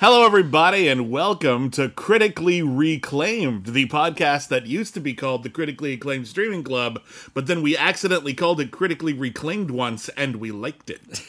Hello, 0.00 0.24
everybody, 0.24 0.86
and 0.86 1.10
welcome 1.10 1.70
to 1.72 1.88
Critically 1.88 2.62
Reclaimed, 2.62 3.66
the 3.66 3.88
podcast 3.88 4.46
that 4.46 4.64
used 4.64 4.94
to 4.94 5.00
be 5.00 5.12
called 5.12 5.42
the 5.42 5.50
Critically 5.50 5.92
Acclaimed 5.94 6.28
Streaming 6.28 6.62
Club, 6.62 7.02
but 7.34 7.48
then 7.48 7.62
we 7.62 7.76
accidentally 7.76 8.32
called 8.32 8.60
it 8.60 8.70
Critically 8.70 9.12
Reclaimed 9.12 9.72
once, 9.72 10.08
and 10.10 10.36
we 10.36 10.52
liked 10.52 10.88
it. 10.88 11.24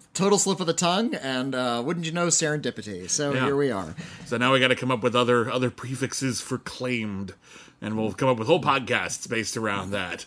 Total 0.14 0.38
slip 0.38 0.60
of 0.60 0.68
the 0.68 0.74
tongue, 0.74 1.16
and 1.16 1.56
uh, 1.56 1.82
wouldn't 1.84 2.06
you 2.06 2.12
know, 2.12 2.28
serendipity. 2.28 3.10
So 3.10 3.32
Yeah. 3.32 3.46
here 3.46 3.56
we 3.56 3.72
are. 3.72 3.96
So 4.26 4.36
now 4.36 4.52
we 4.52 4.60
got 4.60 4.68
to 4.68 4.76
come 4.76 4.92
up 4.92 5.02
with 5.02 5.16
other 5.16 5.50
other 5.50 5.70
prefixes 5.70 6.40
for 6.40 6.58
claimed, 6.58 7.34
and 7.82 7.96
we'll 7.96 8.12
come 8.12 8.28
up 8.28 8.38
with 8.38 8.46
whole 8.46 8.62
podcasts 8.62 9.28
based 9.28 9.56
around 9.56 9.90
that. 9.90 10.24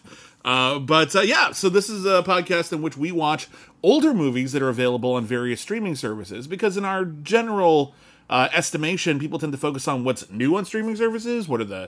Uh, 0.50 0.80
but 0.80 1.16
uh, 1.16 1.22
yeah, 1.22 1.52
so 1.52 1.70
this 1.70 1.92
is 1.92 2.08
a 2.08 2.24
podcast 2.24 2.74
in 2.74 2.82
which 2.82 2.98
we 2.98 3.12
watch 3.12 3.48
older 3.84 4.16
movies 4.16 4.52
that 4.52 4.64
are 4.64 4.70
available 4.70 5.14
on 5.14 5.24
various 5.24 5.62
streaming 5.62 5.94
services 5.94 6.48
because, 6.48 6.76
in 6.76 6.84
our 6.84 7.06
general 7.06 7.94
uh, 8.32 8.50
estimation, 8.52 9.20
people 9.20 9.38
tend 9.38 9.52
to 9.52 9.60
focus 9.60 9.88
on 9.88 10.04
what's 10.04 10.28
new 10.32 10.56
on 10.56 10.66
streaming 10.66 10.96
services. 10.96 11.48
What 11.48 11.62
are 11.62 11.66
the 11.66 11.88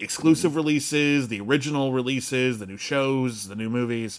exclusive 0.00 0.56
releases, 0.56 1.28
the 1.28 1.40
original 1.40 1.92
releases, 1.92 2.58
the 2.58 2.66
new 2.66 2.76
shows, 2.76 3.46
the 3.46 3.54
new 3.54 3.70
movies. 3.70 4.18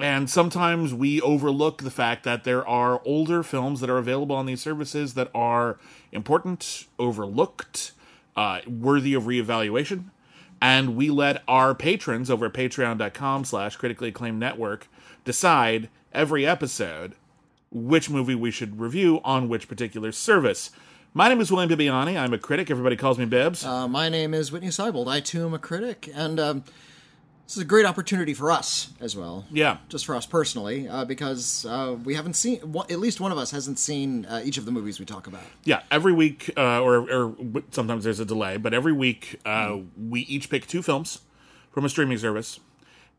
And 0.00 0.28
sometimes 0.28 0.92
we 0.92 1.20
overlook 1.20 1.84
the 1.84 1.92
fact 1.92 2.24
that 2.24 2.42
there 2.42 2.66
are 2.66 3.00
older 3.04 3.44
films 3.44 3.78
that 3.78 3.88
are 3.88 3.98
available 3.98 4.34
on 4.34 4.46
these 4.46 4.60
services 4.60 5.14
that 5.14 5.30
are 5.32 5.78
important, 6.10 6.86
overlooked, 6.98 7.92
uh, 8.34 8.62
worthy 8.66 9.14
of 9.14 9.22
reevaluation. 9.24 10.06
And 10.64 10.96
we 10.96 11.10
let 11.10 11.42
our 11.46 11.74
patrons 11.74 12.30
over 12.30 12.46
at 12.46 12.54
patreon.com 12.54 13.44
slash 13.44 13.76
critically 13.76 14.08
acclaimed 14.08 14.40
network 14.40 14.88
decide 15.22 15.90
every 16.10 16.46
episode 16.46 17.16
which 17.70 18.08
movie 18.08 18.34
we 18.34 18.50
should 18.50 18.80
review 18.80 19.20
on 19.24 19.50
which 19.50 19.68
particular 19.68 20.10
service. 20.10 20.70
My 21.12 21.28
name 21.28 21.42
is 21.42 21.52
William 21.52 21.68
Bibbiani. 21.68 22.18
I'm 22.18 22.32
a 22.32 22.38
critic. 22.38 22.70
Everybody 22.70 22.96
calls 22.96 23.18
me 23.18 23.26
Bibbs. 23.26 23.62
Uh, 23.62 23.86
my 23.86 24.08
name 24.08 24.32
is 24.32 24.50
Whitney 24.50 24.68
Seibold. 24.68 25.06
I 25.06 25.20
too 25.20 25.44
am 25.44 25.52
a 25.52 25.58
critic, 25.58 26.08
and 26.14 26.40
um, 26.40 26.64
this 27.46 27.56
is 27.56 27.62
a 27.62 27.66
great 27.66 27.84
opportunity 27.84 28.32
for 28.32 28.50
us 28.50 28.90
as 29.00 29.16
well. 29.16 29.44
yeah. 29.50 29.78
Just 29.88 30.06
for 30.06 30.14
us 30.14 30.24
personally, 30.26 30.88
uh, 30.88 31.04
because 31.04 31.66
uh, 31.66 31.96
we 32.02 32.14
haven't 32.14 32.34
seen, 32.34 32.60
at 32.90 32.98
least 32.98 33.20
one 33.20 33.32
of 33.32 33.38
us 33.38 33.50
hasn't 33.50 33.78
seen 33.78 34.24
uh, 34.26 34.40
each 34.44 34.56
of 34.56 34.64
the 34.64 34.72
movies 34.72 34.98
we 34.98 35.04
talk 35.04 35.26
about. 35.26 35.42
Yeah, 35.64 35.82
every 35.90 36.12
week, 36.12 36.50
uh, 36.56 36.80
or, 36.80 37.10
or 37.10 37.36
sometimes 37.70 38.04
there's 38.04 38.20
a 38.20 38.24
delay, 38.24 38.56
but 38.56 38.72
every 38.72 38.92
week 38.92 39.40
uh, 39.44 39.78
we 39.98 40.20
each 40.22 40.48
pick 40.48 40.66
two 40.66 40.82
films 40.82 41.20
from 41.70 41.84
a 41.84 41.88
streaming 41.88 42.18
service, 42.18 42.60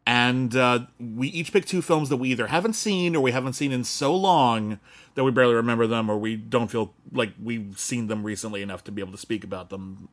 and 0.08 0.56
uh, 0.56 0.80
we 1.00 1.28
each 1.28 1.54
pick 1.54 1.66
two 1.66 1.82
films 1.82 2.10
that 2.10 2.18
we 2.18 2.30
either 2.30 2.48
haven't 2.48 2.74
seen 2.74 3.16
or 3.16 3.22
we 3.22 3.32
haven't 3.32 3.54
seen 3.54 3.72
in 3.72 3.84
so 3.84 4.16
long 4.16 4.80
that 5.14 5.24
we 5.24 5.32
barely 5.32 5.54
remember 5.54 5.86
them, 5.86 6.10
or 6.10 6.18
we 6.18 6.36
don't 6.36 6.70
feel 6.70 6.94
like 7.12 7.34
we've 7.42 7.78
seen 7.78 8.08
them 8.08 8.24
recently 8.24 8.64
enough 8.64 8.84
to 8.86 8.92
be 8.92 9.02
able 9.02 9.12
to 9.12 9.18
speak 9.18 9.44
about 9.44 9.70
them 9.70 10.10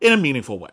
in 0.00 0.12
a 0.12 0.16
meaningful 0.16 0.58
way. 0.58 0.70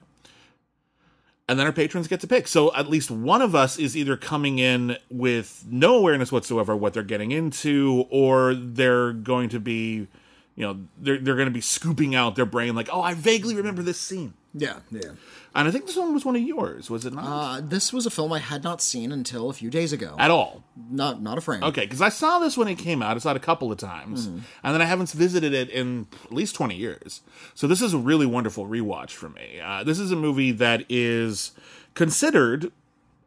And 1.49 1.57
then 1.57 1.65
our 1.65 1.73
patrons 1.73 2.07
get 2.07 2.19
to 2.19 2.27
pick. 2.27 2.47
So 2.47 2.71
at 2.75 2.91
least 2.91 3.09
one 3.09 3.41
of 3.41 3.55
us 3.55 3.79
is 3.79 3.97
either 3.97 4.15
coming 4.15 4.59
in 4.59 4.97
with 5.09 5.65
no 5.67 5.97
awareness 5.97 6.31
whatsoever 6.31 6.75
what 6.75 6.93
they're 6.93 7.01
getting 7.01 7.31
into, 7.31 8.05
or 8.11 8.53
they're 8.53 9.13
going 9.13 9.49
to 9.49 9.59
be, 9.59 10.07
you 10.55 10.63
know, 10.63 10.79
they're 10.99 11.17
they're 11.17 11.35
going 11.35 11.47
to 11.47 11.51
be 11.51 11.59
scooping 11.59 12.13
out 12.13 12.35
their 12.35 12.45
brain 12.45 12.75
like, 12.75 12.87
oh, 12.93 13.01
I 13.01 13.15
vaguely 13.15 13.55
remember 13.55 13.81
this 13.81 13.99
scene. 13.99 14.35
Yeah, 14.53 14.77
yeah. 14.91 15.13
And 15.55 15.67
I 15.67 15.71
think 15.71 15.87
this 15.87 15.95
one 15.97 16.13
was 16.13 16.25
one 16.25 16.35
of 16.35 16.41
yours, 16.43 16.89
was 16.89 17.05
it 17.05 17.13
not? 17.13 17.25
Uh, 17.25 17.61
this 17.61 17.91
was 17.91 18.05
a 18.05 18.11
film 18.11 18.31
I 18.31 18.39
had 18.39 18.63
not 18.63 18.81
seen 18.81 19.11
until 19.11 19.49
a 19.49 19.53
few 19.53 19.69
days 19.71 19.91
ago. 19.91 20.15
At 20.19 20.29
all. 20.29 20.63
Not, 20.91 21.21
not 21.23 21.37
a 21.39 21.41
frame. 21.41 21.63
Okay, 21.63 21.81
because 21.81 22.01
I 22.01 22.09
saw 22.09 22.37
this 22.39 22.55
when 22.55 22.67
it 22.67 22.77
came 22.77 23.01
out. 23.01 23.15
I 23.15 23.19
saw 23.19 23.31
it 23.31 23.37
a 23.37 23.39
couple 23.39 23.71
of 23.71 23.77
times, 23.79 24.27
and 24.27 24.43
then 24.63 24.81
I 24.81 24.85
haven't 24.85 25.09
visited 25.11 25.53
it 25.53 25.69
in 25.69 26.07
at 26.25 26.31
least 26.31 26.55
twenty 26.55 26.75
years. 26.75 27.21
So 27.55 27.67
this 27.67 27.81
is 27.81 27.93
a 27.93 27.97
really 27.97 28.25
wonderful 28.27 28.67
rewatch 28.67 29.11
for 29.11 29.29
me. 29.29 29.59
Uh, 29.63 29.83
this 29.83 29.99
is 29.99 30.11
a 30.11 30.15
movie 30.15 30.51
that 30.51 30.85
is 30.87 31.51
considered, 31.95 32.71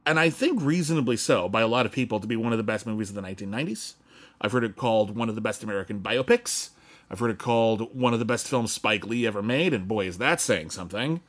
and 0.07 0.19
I 0.21 0.31
think 0.31 0.63
reasonably 0.63 1.17
so, 1.17 1.49
by 1.49 1.61
a 1.61 1.67
lot 1.67 1.87
of 1.87 1.93
people 1.93 2.21
to 2.21 2.27
be 2.27 2.37
one 2.37 2.53
of 2.53 2.57
the 2.59 2.63
best 2.63 2.87
movies 2.87 3.09
of 3.09 3.17
the 3.17 3.23
1990s. 3.23 3.95
I've 4.41 4.53
heard 4.53 4.65
it 4.65 4.77
called 4.77 5.17
one 5.17 5.29
of 5.29 5.35
the 5.35 5.41
best 5.41 5.63
American 5.63 6.01
biopics. 6.01 6.71
I've 7.11 7.19
heard 7.19 7.31
it 7.31 7.39
called 7.39 7.95
one 7.95 8.13
of 8.13 8.19
the 8.19 8.25
best 8.25 8.49
films 8.49 8.73
Spike 8.73 9.07
Lee 9.07 9.27
ever 9.27 9.43
made, 9.43 9.75
and 9.75 9.87
boy, 9.87 10.07
is 10.07 10.19
that 10.19 10.41
saying 10.41 10.71
something. 10.71 11.21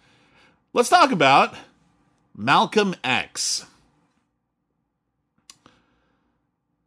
Let's 0.75 0.89
talk 0.89 1.11
about 1.11 1.53
Malcolm 2.35 2.95
X. 3.03 3.67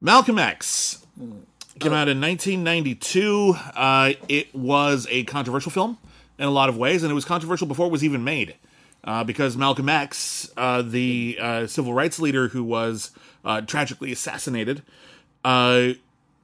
Malcolm 0.01 0.41
X 0.41 1.07
came 1.79 1.93
out 1.93 2.09
in 2.09 2.21
1992. 2.21 3.55
Uh, 3.77 4.15
it 4.29 4.53
was 4.53 5.07
a 5.09 5.23
controversial 5.23 5.71
film 5.71 5.99
in 6.37 6.47
a 6.49 6.51
lot 6.51 6.69
of 6.69 6.77
ways, 6.77 7.05
and 7.05 7.13
it 7.13 7.15
was 7.15 7.25
controversial 7.25 7.69
before 7.69 7.87
it 7.87 7.93
was 7.93 8.03
even 8.03 8.25
made. 8.25 8.57
Uh, 9.05 9.23
because 9.23 9.57
Malcolm 9.57 9.89
X, 9.89 10.51
uh, 10.57 10.83
the 10.83 11.39
uh, 11.41 11.67
civil 11.69 11.95
rights 11.95 12.19
leader 12.19 12.49
who 12.49 12.65
was 12.65 13.13
uh, 13.45 13.61
tragically 13.61 14.11
assassinated, 14.11 14.83
uh, 15.45 15.91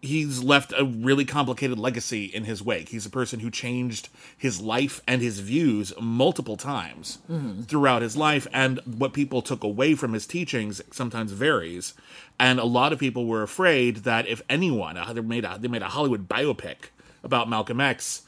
he's 0.02 0.42
left 0.42 0.74
a 0.76 0.84
really 0.84 1.24
complicated 1.24 1.78
legacy 1.78 2.24
in 2.24 2.42
his 2.42 2.60
wake. 2.60 2.88
He's 2.88 3.06
a 3.06 3.10
person 3.10 3.38
who 3.38 3.50
changed 3.50 4.08
his 4.36 4.60
life 4.60 5.00
and 5.06 5.22
his 5.22 5.38
views 5.38 5.92
multiple 6.00 6.56
times 6.56 7.18
throughout 7.68 8.02
his 8.02 8.16
life, 8.16 8.48
and 8.52 8.80
what 8.84 9.12
people 9.12 9.40
took 9.42 9.62
away 9.62 9.94
from 9.94 10.12
his 10.12 10.26
teachings 10.26 10.82
sometimes 10.90 11.30
varies. 11.30 11.94
And 12.38 12.58
a 12.58 12.64
lot 12.64 12.92
of 12.92 12.98
people 12.98 13.26
were 13.26 13.44
afraid 13.44 13.98
that 13.98 14.26
if 14.26 14.42
anyone 14.50 14.96
uh, 14.96 15.12
they 15.12 15.20
made 15.20 15.44
a, 15.44 15.56
they 15.58 15.68
made 15.68 15.82
a 15.82 15.88
Hollywood 15.88 16.28
biopic 16.28 16.90
about 17.22 17.48
Malcolm 17.48 17.80
X, 17.80 18.22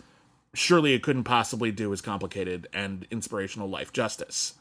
surely 0.55 0.95
it 0.95 1.03
couldn't 1.03 1.25
possibly 1.25 1.73
do 1.73 1.91
his 1.91 2.01
complicated 2.01 2.69
and 2.73 3.05
inspirational 3.11 3.69
life 3.69 3.93
justice. 3.93 4.55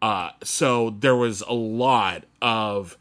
Uh, 0.00 0.30
so 0.44 0.90
there 0.90 1.16
was 1.16 1.40
a 1.42 1.52
lot 1.52 2.24
of 2.40 2.96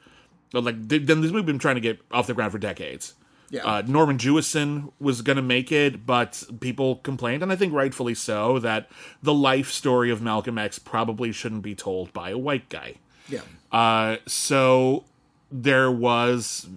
like 0.54 0.88
then 0.88 1.22
this 1.22 1.32
movie 1.32 1.44
been 1.44 1.60
trying 1.60 1.76
to 1.76 1.82
get 1.82 2.00
off 2.12 2.26
the 2.26 2.34
ground 2.34 2.52
for 2.52 2.58
decades. 2.58 3.14
Yeah. 3.54 3.66
Uh, 3.66 3.84
Norman 3.86 4.18
Jewison 4.18 4.92
was 5.00 5.22
going 5.22 5.36
to 5.36 5.44
make 5.44 5.72
it, 5.72 6.08
but 6.08 6.44
people 6.60 6.96
complained, 6.96 7.44
and 7.44 7.52
I 7.52 7.56
think 7.56 7.72
rightfully 7.72 8.16
so, 8.16 8.58
that 8.58 8.90
the 9.22 9.34
life 9.34 9.70
story 9.70 10.10
of 10.10 10.24
Malcolm 10.24 10.58
X 10.58 10.80
probably 10.80 11.32
shouldn't 11.32 11.62
be 11.62 11.76
told 11.76 12.12
by 12.14 12.32
a 12.32 12.38
white 12.38 12.68
guy. 12.70 12.96
Yeah. 13.30 13.42
Uh, 13.72 14.18
so 14.26 15.04
there 15.52 15.92
was 15.92 16.68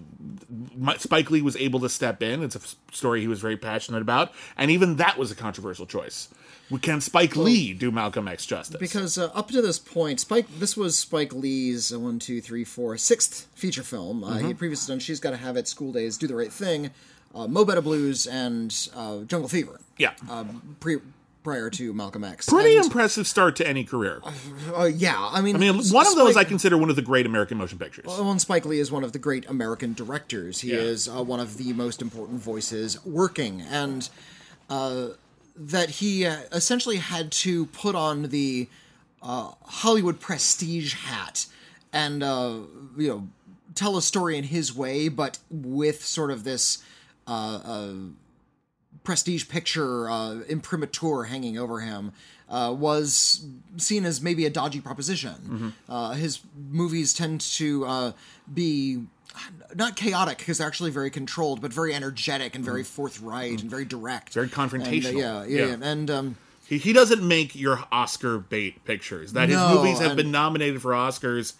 Spike 0.98 1.30
Lee 1.30 1.40
was 1.40 1.56
able 1.56 1.80
to 1.80 1.88
step 1.88 2.22
in. 2.22 2.42
It's 2.42 2.56
a 2.56 2.94
story 2.94 3.22
he 3.22 3.28
was 3.28 3.40
very 3.40 3.56
passionate 3.56 4.02
about, 4.02 4.32
and 4.58 4.70
even 4.70 4.96
that 4.96 5.16
was 5.16 5.30
a 5.30 5.34
controversial 5.34 5.86
choice. 5.86 6.28
Can 6.82 7.00
Spike 7.00 7.36
Lee 7.36 7.72
do 7.72 7.90
Malcolm 7.90 8.26
X 8.28 8.44
justice? 8.44 8.80
Because 8.80 9.16
uh, 9.18 9.30
up 9.34 9.48
to 9.48 9.62
this 9.62 9.78
point, 9.78 10.18
Spike, 10.20 10.46
this 10.58 10.76
was 10.76 10.96
Spike 10.96 11.32
Lee's 11.32 11.92
uh, 11.92 12.00
one, 12.00 12.18
two, 12.18 12.40
three, 12.40 12.64
four, 12.64 12.96
sixth 12.96 13.46
feature 13.54 13.82
film. 13.84 14.24
Uh, 14.24 14.38
He 14.38 14.46
had 14.48 14.58
previously 14.58 14.92
done 14.92 14.98
"She's 14.98 15.20
Got 15.20 15.30
to 15.30 15.36
Have 15.36 15.56
It," 15.56 15.68
"School 15.68 15.92
Daze," 15.92 16.16
"Do 16.18 16.26
the 16.26 16.34
Right 16.34 16.52
Thing," 16.52 16.90
uh, 17.34 17.46
"Mo 17.46 17.64
Better 17.64 17.80
Blues," 17.82 18.26
and 18.26 18.74
uh, 18.94 19.20
"Jungle 19.20 19.48
Fever." 19.48 19.80
yeah, 19.96 20.14
Pre- 20.80 20.98
prior 21.44 21.70
to 21.70 21.92
Malcolm 21.94 22.24
X. 22.24 22.46
pretty 22.48 22.74
And, 22.76 22.86
impressive 22.86 23.28
start 23.28 23.54
to 23.56 23.68
any 23.68 23.84
career. 23.84 24.20
uh, 24.76 24.84
yeah, 24.84 25.14
I 25.32 25.40
mean, 25.42 25.54
I 25.54 25.58
mean, 25.60 25.76
one 25.90 26.06
of 26.08 26.16
those 26.16 26.36
I 26.36 26.42
consider 26.42 26.76
one 26.76 26.90
of 26.90 26.96
the 26.96 27.02
great 27.02 27.24
American 27.26 27.56
motion 27.58 27.78
pictures. 27.78 28.06
Well, 28.08 28.28
and 28.32 28.40
Spike 28.40 28.66
Lee 28.66 28.80
is 28.80 28.90
one 28.90 29.04
of 29.04 29.12
the 29.12 29.20
great 29.20 29.48
American 29.48 29.94
directors. 29.94 30.62
He 30.62 30.72
Yeah. 30.72 30.78
is 30.78 31.08
uh, 31.08 31.22
one 31.22 31.38
of 31.38 31.56
the 31.58 31.72
most 31.72 32.02
important 32.02 32.40
voices 32.42 33.02
working, 33.06 33.60
and 33.60 34.08
uh, 34.68 35.10
that 35.56 35.90
he 35.90 36.26
uh, 36.26 36.40
essentially 36.52 36.96
had 36.96 37.32
to 37.32 37.66
put 37.66 37.94
on 37.94 38.24
the 38.24 38.68
uh, 39.22 39.52
Hollywood 39.64 40.20
prestige 40.20 40.94
hat 40.94 41.46
and 41.92 42.22
uh, 42.22 42.58
you 42.96 43.08
know 43.08 43.28
tell 43.74 43.96
a 43.96 44.02
story 44.02 44.36
in 44.38 44.44
his 44.44 44.74
way, 44.74 45.08
but 45.08 45.38
with 45.50 46.04
sort 46.04 46.30
of 46.30 46.44
this 46.44 46.82
uh, 47.26 47.60
uh, 47.64 47.92
prestige 49.04 49.48
picture 49.48 50.08
uh, 50.10 50.40
imprimatur 50.48 51.24
hanging 51.24 51.58
over 51.58 51.80
him. 51.80 52.12
Uh, 52.48 52.72
was 52.72 53.44
seen 53.76 54.04
as 54.04 54.22
maybe 54.22 54.46
a 54.46 54.50
dodgy 54.50 54.80
proposition. 54.80 55.74
Uh, 55.88 56.12
his 56.12 56.38
movies 56.70 57.12
tend 57.12 57.40
to 57.40 57.84
uh, 57.84 58.12
be 58.54 59.02
not 59.74 59.96
chaotic 59.96 60.38
because 60.38 60.58
they're 60.58 60.66
actually 60.66 60.90
very 60.90 61.10
controlled, 61.10 61.60
but 61.60 61.72
very 61.72 61.94
energetic 61.94 62.54
and 62.54 62.64
very 62.64 62.82
forthright 62.82 63.60
and 63.60 63.70
very 63.70 63.84
direct. 63.84 64.32
Very 64.32 64.46
And, 64.46 64.54
uh, 64.54 64.56
confrontational. 64.56 65.18
yeah, 65.18 65.44
yeah, 65.44 65.66
Yeah. 65.66 65.76
And 65.82 66.10
um, 66.10 66.36
He, 66.66 66.78
he 66.78 66.92
doesn't 66.92 67.26
make 67.26 67.54
your 67.54 67.84
Oscar 67.92 68.38
bait 68.38 68.84
pictures. 68.84 69.32
That 69.34 69.48
his 69.48 69.58
movies 69.58 69.98
have 69.98 70.12
and- 70.12 70.16
been 70.16 70.30
nominated 70.30 70.82
for 70.82 70.92
Oscars. 70.92 71.54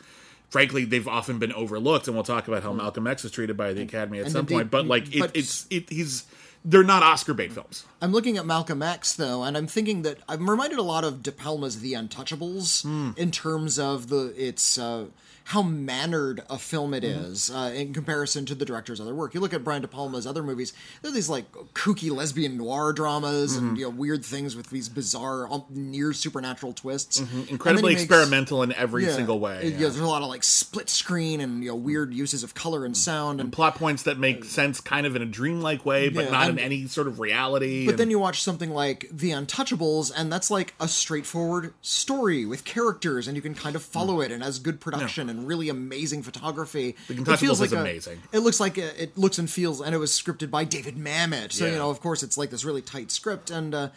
Frankly, 0.49 0.85
they've 0.85 1.09
often 1.09 1.39
been 1.41 1.53
overlooked, 1.53 2.07
and 2.07 2.17
we'll 2.17 2.25
talk 2.25 2.47
about 2.49 2.63
how 2.63 2.73
Malcolm 2.73 3.07
X 3.07 3.25
was 3.25 3.33
treated 3.33 3.57
by 3.57 3.73
the 3.73 3.83
Academy 3.83 4.21
at 4.21 4.31
some 4.31 4.47
point. 4.47 4.71
But 4.71 4.87
like, 4.87 5.15
it, 5.15 5.21
but- 5.21 5.37
it's 5.37 5.67
it, 5.71 5.91
he's 5.91 6.25
they're 6.65 6.83
not 6.85 7.03
Oscar 7.03 7.35
bait 7.35 7.53
films. 7.53 7.85
I'm 8.03 8.11
looking 8.13 8.37
at 8.39 8.47
Malcolm 8.47 8.81
X 8.83 9.13
though, 9.13 9.43
and 9.45 9.57
I'm 9.57 9.67
thinking 9.67 10.03
that 10.03 10.19
I'm 10.29 10.49
reminded 10.49 10.79
a 10.79 10.83
lot 10.83 11.05
of 11.05 11.23
De 11.23 11.31
Palma's 11.33 11.81
The 11.81 11.93
Untouchables 11.95 12.83
Hmm. 12.83 13.11
in 13.17 13.31
terms 13.33 13.79
of 13.79 14.09
the 14.09 14.33
its 14.37 14.79
uh, 14.79 15.07
how 15.51 15.63
mannered 15.63 16.43
a 16.51 16.59
film 16.59 16.93
it 16.93 17.05
Mm-hmm. 17.05 17.25
is 17.33 17.51
uh, 17.53 17.73
in 17.75 17.93
comparison 17.93 18.45
to 18.47 18.55
the 18.55 18.65
director's 18.65 19.01
other 19.01 19.15
work. 19.15 19.33
You 19.33 19.41
look 19.41 19.55
at 19.55 19.63
Brian 19.63 19.81
De 19.83 19.87
Palma's 19.89 20.27
other 20.27 20.43
movies; 20.43 20.73
they're 21.03 21.13
these 21.13 21.29
like 21.29 21.51
kooky 21.73 22.11
lesbian 22.11 22.57
noir 22.57 22.93
dramas 22.93 23.57
Mm-hmm. 23.57 23.69
and 23.69 23.79
you 23.79 23.85
know 23.85 23.91
weird 23.91 24.25
things 24.25 24.57
with 24.57 24.71
these 24.71 24.89
bizarre, 24.89 25.47
um, 25.53 25.65
near 25.71 26.13
supernatural 26.13 26.73
twists. 26.73 27.21
Mm-hmm. 27.21 27.43
Incredibly 27.51 27.93
makes- 27.93 28.03
experimental 28.03 28.63
in 28.65 28.73
every 28.73 29.05
yeah, 29.05 29.13
single 29.13 29.39
way. 29.39 29.61
yeah. 29.65 29.71
yeah, 29.71 29.77
there's 29.79 29.99
a 30.01 30.07
lot 30.07 30.23
of 30.23 30.29
like 30.29 30.43
split 30.43 30.89
screen 30.91 31.41
and 31.41 31.63
you 31.63 31.71
know 31.71 31.77
weird 31.77 32.13
uses 32.13 32.43
of 32.43 32.55
color 32.55 32.85
and 32.85 32.97
sound 32.97 33.41
and 33.41 33.53
Plot 33.53 33.77
points 33.77 34.03
that 34.03 34.19
make 34.19 34.45
sense 34.45 34.81
kind 34.81 35.07
of 35.07 35.15
in 35.17 35.23
a 35.23 35.27
dreamlike 35.27 35.87
way, 35.87 36.09
but 36.09 36.25
Yeah, 36.25 36.31
not 36.31 36.49
in 36.51 36.59
any 36.59 36.87
sort 36.89 37.07
of 37.07 37.21
reality. 37.21 37.87
But 37.87 37.97
then 37.99 38.11
you 38.11 38.19
watch 38.19 38.43
something 38.43 38.71
like 38.71 39.07
The 39.13 39.31
Untouchables, 39.31 40.11
and 40.17 40.33
that's 40.33 40.51
like 40.51 40.75
a 40.81 40.89
straightforward 40.89 41.73
story 41.83 42.45
with 42.45 42.65
characters, 42.65 43.29
and 43.29 43.37
you 43.37 43.43
can 43.43 43.55
kind 43.55 43.77
of 43.77 43.83
follow 43.85 44.21
it, 44.21 44.33
and 44.33 44.43
has 44.43 44.59
good 44.59 44.81
production 44.81 45.29
and 45.39 45.47
really 45.47 45.69
amazing 45.69 46.23
photography. 46.23 46.97
The 47.09 47.15
Untouchables 47.15 47.63
is 47.65 47.73
amazing. 47.73 48.23
it 48.33 48.39
looks 48.41 48.61
like 48.61 48.79
a, 48.79 49.03
it 49.03 49.17
looks 49.19 49.39
and 49.39 49.49
feels, 49.51 49.81
and 49.81 49.95
it 49.95 49.99
was 49.99 50.11
scripted 50.13 50.51
by 50.51 50.65
David 50.65 50.97
Mamet. 50.97 51.53
So 51.53 51.65
Yeah. 51.67 51.73
you 51.73 51.79
know, 51.79 51.91
of 51.91 52.01
course, 52.01 52.23
it's 52.23 52.37
like 52.39 52.51
this 52.51 52.65
really 52.65 52.83
tight 52.83 53.11
script 53.11 53.51
and 53.51 53.75
uh, 53.75 53.89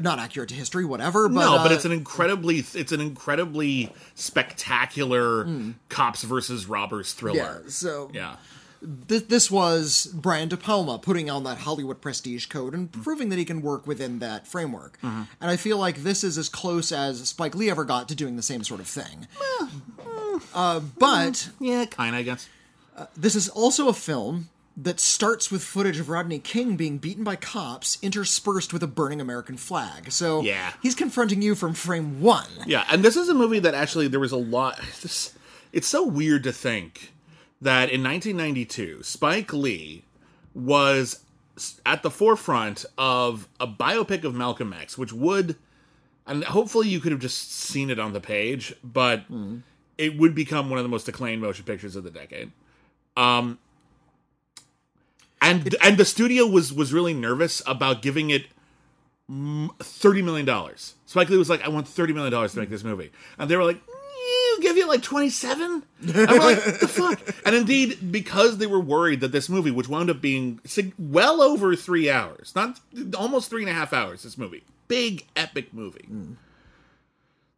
not 0.00 0.18
accurate 0.18 0.48
to 0.50 0.54
history, 0.54 0.84
whatever. 0.84 1.28
But, 1.28 1.40
no, 1.40 1.56
but 1.58 1.72
uh, 1.72 1.74
it's 1.74 1.84
an 1.84 1.92
incredibly 1.92 2.58
it's 2.74 2.92
an 2.92 3.00
incredibly 3.00 3.92
spectacular 4.14 5.46
cops 5.88 6.22
versus 6.22 6.66
robbers 6.66 7.12
Hmm. 7.12 7.28
yeah. 7.28 7.32
thriller. 7.32 7.64
So 7.70 8.10
Yeah. 8.12 8.36
th- 9.08 9.26
this 9.28 9.50
was 9.50 10.06
Brian 10.14 10.48
De 10.48 10.56
Palma 10.56 10.98
putting 10.98 11.28
on 11.30 11.42
that 11.44 11.58
Hollywood 11.58 12.00
prestige 12.00 12.46
code 12.46 12.74
and 12.74 12.92
Mm-hmm. 12.92 13.02
proving 13.02 13.28
that 13.30 13.38
he 13.38 13.44
can 13.44 13.60
work 13.62 13.86
within 13.86 14.18
that 14.20 14.46
framework. 14.46 14.98
And 15.02 15.26
I 15.40 15.56
feel 15.56 15.78
like 15.78 16.02
this 16.04 16.22
is 16.22 16.38
as 16.38 16.48
close 16.48 16.92
as 16.92 17.26
Spike 17.28 17.54
Lee 17.56 17.70
ever 17.70 17.84
got 17.84 18.08
to 18.10 18.14
doing 18.14 18.36
the 18.36 18.42
same 18.42 18.62
sort 18.62 18.80
of 18.80 18.86
thing. 18.86 19.26
Uh, 20.54 20.80
but 20.80 21.32
mm, 21.32 21.50
Yeah, 21.60 21.84
kind 21.86 22.14
of, 22.14 22.20
I 22.20 22.22
guess. 22.22 22.48
Uh, 22.96 23.06
this 23.16 23.34
is 23.34 23.48
also 23.48 23.88
a 23.88 23.92
film 23.92 24.48
that 24.76 25.00
starts 25.00 25.50
with 25.50 25.62
footage 25.62 25.98
of 25.98 26.08
Rodney 26.08 26.38
King 26.38 26.76
being 26.76 26.98
beaten 26.98 27.24
by 27.24 27.34
cops, 27.36 27.98
interspersed 28.00 28.72
with 28.72 28.82
a 28.82 28.86
burning 28.86 29.20
American 29.20 29.56
flag. 29.56 30.12
So 30.12 30.40
Yeah. 30.42 30.72
he's 30.82 30.94
confronting 30.94 31.42
you 31.42 31.54
from 31.56 31.74
frame 31.74 32.20
one. 32.20 32.46
Yeah, 32.66 32.84
and 32.90 33.04
this 33.04 33.16
is 33.16 33.28
a 33.28 33.34
movie 33.34 33.58
that 33.58 33.74
actually 33.74 34.06
there 34.08 34.20
was 34.20 34.32
a 34.32 34.36
lot. 34.36 34.80
This, 35.02 35.34
it's 35.72 35.86
so 35.88 36.04
weird 36.04 36.44
to 36.44 36.52
think 36.52 37.12
that 37.60 37.90
in 37.90 38.02
1992, 38.02 39.02
Spike 39.02 39.52
Lee 39.52 40.04
was 40.54 41.20
at 41.84 42.02
the 42.02 42.10
forefront 42.10 42.84
of 42.96 43.48
a 43.58 43.66
biopic 43.66 44.22
of 44.24 44.34
Malcolm 44.34 44.72
X, 44.72 44.96
which 44.96 45.12
would, 45.12 45.56
and 46.26 46.44
hopefully 46.44 46.88
you 46.88 47.00
could 47.00 47.10
have 47.12 47.20
just 47.20 47.52
seen 47.52 47.90
it 47.90 47.98
on 47.98 48.12
the 48.12 48.20
page, 48.20 48.74
but 48.84 49.30
mm. 49.30 49.62
It 49.98 50.16
would 50.16 50.34
become 50.34 50.70
one 50.70 50.78
of 50.78 50.84
the 50.84 50.88
most 50.88 51.08
acclaimed 51.08 51.42
motion 51.42 51.64
pictures 51.64 51.96
of 51.96 52.04
the 52.04 52.10
decade. 52.10 52.52
Um, 53.16 53.58
and 55.42 55.74
and 55.82 55.98
the 55.98 56.04
studio 56.04 56.46
was 56.46 56.72
was 56.72 56.92
really 56.92 57.14
nervous 57.14 57.62
about 57.66 58.00
giving 58.00 58.30
it 58.30 58.46
thirty 59.80 60.22
million 60.22 60.46
dollars. 60.46 60.94
Spike 61.06 61.28
Lee 61.28 61.36
was 61.36 61.50
like, 61.50 61.62
"I 61.62 61.68
want 61.68 61.88
thirty 61.88 62.12
million 62.12 62.32
dollars 62.32 62.52
to 62.54 62.60
make 62.60 62.70
this 62.70 62.84
movie," 62.84 63.10
and 63.38 63.50
they 63.50 63.56
were 63.56 63.64
like, 63.64 63.80
"We'll 63.86 64.60
give 64.60 64.76
you 64.76 64.88
like 64.88 65.02
twenty-seven. 65.02 65.82
And 66.00 66.14
we're 66.14 66.38
like, 66.38 66.62
"The 66.80 66.88
fuck!" 66.88 67.20
And 67.44 67.54
indeed, 67.54 68.12
because 68.12 68.58
they 68.58 68.66
were 68.66 68.80
worried 68.80 69.20
that 69.20 69.32
this 69.32 69.48
movie, 69.48 69.70
which 69.70 69.88
wound 69.88 70.10
up 70.10 70.20
being 70.20 70.60
well 70.98 71.42
over 71.42 71.74
three 71.76 72.08
hours, 72.08 72.52
not 72.54 72.80
almost 73.16 73.50
three 73.50 73.62
and 73.62 73.70
a 73.70 73.74
half 73.74 73.92
hours, 73.92 74.22
this 74.22 74.38
movie, 74.38 74.64
big 74.86 75.26
epic 75.36 75.74
movie, 75.74 76.08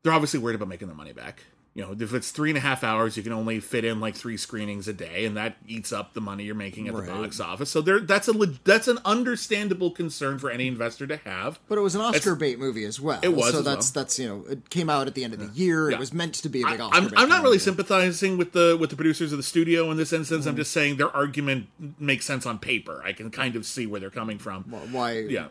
they're 0.02 0.12
obviously 0.12 0.40
worried 0.40 0.54
about 0.56 0.68
making 0.68 0.88
their 0.88 0.96
money 0.96 1.12
back. 1.12 1.44
You 1.72 1.82
know, 1.84 1.94
if 1.98 2.12
it's 2.12 2.32
three 2.32 2.50
and 2.50 2.58
a 2.58 2.60
half 2.60 2.82
hours, 2.82 3.16
you 3.16 3.22
can 3.22 3.32
only 3.32 3.60
fit 3.60 3.84
in 3.84 4.00
like 4.00 4.16
three 4.16 4.36
screenings 4.36 4.88
a 4.88 4.92
day, 4.92 5.24
and 5.24 5.36
that 5.36 5.56
eats 5.68 5.92
up 5.92 6.14
the 6.14 6.20
money 6.20 6.42
you're 6.42 6.54
making 6.56 6.88
at 6.88 6.94
Right. 6.94 7.06
the 7.06 7.12
box 7.12 7.38
office. 7.38 7.70
So 7.70 7.80
there, 7.80 8.00
that's 8.00 8.26
a 8.26 8.32
that's 8.64 8.88
an 8.88 8.98
understandable 9.04 9.92
concern 9.92 10.40
for 10.40 10.50
any 10.50 10.66
investor 10.66 11.06
to 11.06 11.16
have. 11.18 11.60
But 11.68 11.78
it 11.78 11.82
was 11.82 11.94
an 11.94 12.00
Oscar 12.00 12.34
bait 12.34 12.58
movie 12.58 12.84
as 12.84 13.00
well. 13.00 13.20
It 13.22 13.34
was 13.34 13.52
So 13.52 13.62
that's 13.62 13.94
well. 13.94 14.02
that's 14.02 14.18
you 14.18 14.28
know 14.28 14.44
it 14.50 14.68
came 14.70 14.90
out 14.90 15.06
at 15.06 15.14
the 15.14 15.22
end 15.22 15.32
of 15.32 15.38
the 15.38 15.46
year. 15.58 15.90
Yeah. 15.90 15.96
It 15.96 16.00
was 16.00 16.12
meant 16.12 16.34
to 16.34 16.48
be 16.48 16.62
a 16.62 16.66
big 16.66 16.80
I, 16.80 16.84
Oscar. 16.84 16.96
I'm, 16.96 17.04
bait 17.04 17.12
I'm 17.16 17.28
not 17.28 17.42
really 17.44 17.54
movie. 17.54 17.64
sympathizing 17.64 18.36
with 18.36 18.50
the 18.50 18.76
with 18.78 18.90
the 18.90 18.96
producers 18.96 19.30
of 19.30 19.38
the 19.38 19.44
studio 19.44 19.92
in 19.92 19.96
this 19.96 20.12
instance. 20.12 20.46
Mm. 20.46 20.48
I'm 20.48 20.56
just 20.56 20.72
saying 20.72 20.96
their 20.96 21.14
argument 21.16 21.68
makes 22.00 22.26
sense 22.26 22.46
on 22.46 22.58
paper. 22.58 23.00
I 23.04 23.12
can 23.12 23.30
kind 23.30 23.54
of 23.54 23.64
see 23.64 23.86
where 23.86 24.00
they're 24.00 24.10
coming 24.10 24.38
from. 24.38 24.64
why 24.92 25.20
yeah, 25.20 25.46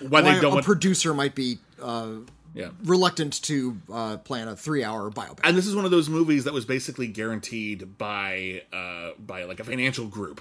why, 0.00 0.08
why 0.08 0.20
they 0.20 0.32
don't 0.42 0.44
a 0.44 0.48
want. 0.56 0.66
producer 0.66 1.14
might 1.14 1.34
be 1.34 1.56
uh, 1.82 2.08
yeah, 2.54 2.70
reluctant 2.84 3.42
to 3.42 3.80
uh, 3.92 4.16
plan 4.18 4.48
a 4.48 4.56
three-hour 4.56 5.10
biopic. 5.10 5.40
and 5.44 5.56
this 5.56 5.66
is 5.66 5.74
one 5.76 5.84
of 5.84 5.90
those 5.90 6.08
movies 6.08 6.44
that 6.44 6.52
was 6.54 6.64
basically 6.64 7.06
guaranteed 7.06 7.98
by 7.98 8.62
uh 8.72 9.10
by 9.18 9.44
like 9.44 9.60
a 9.60 9.64
financial 9.64 10.06
group. 10.06 10.40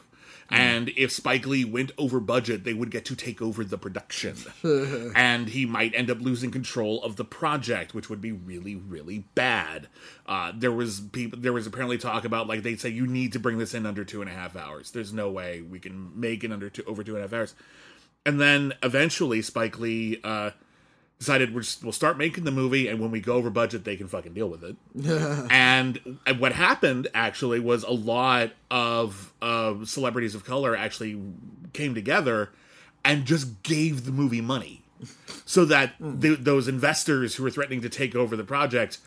And 0.49 0.89
if 0.95 1.11
Spike 1.11 1.45
Lee 1.45 1.65
went 1.65 1.91
over 1.97 2.19
budget, 2.19 2.63
they 2.63 2.73
would 2.73 2.89
get 2.89 3.05
to 3.05 3.15
take 3.15 3.41
over 3.41 3.63
the 3.63 3.77
production. 3.77 4.37
and 5.15 5.49
he 5.49 5.65
might 5.65 5.93
end 5.93 6.09
up 6.09 6.21
losing 6.21 6.51
control 6.51 7.03
of 7.03 7.17
the 7.17 7.25
project, 7.25 7.93
which 7.93 8.09
would 8.09 8.21
be 8.21 8.31
really, 8.31 8.75
really 8.75 9.25
bad. 9.35 9.87
Uh, 10.25 10.53
there 10.55 10.71
was 10.71 11.01
people 11.01 11.37
there 11.39 11.53
was 11.53 11.67
apparently 11.67 11.97
talk 11.97 12.23
about 12.23 12.47
like 12.47 12.63
they'd 12.63 12.79
say 12.79 12.89
you 12.89 13.07
need 13.07 13.33
to 13.33 13.39
bring 13.39 13.57
this 13.57 13.73
in 13.73 13.85
under 13.85 14.05
two 14.05 14.21
and 14.21 14.29
a 14.29 14.33
half 14.33 14.55
hours. 14.55 14.91
There's 14.91 15.11
no 15.11 15.29
way 15.29 15.61
we 15.61 15.79
can 15.79 16.17
make 16.17 16.43
it 16.43 16.51
under 16.51 16.69
two 16.69 16.83
over 16.85 17.03
two 17.03 17.15
and 17.15 17.19
a 17.19 17.27
half 17.27 17.33
hours. 17.33 17.55
And 18.25 18.39
then 18.39 18.73
eventually 18.83 19.41
Spike 19.41 19.79
Lee 19.79 20.19
uh 20.23 20.51
decided 21.19 21.53
we're 21.53 21.61
just, 21.61 21.83
we'll 21.83 21.91
start 21.91 22.17
making 22.17 22.43
the 22.43 22.51
movie, 22.51 22.87
and 22.87 22.99
when 22.99 23.11
we 23.11 23.19
go 23.19 23.33
over 23.33 23.49
budget, 23.49 23.83
they 23.83 23.95
can 23.95 24.07
fucking 24.07 24.33
deal 24.33 24.49
with 24.49 24.63
it. 24.63 24.75
and 25.51 26.19
and 26.25 26.39
what 26.39 26.51
happened 26.53 27.07
actually 27.13 27.59
was 27.59 27.83
a 27.83 27.91
lot 27.91 28.51
of 28.69 29.33
uh, 29.41 29.73
celebrities 29.85 30.35
of 30.35 30.43
color 30.45 30.75
actually 30.75 31.19
came 31.73 31.95
together 31.95 32.49
and 33.03 33.25
just 33.25 33.63
gave 33.63 34.05
the 34.05 34.11
movie 34.11 34.41
money, 34.41 34.83
so 35.45 35.65
that 35.65 35.93
th- 36.21 36.39
those 36.39 36.67
investors 36.67 37.35
who 37.35 37.43
were 37.43 37.51
threatening 37.51 37.81
to 37.81 37.89
take 37.89 38.15
over 38.15 38.35
the 38.35 38.43
project 38.43 38.99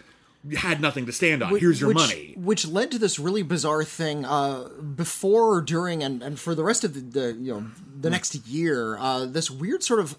had 0.57 0.81
nothing 0.81 1.07
to 1.07 1.13
stand 1.13 1.43
on. 1.43 1.55
Here's 1.57 1.81
your 1.81 1.89
which, 1.89 1.97
money. 1.97 2.35
Which 2.37 2.67
led 2.67 2.91
to 2.93 2.99
this 2.99 3.19
really 3.19 3.43
bizarre 3.43 3.85
thing 3.85 4.25
uh, 4.25 4.69
before, 4.97 5.61
during, 5.61 6.03
and, 6.03 6.23
and 6.23 6.41
for 6.41 6.55
the 6.55 6.65
rest 6.65 6.83
of 6.83 6.95
the, 6.95 7.01
the 7.01 7.33
you 7.35 7.53
know 7.53 7.67
the 8.01 8.11
next 8.11 8.35
year. 8.47 8.99
Uh, 8.99 9.27
this 9.27 9.51
weird 9.51 9.83
sort 9.83 10.01
of 10.01 10.17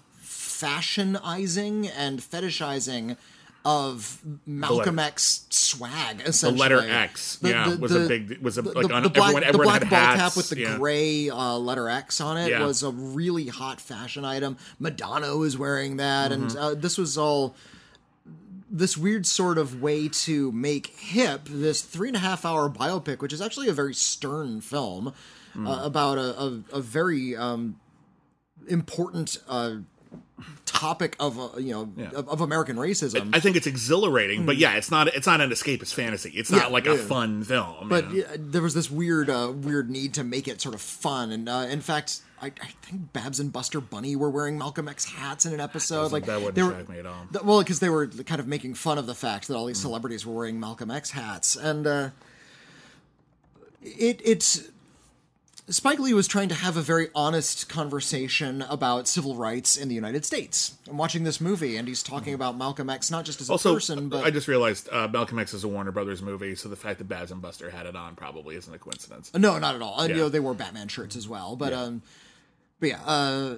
fashionizing 0.62 1.90
and 1.96 2.20
fetishizing 2.20 3.16
of 3.64 4.20
Malcolm 4.44 4.98
X 4.98 5.46
swag. 5.50 6.18
The 6.24 6.50
letter 6.50 6.80
X, 6.80 7.36
The- 7.36 7.48
yeah, 7.50 7.68
the- 7.70 7.76
was 7.78 7.92
the- 7.92 8.04
a 8.04 8.08
big 8.08 8.38
was 8.42 8.58
a 8.58 8.62
the, 8.62 8.72
like 8.72 8.88
the, 8.88 8.94
on, 8.94 9.02
black, 9.04 9.16
everyone 9.16 9.44
everyone 9.44 9.66
black 9.66 9.82
had 9.82 9.90
ball 9.90 9.98
hats, 10.00 10.20
cap 10.20 10.36
with 10.36 10.48
the 10.50 10.58
yeah. 10.60 10.76
gray 10.78 11.30
uh, 11.30 11.56
letter 11.58 11.88
X 11.88 12.20
on 12.20 12.36
it 12.38 12.50
Yeah. 12.50 12.64
was 12.66 12.82
a 12.82 12.90
really 12.90 13.46
hot 13.46 13.80
fashion 13.80 14.24
item. 14.24 14.56
Madonna 14.80 15.36
was 15.36 15.56
wearing 15.56 15.98
that, 15.98 16.32
and 16.32 16.50
Mm-hmm. 16.50 16.58
uh, 16.58 16.74
this 16.74 16.98
was 16.98 17.16
all 17.16 17.54
this 18.68 18.96
weird 18.96 19.26
sort 19.26 19.58
of 19.58 19.80
way 19.80 20.08
to 20.08 20.50
make 20.50 20.86
hip 20.98 21.42
this 21.48 21.82
three 21.82 22.08
and 22.08 22.16
a 22.16 22.20
half 22.20 22.44
hour 22.44 22.68
biopic, 22.68 23.20
which 23.20 23.32
is 23.32 23.40
actually 23.40 23.68
a 23.68 23.72
very 23.74 23.94
stern 23.94 24.60
film 24.60 25.12
Mm. 25.54 25.68
uh, 25.68 25.84
about 25.84 26.16
a, 26.16 26.40
a, 26.42 26.62
a 26.78 26.80
very 26.80 27.36
um, 27.36 27.76
important 28.68 29.36
uh, 29.46 29.76
topic 30.66 31.16
of 31.20 31.38
uh, 31.38 31.58
you 31.58 31.72
know 31.72 31.92
of, 32.14 32.28
of 32.28 32.40
American 32.40 32.76
racism. 32.76 33.30
I 33.34 33.40
think 33.40 33.56
it's 33.56 33.66
exhilarating, 33.66 34.46
but 34.46 34.56
yeah, 34.56 34.74
it's 34.74 34.90
not 34.90 35.08
it's 35.08 35.26
not 35.26 35.40
an 35.40 35.50
escapist 35.50 35.94
fantasy. 35.94 36.30
It's 36.30 36.50
not 36.50 36.62
Yeah, 36.62 36.66
like 36.68 36.86
a 36.86 36.96
fun 36.96 37.44
film. 37.44 37.88
but 37.88 38.10
you 38.12 38.22
know? 38.22 38.28
yeah, 38.30 38.36
there 38.38 38.62
was 38.62 38.74
this 38.74 38.90
weird, 38.90 39.28
uh, 39.30 39.52
weird 39.54 39.90
need 39.90 40.14
to 40.14 40.24
make 40.24 40.48
it 40.48 40.60
sort 40.60 40.74
of 40.74 40.80
fun, 40.80 41.30
and 41.32 41.48
uh, 41.48 41.66
in 41.70 41.80
fact, 41.80 42.20
I, 42.40 42.46
I 42.46 42.68
think 42.82 43.12
Babs 43.12 43.38
and 43.38 43.52
Buster 43.52 43.80
Bunny 43.80 44.16
were 44.16 44.30
wearing 44.30 44.58
Malcolm 44.58 44.88
X 44.88 45.04
hats 45.04 45.46
in 45.46 45.52
an 45.54 45.60
episode. 45.60 46.10
Like 46.12 46.26
that 46.26 46.42
wouldn't 46.42 46.58
shock 46.76 46.88
me 46.88 46.98
at 46.98 47.06
all. 47.06 47.26
th- 47.32 47.44
well, 47.44 47.58
because 47.60 47.80
they 47.80 47.88
were 47.90 48.06
kind 48.08 48.40
of 48.40 48.46
making 48.48 48.74
fun 48.74 48.98
of 48.98 49.06
the 49.06 49.14
fact 49.14 49.48
that 49.48 49.54
all 49.56 49.64
Mm. 49.64 49.68
these 49.68 49.80
celebrities 49.80 50.26
were 50.26 50.34
wearing 50.34 50.58
Malcolm 50.58 50.90
X 50.90 51.10
hats, 51.10 51.54
and 51.56 51.86
uh, 51.86 52.08
it 53.82 54.20
it's. 54.24 54.68
Spike 55.68 56.00
Lee 56.00 56.12
was 56.12 56.26
trying 56.26 56.48
to 56.48 56.56
have 56.56 56.76
a 56.76 56.82
very 56.82 57.08
honest 57.14 57.68
conversation 57.68 58.62
about 58.62 59.06
civil 59.06 59.36
rights 59.36 59.76
in 59.76 59.88
the 59.88 59.94
United 59.94 60.24
States. 60.24 60.76
I'm 60.90 60.98
watching 60.98 61.22
this 61.22 61.40
movie, 61.40 61.76
and 61.76 61.86
he's 61.86 62.02
talking 62.02 62.34
about 62.34 62.56
Malcolm 62.58 62.90
X 62.90 63.12
not 63.12 63.24
just 63.24 63.40
as 63.40 63.48
a 63.48 63.52
also, 63.52 63.74
person, 63.74 64.08
but 64.08 64.24
I 64.24 64.30
just 64.30 64.48
realized 64.48 64.88
uh, 64.90 65.06
Malcolm 65.06 65.38
X 65.38 65.54
is 65.54 65.62
a 65.62 65.68
Warner 65.68 65.92
Brothers 65.92 66.20
movie, 66.20 66.56
so 66.56 66.68
the 66.68 66.74
fact 66.76 66.98
that 66.98 67.08
Babs 67.08 67.30
and 67.30 67.40
Buster 67.40 67.70
had 67.70 67.86
it 67.86 67.94
on 67.94 68.16
probably 68.16 68.56
isn't 68.56 68.74
a 68.74 68.78
coincidence. 68.78 69.32
No, 69.34 69.58
not 69.60 69.76
at 69.76 69.82
all. 69.82 70.00
And, 70.00 70.10
you 70.10 70.16
Yeah. 70.16 70.22
know, 70.22 70.28
they 70.28 70.40
wore 70.40 70.54
Batman 70.54 70.88
shirts 70.88 71.14
as 71.14 71.28
well. 71.28 71.54
But 71.54 71.72
Yeah. 71.72 71.82
um, 71.82 72.02
but 72.80 72.88
yeah, 72.88 73.00
uh, 73.04 73.56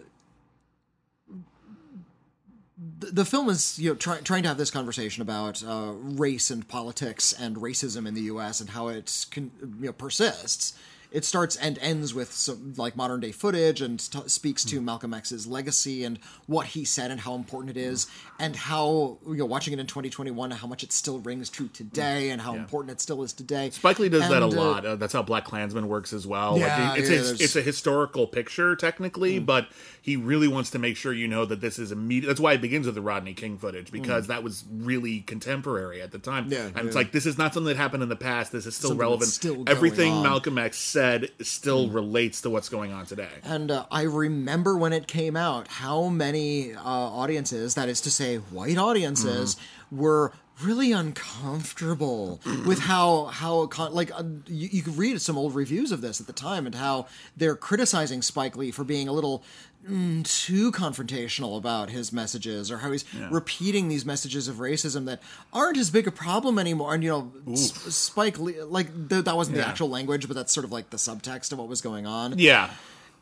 the, 2.99 3.07
the 3.13 3.25
film 3.25 3.49
is 3.49 3.79
you 3.79 3.89
know 3.91 3.97
try, 3.97 4.19
trying 4.21 4.43
to 4.43 4.49
have 4.49 4.59
this 4.59 4.71
conversation 4.71 5.23
about 5.23 5.65
uh, 5.65 5.93
race 5.95 6.51
and 6.51 6.69
politics 6.69 7.33
and 7.33 7.57
racism 7.57 8.07
in 8.07 8.13
the 8.13 8.23
U.S. 8.23 8.61
and 8.61 8.71
how 8.71 8.89
it 8.89 9.27
can, 9.31 9.51
you 9.81 9.87
know 9.87 9.93
persists 9.93 10.75
it 11.15 11.25
starts 11.25 11.55
and 11.55 11.79
ends 11.79 12.13
with 12.13 12.33
some 12.33 12.75
like 12.77 12.97
modern 12.97 13.21
day 13.21 13.31
footage 13.31 13.81
and 13.81 14.01
t- 14.01 14.19
speaks 14.27 14.65
to 14.65 14.81
Malcolm 14.81 15.15
X's 15.15 15.47
legacy 15.47 16.03
and 16.03 16.19
what 16.47 16.67
he 16.67 16.85
said 16.85 17.13
and 17.13 17.21
how 17.21 17.37
important 17.37 17.77
it 17.77 17.81
is 17.81 18.09
and 18.41 18.57
how 18.57 19.19
you 19.25 19.37
know 19.37 19.47
watching 19.47 19.73
it 19.73 19.79
in 19.79 19.87
2021 19.87 20.51
how 20.51 20.67
much 20.67 20.83
it 20.83 20.91
still 20.91 21.21
rings 21.21 21.49
true 21.49 21.69
today 21.69 22.31
and 22.31 22.43
how 22.43 22.55
important 22.57 22.91
it 22.91 23.01
still 23.01 23.23
is 23.23 23.33
today. 23.33 23.71
Spike 23.71 24.01
Lee 24.01 24.09
does 24.09 24.29
that 24.29 24.43
a 24.43 24.47
uh, 24.47 24.51
lot. 24.51 24.85
Uh, 24.85 24.97
that's 24.97 25.13
how 25.13 25.23
Black 25.23 25.45
Klansman 25.45 25.87
works 25.89 26.13
as 26.13 26.27
well. 26.27 26.59
Yeah, 26.59 26.91
like, 26.91 26.99
it's, 26.99 27.11
yeah, 27.11 27.17
it's, 27.19 27.41
it's 27.41 27.57
a 27.57 27.63
historical 27.63 28.27
picture 28.27 28.75
technically, 28.75 29.39
but 29.39 29.69
he 30.03 30.17
really 30.17 30.49
wants 30.49 30.71
to 30.71 30.81
make 30.81 30.97
sure 30.97 31.13
you 31.13 31.29
know 31.29 31.45
that 31.45 31.61
this 31.61 31.79
is 31.79 31.93
immediate. 31.93 32.27
That's 32.27 32.41
why 32.41 32.55
it 32.55 32.61
begins 32.61 32.87
with 32.87 32.97
the 32.97 33.03
Rodney 33.03 33.35
King 33.35 33.57
footage 33.57 33.93
because 33.93 34.27
that 34.27 34.43
was 34.43 34.65
really 34.69 35.21
contemporary 35.21 36.03
at 36.03 36.11
the 36.11 36.19
time. 36.19 36.51
Yeah, 36.51 36.71
and 36.75 36.89
it's 36.89 36.97
like 36.97 37.13
this 37.13 37.25
is 37.25 37.39
not 37.39 37.55
something 37.55 37.69
that 37.69 37.77
happened 37.77 38.03
in 38.03 38.09
the 38.09 38.17
past. 38.17 38.51
This 38.51 38.67
is 38.67 38.75
still 38.75 38.91
Something 38.91 39.01
relevant. 39.01 39.31
still 39.31 39.55
going 39.55 39.69
Everything 39.69 40.13
on. 40.13 40.23
Malcolm 40.25 40.59
X 40.59 40.77
said 40.77 41.04
still 41.43 41.89
relates 41.89 42.41
to 42.43 42.51
what's 42.51 42.69
going 42.69 42.93
on 42.93 43.07
today. 43.07 43.29
And 43.43 43.71
uh, 43.71 43.87
I 43.91 44.03
remember 44.03 44.77
when 44.77 44.93
it 44.93 45.07
came 45.07 45.37
out, 45.37 45.69
how 45.69 46.09
many 46.09 46.75
uh, 46.75 46.81
audiences, 46.83 47.75
that 47.75 47.89
is 47.89 48.01
to 48.03 48.11
say, 48.11 48.37
white 48.37 48.79
audiences, 48.79 49.57
were 49.91 50.33
really 50.63 50.93
uncomfortable 50.93 52.41
with 52.67 52.81
how 52.81 53.25
how 53.27 53.69
like 53.91 54.13
uh, 54.13 54.23
you, 54.47 54.69
you 54.71 54.83
could 54.83 54.97
read 54.97 55.21
some 55.21 55.37
old 55.37 55.55
reviews 55.55 55.91
of 55.91 56.01
this 56.01 56.21
at 56.21 56.27
the 56.27 56.33
time 56.33 56.67
and 56.67 56.77
how 56.77 57.07
they're 57.37 57.57
criticizing 57.57 58.23
Spike 58.23 58.57
Lee 58.57 58.71
for 58.71 58.85
being 58.85 59.09
a 59.09 59.13
little 59.13 59.43
mm, 59.89 60.25
too 60.27 60.73
confrontational 60.73 61.57
about 61.59 61.91
his 61.91 62.13
messages 62.13 62.71
or 62.71 62.79
how 62.79 62.91
he's 62.93 63.05
repeating 63.31 63.89
these 63.89 64.05
messages 64.05 64.49
of 64.49 64.57
racism 64.57 65.05
that 65.07 65.21
aren't 65.53 65.77
as 65.79 65.91
big 65.91 66.07
a 66.07 66.13
problem 66.13 66.59
anymore 66.59 66.95
and 66.95 67.03
you 67.05 67.11
know 67.11 67.33
S- 67.53 67.73
Spike 67.95 68.39
Lee 68.39 68.61
like 68.63 69.09
th- 69.09 69.25
that 69.25 69.37
wasn't 69.37 69.57
the 69.57 69.67
actual 69.67 69.89
language 69.89 70.27
but 70.29 70.35
that's 70.37 70.53
sort 70.53 70.65
of 70.65 70.73
like 70.73 70.91
the 70.91 70.97
subtext 70.97 71.53
of 71.53 71.59
what 71.59 71.69
was 71.69 71.81
going 71.81 72.07
on 72.07 72.39
Yeah. 72.39 72.71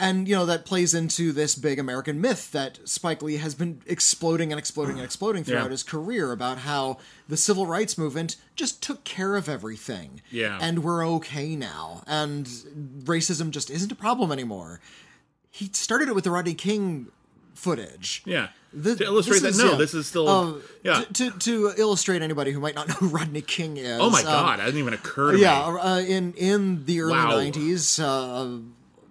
and 0.00 0.26
you 0.28 0.34
know 0.34 0.46
that 0.46 0.64
plays 0.64 0.94
into 0.94 1.32
this 1.32 1.54
big 1.54 1.78
American 1.78 2.20
myth 2.20 2.50
that 2.52 2.78
Spike 2.88 3.22
Lee 3.22 3.36
has 3.36 3.54
been 3.54 3.82
exploding 3.86 4.52
and 4.52 4.58
exploding 4.58 4.96
and 4.96 5.04
exploding 5.04 5.44
throughout 5.44 5.64
Yeah. 5.64 5.70
his 5.70 5.82
career 5.82 6.32
about 6.32 6.58
how 6.58 6.98
the 7.28 7.36
civil 7.36 7.66
rights 7.66 7.96
movement 7.98 8.36
just 8.56 8.82
took 8.82 9.04
care 9.04 9.36
of 9.36 9.48
everything. 9.48 10.20
Yeah. 10.30 10.58
And 10.60 10.82
we're 10.84 11.06
okay 11.16 11.56
now. 11.56 12.02
And 12.06 12.46
racism 13.04 13.50
just 13.50 13.70
isn't 13.70 13.90
a 13.92 13.94
problem 13.94 14.30
anymore. 14.32 14.80
He 15.52 15.70
started 15.72 16.08
it 16.08 16.14
with 16.14 16.24
the 16.24 16.30
Rodney 16.30 16.54
King 16.54 17.08
footage. 17.54 18.22
Yeah. 18.24 18.48
The- 18.72 18.96
to 18.96 19.04
illustrate 19.04 19.42
that, 19.42 19.48
is- 19.50 19.58
no, 19.58 19.72
yeah. 19.72 19.76
this 19.76 19.92
is 19.94 20.06
still. 20.06 20.28
Uh, 20.28 20.54
yeah. 20.82 21.02
To, 21.04 21.30
to 21.30 21.38
to 21.38 21.72
illustrate 21.76 22.22
anybody 22.22 22.50
who 22.52 22.58
might 22.58 22.74
not 22.74 22.88
know 22.88 22.94
who 22.98 23.08
Rodney 23.08 23.42
King 23.42 23.76
is. 23.76 24.00
oh 24.00 24.08
my 24.10 24.20
um, 24.20 24.24
God. 24.24 24.58
That 24.58 24.64
didn't 24.64 24.80
even 24.80 24.94
occur 24.94 25.32
to 25.32 25.38
yeah, 25.38 25.70
me. 25.70 25.78
uh, 25.80 25.98
in 26.00 26.32
in 26.34 26.84
the 26.86 27.02
early 27.02 27.12
Wow. 27.12 27.32
'90s, 27.32 28.00
uh, 28.02 28.62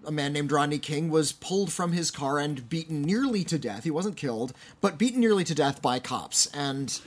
a 0.08 0.12
man 0.12 0.34
named 0.34 0.52
Rodney 0.52 0.80
King 0.80 1.12
was 1.12 1.32
pulled 1.32 1.72
from 1.72 1.92
his 1.92 2.10
car 2.10 2.40
and 2.40 2.68
beaten 2.68 3.04
nearly 3.04 3.44
to 3.44 3.60
death. 3.60 3.84
He 3.84 3.92
wasn't 3.92 4.18
killed, 4.18 4.52
but 4.82 4.98
beaten 4.98 5.20
nearly 5.20 5.44
to 5.44 5.54
death 5.54 5.80
by 5.80 6.00
cops. 6.00 6.48
And 6.56 7.00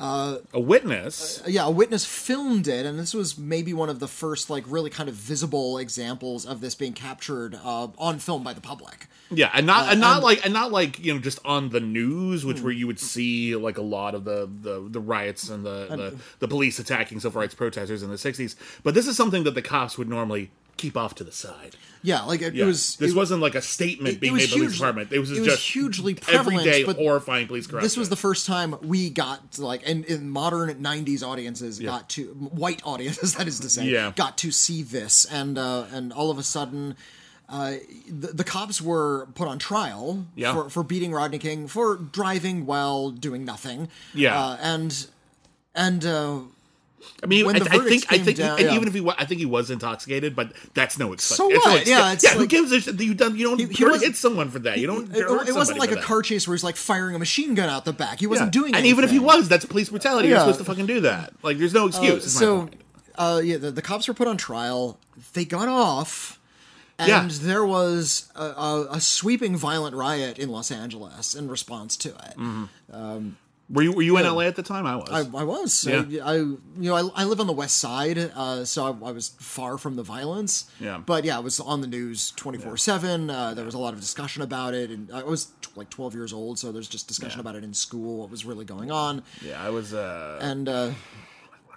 Uh, 0.00 0.38
a 0.52 0.60
witness. 0.60 1.42
Uh, 1.42 1.48
yeah, 1.48 1.66
a 1.66 1.70
witness 1.70 2.04
filmed 2.04 2.68
it, 2.68 2.86
and 2.86 2.98
this 2.98 3.12
was 3.12 3.36
maybe 3.36 3.72
one 3.72 3.88
of 3.88 3.98
the 3.98 4.06
first, 4.06 4.48
like, 4.48 4.62
really 4.68 4.90
kind 4.90 5.08
of 5.08 5.16
visible 5.16 5.76
examples 5.76 6.46
of 6.46 6.60
this 6.60 6.76
being 6.76 6.92
captured 6.92 7.58
uh, 7.64 7.88
on 7.98 8.20
film 8.20 8.44
by 8.44 8.52
the 8.52 8.60
public. 8.60 9.08
Yeah, 9.30 9.50
and 9.52 9.66
not 9.66 9.88
uh, 9.88 9.90
and 9.90 10.00
not 10.00 10.16
and- 10.16 10.24
like 10.24 10.44
and 10.44 10.54
not 10.54 10.70
like 10.70 11.00
you 11.00 11.12
know 11.12 11.20
just 11.20 11.40
on 11.44 11.70
the 11.70 11.80
news, 11.80 12.46
which 12.46 12.58
hmm. 12.58 12.64
where 12.64 12.72
you 12.72 12.86
would 12.86 13.00
see 13.00 13.56
like 13.56 13.76
a 13.76 13.82
lot 13.82 14.14
of 14.14 14.24
the 14.24 14.48
the, 14.62 14.86
the 14.88 15.00
riots 15.00 15.50
and 15.50 15.66
the, 15.66 15.86
the 15.90 16.16
the 16.38 16.48
police 16.48 16.78
attacking 16.78 17.20
civil 17.20 17.40
rights 17.40 17.54
protesters 17.54 18.02
in 18.02 18.08
the 18.08 18.16
'60s. 18.16 18.54
But 18.82 18.94
this 18.94 19.06
is 19.06 19.16
something 19.16 19.44
that 19.44 19.54
the 19.54 19.62
cops 19.62 19.98
would 19.98 20.08
normally 20.08 20.50
keep 20.76 20.96
off 20.96 21.14
to 21.16 21.24
the 21.24 21.32
side. 21.32 21.76
Yeah, 22.02 22.22
like 22.22 22.42
it, 22.42 22.54
Yeah. 22.54 22.64
it 22.64 22.66
was. 22.66 22.96
this 22.96 23.12
it, 23.12 23.16
wasn't 23.16 23.40
like 23.42 23.54
a 23.54 23.62
statement 23.62 24.14
it 24.16 24.20
being 24.20 24.32
was 24.34 24.50
made 24.50 24.60
by 24.60 24.66
the 24.66 24.72
department. 24.72 25.12
It 25.12 25.18
was 25.18 25.30
it 25.32 25.44
just 25.44 25.62
hugely 25.68 26.14
prevalent, 26.14 26.60
everyday 26.60 26.84
but 26.84 26.96
horrifying 26.96 27.46
police 27.48 27.66
corruption. 27.66 27.84
This 27.84 27.96
was 27.96 28.08
the 28.08 28.16
first 28.16 28.46
time 28.46 28.76
we 28.82 29.10
got 29.10 29.52
to, 29.52 29.66
like, 29.66 29.82
and 29.84 30.04
in 30.04 30.30
modern 30.30 30.70
'90s 30.82 31.22
audiences 31.26 31.78
got 31.80 32.08
to 32.10 32.24
white 32.34 32.80
audiences, 32.84 33.34
that 33.36 33.48
is 33.48 33.60
to 33.60 33.68
say, 33.68 33.86
Yeah. 33.86 34.12
got 34.14 34.38
to 34.38 34.50
see 34.50 34.82
this, 34.82 35.24
and 35.26 35.58
uh, 35.58 35.86
and 35.92 36.12
all 36.12 36.30
of 36.30 36.38
a 36.38 36.42
sudden. 36.44 36.96
Uh, 37.50 37.76
the, 38.06 38.26
the 38.26 38.44
cops 38.44 38.82
were 38.82 39.26
put 39.34 39.48
on 39.48 39.58
trial 39.58 40.26
Yeah. 40.36 40.52
for, 40.52 40.68
for 40.68 40.82
beating 40.82 41.12
Rodney 41.12 41.38
King 41.38 41.66
for 41.66 41.96
driving 41.96 42.66
while 42.66 43.10
doing 43.10 43.46
nothing. 43.46 43.88
Yeah. 44.12 44.38
uh, 44.38 44.58
and 44.60 45.06
and 45.74 46.04
uh, 46.04 46.40
I 47.22 47.26
mean, 47.26 47.46
I, 47.46 47.50
I 47.50 47.78
think 47.78 48.12
I 48.12 48.18
think 48.18 48.38
down- 48.38 48.58
and 48.58 48.68
yeah. 48.68 48.74
even 48.74 48.86
if 48.88 48.94
he 48.94 49.00
wa- 49.00 49.14
I 49.18 49.24
think 49.24 49.38
he 49.40 49.46
was 49.46 49.70
intoxicated, 49.70 50.34
but 50.36 50.52
that's 50.74 50.98
no 50.98 51.12
excuse. 51.12 51.36
So 51.36 51.50
it's 51.50 51.64
what? 51.64 51.76
excuse. 51.76 51.88
Yeah, 51.98 52.12
it's 52.12 52.24
yeah. 52.24 52.30
who 52.34 52.46
gives 52.46 52.70
a 52.72 52.80
shit? 52.80 53.00
You 53.00 53.14
don't 53.14 53.36
you 53.36 53.44
don't 53.48 53.58
He- 53.58 53.66
he 53.66 53.84
was- 53.84 54.02
hit 54.02 54.16
someone 54.16 54.50
for 54.50 54.58
that. 54.60 54.78
You 54.78 54.86
don't. 54.86 55.10
it, 55.14 55.18
it 55.48 55.54
wasn't 55.54 55.78
like 55.78 55.90
a 55.92 55.96
that. 55.96 56.04
car 56.04 56.22
chase 56.22 56.46
where 56.46 56.54
he's 56.56 56.64
like 56.64 56.76
firing 56.76 57.14
a 57.14 57.18
machine 57.18 57.54
gun 57.54 57.68
out 57.68 57.84
the 57.84 57.92
back. 57.92 58.20
He 58.20 58.26
wasn't 58.26 58.54
Yeah. 58.54 58.60
doing 58.60 58.74
and 58.74 58.86
even 58.86 59.04
if 59.04 59.10
he 59.10 59.18
was, 59.18 59.48
that's 59.48 59.64
police 59.64 59.88
brutality. 59.90 60.28
You're 60.28 60.36
Yeah. 60.36 60.42
supposed 60.42 60.58
to 60.60 60.64
fucking 60.64 60.86
do 60.86 61.00
that. 61.02 61.32
Like, 61.42 61.58
there's 61.58 61.74
no 61.74 61.86
excuse. 61.86 62.24
is 62.24 62.34
my 62.36 62.40
so 62.40 62.70
uh, 63.16 63.40
yeah, 63.42 63.56
the, 63.56 63.70
the 63.70 63.82
cops 63.82 64.06
were 64.06 64.14
put 64.14 64.28
on 64.28 64.36
trial. 64.36 64.98
They 65.32 65.44
got 65.44 65.66
off, 65.68 66.38
and 66.98 67.30
there 67.30 67.64
was 67.66 68.30
a, 68.36 68.42
a, 68.44 68.88
a 68.92 69.00
sweeping 69.00 69.56
violent 69.56 69.96
riot 69.96 70.38
in 70.38 70.50
Los 70.50 70.70
Angeles 70.70 71.34
in 71.34 71.48
response 71.48 71.96
to 71.98 72.10
it. 72.10 72.36
Mm-hmm. 72.38 73.30
Were 73.70 73.82
you 73.82 73.92
were 73.92 74.02
you 74.02 74.16
in 74.18 74.24
LA 74.24 74.42
at 74.42 74.56
the 74.56 74.62
time? 74.62 74.86
I 74.86 74.96
was. 74.96 75.08
I, 75.10 75.38
I 75.38 75.44
was, 75.44 75.84
Yeah. 75.84 76.04
I, 76.24 76.32
I, 76.32 76.34
you 76.36 76.58
know, 76.78 76.94
I, 76.96 77.22
I 77.22 77.24
live 77.24 77.38
on 77.40 77.46
the 77.46 77.52
west 77.52 77.76
side, 77.78 78.16
uh, 78.34 78.64
so 78.64 78.84
I, 78.84 79.08
I 79.08 79.12
was 79.12 79.28
far 79.38 79.76
from 79.78 79.96
the 79.96 80.02
violence. 80.02 80.70
Yeah. 80.80 80.98
but 81.04 81.24
yeah, 81.24 81.38
it 81.38 81.44
was 81.44 81.60
on 81.60 81.80
the 81.82 81.86
news 81.86 82.30
twenty 82.32 82.58
four 82.58 82.76
seven. 82.76 83.28
Uh, 83.30 83.52
There 83.54 83.64
was 83.64 83.74
a 83.74 83.78
lot 83.78 83.92
of 83.94 84.00
discussion 84.00 84.42
about 84.42 84.72
it, 84.74 84.90
and 84.90 85.10
I 85.12 85.22
was 85.22 85.46
t- 85.60 85.70
like 85.76 85.90
twelve 85.90 86.14
years 86.14 86.32
old, 86.32 86.58
so 86.58 86.72
there's 86.72 86.88
just 86.88 87.08
discussion 87.08 87.38
Yeah. 87.38 87.42
about 87.42 87.56
it 87.56 87.64
in 87.64 87.74
school, 87.74 88.20
what 88.20 88.30
was 88.30 88.44
really 88.44 88.64
going 88.64 88.90
on, 88.90 89.22
yeah, 89.42 89.62
I 89.62 89.68
was. 89.70 89.92
Uh, 89.92 90.38
and 90.40 90.68
uh, 90.68 90.90
I'm 90.92 90.94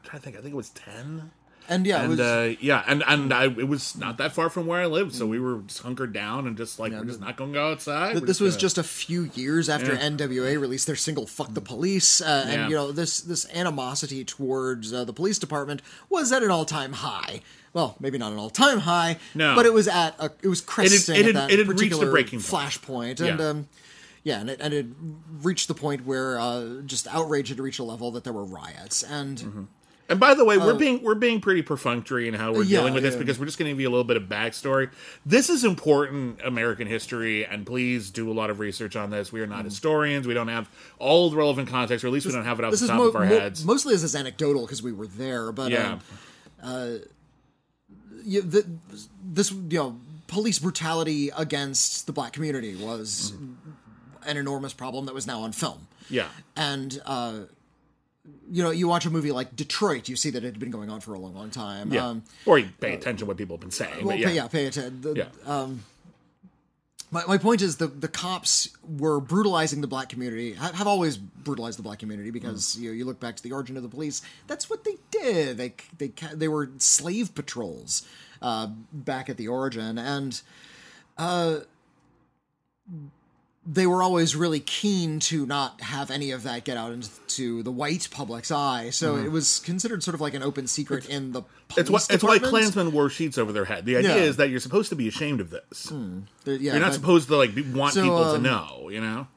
trying 0.03 0.19
to 0.19 0.23
think. 0.25 0.37
I 0.37 0.41
think 0.41 0.53
it 0.53 0.57
was 0.57 0.69
ten. 0.69 1.31
And 1.69 1.85
yeah, 1.85 1.99
it 1.99 2.01
And 2.01 2.09
was. 2.11 2.19
uh, 2.19 2.53
yeah, 2.59 2.83
and 2.87 3.03
and 3.07 3.33
I, 3.33 3.45
it 3.45 3.67
was 3.67 3.95
not 3.97 4.17
that 4.17 4.31
far 4.33 4.49
from 4.49 4.65
where 4.67 4.79
I 4.81 4.85
lived, 4.87 5.13
so 5.15 5.25
we 5.27 5.39
were 5.39 5.59
just 5.67 5.81
hunkered 5.81 6.13
down 6.13 6.47
and 6.47 6.57
just 6.57 6.79
like 6.79 6.91
we're 6.91 7.05
just 7.05 7.19
not 7.21 7.37
going 7.37 7.51
to 7.53 7.59
go 7.59 7.71
outside. 7.71 8.13
Th- 8.13 8.23
this 8.25 8.39
was 8.39 8.53
gonna- 8.55 8.61
just 8.61 8.77
a 8.77 8.83
few 8.83 9.29
years 9.35 9.69
after 9.69 9.93
Yeah. 9.93 10.09
NWA 10.09 10.59
released 10.59 10.87
their 10.87 10.95
single 10.95 11.25
"Fuck 11.27 11.53
the 11.53 11.61
Police," 11.61 12.21
uh, 12.21 12.45
Yeah. 12.47 12.53
and 12.53 12.69
you 12.69 12.75
know 12.75 12.91
this 12.91 13.19
this 13.21 13.45
animosity 13.53 14.23
towards 14.25 14.91
uh, 14.93 15.03
the 15.05 15.13
police 15.13 15.39
department 15.39 15.81
was 16.09 16.31
at 16.31 16.43
an 16.43 16.51
all 16.51 16.65
time 16.65 16.93
high. 16.93 17.41
Well, 17.73 17.95
maybe 18.01 18.17
not 18.17 18.33
an 18.33 18.37
all 18.37 18.49
time 18.49 18.79
high, 18.79 19.17
No. 19.33 19.55
but 19.55 19.65
it 19.65 19.73
was 19.73 19.87
at 19.87 20.15
a, 20.19 20.31
it 20.41 20.47
was 20.49 20.59
cresting 20.61 21.15
it 21.15 21.19
at 21.19 21.25
had- 21.27 21.35
that 21.35 21.51
it 21.51 21.59
had 21.59 21.67
reached 21.67 21.99
the 21.99 22.05
breaking 22.07 22.41
point. 22.41 22.63
flashpoint, 22.65 23.19
and 23.21 23.39
Yeah. 23.39 23.47
um, 23.49 23.67
yeah, 24.23 24.39
and 24.41 24.49
it, 24.49 24.59
and 24.61 24.73
it 24.73 24.85
reached 25.41 25.67
the 25.67 25.73
point 25.73 26.05
where 26.05 26.37
uh, 26.39 26.81
just 26.85 27.07
outrage 27.07 27.49
had 27.49 27.59
reached 27.59 27.79
a 27.79 27.83
level 27.83 28.11
that 28.11 28.23
there 28.23 28.33
were 28.33 28.43
riots, 28.45 29.03
and 29.03 29.37
Mm-hmm. 29.37 29.63
And 30.11 30.19
by 30.19 30.33
the 30.33 30.43
way, 30.45 30.57
we're 30.57 30.73
being 30.75 31.01
we're 31.01 31.15
being 31.15 31.39
pretty 31.41 31.61
perfunctory 31.61 32.27
in 32.27 32.33
how 32.33 32.51
we're 32.51 32.59
Uh, 32.59 32.63
yeah, 32.63 32.77
dealing 32.79 32.93
with 32.93 33.01
this 33.03 33.13
yeah. 33.13 33.19
because 33.19 33.39
we're 33.39 33.45
just 33.45 33.57
going 33.57 33.67
to 33.69 33.71
give 33.73 33.79
you 33.79 33.87
a 33.87 33.91
little 33.91 34.03
bit 34.03 34.17
of 34.17 34.23
backstory. 34.23 34.89
This 35.25 35.49
is 35.49 35.63
important 35.63 36.39
American 36.43 36.85
history, 36.85 37.45
and 37.45 37.65
please 37.65 38.09
do 38.11 38.29
a 38.29 38.33
lot 38.33 38.49
of 38.49 38.59
research 38.59 38.95
on 38.97 39.09
this. 39.09 39.31
We 39.31 39.39
are 39.41 39.47
Mm. 39.47 39.51
not 39.51 39.65
historians. 39.65 40.27
We 40.27 40.33
don't 40.33 40.49
have 40.49 40.69
all 40.99 41.29
the 41.29 41.37
relevant 41.37 41.69
context, 41.69 42.03
or 42.03 42.07
at 42.07 42.13
least 42.13 42.25
we 42.25 42.33
don't 42.33 42.43
have 42.45 42.59
it 42.59 42.65
off 42.65 42.71
this 42.71 42.81
the 42.81 42.87
top 42.87 42.97
mo- 42.97 43.05
of 43.07 43.15
our 43.15 43.25
mo- 43.25 43.39
heads. 43.39 43.63
mostly 43.65 43.93
this 43.93 44.03
is 44.03 44.15
anecdotal 44.15 44.63
because 44.63 44.83
we 44.83 44.91
were 44.91 45.07
there, 45.07 45.51
but 45.53 45.71
yeah, 45.71 45.99
um, 46.61 46.99
you, 48.23 48.41
the, 48.41 48.65
this 49.23 49.51
you 49.51 49.77
know 49.77 49.95
police 50.27 50.59
brutality 50.59 51.29
against 51.37 52.05
the 52.05 52.11
black 52.13 52.33
community 52.33 52.75
was 52.75 53.33
an 54.25 54.37
enormous 54.37 54.73
problem 54.73 55.05
that 55.05 55.13
was 55.13 55.25
now 55.25 55.41
on 55.41 55.51
film 55.51 55.87
yeah, 56.09 56.27
and 56.55 57.01
uh 57.05 57.39
you 58.51 58.61
know 58.61 58.69
you 58.69 58.87
watch 58.87 59.05
a 59.05 59.09
movie 59.09 59.31
like 59.31 59.55
detroit 59.55 60.07
you 60.07 60.15
see 60.15 60.29
that 60.29 60.43
it 60.43 60.47
had 60.47 60.59
been 60.59 60.71
going 60.71 60.89
on 60.89 61.01
for 61.01 61.13
a 61.13 61.19
long 61.19 61.33
long 61.33 61.49
time 61.49 61.91
yeah. 61.91 62.05
um 62.07 62.23
or 62.45 62.59
you 62.59 62.69
pay 62.79 62.93
attention 62.93 63.17
to 63.17 63.25
what 63.25 63.37
people 63.37 63.55
have 63.55 63.61
been 63.61 63.71
saying. 63.71 64.05
well, 64.05 64.15
but 64.15 64.19
yeah, 64.19 64.27
pay, 64.27 64.35
yeah 64.35 64.47
pay 64.47 64.65
attention 64.67 65.15
Yeah. 65.15 65.25
um 65.45 65.83
my, 67.09 67.25
my 67.25 67.37
point 67.37 67.61
is 67.61 67.77
the 67.77 67.87
the 67.87 68.07
cops 68.07 68.69
were 68.87 69.19
brutalizing 69.19 69.81
the 69.81 69.87
black 69.87 70.09
community 70.09 70.53
ha- 70.53 70.71
have 70.73 70.87
always 70.87 71.17
brutalized 71.17 71.79
the 71.79 71.83
black 71.83 71.99
community 71.99 72.29
because 72.29 72.77
you 72.77 72.89
know, 72.89 72.95
you 72.95 73.05
look 73.05 73.19
back 73.19 73.35
to 73.37 73.43
the 73.43 73.51
origin 73.51 73.75
of 73.75 73.83
the 73.83 73.89
police 73.89 74.21
that's 74.47 74.69
what 74.69 74.83
they 74.83 74.97
did 75.09 75.57
they 75.57 75.73
they 75.97 76.11
they 76.33 76.47
were 76.47 76.69
slave 76.77 77.33
patrols 77.33 78.05
uh, 78.41 78.67
back 78.93 79.29
at 79.29 79.37
the 79.37 79.47
origin 79.47 79.97
and 79.97 80.41
uh, 81.17 81.59
they 83.65 83.85
were 83.85 84.01
always 84.01 84.35
really 84.35 84.59
keen 84.59 85.19
to 85.19 85.45
not 85.45 85.81
have 85.81 86.09
any 86.09 86.31
of 86.31 86.43
that 86.43 86.63
get 86.63 86.77
out 86.77 86.91
into 86.91 87.61
the 87.61 87.71
white 87.71 88.07
public's 88.11 88.49
eye 88.51 88.89
so 88.89 89.15
it 89.17 89.31
was 89.31 89.59
considered 89.59 90.01
sort 90.01 90.15
of 90.15 90.21
like 90.21 90.33
an 90.33 90.41
open 90.41 90.65
secret 90.67 91.07
in 91.07 91.31
the 91.33 91.41
Mm-hmm. 91.71 91.79
It's 91.79 91.89
why, 91.89 91.99
it's 92.09 92.21
why. 92.21 92.37
Klansmen 92.37 92.91
wore 92.91 93.09
sheets 93.09 93.37
over 93.37 93.53
their 93.53 93.63
head. 93.63 93.85
The 93.85 93.95
idea 93.95 94.17
Yeah. 94.17 94.23
is 94.23 94.35
that 94.35 94.49
you're 94.49 94.59
supposed 94.59 94.89
to 94.89 94.95
be 94.97 95.07
ashamed 95.07 95.39
of 95.39 95.51
this. 95.51 95.83
There- 96.43 96.55
yeah, 96.55 96.73
You're 96.73 96.81
not 96.81 96.87
but- 96.87 96.93
supposed 96.95 97.29
to 97.29 97.37
like 97.37 97.55
be, 97.55 97.61
want 97.61 97.93
So, 97.93 98.01
people 98.03 98.23
to 98.25 98.35
um, 98.35 98.43
know. 98.43 98.89
You 98.91 98.99
know. 98.99 99.27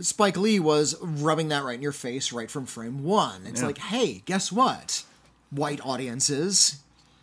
Spike 0.00 0.36
Lee 0.36 0.58
was 0.58 0.96
rubbing 1.00 1.50
that 1.50 1.62
right 1.62 1.76
in 1.76 1.82
your 1.82 1.92
face 1.92 2.32
right 2.32 2.50
from 2.50 2.66
frame 2.66 3.04
one. 3.04 3.46
It's 3.46 3.60
Yeah. 3.60 3.68
like, 3.68 3.78
hey, 3.78 4.22
guess 4.26 4.50
what? 4.50 5.04
White 5.52 5.86
audiences, 5.86 6.78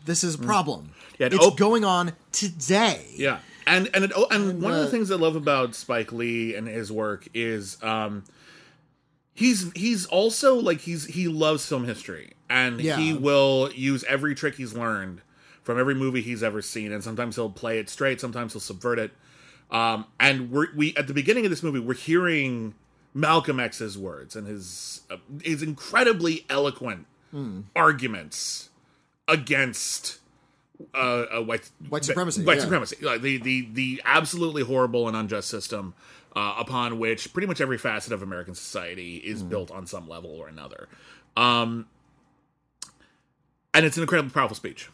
this 0.06 0.24
is 0.24 0.36
a 0.36 0.38
problem. 0.38 0.91
Yeah, 1.20 1.27
it's 1.27 1.36
op- 1.46 1.58
going 1.58 1.84
on 1.84 2.13
today. 2.32 3.08
Yeah, 3.18 3.39
and 3.68 3.89
and 3.94 4.03
it, 4.06 4.12
oh, 4.15 4.27
and 4.32 4.62
one 4.62 4.74
of 4.74 4.80
the 4.80 4.88
things 4.88 5.12
I 5.12 5.15
love 5.15 5.36
about 5.36 5.75
Spike 5.75 6.12
Lee 6.12 6.56
and 6.56 6.68
his 6.68 6.91
work 6.91 7.27
is 7.34 7.77
um, 7.84 8.24
he's 9.34 9.72
he's 9.74 10.06
also 10.06 10.56
like 10.56 10.82
he's 10.82 11.06
he 11.06 11.27
loves 11.27 11.65
film 11.65 11.86
history, 11.86 12.34
and 12.50 12.80
Yeah. 12.82 12.98
he 12.98 13.13
will 13.13 13.72
use 13.74 14.03
every 14.06 14.36
trick 14.36 14.56
he's 14.56 14.74
learned 14.74 15.22
from 15.63 15.80
every 15.80 15.94
movie 15.96 16.22
he's 16.22 16.41
ever 16.44 16.62
seen, 16.62 16.91
and 16.91 17.03
sometimes 17.03 17.36
he'll 17.36 17.50
play 17.50 17.77
it 17.80 17.89
straight, 17.89 18.20
sometimes 18.20 18.53
he'll 18.53 18.60
subvert 18.60 18.98
it. 19.00 19.12
Um, 19.70 20.06
and 20.20 20.51
we're, 20.51 20.68
we 20.75 20.96
at 20.98 21.08
the 21.08 21.13
beginning 21.13 21.46
of 21.46 21.50
this 21.50 21.63
movie, 21.63 21.80
we're 21.80 21.94
hearing 21.94 22.74
Malcolm 23.13 23.60
X's 23.60 23.98
words 23.98 24.36
and 24.36 24.48
his 24.48 25.01
uh, 25.12 25.18
his 25.44 25.62
incredibly 25.63 26.46
eloquent 26.50 27.06
arguments 27.75 28.70
against 29.27 30.20
uh, 30.94 30.98
uh, 31.38 31.42
white 31.42 31.70
White 31.90 32.06
supremacy, 32.06 32.44
white 32.44 32.58
yeah. 32.58 32.64
supremacy, 32.64 32.98
like 33.02 33.22
the 33.22 33.38
the 33.38 33.68
the 33.74 34.02
absolutely 34.06 34.64
horrible 34.64 35.08
and 35.08 35.16
unjust 35.18 35.50
system 35.50 35.94
uh, 36.36 36.56
upon 36.58 37.00
which 37.00 37.32
pretty 37.34 37.48
much 37.48 37.62
every 37.62 37.78
facet 37.78 38.14
of 38.14 38.22
American 38.22 38.56
society 38.56 39.18
is 39.18 39.44
built 39.44 39.72
on 39.72 39.86
some 39.86 40.08
level 40.08 40.32
or 40.32 40.48
another. 40.48 40.88
Um, 41.36 41.88
and 43.74 43.86
it's 43.86 43.98
an 43.98 44.04
incredibly 44.04 44.32
powerful 44.32 44.56
speech. 44.56 44.90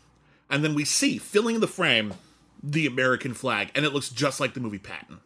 And 0.50 0.64
then 0.64 0.76
we 0.76 0.86
see 0.86 1.18
filling 1.18 1.60
the 1.60 1.68
frame 1.68 2.14
the 2.64 2.86
American 2.86 3.34
flag, 3.34 3.72
and 3.76 3.86
it 3.86 3.94
looks 3.94 4.10
just 4.10 4.40
like 4.40 4.54
the 4.54 4.60
movie 4.60 4.80
Patton. 4.80 5.20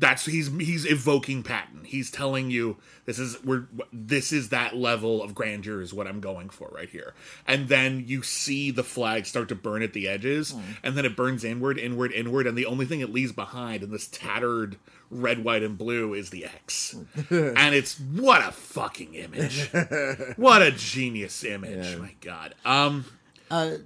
That's 0.00 0.24
he's 0.24 0.48
he's 0.56 0.84
evoking 0.90 1.42
Patton. 1.42 1.84
He's 1.84 2.10
telling 2.10 2.50
you 2.50 2.78
this 3.04 3.18
is 3.18 3.36
we're 3.44 3.66
this 3.92 4.32
is 4.32 4.48
that 4.48 4.74
level 4.76 5.22
of 5.22 5.34
grandeur 5.34 5.80
is 5.82 5.92
what 5.94 6.06
I'm 6.06 6.20
going 6.20 6.48
for 6.50 6.68
right 6.74 6.88
here. 6.88 7.14
And 7.46 7.68
then 7.68 8.04
you 8.06 8.22
see 8.22 8.70
the 8.70 8.82
flag 8.82 9.26
start 9.26 9.48
to 9.50 9.54
burn 9.54 9.82
at 9.82 9.92
the 9.92 10.08
edges, 10.08 10.54
and 10.82 10.96
then 10.96 11.04
it 11.04 11.14
burns 11.16 11.44
inward, 11.44 11.78
inward, 11.78 12.12
inward, 12.12 12.46
and 12.46 12.56
the 12.56 12.66
only 12.66 12.86
thing 12.86 13.00
it 13.00 13.12
leaves 13.12 13.32
behind 13.32 13.82
in 13.82 13.90
this 13.90 14.08
tattered 14.08 14.76
red, 15.10 15.44
white, 15.44 15.62
and 15.62 15.76
blue 15.76 16.14
is 16.14 16.30
the 16.30 16.44
X. 16.46 16.96
and 17.30 17.74
it's 17.74 17.98
what 18.00 18.46
a 18.46 18.52
fucking 18.52 19.14
image. 19.14 19.68
what 20.36 20.62
a 20.62 20.70
genius 20.72 21.44
image. 21.44 21.98
My 21.98 22.14
God. 22.20 22.54
Um 22.64 23.04
Uh, 23.50 23.76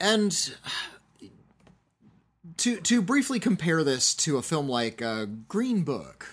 And 0.00 0.54
to 2.60 2.76
to 2.80 3.02
briefly 3.02 3.38
compare 3.40 3.82
this 3.84 4.14
to 4.14 4.36
a 4.38 4.42
film 4.42 4.68
like 4.68 5.02
uh, 5.02 5.26
Green 5.48 5.82
Book, 5.82 6.26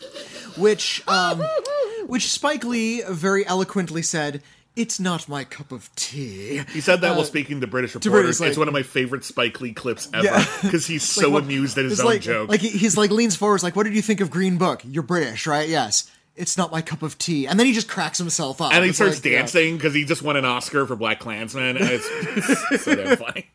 which 0.57 1.03
um, 1.07 1.41
which 2.05 2.29
Spike 2.31 2.63
Lee 2.63 3.01
very 3.10 3.46
eloquently 3.46 4.01
said, 4.01 4.41
"It's 4.75 5.00
not 5.00 5.27
my 5.27 5.43
cup 5.43 5.72
of 5.72 5.93
tea." 5.96 6.62
He 6.72 6.81
said 6.81 7.01
that 7.01 7.15
while 7.15 7.25
speaking 7.25 7.62
to 7.62 7.67
British 7.67 7.96
reporters. 7.96 8.12
British, 8.22 8.39
like- 8.39 8.50
it's 8.50 8.57
one 8.57 8.67
of 8.67 8.74
my 8.74 8.84
favorite 8.84 9.24
Spike 9.24 9.60
Lee 9.62 9.74
clips 9.74 10.07
ever 10.13 10.25
Yeah. 10.25 10.46
because 10.62 10.86
he's 10.86 11.03
so 11.03 11.29
What- 11.31 11.43
amused 11.43 11.77
at 11.77 11.86
his 11.86 12.00
own 12.00 12.05
like, 12.05 12.22
joke. 12.22 12.50
Like 12.50 12.62
he's 12.62 12.98
like 12.98 13.12
leans 13.12 13.36
forward, 13.36 13.57
he's 13.57 13.63
like, 13.63 13.75
"What 13.75 13.84
did 13.84 13.96
you 13.96 14.01
think 14.01 14.22
of 14.22 14.29
Green 14.29 14.57
Book? 14.57 14.81
You're 14.86 15.03
British, 15.03 15.48
right? 15.48 15.67
Yes." 15.67 16.10
It's 16.39 16.55
not 16.55 16.72
my 16.72 16.84
cup 16.84 17.01
of 17.01 17.17
tea, 17.17 17.48
and 17.48 17.60
then 17.60 17.65
he 17.65 17.74
just 17.74 17.88
cracks 17.88 18.19
himself 18.19 18.62
up, 18.62 18.72
and 18.72 18.86
he 18.86 18.93
starts 18.93 19.15
like, 19.15 19.24
dancing 19.24 19.75
because 19.75 19.96
he 19.96 20.05
just 20.05 20.22
won 20.22 20.36
an 20.36 20.46
Oscar 20.46 20.86
for 20.86 20.96
Black 20.96 21.19
Klansman. 21.19 21.77
And 21.77 21.89
it's, 21.89 22.07
it's 22.12 22.84
so 22.86 22.93
damn 22.93 23.17
funny. 23.17 23.48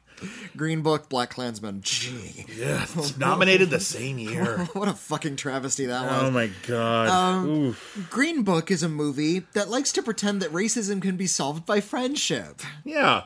Green 0.56 0.82
Book, 0.82 1.08
Black 1.08 1.30
Klansman. 1.30 1.80
Gee, 1.82 2.44
Yeah, 2.56 2.82
it's 2.82 3.16
nominated 3.16 3.70
the 3.70 3.80
same 3.80 4.18
year. 4.18 4.58
what 4.72 4.88
a 4.88 4.92
fucking 4.94 5.36
travesty 5.36 5.86
that 5.86 6.02
was. 6.04 6.22
Oh 6.24 6.30
my 6.30 6.50
god. 6.66 7.08
Um, 7.08 7.76
Green 8.10 8.42
Book 8.42 8.70
is 8.70 8.82
a 8.82 8.88
movie 8.88 9.40
that 9.54 9.68
likes 9.68 9.92
to 9.92 10.02
pretend 10.02 10.42
that 10.42 10.50
racism 10.52 11.00
can 11.00 11.16
be 11.16 11.26
solved 11.26 11.66
by 11.66 11.80
friendship. 11.80 12.60
Yeah. 12.84 13.24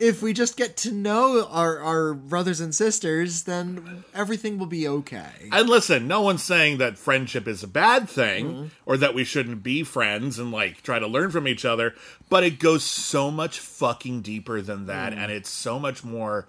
If 0.00 0.22
we 0.22 0.32
just 0.32 0.56
get 0.56 0.76
to 0.78 0.92
know 0.92 1.46
our, 1.50 1.78
our 1.78 2.14
brothers 2.14 2.60
and 2.60 2.74
sisters, 2.74 3.44
then 3.44 4.04
everything 4.12 4.58
will 4.58 4.66
be 4.66 4.88
okay. 4.88 5.48
And 5.52 5.68
listen, 5.68 6.08
no 6.08 6.20
one's 6.22 6.42
saying 6.42 6.78
that 6.78 6.98
friendship 6.98 7.46
is 7.46 7.62
a 7.62 7.68
bad 7.68 8.08
thing 8.08 8.46
Mm-hmm. 8.46 8.66
or 8.86 8.96
that 8.96 9.14
we 9.14 9.24
shouldn't 9.24 9.62
be 9.62 9.82
friends 9.84 10.38
and 10.38 10.50
like 10.50 10.82
try 10.82 10.98
to 10.98 11.06
learn 11.06 11.30
from 11.30 11.46
each 11.46 11.64
other, 11.64 11.94
but 12.28 12.42
it 12.44 12.58
goes 12.58 12.82
so 12.84 13.30
much 13.30 13.58
fucking 13.60 14.22
deeper 14.22 14.60
than 14.60 14.86
that 14.86 15.12
Mm. 15.12 15.16
and 15.18 15.32
it's 15.32 15.50
so 15.50 15.78
much 15.78 16.02
more 16.02 16.48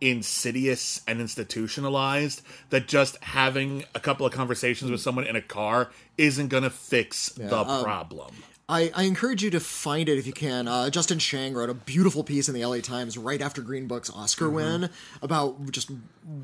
insidious 0.00 1.00
and 1.06 1.20
institutionalized 1.20 2.42
that 2.70 2.88
just 2.88 3.16
having 3.22 3.84
a 3.94 4.00
couple 4.00 4.26
of 4.26 4.32
conversations 4.32 4.90
with 4.90 5.00
someone 5.00 5.24
in 5.24 5.36
a 5.36 5.40
car 5.42 5.90
isn't 6.18 6.48
going 6.48 6.64
to 6.64 6.70
fix 6.70 7.28
the 7.30 7.56
um, 7.56 7.82
problem. 7.84 8.34
I, 8.72 8.90
I 8.94 9.02
encourage 9.04 9.42
you 9.42 9.50
to 9.50 9.60
find 9.60 10.08
it 10.08 10.16
if 10.18 10.26
you 10.26 10.32
can. 10.32 10.66
Uh, 10.66 10.88
Justin 10.88 11.18
Chang 11.18 11.52
wrote 11.52 11.68
a 11.68 11.74
beautiful 11.74 12.24
piece 12.24 12.48
in 12.48 12.54
the 12.54 12.64
LA 12.64 12.78
Times 12.78 13.18
right 13.18 13.40
after 13.42 13.60
Green 13.60 13.86
Book's 13.86 14.08
Oscar 14.10 14.48
win 14.48 14.88
about 15.20 15.70
just 15.70 15.90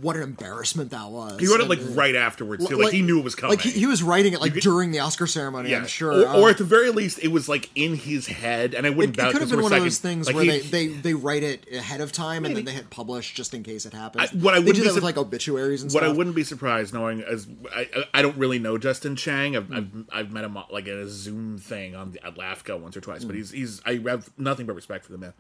what 0.01 0.17
an 0.17 0.23
embarrassment 0.23 0.91
that 0.91 1.09
was. 1.11 1.33
Mm-hmm. 1.33 1.39
He 1.41 1.47
wrote 1.47 1.61
it 1.61 1.69
like 1.69 1.79
right 1.97 2.15
afterwards 2.15 2.67
too. 2.69 2.77
Like, 2.77 2.93
he 2.93 3.01
knew 3.01 3.19
it 3.19 3.25
was 3.25 3.35
coming. 3.35 3.57
Like 3.57 3.65
he, 3.65 3.71
he 3.71 3.87
was 3.87 4.03
writing 4.03 4.33
it 4.35 4.41
like 4.41 4.53
during 4.55 4.91
the 4.91 4.99
Oscar 5.01 5.27
ceremony. 5.27 5.75
I'm 5.75 5.87
sure. 5.87 6.13
Or, 6.25 6.29
Um, 6.29 6.37
or 6.43 6.51
at 6.51 6.59
the 6.59 6.65
very 6.65 6.91
least, 6.91 7.19
it 7.23 7.29
was 7.29 7.49
like 7.49 7.71
in 7.75 7.95
his 7.95 8.27
head, 8.27 8.75
and 8.75 8.87
I 8.87 8.91
wouldn't 8.91 9.17
it 9.17 9.21
doubt 9.21 9.33
could 9.33 9.41
have 9.41 9.51
been 9.51 9.63
one 9.63 9.73
a 9.73 9.77
of 9.77 9.83
those 9.85 9.99
things 9.99 10.27
Like, 10.27 10.35
where 10.37 10.45
he- 10.45 10.51
they, 10.51 10.61
they, 10.61 10.87
they 10.89 11.15
write 11.15 11.43
it 11.45 11.67
ahead 11.73 12.01
of 12.01 12.13
time 12.13 12.45
and 12.45 12.55
then 12.57 12.65
they 12.65 12.73
hit 12.73 12.91
publish 12.91 13.33
just 13.35 13.55
in 13.55 13.63
case 13.63 13.87
it 13.87 13.95
happens. 13.95 14.31
I- 14.31 14.37
what 14.37 14.53
I 14.55 14.59
wouldn't 14.59 14.77
do 14.77 14.83
be 14.83 14.89
that 14.89 14.95
with 14.95 15.05
like 15.05 15.17
obituaries 15.17 15.83
and 15.83 15.93
What 15.93 16.03
stuff. 16.03 16.13
I 16.13 16.17
wouldn't 16.17 16.37
be 16.37 16.45
surprised 16.45 16.93
knowing 16.93 17.23
as 17.23 17.47
I, 17.75 17.89
I 17.97 18.05
I 18.19 18.23
don't 18.23 18.37
really 18.37 18.59
know 18.59 18.77
Justin 18.79 19.17
Chang. 19.17 19.57
I've, 19.57 19.69
Hmm. 19.69 19.75
I've, 19.75 20.05
I've 20.13 20.33
met 20.33 20.45
him 20.45 20.59
like 20.71 20.87
in 20.89 20.99
a 20.99 21.09
Zoom 21.09 21.59
thing 21.59 21.95
on 21.95 22.13
the, 22.13 22.18
at 22.25 22.35
LAFCA 22.37 22.79
once 22.81 22.97
or 22.97 23.01
twice, 23.01 23.23
Hmm. 23.23 23.29
but 23.29 23.37
he's 23.37 23.51
he's 23.51 23.81
I 23.85 23.99
have 24.07 24.31
nothing 24.39 24.67
but 24.67 24.75
respect 24.75 25.05
for 25.05 25.13
the 25.13 25.19
man. 25.19 25.33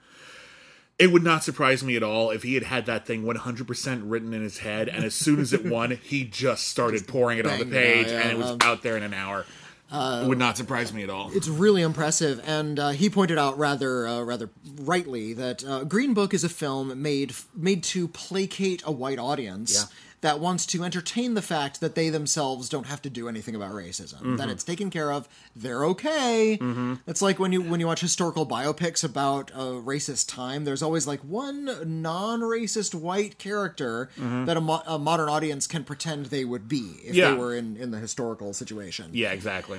It 0.98 1.12
would 1.12 1.22
not 1.22 1.44
surprise 1.44 1.84
me 1.84 1.94
at 1.94 2.02
all 2.02 2.30
if 2.30 2.42
he 2.42 2.54
had 2.54 2.64
had 2.64 2.86
that 2.86 3.06
thing 3.06 3.22
100% 3.22 4.02
written 4.04 4.34
in 4.34 4.42
his 4.42 4.58
head, 4.58 4.88
and 4.88 5.04
as 5.04 5.14
soon 5.14 5.38
as 5.38 5.52
it 5.52 5.64
won, 5.70 5.92
he 6.02 6.24
just 6.24 6.66
started 6.66 7.06
pouring 7.06 7.38
it 7.38 7.46
on 7.46 7.52
the 7.58 7.64
it 7.64 7.68
out, 7.68 7.72
page, 7.72 8.06
yeah, 8.08 8.18
and 8.20 8.30
it 8.32 8.36
was 8.38 8.50
um, 8.50 8.58
out 8.62 8.82
there 8.82 8.96
in 8.96 9.04
an 9.04 9.14
hour. 9.14 9.46
it 9.92 10.26
would 10.26 10.38
not 10.38 10.56
surprise 10.56 10.92
me 10.92 11.04
at 11.04 11.08
all. 11.10 11.30
It's 11.32 11.46
really 11.46 11.82
impressive, 11.82 12.42
and 12.44 12.80
uh, 12.80 12.88
he 12.90 13.08
pointed 13.10 13.38
out 13.38 13.56
rather 13.58 14.08
uh, 14.08 14.22
rather 14.22 14.50
rightly 14.80 15.34
that 15.34 15.64
uh, 15.64 15.84
Green 15.84 16.14
Book 16.14 16.34
is 16.34 16.42
a 16.42 16.48
film 16.48 17.00
made 17.00 17.32
made 17.54 17.84
to 17.84 18.08
placate 18.08 18.82
a 18.84 18.90
white 18.90 19.20
audience 19.20 19.74
Yeah. 19.76 19.96
That 20.20 20.40
wants 20.40 20.66
to 20.66 20.82
entertain 20.82 21.34
the 21.34 21.42
fact 21.42 21.80
that 21.80 21.94
they 21.94 22.08
themselves 22.10 22.68
don't 22.68 22.86
have 22.86 23.00
to 23.02 23.08
do 23.10 23.28
anything 23.28 23.54
about 23.54 23.70
racism. 23.72 24.14
Mm-hmm. 24.16 24.36
That 24.36 24.48
it's 24.48 24.64
taken 24.64 24.90
care 24.90 25.12
of. 25.12 25.28
They're 25.54 25.84
okay. 25.86 26.58
It's 27.06 27.22
like 27.22 27.38
when 27.38 27.52
you 27.52 27.62
when 27.62 27.78
you 27.80 27.86
watch 27.86 28.00
historical 28.00 28.44
biopics 28.46 29.04
about 29.04 29.50
a 29.52 29.78
racist 29.80 30.28
time. 30.28 30.64
There's 30.64 30.82
always 30.82 31.06
like 31.06 31.20
one 31.20 31.66
non-racist 32.02 32.94
white 32.94 33.38
character 33.38 34.10
that 34.16 34.56
a, 34.56 34.60
mo- 34.60 34.82
a 34.86 34.98
modern 34.98 35.28
audience 35.28 35.66
can 35.66 35.84
pretend 35.84 36.26
they 36.26 36.44
would 36.44 36.68
be 36.68 36.96
if 37.04 37.14
Yeah. 37.14 37.30
they 37.30 37.36
were 37.36 37.54
in 37.54 37.76
in 37.76 37.90
the 37.92 37.98
historical 37.98 38.52
situation. 38.52 39.10
yeah, 39.12 39.30
exactly. 39.32 39.78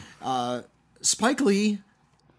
Spike 1.02 1.42
Lee 1.42 1.80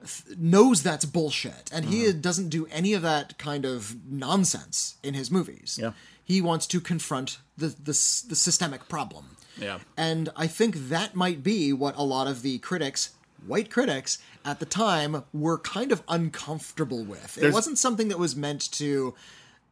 th- 0.01 0.39
knows 0.39 0.83
that's 0.83 1.05
bullshit, 1.05 1.71
and 1.73 1.85
he 1.87 2.05
Mm-hmm. 2.05 2.21
doesn't 2.21 2.49
do 2.51 2.67
any 2.71 2.93
of 2.95 3.03
that 3.03 3.39
kind 3.39 3.65
of 3.65 3.97
nonsense 4.11 4.97
in 5.03 5.15
his 5.15 5.31
movies. 5.31 5.79
Yeah. 5.81 5.93
He 6.31 6.41
wants 6.41 6.67
to 6.69 6.81
confront 6.81 7.39
the, 7.59 7.69
the 7.69 7.97
the 8.31 8.37
systemic 8.47 8.89
problem. 8.89 9.37
Yeah. 9.59 9.79
And 9.97 10.29
I 10.37 10.47
think 10.47 10.89
that 10.89 11.15
might 11.15 11.43
be 11.43 11.73
what 11.73 11.97
a 11.97 12.03
lot 12.03 12.27
of 12.27 12.43
the 12.43 12.59
critics, 12.59 13.11
white 13.47 13.71
critics, 13.71 14.19
at 14.45 14.61
the 14.61 14.67
time 14.67 15.25
were 15.33 15.59
kind 15.59 15.93
of 15.93 16.03
uncomfortable 16.09 17.05
with. 17.05 17.39
It 17.43 17.53
wasn't 17.53 17.79
something 17.79 18.09
that 18.09 18.19
was 18.19 18.35
meant 18.37 18.71
to 18.73 19.15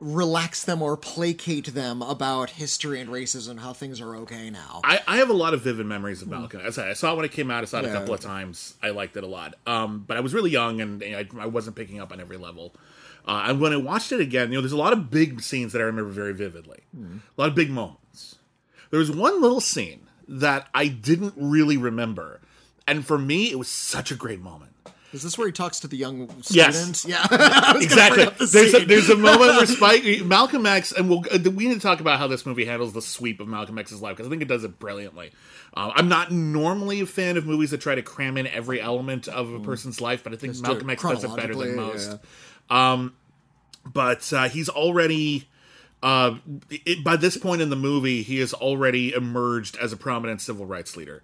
relax 0.01 0.65
them 0.65 0.81
or 0.81 0.97
placate 0.97 1.75
them 1.75 2.03
about 2.03 2.51
history 2.51 3.01
and 3.01 3.11
racism, 3.11 3.59
how 3.59 3.73
things 3.73 4.01
are 4.01 4.15
okay 4.17 4.51
now. 4.51 4.81
I, 4.85 5.01
I 5.07 5.17
have 5.17 5.31
a 5.31 5.39
lot 5.45 5.55
of 5.55 5.63
vivid 5.63 5.87
memories 5.87 6.23
of 6.23 6.29
Malcolm. 6.29 6.61
As 6.61 6.79
I, 6.79 6.91
I 6.91 6.93
saw 6.93 7.13
it 7.13 7.17
when 7.17 7.25
it 7.25 7.33
came 7.33 7.51
out. 7.51 7.63
I 7.63 7.67
saw 7.67 7.79
it 7.79 7.87
a 7.87 7.93
couple 7.93 8.15
of 8.15 8.21
times. 8.21 8.75
I 8.83 8.91
liked 8.91 9.17
it 9.17 9.25
a 9.25 9.27
lot. 9.27 9.55
Um, 9.67 10.05
but 10.07 10.17
I 10.17 10.21
was 10.21 10.35
really 10.35 10.51
young 10.51 10.81
and 10.81 11.03
I, 11.03 11.27
I 11.39 11.47
wasn't 11.47 11.77
picking 11.77 12.01
up 12.01 12.13
on 12.13 12.21
every 12.21 12.37
level. 12.37 12.75
Uh, 13.29 13.45
and 13.49 13.61
when 13.61 13.75
I 13.75 13.77
watched 13.77 14.11
it 14.11 14.21
again, 14.21 14.49
you 14.51 14.55
know, 14.57 14.63
there's 14.63 14.73
a 14.73 14.77
lot 14.77 14.95
of 14.95 15.11
big 15.11 15.43
scenes 15.43 15.73
that 15.73 15.83
I 15.83 15.85
remember 15.85 16.11
very 16.11 16.33
vividly. 16.33 16.81
A 17.37 17.41
lot 17.41 17.51
of 17.51 17.55
big 17.55 17.71
moments. 17.71 18.37
There 18.91 18.99
was 18.99 19.11
one 19.11 19.43
little 19.43 19.61
scene 19.61 20.09
that 20.27 20.67
I 20.75 20.89
didn't 20.89 21.35
really 21.37 21.77
remember, 21.77 22.41
and 22.87 23.07
for 23.07 23.19
me, 23.19 23.51
it 23.51 23.59
was 23.59 23.69
such 23.69 24.11
a 24.11 24.15
great 24.15 24.41
moment. 24.41 24.73
Is 25.13 25.23
this 25.23 25.39
where 25.39 25.47
he 25.47 25.53
talks 25.53 25.81
to 25.81 25.89
the 25.89 25.97
young 25.97 26.31
Yes. 26.51 27.07
Yeah. 27.07 27.23
exactly. 27.77 28.25
the 28.25 28.47
There's 28.47 28.75
a, 28.75 28.85
there's 28.85 29.09
a 29.09 29.17
moment 29.17 29.57
where 29.57 29.67
Spike, 29.67 30.25
Malcolm 30.25 30.67
X, 30.67 30.93
and 30.93 31.09
we'll, 31.09 31.25
uh, 31.33 31.39
we 31.51 31.67
need 31.67 31.75
to 31.75 31.81
talk 31.81 32.01
about 32.01 32.19
how 32.19 32.27
this 32.27 32.45
movie 32.45 32.67
handles 32.67 32.93
the 32.93 33.01
sweep 33.01 33.41
of 33.41 33.49
Malcolm 33.49 33.79
X's 33.79 34.03
life 34.03 34.17
because 34.17 34.27
I 34.27 34.31
think 34.31 34.43
it 34.43 34.49
does 34.49 34.65
it 34.65 34.79
brilliantly. 34.79 35.31
Uh, 35.73 35.93
I'm 35.95 36.09
not 36.09 36.31
normally 36.31 37.01
a 37.01 37.07
fan 37.07 37.37
of 37.39 37.47
movies 37.47 37.71
that 37.71 37.81
try 37.81 37.95
to 37.95 38.03
cram 38.03 38.37
in 38.37 38.47
every 38.47 38.81
element 38.81 39.29
of 39.29 39.53
a 39.53 39.61
person's 39.61 40.01
life, 40.01 40.23
but 40.25 40.35
I 40.35 40.37
think 40.37 40.61
Malcolm 40.61 40.91
X 40.91 41.03
does 41.03 41.25
it 41.25 41.35
better 41.37 41.55
than 41.55 41.77
most. 41.77 42.19
yeah. 42.71 43.09
But 43.85 44.33
uh, 44.33 44.49
he's 44.49 44.69
already. 44.69 45.49
Uh, 46.01 46.37
it, 46.71 47.03
by 47.03 47.17
this 47.17 47.37
point 47.37 47.61
in 47.61 47.71
the 47.71 47.77
movie, 47.77 48.23
he 48.23 48.39
has 48.39 48.55
already 48.55 49.13
emerged 49.13 49.77
as 49.79 49.93
a 49.93 49.97
prominent 49.97 50.41
civil 50.41 50.65
rights 50.65 50.97
leader. 50.97 51.23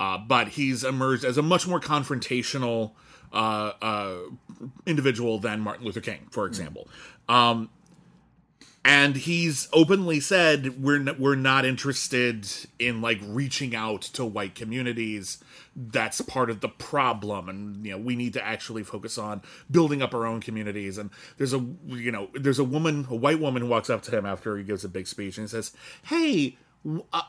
Uh, 0.00 0.18
but 0.18 0.48
he's 0.48 0.82
emerged 0.82 1.24
as 1.24 1.36
a 1.36 1.42
much 1.42 1.66
more 1.68 1.78
confrontational 1.78 2.92
uh, 3.34 3.72
uh, 3.82 4.16
individual 4.86 5.38
than 5.38 5.60
Martin 5.60 5.84
Luther 5.84 6.00
King, 6.00 6.28
for 6.30 6.46
example. 6.46 6.88
Um, 7.28 7.68
and 8.84 9.16
he's 9.16 9.66
openly 9.72 10.20
said 10.20 10.82
we're 10.82 11.00
n- 11.00 11.16
we're 11.18 11.34
not 11.34 11.64
interested 11.64 12.46
in 12.78 13.00
like 13.00 13.18
reaching 13.22 13.74
out 13.74 14.02
to 14.02 14.24
white 14.24 14.54
communities. 14.54 15.42
That's 15.74 16.20
part 16.20 16.50
of 16.50 16.60
the 16.60 16.68
problem, 16.68 17.48
and 17.48 17.84
you 17.84 17.92
know 17.92 17.98
we 17.98 18.14
need 18.14 18.34
to 18.34 18.44
actually 18.44 18.82
focus 18.84 19.16
on 19.16 19.40
building 19.70 20.02
up 20.02 20.14
our 20.14 20.26
own 20.26 20.40
communities. 20.40 20.98
And 20.98 21.10
there's 21.38 21.54
a 21.54 21.64
you 21.86 22.12
know 22.12 22.28
there's 22.34 22.58
a 22.58 22.64
woman, 22.64 23.06
a 23.08 23.16
white 23.16 23.40
woman, 23.40 23.62
who 23.62 23.68
walks 23.68 23.88
up 23.88 24.02
to 24.02 24.16
him 24.16 24.26
after 24.26 24.56
he 24.58 24.64
gives 24.64 24.84
a 24.84 24.88
big 24.88 25.06
speech 25.06 25.38
and 25.38 25.46
he 25.46 25.50
says, 25.50 25.72
"Hey." 26.04 26.58
Uh, 26.86 27.22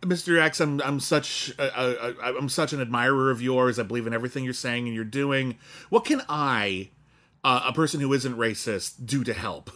Mr. 0.00 0.40
X, 0.40 0.60
I'm 0.60 0.80
I'm 0.82 1.00
such 1.00 1.52
a, 1.58 1.64
a, 1.64 2.36
I'm 2.38 2.48
such 2.48 2.72
an 2.72 2.80
admirer 2.80 3.30
of 3.30 3.42
yours. 3.42 3.78
I 3.78 3.82
believe 3.82 4.06
in 4.06 4.14
everything 4.14 4.44
you're 4.44 4.52
saying 4.52 4.86
and 4.86 4.94
you're 4.94 5.04
doing. 5.04 5.58
What 5.88 6.04
can 6.04 6.22
I, 6.28 6.90
uh, 7.42 7.62
a 7.66 7.72
person 7.72 8.00
who 8.00 8.12
isn't 8.12 8.36
racist, 8.36 9.04
do 9.04 9.24
to 9.24 9.32
help? 9.32 9.70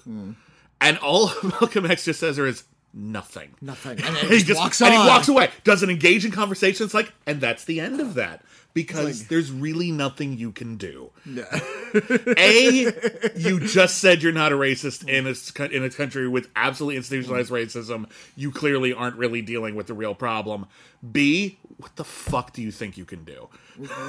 And 0.80 0.98
all 0.98 1.30
Malcolm 1.42 1.86
X 1.86 2.04
just 2.04 2.20
says 2.20 2.36
there 2.36 2.46
is 2.46 2.64
nothing. 2.92 3.54
Nothing. 3.60 4.00
And 4.04 4.16
he 4.16 4.42
just 4.42 4.60
walks 4.60 4.80
and 4.80 4.92
he 4.92 4.98
walks 4.98 5.28
away. 5.28 5.50
Doesn't 5.64 5.90
engage 5.90 6.24
in 6.24 6.30
conversations 6.30 6.94
like, 6.94 7.12
and 7.26 7.40
that's 7.40 7.64
the 7.64 7.80
end 7.80 8.00
of 8.00 8.14
that 8.14 8.42
because 8.76 9.20
Like- 9.22 9.28
there's 9.28 9.50
really 9.50 9.90
nothing 9.90 10.36
you 10.36 10.52
can 10.52 10.76
do. 10.76 11.10
A, 12.36 12.92
you 13.36 13.58
just 13.60 13.98
said 13.98 14.22
you're 14.22 14.30
not 14.32 14.52
a 14.52 14.54
racist 14.54 15.08
in 15.08 15.26
a 15.26 15.74
in 15.74 15.82
a 15.82 15.90
country 15.90 16.28
with 16.28 16.48
absolutely 16.54 16.96
institutionalized 16.96 17.50
racism. 17.50 18.06
You 18.36 18.50
clearly 18.52 18.92
aren't 18.92 19.16
really 19.16 19.40
dealing 19.40 19.74
with 19.74 19.86
the 19.86 19.94
real 19.94 20.14
problem. 20.14 20.66
B, 21.10 21.58
what 21.78 21.96
the 21.96 22.04
fuck 22.04 22.52
do 22.52 22.60
you 22.62 22.70
think 22.70 22.98
you 22.98 23.04
can 23.06 23.24
do? 23.24 23.48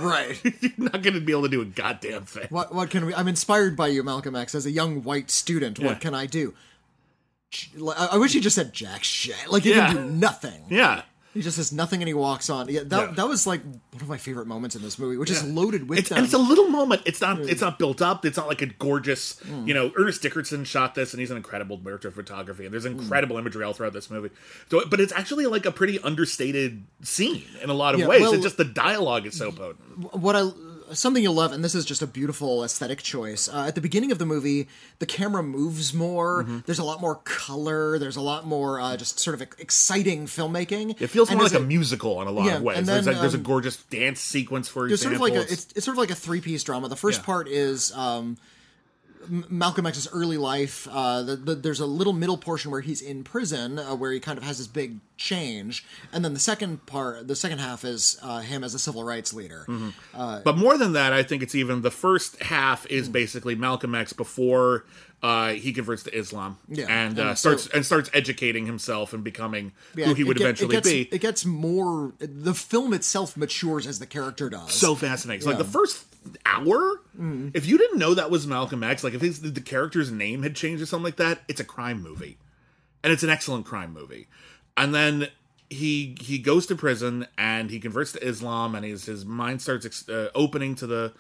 right. 0.02 0.40
You're 0.62 0.72
not 0.78 1.02
going 1.02 1.14
to 1.14 1.22
be 1.22 1.32
able 1.32 1.44
to 1.44 1.50
do 1.50 1.62
a 1.62 1.66
goddamn 1.66 2.26
thing. 2.26 2.48
What 2.50 2.76
what 2.76 2.90
can 2.90 3.06
we? 3.06 3.14
I'm 3.16 3.28
inspired 3.30 3.78
by 3.78 3.88
you, 3.88 4.04
Malcolm 4.04 4.36
X, 4.36 4.54
as 4.54 4.66
a 4.66 4.72
young 4.72 5.02
white 5.04 5.32
student. 5.32 5.80
Yeah. 5.80 5.88
What 5.88 6.02
can 6.02 6.14
I 6.14 6.26
do? 6.26 6.54
I 7.96 8.18
wish 8.18 8.34
he 8.34 8.42
just 8.42 8.56
said 8.58 8.74
jack 8.74 9.04
shit. 9.06 9.48
Like 9.50 9.64
you 9.64 9.74
Yeah. 9.74 9.94
can 9.94 9.96
do 9.96 10.12
nothing. 10.14 10.66
Yeah. 10.70 11.04
He 11.38 11.44
just 11.44 11.56
says 11.58 11.72
nothing 11.72 12.02
and 12.02 12.08
he 12.08 12.16
walks 12.16 12.50
on. 12.50 12.68
Yeah, 12.68 12.82
that 12.86 13.10
Yeah. 13.10 13.12
that 13.14 13.28
was 13.28 13.46
like 13.46 13.64
one 13.64 14.02
of 14.02 14.10
my 14.10 14.18
favorite 14.18 14.48
moments 14.48 14.76
in 14.76 14.82
this 14.82 14.98
movie, 14.98 15.18
which 15.18 15.30
is 15.30 15.44
loaded 15.44 15.88
with 15.88 16.00
It's, 16.00 16.10
them. 16.10 16.18
and 16.18 16.26
it's 16.26 16.34
a 16.34 16.38
little 16.40 16.68
moment. 16.68 17.04
It's 17.06 17.22
not. 17.22 17.40
It's 17.42 17.62
not 17.62 17.78
built 17.78 18.02
up. 18.02 18.26
It's 18.26 18.38
not 18.38 18.48
like 18.48 18.64
a 18.64 18.66
gorgeous. 18.66 19.38
Hmm. 19.42 19.68
You 19.68 19.74
know, 19.76 19.92
Ernest 19.96 20.24
Dickerson 20.24 20.64
shot 20.66 20.96
this, 20.96 21.14
and 21.14 21.20
he's 21.20 21.30
an 21.30 21.38
incredible 21.38 21.78
director 21.78 22.08
of 22.08 22.16
photography, 22.16 22.66
and 22.66 22.74
there's 22.74 22.86
Hmm. 22.86 23.00
incredible 23.00 23.38
imagery 23.38 23.64
all 23.64 23.74
throughout 23.74 23.94
this 23.94 24.10
movie. 24.10 24.32
So, 24.72 24.84
but 24.90 25.00
it's 25.00 25.14
actually 25.14 25.46
like 25.46 25.66
a 25.68 25.72
pretty 25.72 26.00
understated 26.00 26.84
scene 27.04 27.44
in 27.62 27.70
a 27.70 27.74
lot 27.76 27.94
of 27.94 28.00
Yeah, 28.00 28.08
ways. 28.08 28.22
well- 28.22 28.34
it's 28.34 28.44
just 28.44 28.58
the 28.58 28.66
dialogue 28.66 29.28
is 29.28 29.36
so 29.38 29.52
potent. 29.52 30.16
what 30.16 30.36
I 30.36 30.42
something 30.94 31.22
you'll 31.24 31.34
love, 31.34 31.52
and 31.52 31.64
this 31.64 31.76
is 31.76 31.86
just 31.86 32.02
a 32.02 32.08
beautiful 32.08 32.64
aesthetic 32.64 33.02
choice. 33.02 33.48
Uh, 33.50 33.66
at 33.68 33.76
the 33.76 33.82
beginning 33.82 34.12
of 34.12 34.20
the 34.20 34.26
movie, 34.26 34.68
the 35.00 35.06
camera 35.06 35.44
moves 35.44 35.94
more. 35.94 36.44
Mm-hmm. 36.44 36.60
There's 36.66 36.80
a 36.80 36.84
lot 36.84 37.02
more 37.02 37.16
color. 37.24 37.98
There's 38.00 38.16
a 38.16 38.22
lot 38.22 38.46
more 38.46 38.80
uh, 38.80 38.98
just 38.98 39.20
sort 39.20 39.34
of 39.34 39.42
exciting 39.60 40.26
filmmaking. 40.28 41.00
It 41.02 41.08
feels 41.08 41.30
And 41.30 41.38
more 41.38 41.48
like 41.48 41.54
a 41.56 41.60
musical 41.60 42.22
in 42.22 42.28
a 42.28 42.32
lot 42.32 42.46
Yeah, 42.46 42.58
of 42.58 42.62
ways. 42.64 42.78
and 42.78 42.88
there's, 42.88 43.06
then, 43.06 43.14
like, 43.16 43.22
there's 43.22 43.34
a 43.34 43.38
um, 43.38 43.44
gorgeous 43.44 43.78
dance 43.84 44.20
sequence, 44.20 44.68
for 44.68 44.88
It's 44.88 45.02
sort 45.02 45.14
of 45.14 45.22
example. 45.22 45.40
like 45.42 45.50
a 45.50 45.54
it's, 45.54 45.68
it's 45.76 45.86
sort 45.86 45.96
of 45.96 46.00
like 46.00 46.12
a 46.12 46.16
three 46.16 46.42
piece 46.42 46.64
drama. 46.64 46.88
The 46.90 46.96
first 46.96 47.20
Yeah. 47.22 47.26
part 47.26 47.48
is 47.48 47.92
um, 47.94 48.38
Malcolm 49.30 49.86
X's 49.86 50.08
early 50.12 50.38
life. 50.38 50.88
Uh, 50.92 51.22
the, 51.24 51.36
the, 51.36 51.56
there's 51.56 51.80
a 51.80 51.86
little 51.86 52.14
middle 52.14 52.38
portion 52.38 52.72
where 52.72 52.82
he's 52.82 53.02
in 53.02 53.24
prison, 53.24 53.80
uh, 53.80 53.96
where 53.96 54.12
he 54.12 54.20
kind 54.20 54.38
of 54.38 54.44
has 54.44 54.58
this 54.58 54.68
big 54.68 54.98
change, 55.18 55.86
and 56.14 56.24
then 56.24 56.34
the 56.34 56.40
second 56.40 56.86
part, 56.86 57.28
the 57.28 57.36
second 57.36 57.60
half 57.60 57.84
is 57.84 58.20
uh, 58.22 58.40
him 58.42 58.64
as 58.64 58.74
a 58.74 58.80
civil 58.80 59.04
rights 59.04 59.34
leader. 59.34 59.66
Mm-hmm. 59.68 60.40
but 60.44 60.58
more 60.58 60.78
than 60.78 60.94
that, 60.94 61.14
I 61.14 61.24
think 61.24 61.42
it's 61.44 61.56
even 61.56 61.82
the 61.82 61.92
first 61.92 62.42
half 62.44 62.86
is 62.88 63.10
basically 63.10 63.56
Malcolm 63.56 63.96
X 63.96 64.14
before 64.14 64.86
uh, 65.24 65.54
he 65.54 65.74
converts 65.74 66.04
to 66.04 66.16
Islam 66.16 66.58
Yeah, 66.70 66.86
and, 66.90 67.18
uh, 67.18 67.30
and 67.30 67.38
so- 67.38 67.56
starts 67.58 67.68
and 67.74 67.84
starts 67.86 68.10
educating 68.14 68.68
himself 68.68 69.14
and 69.14 69.24
becoming 69.24 69.72
Yeah, 69.96 70.06
who 70.08 70.14
he 70.14 70.24
would 70.24 70.38
get- 70.38 70.44
eventually 70.44 70.76
it 70.76 70.84
gets, 70.84 70.90
be. 70.90 71.02
It 71.12 71.22
gets 71.22 71.44
more. 71.46 72.14
The 72.20 72.54
film 72.54 72.94
itself 72.94 73.36
matures 73.36 73.88
as 73.88 73.98
the 73.98 74.06
character 74.06 74.50
does. 74.50 74.74
so 74.74 74.94
fascinating. 74.94 75.42
So, 75.42 75.50
like 75.50 75.58
the 75.58 75.64
first 75.64 76.06
hour, 76.46 77.02
if 77.54 77.66
you 77.66 77.78
didn't 77.78 78.00
know 78.00 78.14
that 78.14 78.32
was 78.32 78.48
Malcolm 78.48 78.84
X, 78.84 79.04
like 79.04 79.14
if 79.14 79.22
his, 79.22 79.42
the 79.42 79.62
character's 79.62 80.12
name 80.12 80.44
had 80.44 80.56
changed 80.56 80.82
or 80.82 80.86
something 80.86 81.06
like 81.06 81.18
that, 81.18 81.40
it's 81.48 81.60
a 81.60 81.66
crime 81.66 82.02
movie, 82.02 82.38
and 83.04 83.14
it's 83.14 83.24
an 83.24 83.30
excellent 83.30 83.66
crime 83.66 83.94
movie. 83.94 84.28
And 84.76 84.94
then 84.94 85.28
he 85.70 86.16
he 86.22 86.38
goes 86.38 86.66
to 86.68 86.76
prison 86.76 87.28
and 87.38 87.70
he 87.70 87.80
converts 87.80 88.12
to 88.14 88.26
Islam, 88.26 88.76
and 88.76 88.86
his 88.86 89.06
his 89.06 89.26
mind 89.26 89.62
starts 89.62 89.86
ex- 89.86 90.10
uh, 90.10 90.30
opening 90.34 90.76
to 90.76 90.88
the 90.88 91.14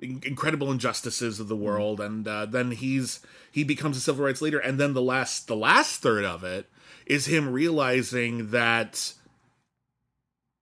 incredible 0.00 0.70
injustices 0.70 1.40
of 1.40 1.48
the 1.48 1.56
world, 1.56 2.00
and 2.00 2.26
uh, 2.26 2.46
then 2.46 2.70
he's 2.70 3.20
he 3.50 3.64
becomes 3.64 3.96
a 3.96 4.00
civil 4.00 4.24
rights 4.24 4.40
leader, 4.40 4.58
and 4.58 4.78
then 4.78 4.94
the 4.94 5.02
last 5.02 5.46
the 5.46 5.56
last 5.56 6.00
third 6.00 6.24
of 6.24 6.44
it 6.44 6.70
is 7.06 7.26
him 7.26 7.52
realizing 7.52 8.50
that 8.50 9.12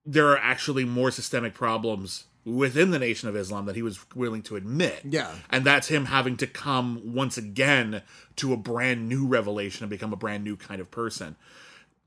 there 0.04 0.28
are 0.28 0.38
actually 0.38 0.84
more 0.84 1.10
systemic 1.10 1.52
problems 1.54 2.24
within 2.48 2.90
the 2.90 2.98
Nation 2.98 3.28
of 3.28 3.36
Islam 3.36 3.66
that 3.66 3.76
he 3.76 3.82
was 3.82 3.98
willing 4.14 4.42
to 4.42 4.56
admit. 4.56 5.00
Yeah. 5.04 5.32
And 5.50 5.64
that's 5.64 5.88
him 5.88 6.06
having 6.06 6.36
to 6.38 6.46
come 6.46 7.14
once 7.14 7.36
again 7.36 8.02
to 8.36 8.52
a 8.52 8.56
brand 8.56 9.08
new 9.08 9.26
revelation 9.26 9.84
and 9.84 9.90
become 9.90 10.12
a 10.12 10.16
brand 10.16 10.44
new 10.44 10.56
kind 10.56 10.80
of 10.80 10.90
person. 10.90 11.36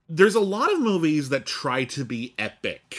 There's 0.10 0.36
a 0.36 0.41
lot 0.41 0.73
of 0.73 0.80
movies 0.80 1.30
that 1.30 1.45
try 1.45 1.84
to 1.86 2.04
be 2.04 2.34
epic. 2.38 2.97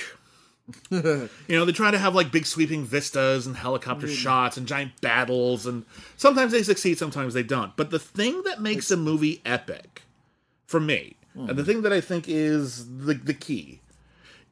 you 0.91 1.29
know, 1.49 1.65
they 1.65 1.73
try 1.73 1.91
to 1.91 1.99
have 1.99 2.15
like 2.15 2.31
big 2.31 2.47
sweeping 2.47 2.85
vistas 2.85 3.47
and 3.47 3.57
helicopter 3.57 4.07
mm. 4.07 4.15
shots 4.15 4.57
and 4.57 4.67
giant 4.67 4.99
battles, 5.01 5.67
and 5.67 5.85
sometimes 6.17 6.53
they 6.53 6.63
succeed, 6.63 6.97
sometimes 6.97 7.35
they 7.35 7.43
don't. 7.43 7.77
But 7.77 7.91
the 7.91 7.99
thing 7.99 8.43
that 8.45 8.63
makes 8.63 8.91
a 8.91 8.97
movie 8.97 9.43
epic, 9.45 10.03
for 10.67 10.81
me, 10.81 11.17
and 11.35 11.51
the 11.51 11.63
mm. 11.63 11.67
thing 11.67 11.83
that 11.83 11.93
I 11.93 12.01
think 12.01 12.29
is 12.29 12.87
the 13.05 13.15
the 13.15 13.35
key, 13.35 13.81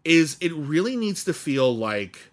is 0.04 0.36
it 0.40 0.52
really 0.52 0.96
needs 0.96 1.24
to 1.24 1.32
feel 1.32 1.74
like 1.74 2.29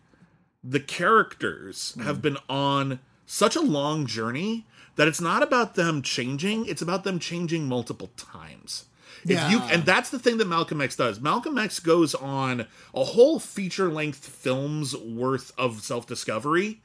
the 0.63 0.79
characters 0.79 1.93
mm. 1.97 2.03
have 2.03 2.21
been 2.21 2.37
on 2.49 2.99
such 3.25 3.55
a 3.55 3.61
long 3.61 4.05
journey 4.05 4.65
that 4.95 5.07
it's 5.07 5.21
not 5.21 5.43
about 5.43 5.75
them 5.75 6.01
changing, 6.01 6.65
it's 6.65 6.81
about 6.81 7.03
them 7.03 7.19
changing 7.19 7.67
multiple 7.67 8.09
times. 8.17 8.85
If 9.23 9.51
you 9.51 9.59
and 9.61 9.83
that's 9.83 10.09
the 10.09 10.19
thing 10.19 10.37
that 10.37 10.47
Malcolm 10.47 10.79
X 10.79 10.95
does. 10.95 11.19
Malcolm 11.19 11.57
X 11.57 11.79
goes 11.79 12.15
on 12.15 12.65
a 12.93 13.03
whole 13.03 13.39
feature 13.39 13.91
length 13.91 14.25
film's 14.25 14.95
worth 14.95 15.51
of 15.57 15.81
self 15.81 16.07
discovery, 16.07 16.81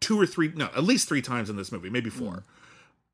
two 0.00 0.20
or 0.20 0.26
three, 0.26 0.52
no, 0.54 0.66
at 0.76 0.84
least 0.84 1.08
three 1.08 1.22
times 1.22 1.48
in 1.48 1.56
this 1.56 1.72
movie, 1.72 1.90
maybe 1.90 2.10
four. 2.10 2.32
Mm. 2.32 2.42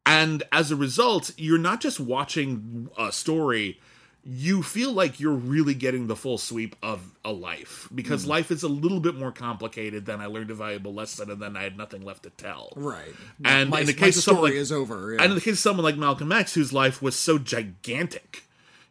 And 0.06 0.42
as 0.52 0.70
a 0.70 0.76
result, 0.76 1.32
you're 1.36 1.58
not 1.58 1.80
just 1.80 1.98
watching 1.98 2.90
a 2.98 3.10
story, 3.10 3.80
you 4.26 4.62
feel 4.62 4.90
like 4.90 5.20
you're 5.20 5.32
really 5.34 5.74
getting 5.74 6.06
the 6.06 6.16
full 6.16 6.38
sweep 6.38 6.74
of 6.82 7.14
a 7.26 7.30
life 7.30 7.88
because 7.94 8.26
life 8.26 8.50
is 8.50 8.62
a 8.62 8.68
little 8.68 8.98
bit 9.00 9.14
more 9.14 9.30
complicated 9.30 10.06
than 10.06 10.20
I 10.20 10.26
learned 10.26 10.50
a 10.50 10.54
valuable 10.54 10.94
lesson 10.94 11.30
and 11.30 11.42
then 11.42 11.56
I 11.58 11.62
had 11.62 11.76
nothing 11.76 12.00
left 12.02 12.22
to 12.22 12.30
tell. 12.30 12.72
right. 12.74 13.12
And 13.44 13.68
my, 13.68 13.80
in 13.80 13.86
the 13.86 13.92
case 13.92 14.16
of 14.16 14.22
someone 14.22 14.44
story 14.44 14.52
like- 14.52 14.60
is 14.62 14.72
over. 14.72 15.12
yeah. 15.12 15.22
And 15.22 15.32
in 15.32 15.34
the 15.34 15.42
case 15.42 15.54
of 15.54 15.58
someone 15.58 15.84
like 15.84 15.98
Malcolm 15.98 16.32
X, 16.32 16.54
whose 16.54 16.72
life 16.72 17.02
was 17.02 17.16
so 17.16 17.36
gigantic 17.36 18.44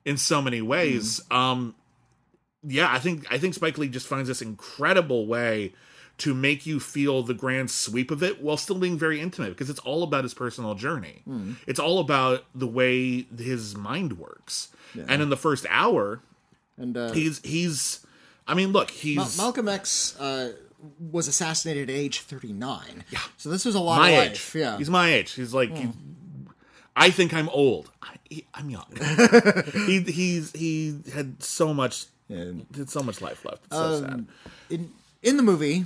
in 0.06 0.18
so 0.18 0.40
many 0.40 0.62
ways, 0.62 1.20
um, 1.32 1.74
yeah, 2.64 2.92
I 2.94 3.00
think 3.00 3.26
I 3.32 3.40
think 3.40 3.56
Spike 3.56 3.78
Lee 3.80 3.90
just 3.90 4.08
finds 4.08 4.28
this 4.28 4.42
incredible 4.42 5.26
way 5.26 5.74
to 6.20 6.34
make 6.34 6.66
you 6.66 6.80
feel 6.80 7.24
the 7.24 7.34
grand 7.34 7.72
sweep 7.72 8.12
of 8.12 8.22
it 8.22 8.42
while 8.42 8.56
still 8.58 8.78
being 8.78 8.98
very 8.98 9.20
intimate 9.20 9.50
because 9.50 9.70
it's 9.70 9.80
all 9.80 10.04
about 10.04 10.24
his 10.24 10.34
personal 10.34 10.76
journey. 10.76 11.24
It's 11.68 11.80
all 11.80 12.00
about 12.00 12.46
the 12.54 12.68
way 12.68 13.24
his 13.38 13.76
mind 13.76 14.20
works. 14.20 14.70
And 15.08 15.22
in 15.22 15.30
the 15.30 15.38
first 15.38 15.66
hour, 15.70 16.22
and 16.78 16.96
uh, 16.96 17.12
he's 17.14 17.40
he's 17.44 18.06
I 18.48 18.54
mean, 18.54 18.72
look, 18.74 18.92
he's 18.92 19.18
Mal- 19.18 19.46
Malcolm 19.48 19.68
X 19.68 20.16
uh, 20.20 20.54
was 21.00 21.28
assassinated 21.28 21.90
at 21.90 21.96
age 21.96 22.20
39. 22.22 23.04
Yeah. 23.10 23.20
So 23.38 23.50
this 23.50 23.66
was 23.66 23.74
a 23.76 23.80
lot 23.80 24.00
my 24.00 24.10
of 24.12 24.24
age. 24.24 24.30
life. 24.32 24.56
Yeah. 24.56 24.78
He's 24.78 24.90
my 24.90 25.12
age. 25.14 25.32
He's 25.32 25.54
like, 25.54 25.76
he- 25.76 25.90
I 26.96 27.10
think 27.10 27.34
I'm 27.34 27.50
old. 27.50 27.90
I, 28.04 28.16
he- 28.30 28.46
I'm 28.54 28.70
young. 28.70 28.86
he 29.88 30.02
he's 30.02 30.52
he 30.52 31.00
had 31.14 31.42
so 31.42 31.74
much, 31.74 32.06
had 32.30 32.90
so 32.90 33.02
much 33.02 33.20
life 33.22 33.44
left. 33.46 33.66
It's 33.66 33.76
so 33.76 34.02
sad. 34.02 34.28
in 34.70 34.92
in 35.24 35.38
the 35.38 35.44
movie, 35.44 35.86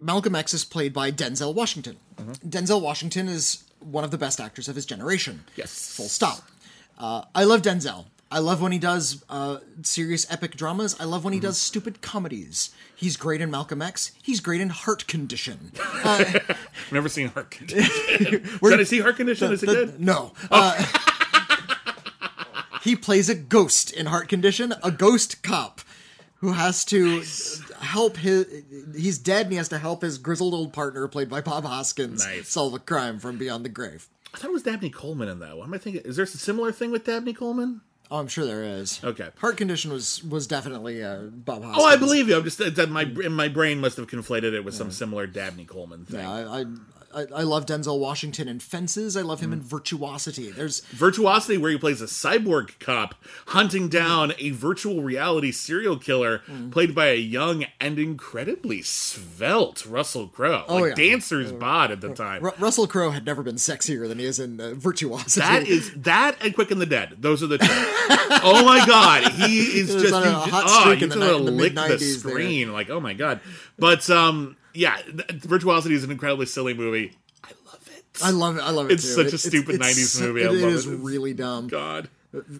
Malcolm 0.00 0.34
X 0.34 0.52
is 0.54 0.64
played 0.64 0.92
by 0.92 1.10
Denzel 1.10 1.54
Washington. 1.54 1.96
Mm-hmm. 2.16 2.48
Denzel 2.48 2.80
Washington 2.80 3.28
is 3.28 3.64
one 3.80 4.04
of 4.04 4.10
the 4.10 4.18
best 4.18 4.40
actors 4.40 4.68
of 4.68 4.76
his 4.76 4.86
generation. 4.86 5.44
Yes. 5.56 5.94
Full 5.96 6.08
stop. 6.08 6.40
Uh, 6.98 7.22
I 7.34 7.44
love 7.44 7.62
Denzel. 7.62 8.06
I 8.30 8.38
love 8.38 8.60
when 8.60 8.72
he 8.72 8.78
does 8.78 9.24
uh, 9.28 9.58
serious 9.82 10.28
epic 10.32 10.56
dramas. 10.56 10.96
I 10.98 11.04
love 11.04 11.22
when 11.24 11.32
he 11.32 11.38
Mm-hmm. 11.38 11.46
does 11.46 11.58
stupid 11.58 12.00
comedies. 12.02 12.70
He's 12.96 13.16
great 13.16 13.40
in 13.40 13.50
Malcolm 13.50 13.80
X. 13.82 14.10
He's 14.22 14.40
great 14.40 14.60
in 14.60 14.70
Heart 14.70 15.06
Condition. 15.06 15.72
I've 16.04 16.56
never 16.92 17.08
seen 17.08 17.28
Heart 17.28 17.50
Condition. 17.52 18.44
Should 18.58 18.80
I 18.80 18.84
see 18.84 19.00
Heart 19.00 19.16
Condition? 19.16 19.52
Is 19.52 19.62
it 19.62 19.66
The- 19.66 19.72
good? 19.72 20.00
No. 20.00 20.32
Uh, 20.50 20.84
he 22.82 22.96
plays 22.96 23.28
a 23.28 23.34
ghost 23.34 23.92
in 23.92 24.06
Heart 24.06 24.28
Condition, 24.28 24.74
a 24.82 24.90
ghost 24.90 25.42
cop 25.42 25.80
who 26.44 26.52
has 26.52 26.84
to 26.86 27.22
help 27.80 28.16
his. 28.18 28.46
He's 28.94 29.18
dead, 29.18 29.46
and 29.46 29.52
he 29.52 29.56
has 29.56 29.68
to 29.70 29.78
help 29.78 30.02
his 30.02 30.18
grizzled 30.18 30.52
old 30.54 30.72
partner, 30.72 31.08
played 31.08 31.28
by 31.30 31.40
Bob 31.40 31.64
Hoskins, 31.64 32.24
Nice. 32.24 32.48
solve 32.48 32.74
a 32.74 32.78
crime 32.78 33.18
from 33.18 33.38
beyond 33.38 33.64
the 33.64 33.68
grave. 33.70 34.08
I 34.34 34.36
thought 34.38 34.50
it 34.50 34.52
was 34.52 34.62
Dabney 34.64 34.90
Coleman 34.90 35.28
in 35.28 35.38
that. 35.38 35.56
What 35.56 35.66
am 35.66 35.74
I 35.74 35.78
thinking? 35.78 36.02
Is 36.04 36.16
there 36.16 36.24
a 36.24 36.28
similar 36.28 36.70
thing 36.72 36.90
with 36.90 37.04
Dabney 37.04 37.32
Coleman? 37.32 37.80
Oh, 38.10 38.18
I'm 38.18 38.28
sure 38.28 38.44
there 38.44 38.62
is. 38.62 39.00
Okay. 39.02 39.30
Heart 39.38 39.56
condition 39.56 39.90
was 39.90 40.22
was 40.22 40.46
definitely 40.46 41.02
uh, 41.02 41.20
Bob 41.32 41.62
Hoskins. 41.62 41.82
Oh, 41.82 41.86
I 41.88 41.96
believe 41.96 42.28
you. 42.28 42.36
I'm 42.36 42.44
just 42.44 42.58
that 42.58 42.90
my 42.90 43.04
my 43.06 43.48
brain 43.48 43.80
must 43.80 43.96
have 43.96 44.06
conflated 44.08 44.52
it 44.52 44.64
with 44.64 44.74
some 44.74 44.90
similar 44.90 45.26
Dabney 45.26 45.64
Coleman 45.64 46.04
thing. 46.04 46.20
Yeah, 46.20 46.30
I, 46.30 46.60
I 46.60 46.64
I 47.14 47.26
I 47.34 47.42
love 47.42 47.66
Denzel 47.66 47.98
Washington 47.98 48.48
in 48.48 48.60
Fences. 48.60 49.16
I 49.16 49.22
love 49.22 49.40
him 49.40 49.52
in 49.52 49.62
Virtuosity. 49.62 50.50
There's 50.50 50.80
Virtuosity, 50.86 51.56
where 51.56 51.70
he 51.70 51.78
plays 51.78 52.00
a 52.00 52.06
cyborg 52.06 52.78
cop 52.78 53.14
hunting 53.48 53.88
down 53.88 54.32
a 54.38 54.50
virtual 54.50 55.02
reality 55.02 55.52
serial 55.52 55.96
killer 55.96 56.42
played 56.70 56.94
by 56.94 57.06
a 57.06 57.16
young 57.16 57.66
and 57.80 57.98
incredibly 57.98 58.82
svelte 58.82 59.86
Russell 59.86 60.28
Crowe. 60.28 60.64
Oh, 60.68 60.76
like 60.76 60.96
yeah. 60.96 61.10
dancer's 61.10 61.52
bod 61.52 61.90
at 61.90 62.00
the 62.00 62.14
time. 62.14 62.42
Ru- 62.42 62.52
Russell 62.58 62.86
Crowe 62.86 63.10
had 63.10 63.24
never 63.24 63.42
been 63.42 63.56
sexier 63.56 64.08
than 64.08 64.18
he 64.18 64.24
is 64.24 64.38
in 64.38 64.60
uh, 64.60 64.74
Virtuosity. 64.74 65.40
That 65.40 65.66
is 65.66 65.92
that 65.96 66.36
and 66.42 66.54
Quick 66.54 66.70
and 66.70 66.80
the 66.80 66.86
Dead. 66.86 67.16
Those 67.18 67.42
are 67.42 67.46
the 67.46 67.58
two. 67.58 67.66
oh 67.68 68.62
my 68.64 68.84
god, 68.86 69.32
he 69.32 69.80
is 69.80 69.92
just 69.92 70.14
a 70.14 70.18
you, 70.18 70.32
hot 70.32 70.64
oh, 70.66 70.80
streak 70.80 71.00
you 71.00 71.04
in 71.04 71.10
the 71.10 71.16
just 71.16 71.38
in 71.38 71.44
the 71.44 71.50
lick 71.50 71.74
the 71.74 71.80
mid-nineties 71.80 72.22
there. 72.22 72.32
screen. 72.32 72.72
Like 72.72 72.90
oh 72.90 73.00
my 73.00 73.14
god, 73.14 73.40
but 73.78 74.08
um 74.10 74.56
yeah, 74.74 74.98
Virtuosity 75.32 75.94
is 75.94 76.04
an 76.04 76.10
incredibly 76.10 76.46
silly 76.46 76.74
movie. 76.74 77.16
I 77.42 77.50
love 77.66 77.88
it. 77.96 78.04
I 78.22 78.30
love 78.30 78.56
it. 78.56 78.60
I 78.62 78.70
love 78.70 78.90
it. 78.90 78.94
It's 78.94 79.02
too. 79.04 79.08
such 79.10 79.24
a 79.24 79.26
It- 79.26 79.34
it's- 79.34 79.42
stupid 79.46 79.74
it's 79.76 79.84
90s 79.86 80.06
so- 80.18 80.26
movie. 80.26 80.44
I 80.44 80.48
love 80.48 80.56
is 80.72 80.86
it. 80.86 80.90
It's- 80.90 81.04
really 81.04 81.34
dumb. 81.34 81.68
God, 81.68 82.08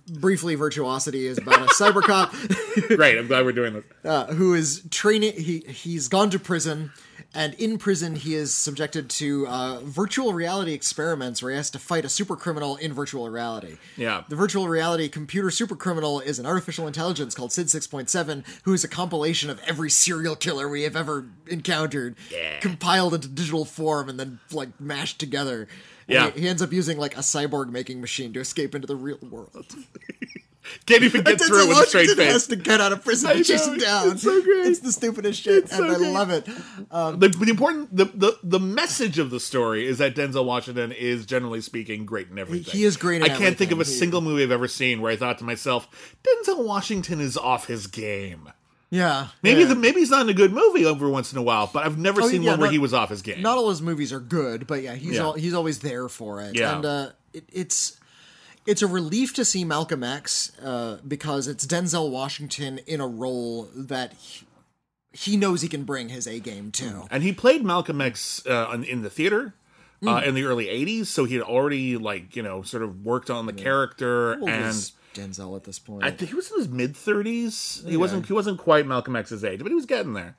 Briefly, 0.09 0.55
Virtuosity 0.55 1.27
is 1.27 1.39
about 1.39 1.63
a 1.63 1.67
cyber 1.75 2.01
cop 2.01 2.33
great. 2.97 3.19
I'm 3.19 3.27
glad 3.27 3.45
we're 3.45 3.51
doing 3.53 3.73
this. 3.75 3.85
uh, 4.05 4.27
who 4.27 4.55
is 4.55 4.83
training. 4.91 5.33
He 5.35 5.65
he's 5.67 6.07
gone 6.07 6.31
to 6.31 6.39
prison, 6.39 6.93
and 7.35 7.55
in 7.55 7.79
prison 7.79 8.15
he 8.17 8.35
is 8.35 8.55
subjected 8.55 9.11
to 9.11 9.47
uh, 9.47 9.81
virtual 9.83 10.33
reality 10.33 10.73
experiments 10.73 11.43
where 11.43 11.51
he 11.53 11.57
has 11.57 11.71
to 11.71 11.79
fight 11.79 12.05
a 12.05 12.09
super 12.09 12.37
criminal 12.37 12.77
in 12.77 12.93
virtual 12.93 13.29
reality. 13.29 13.77
Yeah. 13.97 14.25
The 14.29 14.37
virtual 14.37 14.69
reality 14.69 15.09
computer 15.09 15.51
super 15.51 15.77
criminal 15.77 16.21
is 16.21 16.39
an 16.39 16.47
artificial 16.47 16.87
intelligence 16.87 17.35
called 17.35 17.53
Sid 17.53 17.67
6.7, 17.67 18.45
who 18.65 18.73
is 18.73 18.85
a 18.85 18.89
compilation 18.89 19.51
of 19.51 19.61
every 19.67 19.91
serial 19.91 20.37
killer 20.37 20.69
we 20.69 20.83
have 20.83 20.97
ever 20.97 21.27
encountered, 21.49 22.17
Yeah. 22.31 22.61
compiled 22.61 23.15
into 23.15 23.29
digital 23.29 23.65
form 23.65 24.09
and 24.09 24.19
then 24.19 24.39
like 24.53 24.81
mashed 24.81 25.19
together. 25.19 25.69
And 26.09 26.15
Yeah. 26.15 26.31
he, 26.33 26.43
he 26.43 26.49
ends 26.49 26.63
up 26.63 26.73
using 26.73 26.99
like 26.99 27.17
a 27.17 27.21
cyborg 27.21 27.71
making 27.71 28.01
machine 28.01 28.33
to 28.35 28.41
escape 28.41 28.75
into 28.75 28.87
the 28.87 28.97
real 28.97 29.19
world. 29.23 29.67
Can't 30.87 31.03
even 31.03 31.23
get 31.23 31.41
through 31.43 31.65
it 31.65 31.69
with 31.69 31.79
a 31.79 31.87
straight 31.87 32.11
face. 32.11 32.33
has 32.33 32.47
to 32.49 32.57
get 32.57 32.81
out 32.81 32.93
of 32.93 33.05
prison 33.05 33.31
I 33.31 33.35
to 33.35 33.45
chase 33.45 33.67
him 33.67 33.79
down. 33.79 34.13
it's 34.13 34.23
so 34.23 34.43
great. 34.43 34.67
It's 34.67 34.81
the 34.81 34.93
stupidest 34.93 35.43
shit, 35.43 35.69
so 35.69 35.83
and 35.85 35.93
I 35.93 35.97
great. 35.97 36.13
love 36.13 36.31
it. 36.31 36.45
the, 36.47 37.29
the 37.29 37.51
important 37.51 37.95
the, 37.97 38.07
the 38.07 38.39
the 38.43 38.61
message 38.61 39.19
of 39.19 39.31
the 39.31 39.41
story 39.41 39.87
is 39.87 39.99
that 39.99 40.15
Denzel 40.15 40.45
Washington 40.45 40.93
is 40.93 41.27
generally 41.27 41.61
speaking 41.61 42.05
great 42.07 42.29
in 42.31 42.39
everything. 42.39 42.73
He 42.73 42.85
is 42.85 42.97
great 42.97 43.23
in 43.23 43.31
I 43.31 43.37
can't 43.37 43.57
think 43.57 43.71
of 43.73 43.81
a. 43.81 43.85
Single 43.85 44.21
movie 44.23 44.43
I've 44.43 44.51
ever 44.51 44.67
seen 44.67 45.01
where 45.01 45.13
I 45.13 45.17
thought 45.17 45.39
to 45.39 45.45
myself, 45.45 45.87
Denzel 46.25 46.65
Washington 46.65 47.21
is 47.21 47.37
off 47.37 47.67
his 47.69 47.87
game. 47.87 48.51
Yeah, 48.91 49.29
Maybe 49.43 49.61
yeah. 49.63 49.67
the, 49.69 49.75
maybe 49.75 50.01
he's 50.01 50.11
not 50.11 50.23
in 50.23 50.29
a 50.29 50.35
good 50.35 50.53
movie 50.53 50.85
over 50.85 51.09
once 51.09 51.33
in 51.33 51.39
a 51.39 51.43
while, 51.43 51.69
but 51.73 51.85
I've 51.85 51.99
never 51.99 52.23
Oh, 52.23 52.29
seen 52.29 52.43
yeah, 52.43 52.53
one 52.53 52.61
where 52.61 52.71
he 52.71 52.79
was 52.79 52.95
off 52.95 53.11
his 53.11 53.23
game. 53.23 53.43
not 53.43 53.57
all 53.59 53.69
his 53.71 53.83
movies 53.83 54.13
are 54.13 54.21
good, 54.21 54.67
but 54.67 54.83
yeah, 54.83 54.95
he's 54.95 55.15
Yeah. 55.15 55.23
All, 55.25 55.33
he's 55.35 55.53
always 55.55 55.81
there 55.81 56.09
for 56.09 56.41
it. 56.43 56.55
Yeah. 56.57 56.77
and 56.77 56.85
uh, 56.85 57.09
it, 57.33 57.45
it's 57.53 57.99
it's 58.67 58.83
a 58.83 58.87
relief 58.87 59.33
to 59.35 59.45
see 59.45 59.65
Malcolm 59.65 60.03
X 60.03 60.53
uh, 60.63 60.99
because 61.07 61.47
it's 61.49 61.67
Denzel 61.67 62.11
Washington 62.11 62.79
in 62.87 63.01
a 63.01 63.07
role 63.07 63.69
that 63.75 64.13
he, 64.15 64.47
he 65.13 65.37
knows 65.37 65.63
he 65.63 65.69
can 65.69 65.85
bring 65.85 66.09
his 66.09 66.27
A 66.27 66.41
game 66.41 66.71
to. 66.73 67.07
and 67.11 67.23
he 67.23 67.33
played 67.33 67.65
Malcolm 67.65 68.01
X 68.01 68.45
uh, 68.47 68.77
in 68.89 69.03
the 69.03 69.11
theater. 69.11 69.55
Uh, 70.03 70.21
Mm. 70.21 70.27
in 70.27 70.35
the 70.35 70.45
early 70.45 70.67
'80s, 70.67 71.07
so 71.07 71.25
he 71.25 71.35
had 71.35 71.43
already 71.45 71.97
like 71.97 72.37
you 72.37 72.43
know 72.43 72.61
sort 72.61 72.83
of 72.83 73.07
worked 73.07 73.31
on 73.31 73.47
the 73.47 73.55
character, 73.55 74.37
What 74.39 74.53
and 74.53 74.75
Denzel 75.15 75.57
at 75.57 75.65
this 75.65 75.79
point? 75.79 76.05
I 76.05 76.11
think 76.11 76.29
he 76.29 76.35
was 76.35 76.51
in 76.51 76.59
his 76.59 76.69
mid 76.69 76.93
30s. 76.93 77.89
He 77.89 77.97
wasn't 77.97 78.27
he 78.27 78.35
wasn't 78.35 78.59
quite 78.59 78.87
Malcolm 78.87 79.17
X's 79.17 79.43
age, 79.43 79.61
but 79.61 79.69
he 79.69 79.75
was 79.75 79.87
getting 79.87 80.13
there. 80.13 80.37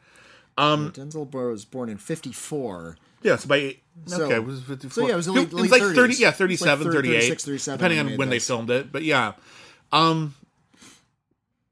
Denzel 0.56 1.32
was 1.32 1.66
born 1.66 1.90
in 1.90 1.98
'54. 1.98 2.98
Yeah, 3.26 3.38
so 3.38 3.48
by 3.48 3.78
So- 4.06 4.26
okay, 4.26 4.36
it 4.36 4.46
was 4.46 4.62
54. 4.62 4.92
so 4.92 5.08
yeah, 5.08 5.14
it 5.14 5.18
was 5.18 5.28
late- 5.28 5.52
late 5.52 5.72
like 5.72 5.82
30, 5.82 6.14
yeah, 6.16 6.30
It's 6.30 6.36
like 6.36 6.36
37, 6.36 6.84
30, 6.86 6.96
38, 6.98 7.14
36, 7.22 7.46
37 7.46 7.78
depending 7.80 8.00
on 8.00 8.06
when 8.18 8.30
made 8.30 8.36
they 8.36 8.40
filmed 8.40 8.70
it. 8.70 8.92
But 8.92 9.04
yeah, 9.04 9.34
um, 9.92 10.36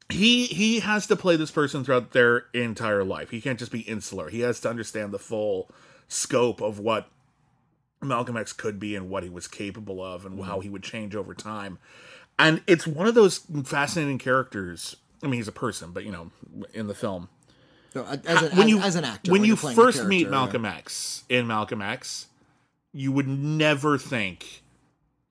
he 0.10 0.46
he 0.48 0.80
has 0.80 1.06
to 1.08 1.16
play 1.16 1.36
this 1.36 1.52
person 1.52 1.84
throughout 1.84 2.12
their 2.12 2.46
entire 2.54 3.04
life. 3.04 3.30
He 3.30 3.40
can't 3.42 3.60
just 3.60 3.72
be 3.72 3.82
insular. 3.82 4.30
He 4.30 4.40
has 4.42 4.60
to 4.62 4.70
understand 4.70 5.12
the 5.14 5.20
full 5.20 5.70
scope 6.08 6.60
of 6.62 6.80
what 6.80 7.10
Malcolm 8.02 8.36
X 8.38 8.52
could 8.52 8.80
be 8.80 8.96
and 8.96 9.10
what 9.10 9.24
he 9.24 9.30
was 9.30 9.48
capable 9.48 10.04
of 10.04 10.26
and 10.26 10.44
how 10.44 10.60
he 10.60 10.70
would 10.70 10.84
change 10.84 11.16
over 11.16 11.34
time. 11.34 11.78
And 12.40 12.62
it's 12.68 12.88
one 12.88 13.08
of 13.08 13.14
those 13.16 13.40
fascinating 13.64 14.18
characters. 14.18 14.96
I 15.24 15.28
mean, 15.28 15.36
he's 15.36 15.48
a 15.48 15.52
person, 15.54 15.92
but 15.92 16.04
you 16.04 16.12
know, 16.12 16.32
in 16.74 16.88
the 16.88 16.96
film, 16.96 17.30
No, 17.96 18.04
as, 18.06 18.42
an, 18.42 18.58
when 18.58 18.66
as, 18.66 18.70
you 18.70 18.80
as 18.80 18.96
an 18.96 19.06
actor, 19.06 19.32
when, 19.32 19.44
you 19.44 19.56
playing 19.56 19.76
the 19.76 19.82
first 19.82 20.06
meet 20.06 20.30
Malcolm 20.30 20.66
X 20.66 21.24
in 21.30 21.46
Malcolm 21.46 21.82
X, 21.82 22.28
you 22.92 23.12
would 23.12 23.28
never 23.28 23.98
think 23.98 24.64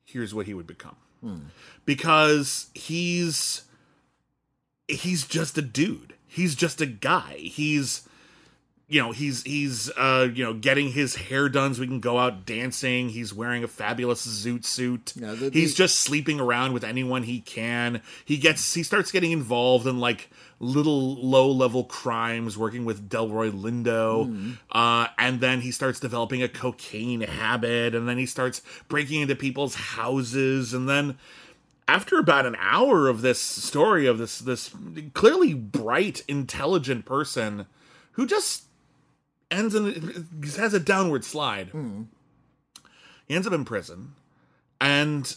here's 0.04 0.34
what 0.34 0.46
he 0.46 0.54
would 0.54 0.66
become 0.66 0.96
Hmm. 1.20 1.36
because 1.84 2.66
he's 2.74 3.62
he's 4.88 5.26
just 5.26 5.56
a 5.56 5.62
dude. 5.62 6.14
He's 6.26 6.54
just 6.54 6.80
a 6.80 6.86
guy. 6.86 7.36
He's 7.36 8.08
you 8.92 9.00
know 9.00 9.10
he's 9.12 9.42
he's 9.44 9.90
uh 9.96 10.28
you 10.34 10.44
know 10.44 10.52
getting 10.52 10.90
his 10.92 11.14
hair 11.14 11.48
done 11.48 11.72
so 11.74 11.80
we 11.80 11.86
can 11.86 12.00
go 12.00 12.18
out 12.18 12.44
dancing. 12.44 13.08
He's 13.08 13.32
wearing 13.32 13.64
a 13.64 13.68
fabulous 13.68 14.26
zoot 14.26 14.64
suit. 14.66 15.14
Yeah, 15.16 15.32
the- 15.32 15.48
he's 15.50 15.72
the- 15.72 15.78
just 15.78 15.96
sleeping 16.02 16.38
around 16.40 16.74
with 16.74 16.84
anyone 16.84 17.22
he 17.22 17.40
can. 17.40 18.02
He 18.24 18.36
gets 18.36 18.74
he 18.74 18.82
starts 18.82 19.10
getting 19.10 19.32
involved 19.32 19.86
in 19.86 19.98
like 19.98 20.30
little 20.60 21.16
low 21.16 21.50
level 21.50 21.84
crimes 21.84 22.58
working 22.58 22.84
with 22.84 23.08
delroy 23.08 23.50
lindo. 23.50 24.26
Hmm. 24.26 24.52
uh 24.70 25.06
and 25.18 25.40
then 25.40 25.62
he 25.62 25.70
starts 25.70 25.98
developing 25.98 26.42
a 26.42 26.48
cocaine 26.48 27.22
habit 27.22 27.94
and 27.94 28.06
then 28.06 28.18
he 28.18 28.26
starts 28.26 28.60
breaking 28.88 29.22
into 29.22 29.34
people's 29.34 29.74
houses. 29.74 30.74
And 30.74 30.86
then 30.86 31.16
after 31.88 32.18
about 32.18 32.44
an 32.44 32.56
hour 32.60 33.08
of 33.08 33.22
this 33.22 33.40
story 33.40 34.06
of 34.06 34.18
this 34.18 34.38
this 34.38 34.70
clearly 35.14 35.54
bright 35.54 36.22
intelligent 36.28 37.06
person 37.06 37.64
who 38.12 38.26
just 38.26 38.64
ends 39.52 39.74
in 39.74 40.28
has 40.56 40.74
a 40.74 40.80
downward 40.80 41.24
slide. 41.24 41.70
He 43.28 43.34
ends 43.34 43.46
up 43.46 43.52
in 43.52 43.64
prison 43.64 44.14
and 44.80 45.34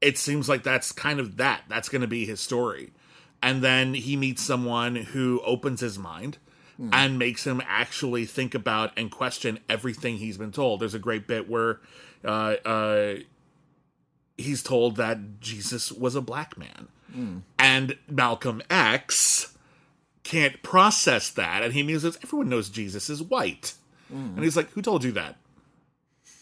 it 0.00 0.18
seems 0.18 0.48
like 0.48 0.62
that's 0.62 0.92
kind 0.92 1.20
of 1.20 1.36
that. 1.36 1.62
That's 1.68 1.88
going 1.88 2.02
to 2.02 2.08
be 2.08 2.24
his 2.26 2.40
story. 2.40 2.92
And 3.42 3.62
then 3.62 3.94
he 3.94 4.16
meets 4.16 4.42
someone 4.42 4.96
who 4.96 5.40
opens 5.44 5.80
his 5.80 5.98
mind 5.98 6.38
and 6.92 7.18
makes 7.18 7.44
him 7.46 7.60
actually 7.66 8.24
think 8.24 8.54
about 8.54 8.92
and 8.96 9.10
question 9.10 9.58
everything 9.68 10.16
he's 10.18 10.38
been 10.38 10.52
told. 10.52 10.80
There's 10.80 10.94
a 10.94 11.00
great 11.00 11.26
bit 11.26 11.48
where 11.48 11.80
uh, 12.24 12.54
uh, 12.64 13.14
he's 14.36 14.62
told 14.62 14.96
that 14.96 15.40
Jesus 15.40 15.90
was 15.90 16.14
a 16.14 16.20
black 16.20 16.56
man. 16.56 16.88
And 17.58 17.96
Malcolm 18.08 18.62
X 18.70 19.56
can't 20.24 20.62
process 20.62 21.30
that. 21.30 21.62
And 21.62 21.72
he 21.72 21.82
muses, 21.82 22.18
everyone 22.22 22.48
knows 22.48 22.68
Jesus 22.68 23.08
is 23.10 23.22
white. 23.22 23.74
And 24.10 24.42
he's 24.42 24.56
like, 24.56 24.70
who 24.70 24.80
told 24.82 25.04
you 25.04 25.12
that? 25.12 25.36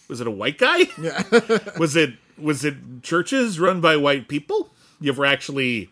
Was 0.08 0.20
it 0.20 0.26
a 0.26 0.30
white 0.30 0.58
guy? 0.58 0.84
Yeah. 1.02 1.22
was 1.78 1.96
it 1.96 2.14
was 2.38 2.64
it 2.64 3.02
churches 3.02 3.58
run 3.58 3.80
by 3.80 3.96
white 3.96 4.28
people? 4.28 4.70
You 5.00 5.10
ever 5.12 5.24
actually 5.24 5.90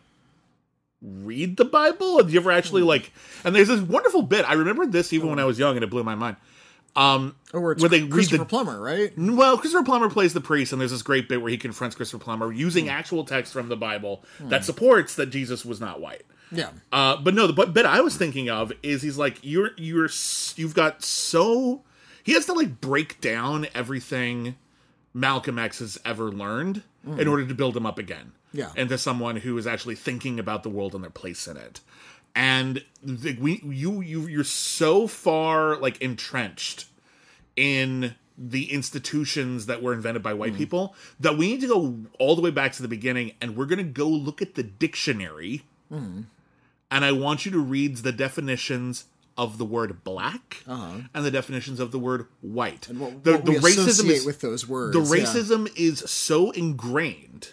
read 1.02 1.56
the 1.56 1.64
Bible? 1.64 2.18
Did 2.18 2.32
you 2.32 2.40
ever 2.40 2.52
actually 2.52 2.82
like 2.82 3.12
and 3.44 3.54
there's 3.54 3.68
this 3.68 3.80
wonderful 3.80 4.22
bit. 4.22 4.48
I 4.48 4.54
remember 4.54 4.86
this 4.86 5.12
even 5.12 5.28
when 5.30 5.38
I 5.38 5.44
was 5.44 5.58
young 5.58 5.76
and 5.76 5.82
it 5.84 5.90
blew 5.90 6.04
my 6.04 6.14
mind. 6.14 6.36
Um 6.96 7.34
Or 7.52 7.60
where 7.60 7.74
Where 7.74 7.88
they 7.88 8.02
read 8.02 8.12
Christopher 8.12 8.38
the- 8.38 8.44
Plummer, 8.44 8.80
right? 8.80 9.12
well, 9.18 9.58
Christopher 9.58 9.84
Plummer 9.84 10.08
plays 10.08 10.32
the 10.32 10.40
priest, 10.40 10.70
and 10.72 10.80
there's 10.80 10.92
this 10.92 11.02
great 11.02 11.28
bit 11.28 11.42
where 11.42 11.50
he 11.50 11.58
confronts 11.58 11.96
Christopher 11.96 12.22
Plummer 12.22 12.50
Hmm. 12.52 12.56
using 12.56 12.88
actual 12.88 13.24
text 13.24 13.52
from 13.52 13.68
the 13.68 13.76
Bible 13.76 14.22
that 14.38 14.64
supports 14.64 15.16
that 15.16 15.26
Jesus 15.30 15.64
was 15.64 15.80
not 15.80 16.00
white. 16.00 16.22
Yeah. 16.54 16.70
Uh, 16.92 17.16
but 17.16 17.34
no, 17.34 17.46
the 17.46 17.52
bu- 17.52 17.66
bit 17.66 17.86
I 17.86 18.00
was 18.00 18.16
thinking 18.16 18.48
of 18.50 18.72
is 18.82 19.02
he's 19.02 19.18
like 19.18 19.38
you're 19.42 19.70
you're 19.76 20.08
you've 20.56 20.74
got 20.74 21.02
so 21.02 21.82
he 22.22 22.32
has 22.32 22.46
to 22.46 22.52
like 22.52 22.80
break 22.80 23.20
down 23.20 23.66
everything 23.74 24.56
Malcolm 25.12 25.58
X 25.58 25.78
has 25.80 25.98
ever 26.04 26.30
learned 26.30 26.82
in 27.18 27.28
order 27.28 27.46
to 27.46 27.54
build 27.54 27.76
him 27.76 27.84
up 27.86 27.98
again. 27.98 28.32
Yeah. 28.52 28.70
into 28.76 28.96
someone 28.98 29.36
who 29.36 29.58
is 29.58 29.66
actually 29.66 29.96
thinking 29.96 30.38
about 30.38 30.62
the 30.62 30.68
world 30.70 30.94
and 30.94 31.02
their 31.02 31.10
place 31.10 31.48
in 31.48 31.56
it. 31.56 31.80
And 32.36 32.84
the, 33.02 33.36
we 33.40 33.60
you 33.64 34.00
you 34.00 34.26
you're 34.28 34.44
so 34.44 35.06
far 35.08 35.76
like 35.76 36.00
entrenched 36.00 36.86
in 37.56 38.14
the 38.38 38.72
institutions 38.72 39.66
that 39.66 39.82
were 39.82 39.92
invented 39.92 40.22
by 40.22 40.34
white 40.34 40.54
people 40.56 40.94
that 41.20 41.36
we 41.38 41.46
need 41.48 41.60
to 41.60 41.68
go 41.68 41.96
all 42.18 42.34
the 42.34 42.42
way 42.42 42.50
back 42.50 42.72
to 42.72 42.82
the 42.82 42.88
beginning 42.88 43.32
and 43.40 43.56
we're 43.56 43.66
going 43.66 43.78
to 43.78 43.84
go 43.84 44.08
look 44.08 44.42
at 44.42 44.54
the 44.56 44.62
dictionary 44.64 45.62
Hmm. 45.88 46.22
And 46.94 47.04
I 47.04 47.12
want 47.12 47.44
you 47.44 47.52
to 47.52 47.58
read 47.58 47.98
the 47.98 48.12
definitions 48.12 49.04
of 49.36 49.58
the 49.58 49.64
word 49.64 50.04
black 50.04 50.62
and 50.66 51.08
the 51.12 51.30
definitions 51.30 51.80
of 51.80 51.90
the 51.90 51.98
word 51.98 52.26
white. 52.40 52.88
Uh-huh. 52.88 53.04
what- 53.06 53.24
the 53.24 53.32
what 53.32 53.44
we 53.62 53.72
associate 53.72 54.24
with 54.24 54.40
those 54.40 54.66
words, 54.68 54.92
The 54.96 55.00
yeah. 55.16 55.24
racism 55.24 55.68
is 55.76 55.98
so 56.08 56.52
ingrained 56.52 57.48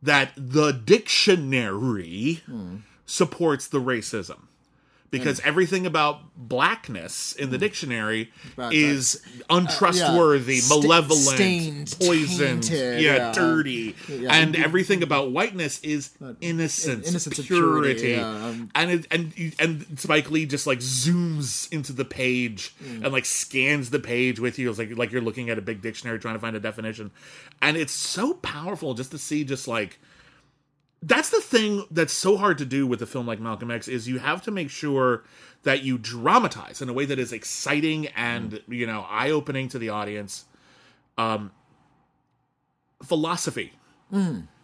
that 0.00 0.32
the 0.36 0.70
dictionary 0.72 2.42
Hmm. 2.46 2.76
supports 3.06 3.66
the 3.68 3.80
racism. 3.80 4.42
Because 5.10 5.40
everything 5.40 5.86
about 5.86 6.20
blackness 6.36 7.32
in 7.34 7.50
the 7.50 7.58
dictionary 7.58 8.30
Hmm. 8.42 8.48
About, 8.60 8.72
uh, 8.72 8.76
is 8.76 9.22
untrustworthy, 9.48 10.60
malevolent, 10.68 11.36
stained, 11.36 11.96
poisoned, 12.00 12.62
tainted, 12.64 13.02
yeah, 13.02 13.16
yeah. 13.16 13.32
dirty, 13.32 13.94
Yeah, 14.08 14.32
and 14.34 14.54
and- 14.54 14.64
everything 14.64 15.02
about 15.02 15.30
whiteness 15.32 15.80
is 15.80 16.10
innocence, 16.40 17.08
innocence 17.08 17.38
and 17.38 17.46
purity, 17.46 17.94
purity, 17.94 18.08
yeah, 18.20 18.46
um, 18.46 18.70
and 18.74 18.90
it, 18.90 19.06
and 19.10 19.54
and 19.58 19.98
Spike 19.98 20.30
Lee 20.30 20.46
just 20.46 20.66
like 20.66 20.80
zooms 20.80 21.70
into 21.72 21.92
the 21.92 22.04
page 22.04 22.74
Mm. 22.84 23.04
and 23.04 23.12
like 23.12 23.24
scans 23.24 23.90
the 23.90 23.98
page 24.00 24.38
with 24.40 24.58
you. 24.58 24.68
It's 24.70 24.78
like 24.78 24.96
like 24.96 25.12
you're 25.12 25.22
looking 25.22 25.50
at 25.50 25.58
a 25.58 25.62
big 25.62 25.80
dictionary 25.82 26.18
trying 26.18 26.34
to 26.34 26.40
find 26.40 26.56
a 26.56 26.60
definition, 26.60 27.10
and 27.62 27.76
it's 27.76 27.92
so 27.92 28.34
powerful 28.34 28.94
just 28.94 29.10
to 29.12 29.18
see 29.18 29.44
just 29.44 29.68
like 29.68 29.98
that's 31.06 31.30
the 31.30 31.40
thing 31.40 31.84
that's 31.90 32.12
so 32.12 32.36
hard 32.36 32.58
to 32.58 32.64
do 32.64 32.86
with 32.86 33.00
a 33.00 33.06
film 33.06 33.26
like 33.26 33.38
Malcolm 33.40 33.70
X 33.70 33.86
is 33.86 34.08
you 34.08 34.18
have 34.18 34.42
to 34.42 34.50
make 34.50 34.70
sure 34.70 35.22
that 35.62 35.82
you 35.84 35.98
dramatize 35.98 36.82
in 36.82 36.88
a 36.88 36.92
way 36.92 37.04
that 37.04 37.18
is 37.18 37.32
exciting 37.32 38.08
and 38.08 38.60
you 38.68 38.86
know 38.86 39.06
eye 39.08 39.30
opening 39.30 39.68
to 39.68 39.78
the 39.78 39.88
audience. 39.88 40.44
Um, 41.16 41.52
philosophy, 43.02 43.72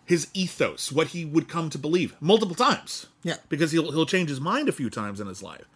his 0.04 0.28
ethos, 0.34 0.90
what 0.92 1.08
he 1.08 1.24
would 1.24 1.48
come 1.48 1.70
to 1.70 1.78
believe 1.78 2.16
multiple 2.20 2.54
times. 2.56 3.06
Yeah. 3.22 3.36
because 3.48 3.70
he'll 3.72 3.92
he'll 3.92 4.06
change 4.06 4.28
his 4.28 4.40
mind 4.40 4.68
a 4.68 4.72
few 4.72 4.90
times 4.90 5.20
in 5.20 5.28
his 5.28 5.42
life. 5.42 5.68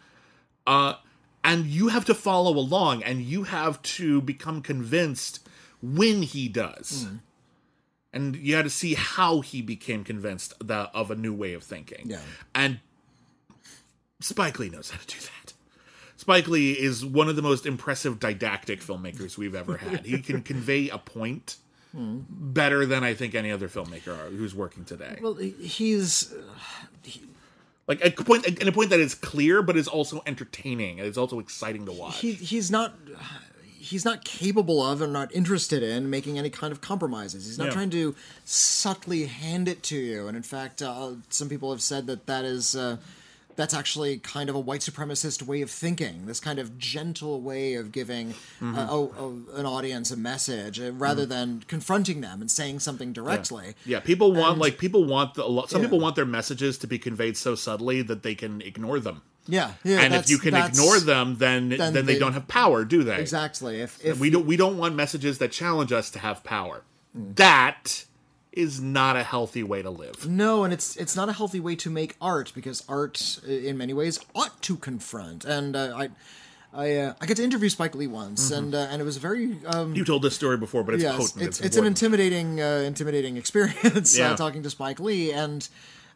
Uh, 0.67 0.95
and 1.45 1.67
you 1.67 1.89
have 1.89 2.05
to 2.07 2.15
follow 2.15 2.57
along, 2.59 3.05
and 3.05 3.21
you 3.23 3.45
have 3.45 3.81
to 3.83 4.21
become 4.21 4.63
convinced 4.63 5.49
when 5.81 6.23
he 6.23 6.49
does. 6.49 7.07
And 8.17 8.35
you 8.35 8.57
had 8.57 8.65
to 8.65 8.71
see 8.71 8.95
how 8.95 9.43
he 9.43 9.61
became 9.63 10.03
convinced 10.05 10.55
that, 10.67 10.91
of 10.95 11.11
a 11.11 11.15
new 11.15 11.35
way 11.35 11.53
of 11.53 11.63
thinking. 11.63 12.09
Yeah. 12.09 12.21
And 12.55 12.81
Spike 14.21 14.59
Lee 14.59 14.71
knows 14.71 14.91
how 14.91 14.99
to 14.99 15.07
do 15.07 15.21
that. 15.21 15.53
Spike 16.17 16.49
Lee 16.49 16.73
is 16.73 17.05
one 17.05 17.29
of 17.29 17.37
the 17.37 17.43
most 17.43 17.67
impressive 17.67 18.19
didactic 18.19 18.81
filmmakers 18.81 19.37
we've 19.37 19.55
ever 19.55 19.77
had. 19.77 20.07
he 20.07 20.19
can 20.23 20.41
convey 20.53 20.89
a 20.89 20.99
point 20.99 21.57
better 21.93 22.85
than 22.85 23.05
I 23.05 23.15
think 23.15 23.35
any 23.35 23.51
other 23.51 23.69
filmmaker 23.69 24.31
who's 24.37 24.55
working 24.55 24.85
today. 24.85 25.19
Well, 25.21 25.35
he's 25.35 26.33
uh, 26.33 26.43
Like 27.87 28.05
a 28.05 28.11
point, 28.11 28.47
and 28.47 28.69
a 28.69 28.73
point 28.73 28.91
that 28.91 29.01
is 29.01 29.15
clear, 29.15 29.63
but 29.63 29.77
is 29.77 29.89
also 29.89 30.23
entertaining 30.27 30.99
and 30.99 31.09
it's 31.09 31.17
also 31.19 31.39
exciting 31.39 31.87
to 31.87 31.93
watch. 31.93 32.19
he 32.19 32.33
he's 32.33 32.71
not 32.71 32.95
he's 33.91 34.05
not 34.05 34.25
capable 34.25 34.83
of 34.83 35.01
and 35.01 35.13
not 35.13 35.29
interested 35.35 35.83
in 35.83 36.11
making 36.11 36.39
any 36.39 36.51
kind 36.51 36.73
of 36.73 36.81
compromises. 36.81 37.47
He's 37.47 37.59
not 37.59 37.69
Yeah. 37.69 37.73
trying 37.79 37.91
to 37.91 38.15
subtly 38.45 39.27
hand 39.27 39.69
it 39.69 39.83
to 39.85 39.97
you. 39.97 40.27
And 40.29 40.37
in 40.37 40.43
fact, 40.43 40.83
uh, 40.83 41.13
some 41.31 41.49
people 41.49 41.71
have 41.71 41.83
said 41.83 42.07
that 42.07 42.27
that 42.27 42.45
is 42.45 42.75
uh, 42.75 42.97
that's 43.57 43.73
actually 43.73 44.19
kind 44.19 44.51
of 44.51 44.55
a 44.55 44.61
white 44.61 44.83
supremacist 44.83 45.41
way 45.43 45.63
of 45.63 45.71
thinking. 45.71 46.27
This 46.27 46.41
kind 46.41 46.59
of 46.59 46.77
gentle 46.79 47.41
way 47.41 47.75
of 47.75 47.91
giving 47.91 48.35
Mm-hmm. 48.61 48.77
uh, 48.79 48.83
a, 48.97 48.99
a, 49.57 49.61
an 49.61 49.67
audience 49.67 50.11
a 50.11 50.17
message 50.17 50.79
uh, 50.79 50.93
rather 50.93 51.25
than 51.25 51.63
confronting 51.67 52.21
them 52.21 52.41
and 52.43 52.51
saying 52.51 52.81
something 52.81 53.13
directly. 53.15 53.75
Yeah, 53.87 54.01
people 54.01 54.33
want 54.33 54.59
like 54.59 54.77
people 54.79 55.05
want 55.05 55.35
the, 55.35 55.45
lot. 55.47 55.71
Some 55.71 55.81
Yeah. 55.81 55.87
people 55.89 56.01
want 56.01 56.17
their 56.17 56.27
messages 56.27 56.77
to 56.79 56.87
be 56.87 56.99
conveyed 56.99 57.37
so 57.37 57.55
subtly 57.55 58.03
that 58.03 58.23
they 58.23 58.35
can 58.35 58.61
ignore 58.61 59.01
them. 59.01 59.23
Yeah, 59.49 59.73
yeah. 59.85 60.01
and 60.01 60.15
if 60.15 60.29
you 60.29 60.39
can 60.39 60.55
ignore 60.55 60.99
them, 61.01 61.37
then 61.37 61.69
then, 61.69 61.93
they, 61.93 62.03
they- 62.03 62.19
don't 62.19 62.33
have 62.33 62.49
power, 62.49 62.85
do 62.85 63.03
they? 63.05 63.21
exactly. 63.21 63.81
If 63.81 64.05
if 64.05 64.19
We 64.19 64.31
don't 64.31 64.47
we 64.47 64.57
don't 64.57 64.77
want 64.79 64.95
messages 64.95 65.39
that 65.39 65.53
challenge 65.53 65.93
us 65.93 66.11
to 66.11 66.19
have 66.19 66.43
power. 66.45 66.83
Mm. 67.17 67.37
That 67.37 68.05
is 68.53 68.81
not 68.81 69.17
a 69.17 69.23
healthy 69.23 69.63
way 69.63 69.83
to 69.83 69.91
live. 69.91 70.27
No, 70.29 70.65
and 70.65 70.73
it's 70.73 70.97
it's 70.97 71.15
not 71.15 71.29
a 71.29 71.33
healthy 71.33 71.61
way 71.61 71.77
to 71.77 71.91
make 71.91 72.17
art 72.21 72.53
because 72.55 72.83
art, 72.89 73.39
uh, 73.47 73.51
in 73.51 73.77
many 73.77 73.93
ways, 73.93 74.19
ought 74.35 74.61
to 74.63 74.77
confront. 74.77 75.45
And 75.45 75.77
uh, 75.77 75.93
I, 75.95 76.09
I, 76.73 76.97
uh, 76.97 77.15
I 77.21 77.27
got 77.27 77.37
to 77.37 77.45
interview 77.45 77.69
Spike 77.69 77.95
Lee 77.95 78.07
once, 78.07 78.51
and 78.51 78.75
uh, 78.75 78.89
and 78.91 79.01
it 79.01 79.05
was 79.05 79.19
very 79.19 79.59
um, 79.67 79.95
You 79.95 80.05
told 80.05 80.23
this 80.23 80.35
story 80.35 80.57
before, 80.57 80.83
but 80.85 80.95
it's 80.95 81.03
yes, 81.03 81.17
potent. 81.17 81.43
it's 81.49 81.61
it's, 81.61 81.77
an 81.77 81.85
intimidating 81.87 82.61
uh, 82.61 82.83
intimidating 82.87 83.37
experience 83.43 84.17
Yeah. 84.19 84.33
uh, 84.33 84.37
talking 84.37 84.63
to 84.63 84.71
Spike 84.71 85.01
Lee, 85.01 85.33
and 85.33 85.69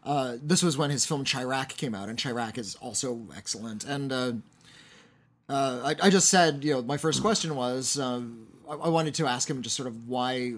uh, 0.04 0.36
this 0.42 0.62
was 0.62 0.76
when 0.78 0.90
his 0.90 1.04
film 1.04 1.24
Chi-Raq 1.24 1.76
came 1.76 1.94
out, 1.94 2.08
and 2.08 2.20
Chi-Raq 2.20 2.58
is 2.58 2.74
also 2.76 3.26
excellent. 3.36 3.84
And 3.84 4.12
uh, 4.12 4.32
uh, 5.48 5.80
I, 5.84 6.06
I 6.06 6.10
just 6.10 6.28
said, 6.28 6.64
you 6.64 6.74
know, 6.74 6.82
my 6.82 6.96
first 6.96 7.20
question 7.20 7.54
was, 7.54 7.98
uh, 7.98 8.22
I, 8.68 8.74
I 8.74 8.88
wanted 8.88 9.14
to 9.16 9.26
ask 9.26 9.48
him 9.48 9.62
just 9.62 9.76
sort 9.76 9.88
of 9.88 10.08
why 10.08 10.54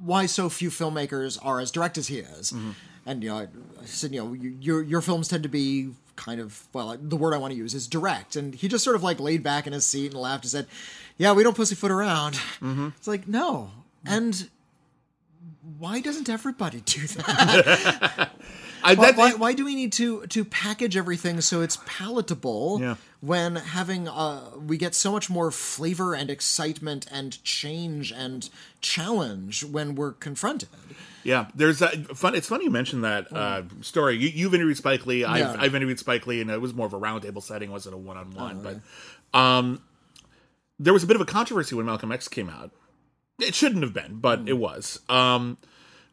why 0.00 0.26
so 0.26 0.48
few 0.48 0.70
filmmakers 0.70 1.38
are 1.44 1.58
as 1.58 1.72
direct 1.72 1.98
as 1.98 2.06
he 2.06 2.18
is. 2.18 2.54
And 3.04 3.24
you 3.24 3.30
know, 3.30 3.38
I, 3.38 3.48
I 3.80 3.84
said, 3.86 4.12
you 4.14 4.22
know, 4.22 4.32
you, 4.32 4.56
your 4.60 4.82
your 4.82 5.00
films 5.00 5.28
tend 5.28 5.42
to 5.42 5.48
be 5.48 5.90
kind 6.14 6.40
of 6.40 6.66
well, 6.72 6.96
the 7.00 7.16
word 7.16 7.34
I 7.34 7.38
want 7.38 7.52
to 7.52 7.56
use 7.58 7.74
is 7.74 7.86
direct. 7.88 8.36
And 8.36 8.54
he 8.54 8.68
just 8.68 8.84
sort 8.84 8.94
of 8.96 9.02
like 9.02 9.18
laid 9.18 9.42
back 9.42 9.66
in 9.66 9.72
his 9.72 9.86
seat 9.86 10.12
and 10.12 10.20
laughed 10.20 10.44
and 10.44 10.50
said, 10.50 10.66
"Yeah, 11.16 11.32
we 11.32 11.42
don't 11.42 11.56
pussyfoot 11.56 11.90
around." 11.90 12.38
It's 12.96 13.08
like 13.08 13.26
no, 13.26 13.70
and 14.04 14.48
why 15.78 16.00
doesn't 16.00 16.28
everybody 16.28 16.80
do 16.80 17.06
that? 17.06 18.30
I, 18.84 18.94
why, 18.94 19.06
that- 19.12 19.16
why, 19.16 19.32
why 19.34 19.52
do 19.54 19.64
we 19.64 19.74
need 19.74 19.92
to 19.94 20.26
to 20.28 20.44
package 20.44 20.96
everything 20.96 21.40
so 21.40 21.60
it's 21.62 21.78
palatable 21.84 22.78
Yeah. 22.80 22.94
when 23.20 23.56
having 23.56 24.06
uh 24.08 24.50
we 24.56 24.76
get 24.78 24.94
so 24.94 25.10
much 25.10 25.28
more 25.28 25.50
flavor 25.50 26.14
and 26.14 26.30
excitement 26.30 27.06
and 27.10 27.42
change 27.42 28.12
and 28.12 28.48
challenge 28.80 29.64
when 29.64 29.96
we're 29.96 30.12
confronted 30.12 30.68
Yeah, 31.24 31.48
there's 31.56 31.80
that 31.80 32.16
fun. 32.16 32.34
It's 32.36 32.46
funny 32.46 32.64
you 32.64 32.70
mentioned 32.70 33.02
that 33.04 33.30
uh, 33.32 33.62
story. 33.82 34.16
You, 34.16 34.28
you've 34.28 34.54
interviewed 34.54 34.76
Spike 34.78 35.04
Lee. 35.06 35.24
I've, 35.24 35.38
Yeah. 35.40 35.56
I've 35.58 35.74
interviewed 35.74 35.98
Spike 35.98 36.26
Lee, 36.28 36.40
and 36.40 36.48
it 36.50 36.60
was 36.60 36.72
more 36.72 36.86
of 36.86 36.94
a 36.94 37.00
roundtable 37.00 37.42
setting, 37.42 37.70
wasn't 37.72 37.96
a 37.96 37.98
one 37.98 38.16
on 38.16 38.30
one. 38.30 38.62
But 38.62 39.38
um, 39.38 39.82
there 40.78 40.92
was 40.94 41.02
a 41.02 41.06
bit 41.06 41.16
of 41.16 41.20
a 41.20 41.26
controversy 41.26 41.74
when 41.74 41.84
Malcolm 41.84 42.12
X 42.12 42.28
came 42.28 42.48
out. 42.48 42.70
It 43.38 43.54
shouldn't 43.54 43.82
have 43.82 43.92
been, 43.92 44.16
but 44.16 44.48
it 44.48 44.58
was. 44.58 45.00
Um, 45.08 45.58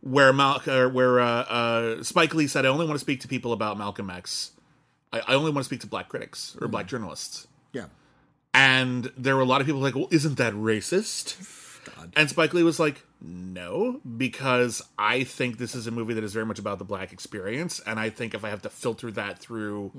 where 0.02 0.32
Mal- 0.32 0.62
uh, 0.68 0.88
where 0.90 1.20
uh, 1.20 1.26
uh, 1.28 2.04
Spike 2.04 2.36
Lee 2.36 2.48
said, 2.48 2.66
"I 2.66 2.70
only 2.70 2.86
want 2.86 2.96
to 2.96 3.02
speak 3.02 3.22
to 3.22 3.28
people 3.28 3.52
about 3.54 3.78
Malcolm 3.78 4.10
X. 4.10 4.52
I, 5.12 5.22
I 5.28 5.34
only 5.34 5.52
want 5.52 5.64
to 5.64 5.66
speak 5.66 5.82
to 5.82 5.88
black 5.88 6.10
critics 6.10 6.56
or 6.62 6.68
black 6.68 6.88
journalists." 6.88 7.48
yeah 7.74 7.86
And 8.54 9.12
there 9.18 9.36
were 9.36 9.42
a 9.42 9.46
lot 9.46 9.60
of 9.62 9.68
people 9.68 9.82
like, 9.82 9.96
well, 9.96 10.08
isn't 10.12 10.38
that 10.38 10.54
racist? 10.54 11.36
And 12.16 12.30
Spike 12.30 12.54
Lee 12.54 12.64
was 12.64 12.80
like, 12.80 13.04
no, 13.22 14.00
because 14.18 14.82
I 14.98 15.24
think 15.24 15.58
this 15.58 15.76
is 15.76 15.88
a 15.88 15.92
movie 15.92 16.14
that 16.14 16.24
is 16.24 16.34
very 16.34 16.46
much 16.46 16.58
about 16.60 16.80
the 16.80 16.86
black 16.86 17.12
experience. 17.12 17.80
And 17.86 18.00
I 18.00 18.10
think 18.10 18.34
if 18.34 18.44
I 18.46 18.50
have 18.50 18.62
to 18.64 18.70
filter 18.70 19.12
that 19.12 19.40
through 19.40 19.92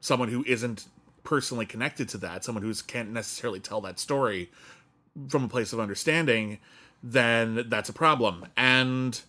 someone 0.00 0.28
who 0.28 0.44
isn't 0.46 0.86
personally 1.22 1.64
connected 1.66 2.08
to 2.10 2.18
that, 2.18 2.44
someone 2.44 2.62
who 2.64 2.74
can't 2.86 3.10
necessarily 3.12 3.60
tell 3.60 3.80
that 3.82 3.98
story 3.98 4.50
from 5.28 5.44
a 5.44 5.48
place 5.48 5.72
of 5.72 5.80
understanding, 5.80 6.58
then 7.02 7.64
that's 7.68 7.88
a 7.88 7.92
problem. 7.92 8.46
And 8.56 9.20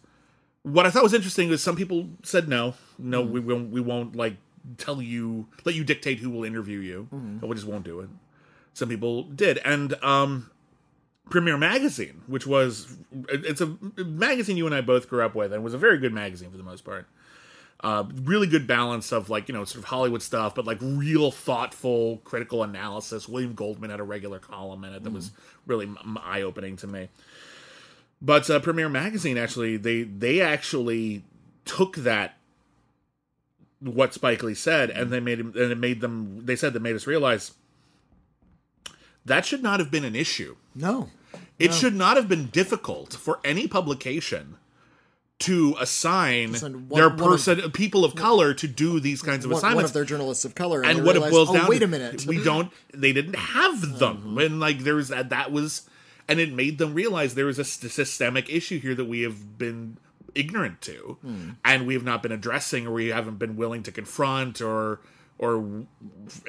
what 0.64 0.86
I 0.86 0.90
thought 0.90 1.04
was 1.04 1.14
interesting 1.14 1.50
was 1.50 1.62
some 1.62 1.76
people 1.76 2.10
said 2.24 2.48
no, 2.48 2.76
no, 2.98 3.22
we 3.22 3.40
won't, 3.40 3.72
we 3.72 3.82
won't 3.82 4.16
like 4.16 4.38
tell 4.78 5.02
you, 5.02 5.48
let 5.66 5.76
you 5.76 5.84
dictate 5.84 6.20
who 6.20 6.30
will 6.30 6.44
interview 6.44 6.80
you. 6.80 7.08
We 7.48 7.56
just 7.56 7.68
won't 7.68 7.84
do 7.84 8.00
it. 8.00 8.10
Some 8.74 8.90
people 8.90 9.24
did, 9.24 9.60
and 9.60 9.94
um, 10.04 10.50
Premiere 11.30 11.58
Magazine, 11.58 12.22
which 12.28 12.48
was 12.48 12.98
it's 13.30 13.62
a 13.62 13.78
magazine 13.98 14.58
you 14.58 14.66
and 14.66 14.74
I 14.74 14.82
both 14.82 15.08
grew 15.08 15.24
up 15.24 15.36
with, 15.36 15.54
and 15.54 15.64
was 15.64 15.74
a 15.74 15.78
very 15.78 15.98
good 15.98 16.14
magazine 16.14 16.50
for 16.50 16.58
the 16.58 16.64
most 16.64 16.84
part. 16.84 17.08
Uh, 17.84 18.06
really 18.24 18.48
good 18.48 18.66
balance 18.66 19.12
of 19.12 19.30
like 19.30 19.50
you 19.50 19.54
know 19.54 19.66
sort 19.66 19.84
of 19.84 19.90
Hollywood 19.90 20.22
stuff, 20.22 20.56
but 20.56 20.66
like 20.66 20.78
real 20.82 21.32
thoughtful 21.32 22.22
critical 22.24 22.64
analysis. 22.64 23.28
William 23.28 23.54
Goldman 23.54 23.90
had 23.90 24.00
a 24.00 24.04
regular 24.04 24.40
column 24.40 24.86
in 24.86 24.94
it 24.94 25.04
that 25.04 25.12
was 25.12 25.32
really 25.68 25.94
eye 26.24 26.42
opening 26.44 26.78
to 26.78 26.88
me. 26.88 27.10
But 28.22 28.50
uh, 28.50 28.62
Premiere 28.62 28.88
Magazine 28.88 29.38
actually 29.38 29.76
they 29.76 30.04
they 30.04 30.40
actually 30.40 31.24
took 31.66 31.98
that 31.98 32.38
what 33.82 34.14
Spike 34.14 34.42
Lee 34.44 34.54
said 34.54 34.90
and 34.90 35.12
they 35.12 35.20
made 35.20 35.42
him 35.42 35.48
and 35.48 35.70
it 35.70 35.78
made 35.78 36.00
them 36.00 36.46
they 36.46 36.56
said 36.56 36.72
that 36.72 36.82
made 36.82 36.96
us 36.96 37.06
realize 37.06 37.52
that 39.26 39.46
should 39.46 39.62
not 39.62 39.82
have 39.82 39.92
been 39.92 40.06
an 40.06 40.16
issue. 40.16 40.56
no 40.74 41.10
It 41.60 41.74
should 41.74 41.96
not 41.96 42.16
have 42.16 42.30
been 42.30 42.48
difficult 42.48 43.14
for 43.14 43.42
any 43.44 43.68
publication 43.68 44.56
to 45.44 45.76
assign 45.80 46.54
one- 46.54 46.88
their 46.90 47.10
one 47.10 47.12
of- 47.12 47.18
person 47.18 47.72
people 47.72 48.06
of 48.06 48.16
color 48.16 48.54
to 48.54 48.68
do 48.68 49.00
these 49.00 49.22
kinds 49.22 49.46
of 49.46 49.52
one, 49.52 49.56
one 49.56 49.66
assignments. 49.66 49.90
of 49.90 49.94
their 49.94 50.06
journalists 50.06 50.46
of 50.46 50.56
color 50.56 50.82
and, 50.82 50.98
and 50.98 51.06
what 51.06 51.16
it 51.16 51.20
realized, 51.20 51.34
boils 51.34 51.50
oh, 51.50 51.54
down 51.54 51.68
wait 51.68 51.84
a 51.84 51.88
minute. 51.88 52.26
we 52.26 52.44
don't 52.44 52.72
they 52.94 53.14
didn't 53.14 53.36
have 53.36 53.82
them. 54.00 54.18
Mm-hmm. 54.18 54.38
And 54.38 54.60
like 54.60 54.80
there 54.80 54.96
was 54.96 55.10
that 55.10 55.30
that 55.30 55.52
was 55.52 55.88
and 56.28 56.40
it 56.40 56.54
made 56.54 56.78
them 56.78 56.94
realize 56.94 57.36
there 57.36 57.46
was 57.46 57.60
a 57.60 57.66
systemic 57.66 58.50
issue 58.50 58.80
here 58.80 58.96
that 58.96 59.06
we 59.06 59.22
have 59.22 59.58
been 59.58 59.98
ignorant 60.36 60.82
to, 60.82 61.18
hmm. 61.22 61.50
and 61.64 61.86
we 61.86 61.94
have 61.94 62.04
not 62.04 62.24
been 62.24 62.32
addressing, 62.32 62.88
or 62.88 62.94
we 62.94 63.10
haven't 63.10 63.38
been 63.38 63.56
willing 63.56 63.84
to 63.84 63.92
confront, 63.92 64.62
or 64.62 65.02
or 65.38 65.86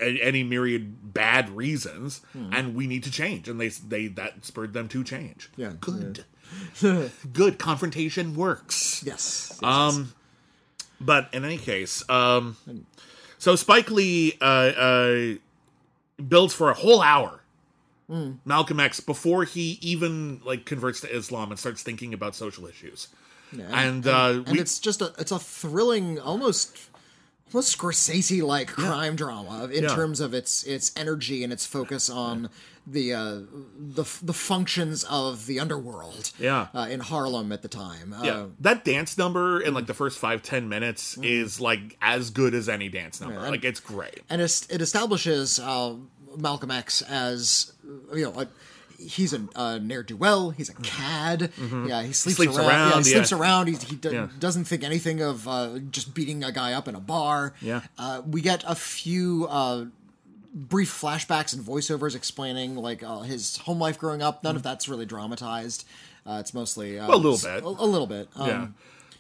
any 0.01 0.45
myriad 0.45 1.13
bad 1.13 1.51
reasons, 1.51 2.21
hmm. 2.33 2.51
and 2.53 2.75
we 2.75 2.87
need 2.87 3.03
to 3.05 3.11
change. 3.11 3.49
And 3.49 3.61
they 3.61 3.69
they 3.69 4.07
that 4.09 4.45
spurred 4.45 4.73
them 4.73 4.89
to 4.89 5.03
change. 5.03 5.51
Yeah. 5.57 5.73
good, 5.81 6.25
good 7.33 7.59
confrontation 7.59 8.35
works. 8.35 9.03
Yes. 9.05 9.59
Um, 9.63 10.13
but 11.01 11.29
in 11.33 11.45
any 11.45 11.59
case, 11.59 12.09
um, 12.09 12.57
so 13.39 13.57
Spike 13.57 13.91
Lee 13.91 14.37
uh, 14.41 14.45
uh, 14.45 15.35
builds 16.27 16.55
for 16.55 16.71
a 16.71 16.75
whole 16.75 17.03
hour. 17.03 17.41
Malcolm 18.45 18.79
X 18.81 19.01
before 19.01 19.45
he 19.45 19.79
even 19.81 20.41
like 20.45 20.67
converts 20.67 21.01
to 21.01 21.13
Islam 21.17 21.51
and 21.51 21.59
starts 21.59 21.83
thinking 21.83 22.13
about 22.15 22.37
social 22.37 22.67
issues, 22.67 23.09
Yeah, 23.51 23.65
and, 23.73 24.07
uh, 24.07 24.43
and 24.47 24.49
we, 24.51 24.61
it's 24.61 24.79
just 24.79 25.01
a 25.01 25.15
it's 25.19 25.33
a 25.33 25.39
thrilling, 25.39 26.21
almost 26.21 26.79
almost 27.53 27.77
Scorsese 27.77 28.43
like 28.43 28.69
crime 28.69 29.17
drama 29.17 29.69
in 29.73 29.85
Yeah. 29.85 29.95
terms 29.95 30.21
of 30.21 30.35
its 30.35 30.65
its 30.65 30.93
energy 30.97 31.43
and 31.43 31.53
its 31.53 31.65
focus 31.67 32.11
on 32.11 32.51
the 32.87 33.15
uh, 33.15 33.39
the 33.79 34.05
the 34.23 34.33
functions 34.33 35.05
of 35.05 35.47
the 35.47 35.59
underworld. 35.61 36.33
Yeah. 36.39 36.69
uh, 36.75 36.87
in 36.91 37.01
Harlem 37.01 37.51
at 37.53 37.63
the 37.63 37.69
time. 37.69 38.15
yeah, 38.23 38.33
Uh, 38.33 38.47
that 38.61 38.85
dance 38.85 39.17
number 39.19 39.61
in 39.61 39.73
like 39.75 39.87
the 39.87 39.95
first 39.95 40.19
five 40.19 40.43
ten 40.43 40.69
minutes 40.69 41.17
is 41.23 41.61
like 41.61 41.97
as 42.03 42.31
good 42.31 42.55
as 42.55 42.69
any 42.69 42.89
dance 42.89 43.21
number. 43.21 43.39
and- 43.39 43.51
like 43.51 43.65
it's 43.65 43.81
great. 43.81 44.21
and 44.29 44.43
it's, 44.43 44.67
it 44.71 44.81
establishes 44.81 45.59
uh, 45.59 45.95
Malcolm 46.37 46.71
X 46.71 47.01
as 47.03 47.73
uh, 48.13 48.17
you 48.17 48.25
know. 48.25 48.41
A, 48.41 48.49
He's 48.97 49.35
a 49.35 49.45
uh, 49.57 49.79
ne'er 49.79 50.05
do 50.05 50.17
well. 50.17 50.51
He's 50.51 50.69
a 50.71 50.75
cad. 50.75 51.51
Yeah, 51.59 52.03
he 52.05 52.13
sleeps, 52.13 52.39
Mm-hmm. 52.39 52.53
Sleeps 52.53 52.57
around. 52.57 52.69
Yeah, 52.69 52.87
he 52.89 52.93
around, 52.95 53.05
sleeps 53.05 53.33
around. 53.33 53.67
He, 53.67 53.75
he 53.75 53.97
do- 53.97 54.13
Yeah. 54.13 54.29
doesn't 54.39 54.65
think 54.67 54.85
anything 54.85 55.21
of 55.21 55.49
uh, 55.49 55.81
just 55.91 56.15
beating 56.15 56.45
a 56.45 56.53
guy 56.53 56.73
up 56.75 56.87
in 56.87 56.95
a 56.95 57.01
bar. 57.01 57.55
Yeah. 57.61 57.83
uh, 57.99 58.23
we 58.25 58.41
get 58.41 58.63
a 58.67 58.77
few 58.77 59.47
uh, 59.51 59.87
brief 60.55 60.91
flashbacks 60.91 61.53
and 61.53 61.65
voiceovers 61.65 62.15
explaining 62.15 62.77
like 62.77 63.03
uh, 63.03 63.21
his 63.21 63.57
home 63.59 63.79
life 63.81 63.99
growing 63.99 64.23
up. 64.23 64.45
None 64.45 64.57
of 64.57 64.63
that's 64.63 64.89
really 64.89 65.07
dramatized. 65.07 65.85
Uh, 66.27 66.39
it's 66.41 66.55
mostly 66.55 66.99
uh, 66.99 67.03
Mm-hmm. 67.09 67.13
a 67.13 67.17
little 67.17 67.39
bit. 67.39 67.63
A, 67.65 67.67
a 67.67 67.87
little 67.87 68.07
bit. 68.07 68.29
Um, 68.37 68.49
Yeah, 68.49 68.67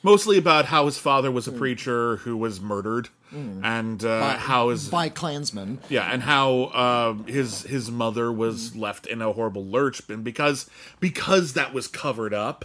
mostly 0.02 0.38
about 0.38 0.66
how 0.66 0.86
his 0.86 0.96
father 0.96 1.30
was 1.30 1.46
a 1.48 1.52
preacher 1.52 2.16
who 2.18 2.36
was 2.36 2.60
murdered, 2.60 3.08
and 3.32 4.04
uh, 4.04 4.36
how 4.36 4.68
his 4.68 4.88
by 4.88 5.08
Klansmen. 5.08 5.80
Yeah, 5.88 6.04
and 6.10 6.22
how 6.22 6.62
uh, 6.72 7.12
his 7.24 7.62
his 7.62 7.90
mother 7.90 8.30
was 8.32 8.76
left 8.76 9.06
in 9.06 9.20
a 9.20 9.32
horrible 9.32 9.66
lurch, 9.66 10.08
and 10.08 10.22
because 10.22 10.70
because 11.00 11.54
that 11.54 11.74
was 11.74 11.88
covered 11.88 12.32
up, 12.32 12.64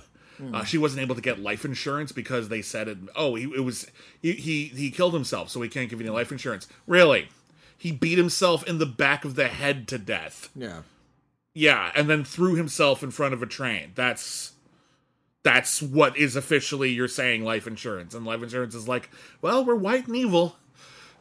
uh, 0.53 0.63
she 0.63 0.77
wasn't 0.77 1.01
able 1.01 1.15
to 1.15 1.21
get 1.21 1.39
life 1.39 1.65
insurance 1.65 2.11
because 2.11 2.49
they 2.49 2.61
said 2.61 2.87
it. 2.87 2.97
Oh, 3.15 3.33
he 3.35 3.43
it 3.45 3.63
was 3.65 3.87
he, 4.21 4.33
he 4.33 4.65
he 4.65 4.91
killed 4.91 5.13
himself, 5.15 5.49
so 5.49 5.59
we 5.59 5.67
can't 5.69 5.89
give 5.89 5.99
you 5.99 6.05
any 6.07 6.15
life 6.15 6.31
insurance. 6.31 6.67
Really, 6.87 7.29
he 7.79 7.91
beat 7.91 8.17
himself 8.19 8.67
in 8.67 8.77
the 8.77 8.85
back 8.85 9.25
of 9.25 9.33
the 9.35 9.47
head 9.47 9.87
to 9.87 9.97
death. 9.97 10.49
Yeah. 10.55 10.81
Yeah, 11.55 11.91
and 11.95 12.07
then 12.09 12.23
threw 12.23 12.53
himself 12.55 13.01
in 13.01 13.09
front 13.09 13.33
of 13.33 13.41
a 13.41 13.47
train. 13.47 13.93
That's 13.95 14.53
that's 15.41 15.81
what 15.81 16.15
is 16.17 16.35
officially 16.35 16.91
you're 16.91 17.07
saying 17.07 17.43
life 17.43 17.65
insurance. 17.65 18.13
And 18.13 18.25
life 18.25 18.43
insurance 18.43 18.75
is 18.75 18.87
like, 18.87 19.09
well, 19.41 19.65
we're 19.65 19.75
white 19.75 20.05
and 20.07 20.15
evil. 20.15 20.57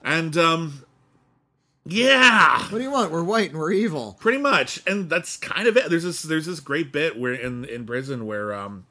And 0.05 0.37
um 0.37 0.85
yeah, 1.85 2.65
What 2.65 2.79
do 2.79 2.85
you 2.85 2.91
want? 2.91 3.11
We're 3.13 3.23
white 3.23 3.51
and 3.51 3.59
we're 3.59 3.73
evil. 3.73 4.17
pretty 4.21 4.37
much. 4.39 4.83
And 4.87 5.09
that's 5.09 5.37
kind 5.39 5.67
of 5.67 5.77
it. 5.77 5.89
There's 5.89 6.03
this 6.05 6.23
there's 6.23 6.45
this 6.47 6.61
great 6.61 6.93
bit 6.93 7.19
where 7.19 7.33
in 7.33 7.65
in 7.65 7.87
prison 7.87 8.27
where 8.27 8.53
um 8.53 8.85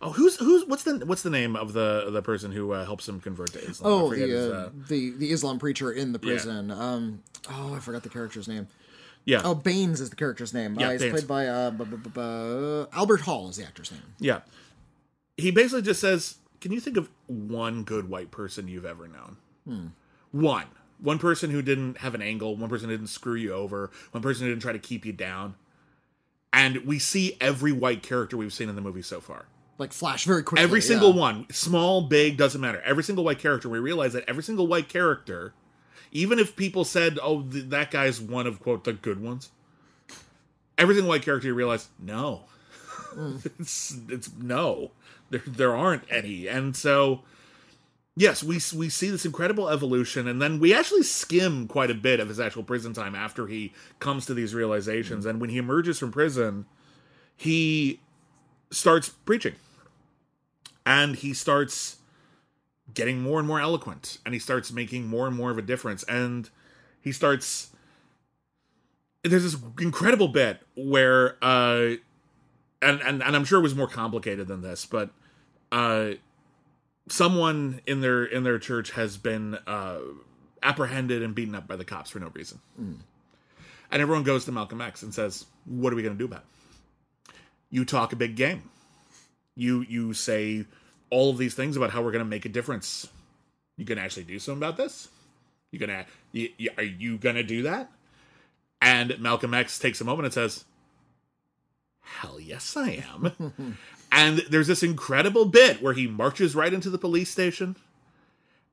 Oh, 0.00 0.12
who's 0.12 0.36
who's 0.36 0.64
what's 0.66 0.84
the 0.84 0.98
what's 1.06 1.22
the 1.22 1.30
name 1.30 1.56
of 1.56 1.72
the 1.72 2.08
the 2.10 2.22
person 2.22 2.52
who 2.52 2.72
uh, 2.72 2.84
helps 2.84 3.08
him 3.08 3.20
convert 3.20 3.52
to 3.54 3.58
Islam? 3.60 3.92
Oh, 3.92 4.10
the, 4.10 4.16
his, 4.16 4.50
uh, 4.50 4.70
the 4.88 5.10
the 5.10 5.30
Islam 5.32 5.58
preacher 5.58 5.90
in 5.90 6.12
the 6.12 6.18
prison. 6.20 6.70
Um, 6.70 7.22
oh, 7.50 7.74
I 7.74 7.80
forgot 7.80 8.04
the 8.04 8.08
character's 8.08 8.46
name. 8.46 8.68
yeah, 9.24 9.40
Oh, 9.44 9.54
Baines 9.56 10.00
is 10.00 10.10
the 10.10 10.16
character's 10.16 10.54
name. 10.54 10.78
Yeah, 10.78 10.88
uh, 10.88 10.90
he's 10.92 11.00
Baines. 11.02 11.12
played 11.12 11.26
by 11.28 11.46
uh, 11.48 11.70
bu- 11.72 11.84
bu- 11.86 12.10
bu- 12.10 12.86
Albert 12.92 13.22
Hall 13.22 13.48
is 13.48 13.56
the 13.56 13.64
actor's 13.64 13.90
name. 13.90 14.02
yeah. 14.20 14.40
He 15.36 15.50
basically 15.50 15.82
just 15.82 16.00
says, 16.00 16.36
"Can 16.60 16.70
you 16.72 16.80
think 16.80 16.96
of 16.96 17.08
one 17.26 17.82
good 17.84 18.08
white 18.08 18.30
person 18.30 18.66
you've 18.68 18.84
ever 18.86 19.08
known? 19.08 19.92
One, 20.32 20.66
one 21.00 21.18
person 21.18 21.50
who 21.50 21.60
didn't 21.62 21.98
have 21.98 22.14
an 22.14 22.22
angle, 22.22 22.56
one 22.56 22.68
person 22.70 22.88
who 22.88 22.96
didn't 22.96 23.08
screw 23.10 23.34
you 23.34 23.52
over, 23.52 23.90
one 24.12 24.22
person 24.22 24.44
who 24.46 24.50
didn't 24.52 24.62
try 24.62 24.72
to 24.72 24.78
keep 24.78 25.04
you 25.04 25.12
down." 25.12 25.56
And 26.52 26.78
we 26.86 26.98
see 26.98 27.36
every 27.40 27.72
white 27.72 28.02
character 28.02 28.36
we've 28.36 28.52
seen 28.54 28.68
in 28.68 28.74
the 28.74 28.80
movie 28.80 29.02
so 29.02 29.20
far. 29.20 29.46
Like 29.78 29.92
flash 29.92 30.24
very 30.24 30.42
quickly. 30.42 30.64
Every 30.64 30.80
yeah. 30.80 30.86
single 30.86 31.12
one, 31.12 31.46
small, 31.52 32.02
big, 32.02 32.36
doesn't 32.36 32.60
matter. 32.60 32.82
Every 32.84 33.04
single 33.04 33.24
white 33.24 33.38
character, 33.38 33.68
we 33.68 33.78
realize 33.78 34.12
that 34.12 34.24
every 34.26 34.42
single 34.42 34.66
white 34.66 34.88
character, 34.88 35.54
even 36.10 36.40
if 36.40 36.56
people 36.56 36.84
said, 36.84 37.16
"Oh, 37.22 37.42
th- 37.42 37.66
that 37.66 37.92
guy's 37.92 38.20
one 38.20 38.48
of 38.48 38.58
quote 38.58 38.82
the 38.82 38.92
good 38.92 39.22
ones," 39.22 39.50
every 40.76 40.96
single 40.96 41.08
white 41.08 41.22
character, 41.22 41.46
you 41.46 41.54
realize, 41.54 41.88
no, 41.96 42.46
mm. 43.14 43.44
it's 43.60 43.96
it's 44.08 44.32
no, 44.36 44.90
there 45.30 45.42
there 45.46 45.76
aren't 45.76 46.02
any, 46.10 46.48
and 46.48 46.76
so 46.76 47.22
yes, 48.16 48.42
we 48.42 48.56
we 48.74 48.88
see 48.88 49.10
this 49.10 49.24
incredible 49.24 49.68
evolution, 49.68 50.26
and 50.26 50.42
then 50.42 50.58
we 50.58 50.74
actually 50.74 51.04
skim 51.04 51.68
quite 51.68 51.92
a 51.92 51.94
bit 51.94 52.18
of 52.18 52.28
his 52.28 52.40
actual 52.40 52.64
prison 52.64 52.94
time 52.94 53.14
after 53.14 53.46
he 53.46 53.72
comes 54.00 54.26
to 54.26 54.34
these 54.34 54.56
realizations, 54.56 55.24
mm. 55.24 55.30
and 55.30 55.40
when 55.40 55.50
he 55.50 55.58
emerges 55.58 56.00
from 56.00 56.10
prison, 56.10 56.66
he 57.36 58.00
starts 58.72 59.08
preaching 59.08 59.54
and 60.88 61.16
he 61.16 61.34
starts 61.34 61.98
getting 62.94 63.20
more 63.20 63.38
and 63.38 63.46
more 63.46 63.60
eloquent 63.60 64.16
and 64.24 64.32
he 64.32 64.40
starts 64.40 64.72
making 64.72 65.06
more 65.06 65.26
and 65.26 65.36
more 65.36 65.50
of 65.50 65.58
a 65.58 65.62
difference. 65.62 66.02
And 66.04 66.48
he 67.00 67.12
starts 67.12 67.68
there's 69.22 69.42
this 69.42 69.56
incredible 69.78 70.28
bit 70.28 70.60
where 70.74 71.36
uh 71.42 71.96
and 72.80 73.00
and, 73.02 73.22
and 73.22 73.36
i'm 73.36 73.44
sure 73.44 73.58
it 73.58 73.62
was 73.62 73.74
more 73.74 73.88
complicated 73.88 74.46
than 74.46 74.62
this 74.62 74.86
but 74.86 75.10
uh 75.72 76.10
someone 77.08 77.80
in 77.86 78.00
their 78.00 78.24
in 78.24 78.44
their 78.44 78.58
church 78.58 78.92
has 78.92 79.18
been 79.18 79.58
uh 79.66 79.98
apprehended 80.62 81.22
and 81.22 81.34
beaten 81.34 81.54
up 81.54 81.66
by 81.66 81.76
the 81.76 81.84
cops 81.84 82.10
for 82.10 82.20
no 82.20 82.28
reason. 82.28 82.60
And 83.90 84.02
everyone 84.02 84.22
goes 84.24 84.44
to 84.46 84.52
malcolm 84.52 84.80
x 84.80 85.02
and 85.02 85.12
says 85.12 85.46
what 85.66 85.92
are 85.92 85.96
we 85.96 86.02
going 86.02 86.14
to 86.14 86.18
do 86.18 86.24
about 86.24 86.44
it? 87.28 87.34
You 87.70 87.84
talk 87.84 88.12
a 88.12 88.16
big 88.16 88.36
game. 88.36 88.70
You 89.54 89.84
you 89.88 90.14
say 90.14 90.64
all 91.10 91.30
of 91.30 91.38
these 91.38 91.54
things 91.54 91.76
about 91.76 91.90
how 91.90 92.02
we're 92.02 92.12
going 92.12 92.24
to 92.24 92.28
make 92.28 92.44
a 92.44 92.50
difference. 92.50 93.08
You 93.76 93.84
can 93.84 93.98
actually 93.98 94.24
do 94.24 94.38
something 94.38 94.58
about 94.58 94.76
this. 94.76 95.08
You 95.70 95.78
gonna 95.78 96.06
you, 96.32 96.50
you, 96.56 96.70
are 96.76 96.82
you 96.82 97.18
gonna 97.18 97.42
do 97.42 97.62
that? 97.62 97.90
And 98.80 99.18
Malcolm 99.20 99.54
X 99.54 99.78
takes 99.78 100.00
a 100.00 100.04
moment 100.04 100.26
and 100.26 100.34
says, 100.34 100.64
"Hell 102.00 102.40
yes, 102.40 102.76
I 102.76 103.04
am." 103.14 103.76
and 104.12 104.38
there's 104.50 104.66
this 104.66 104.82
incredible 104.82 105.44
bit 105.44 105.82
where 105.82 105.92
he 105.92 106.06
marches 106.06 106.54
right 106.54 106.72
into 106.72 106.88
the 106.88 106.98
police 106.98 107.30
station, 107.30 107.76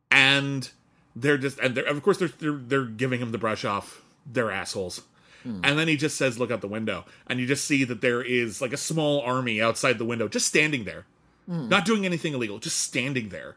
and 0.10 0.70
they're 1.16 1.38
just 1.38 1.60
and 1.60 1.76
they're, 1.76 1.86
of 1.86 2.02
course 2.02 2.18
they're, 2.18 2.30
they're 2.30 2.54
they're 2.54 2.86
giving 2.86 3.20
him 3.20 3.32
the 3.32 3.38
brush 3.38 3.66
off. 3.66 4.02
They're 4.26 4.52
assholes. 4.52 5.02
Hmm. 5.44 5.62
And 5.64 5.78
then 5.78 5.90
he 5.90 5.98
just 5.98 6.16
says, 6.16 6.40
"Look 6.40 6.50
out 6.50 6.62
the 6.62 6.68
window," 6.68 7.06
and 7.28 7.42
you 7.42 7.46
just 7.46 7.66
see 7.66 7.84
that 7.84 8.00
there 8.00 8.22
is 8.22 8.62
like 8.62 8.74
a 8.74 8.78
small 8.78 9.20
army 9.22 9.62
outside 9.62 9.98
the 9.98 10.06
window, 10.06 10.30
just 10.30 10.48
standing 10.48 10.86
there, 10.86 11.06
Hmm. 11.48 11.70
not 11.70 11.86
doing 11.86 12.06
anything 12.06 12.34
illegal, 12.34 12.58
just 12.60 12.80
standing 12.80 13.30
there, 13.30 13.56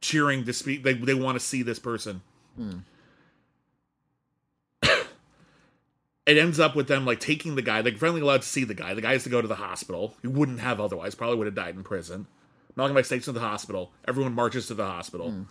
cheering 0.00 0.44
to 0.44 0.52
speak. 0.52 0.82
They 0.82 0.92
they 0.94 1.14
want 1.14 1.36
to 1.36 1.40
see 1.44 1.62
this 1.62 1.78
person. 1.78 2.22
Hmm. 2.56 2.78
it 4.82 6.38
ends 6.38 6.60
up 6.60 6.76
with 6.76 6.86
them 6.88 7.04
like 7.04 7.20
taking 7.20 7.54
the 7.56 7.62
guy. 7.62 7.82
They're 7.82 7.92
finally 7.94 8.20
allowed 8.20 8.42
to 8.42 8.48
see 8.48 8.64
the 8.64 8.74
guy. 8.74 8.94
The 8.94 9.00
guy 9.00 9.12
has 9.12 9.24
to 9.24 9.30
go 9.30 9.42
to 9.42 9.48
the 9.48 9.56
hospital. 9.56 10.14
He 10.22 10.28
wouldn't 10.28 10.60
have 10.60 10.80
otherwise. 10.80 11.14
Probably 11.14 11.36
would 11.36 11.46
have 11.46 11.54
died 11.54 11.74
in 11.74 11.82
prison. 11.82 12.26
Malcolm 12.76 12.96
X 12.96 13.08
takes 13.08 13.26
him 13.28 13.34
to 13.34 13.40
the 13.40 13.46
hospital. 13.46 13.92
Everyone 14.06 14.34
marches 14.34 14.68
to 14.68 14.74
the 14.74 14.84
hospital. 14.86 15.30
Hmm. 15.30 15.42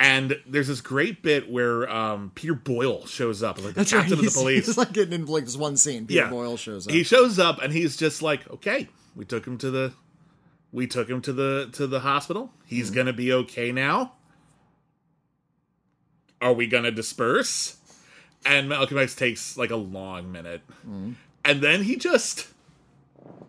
And 0.00 0.38
there's 0.46 0.68
this 0.68 0.80
great 0.80 1.22
bit 1.22 1.50
where 1.50 1.88
um, 1.90 2.30
Peter 2.36 2.54
Boyle 2.54 3.04
shows 3.06 3.42
up, 3.42 3.56
like 3.58 3.74
the 3.74 3.80
That's 3.80 3.92
right. 3.92 4.00
captain 4.00 4.18
of 4.18 4.20
He's, 4.20 4.34
the 4.34 4.40
police. 4.40 4.66
he's 4.66 4.78
like 4.78 4.92
getting 4.92 5.12
in 5.12 5.26
like 5.26 5.44
this 5.44 5.56
one 5.56 5.76
scene. 5.76 6.06
Peter 6.06 6.20
Yeah. 6.20 6.30
Boyle 6.30 6.56
shows 6.56 6.86
up. 6.86 6.92
He 6.92 7.02
shows 7.02 7.38
up 7.40 7.60
and 7.60 7.72
he's 7.72 7.96
just 7.96 8.22
like, 8.22 8.48
okay, 8.48 8.88
we 9.16 9.24
took 9.24 9.44
him 9.44 9.58
to 9.58 9.70
the, 9.72 9.92
we 10.72 10.86
took 10.86 11.08
him 11.08 11.20
to 11.22 11.32
the 11.32 11.68
to 11.72 11.86
the 11.86 12.00
hospital. 12.00 12.52
He's 12.66 12.86
mm-hmm. 12.86 12.96
gonna 12.96 13.12
be 13.12 13.32
okay 13.32 13.72
now. 13.72 14.12
Are 16.40 16.52
we 16.52 16.66
gonna 16.66 16.90
disperse? 16.90 17.76
And 18.46 18.68
Malcolm 18.68 18.98
X 18.98 19.14
takes 19.14 19.56
like 19.56 19.70
a 19.70 19.76
long 19.76 20.30
minute, 20.30 20.62
mm-hmm. 20.68 21.12
and 21.44 21.60
then 21.60 21.82
he 21.82 21.96
just 21.96 22.48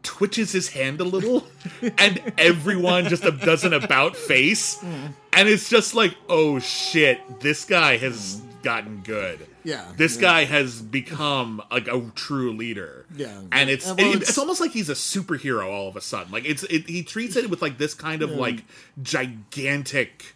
twitches 0.02 0.52
his 0.52 0.70
hand 0.70 1.00
a 1.00 1.04
little, 1.04 1.46
and 1.98 2.34
everyone 2.38 3.06
just 3.06 3.24
does 3.24 3.64
an 3.64 3.74
about 3.74 4.16
face, 4.16 4.78
mm-hmm. 4.78 5.08
and 5.34 5.50
it's 5.50 5.70
just 5.70 5.94
like, 5.94 6.16
oh 6.28 6.60
shit, 6.60 7.40
this 7.40 7.66
guy 7.66 7.98
has 7.98 8.42
gotten 8.64 9.02
good. 9.02 9.46
Yeah, 9.64 9.86
this 9.98 10.16
yeah. 10.16 10.22
guy 10.22 10.46
has 10.46 10.82
become 10.82 11.62
like 11.72 11.88
a 11.88 12.02
true 12.16 12.54
leader. 12.54 13.06
Yeah. 13.16 13.42
and 13.52 13.70
it's 13.70 13.86
well, 13.86 13.98
it- 14.00 14.02
it's- 14.16 14.30
it's, 14.30 14.38
almost 14.38 14.62
like 14.62 14.72
he's 14.72 14.90
a 14.90 14.94
superhero 14.94 15.66
all 15.70 15.88
of 15.90 15.96
a 15.96 16.02
sudden. 16.02 16.32
Like 16.32 16.46
it's 16.46 16.64
it, 16.64 16.88
he 16.88 17.04
treats 17.04 17.36
it 17.36 17.50
with 17.50 17.62
like 17.62 17.78
this 17.78 17.94
kind 17.94 18.22
of 18.22 18.32
like 18.32 18.64
gigantic 19.02 20.36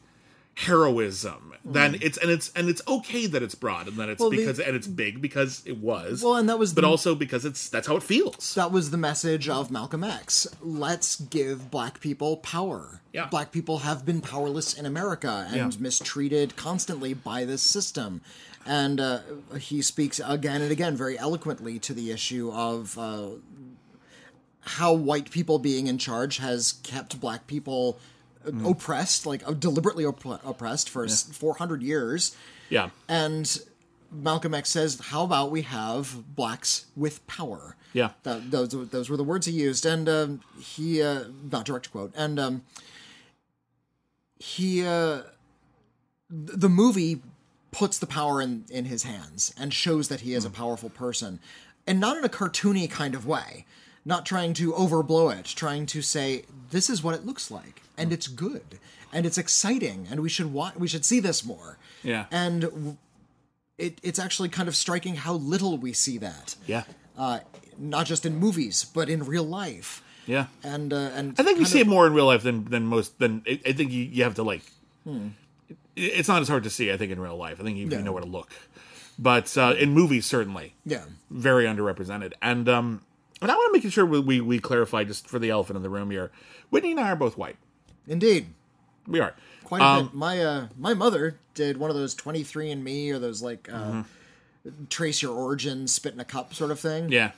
heroism. 0.56 1.50
Then 1.66 1.98
it's 2.02 2.18
and 2.18 2.30
it's 2.30 2.52
and 2.58 2.68
it's 2.68 2.82
okay 2.90 3.26
that 3.28 3.42
it's 3.42 3.56
broad 3.56 3.88
and 3.88 3.96
that 3.98 4.10
it's 4.10 4.20
Mm. 4.20 4.24
Well, 4.26 4.30
the- 4.32 4.38
because 4.38 4.60
and 4.60 4.76
it's 4.76 4.86
big 4.88 5.22
because 5.22 5.62
it 5.66 5.78
was. 5.78 6.22
Well, 6.22 6.36
and 6.36 6.50
that 6.50 6.60
was 6.60 6.74
but 6.74 6.82
the- 6.82 6.88
also 6.88 7.16
because 7.16 7.46
it's 7.46 7.70
that's 7.70 7.88
how 7.88 7.96
it 7.96 8.04
feels. 8.04 8.54
that 8.56 8.70
was 8.72 8.92
the 8.92 8.98
message 8.98 9.48
of 9.48 9.72
Malcolm 9.72 10.04
X. 10.04 10.46
Let's 10.62 11.16
give 11.22 11.72
black 11.72 12.02
people 12.02 12.36
power. 12.38 13.00
Yeah. 13.14 13.28
Black 13.28 13.54
people 13.54 13.80
have 13.80 14.06
been 14.06 14.20
powerless 14.20 14.74
in 14.74 14.86
America 14.86 15.48
and 15.50 15.74
Yeah. 15.74 15.80
mistreated 15.80 16.58
constantly 16.58 17.14
by 17.14 17.46
this 17.46 17.62
system. 17.62 18.20
And 18.66 19.00
uh, 19.02 19.20
he 19.60 19.82
speaks 19.82 20.22
again 20.26 20.62
and 20.62 20.72
again 20.72 20.96
very 20.96 21.18
eloquently 21.20 21.80
to 21.80 21.94
the 21.94 22.12
issue 22.12 22.52
of 22.54 22.98
uh, 22.98 23.30
how 24.62 24.94
white 24.94 25.30
people 25.32 25.60
being 25.60 25.88
in 25.88 25.98
charge 25.98 26.38
has 26.38 26.74
kept 26.84 27.20
black 27.20 27.48
people 27.48 28.00
Mm-hmm. 28.46 28.66
oppressed, 28.66 29.26
like 29.26 29.42
uh, 29.48 29.54
deliberately 29.54 30.04
opp- 30.04 30.44
oppressed 30.46 30.90
for 30.90 31.06
s 31.06 31.24
400 31.24 31.82
years. 31.82 32.36
Yeah, 32.68 32.90
And 33.08 33.58
Malcolm 34.12 34.54
X 34.54 34.70
says, 34.70 35.00
"How 35.00 35.24
about 35.24 35.50
we 35.50 35.62
have 35.62 36.36
blacks 36.36 36.88
with 36.94 37.26
power?" 37.26 37.78
Yeah. 37.94 38.10
that, 38.24 38.52
those 38.52 38.68
those 38.90 39.10
were 39.10 39.16
the 39.16 39.24
words 39.24 39.46
he 39.46 39.54
used, 39.54 39.86
and 39.86 40.10
um, 40.10 40.42
he 40.60 41.02
uh, 41.02 41.24
not 41.54 41.64
direct 41.64 41.90
quote, 41.90 42.12
and 42.18 42.38
um, 42.38 42.64
he 44.40 44.86
uh, 44.86 45.22
the 46.30 46.68
movie 46.70 47.22
puts 47.74 47.98
the 48.00 48.08
power 48.08 48.42
in 48.42 48.64
in 48.70 48.86
his 48.86 49.04
hands 49.04 49.54
and 49.60 49.74
shows 49.74 50.08
that 50.08 50.22
he 50.22 50.34
is 50.34 50.46
a 50.46 50.50
powerful 50.50 50.90
person, 50.90 51.40
and 51.86 52.00
not 52.00 52.16
in 52.18 52.24
a 52.24 52.30
cartoony 52.30 52.90
kind 52.90 53.16
of 53.16 53.26
way, 53.26 53.66
not 54.06 54.26
trying 54.26 54.54
to 54.54 54.72
overblow 54.74 55.38
it, 55.38 55.46
trying 55.46 55.86
to 55.88 56.02
say 56.02 56.46
this 56.72 56.90
is 56.90 57.04
what 57.04 57.16
it 57.16 57.26
looks 57.26 57.52
like, 57.52 57.82
and 57.98 58.14
it's 58.14 58.28
good, 58.28 58.80
and 59.12 59.26
it's 59.26 59.38
exciting, 59.38 60.08
and 60.10 60.22
we 60.22 60.30
should 60.30 60.54
watch, 60.54 60.76
we 60.78 60.88
should 60.88 61.04
see 61.06 61.20
this 61.20 61.44
more. 61.44 61.78
Yeah. 62.04 62.26
and 62.32 62.62
w- 62.62 62.98
it, 63.78 64.00
it's 64.04 64.20
actually 64.20 64.50
kind 64.50 64.68
of 64.70 64.76
striking 64.76 65.16
how 65.16 65.34
little 65.34 65.78
we 65.78 65.94
see 65.94 66.18
that. 66.20 66.56
yeah, 66.68 66.84
Uh, 67.18 67.40
not 67.78 68.06
just 68.06 68.26
in 68.26 68.36
movies, 68.38 68.86
but 68.94 69.10
in 69.10 69.24
real 69.24 69.44
life. 69.64 70.04
yeah. 70.28 70.46
And 70.64 70.94
uh, 70.94 71.10
and 71.18 71.34
I 71.40 71.44
think 71.44 71.58
we 71.60 71.66
see 71.66 71.82
of- 71.82 71.88
it 71.88 71.90
more 71.90 72.06
in 72.08 72.14
real 72.14 72.28
life 72.28 72.44
than 72.44 72.66
than 72.66 72.86
most. 72.86 73.18
Than 73.20 73.42
I 73.48 73.60
I 73.70 73.74
think 73.74 73.92
you, 73.92 74.04
you 74.04 74.24
have 74.24 74.36
to 74.36 74.44
like. 74.44 74.64
Hmm. 75.06 75.30
It- 75.96 76.02
It's 76.02 76.28
not 76.28 76.42
as 76.42 76.48
hard 76.48 76.64
to 76.64 76.70
see. 76.70 76.92
I 76.92 76.98
think 76.98 77.12
in 77.12 77.20
real 77.20 77.38
life. 77.38 77.60
I 77.60 77.64
think 77.64 77.78
you, 77.78 77.88
Yeah. 77.88 77.98
you 78.00 78.04
know 78.04 78.12
where 78.12 78.24
to 78.24 78.30
look. 78.30 78.52
But 79.20 79.56
uh, 79.58 79.76
in 79.78 79.92
movies, 79.94 80.26
certainly, 80.26 80.76
Yeah. 80.86 81.04
very 81.30 81.66
underrepresented. 81.66 82.34
And 82.42 82.68
um, 82.68 83.02
and 83.42 83.52
I 83.52 83.56
want 83.56 83.74
to 83.76 83.80
make 83.84 83.94
sure 83.94 84.06
we, 84.06 84.20
we 84.20 84.42
we 84.42 84.60
clarify 84.60 85.04
just 85.04 85.28
for 85.28 85.38
the 85.40 85.50
elephant 85.50 85.78
in 85.78 85.84
the 85.84 85.90
room 85.90 86.10
here. 86.12 86.32
Whitney 86.72 86.92
and 86.92 87.00
I 87.00 87.12
are 87.12 87.16
both 87.16 87.38
white. 87.38 87.58
Indeed. 88.08 88.48
We 89.08 89.20
are. 89.20 89.36
Quite 89.66 89.82
a 89.82 89.86
Um, 89.86 90.06
bit. 90.06 90.14
My 90.16 90.40
uh, 90.44 90.68
my 90.78 90.94
mother 90.94 91.38
did 91.54 91.78
one 91.78 91.90
of 91.92 91.96
those 91.96 92.16
twenty 92.16 92.44
three 92.44 92.72
and 92.72 92.84
Me 92.84 93.12
or 93.12 93.20
those 93.20 93.42
like 93.44 93.70
uh, 93.72 94.04
trace 94.90 95.22
your 95.22 95.34
origin, 95.36 95.88
spit 95.88 96.14
in 96.14 96.20
a 96.20 96.26
cup 96.26 96.54
sort 96.54 96.72
of 96.72 96.80
thing. 96.80 97.12
Yeah. 97.12 97.32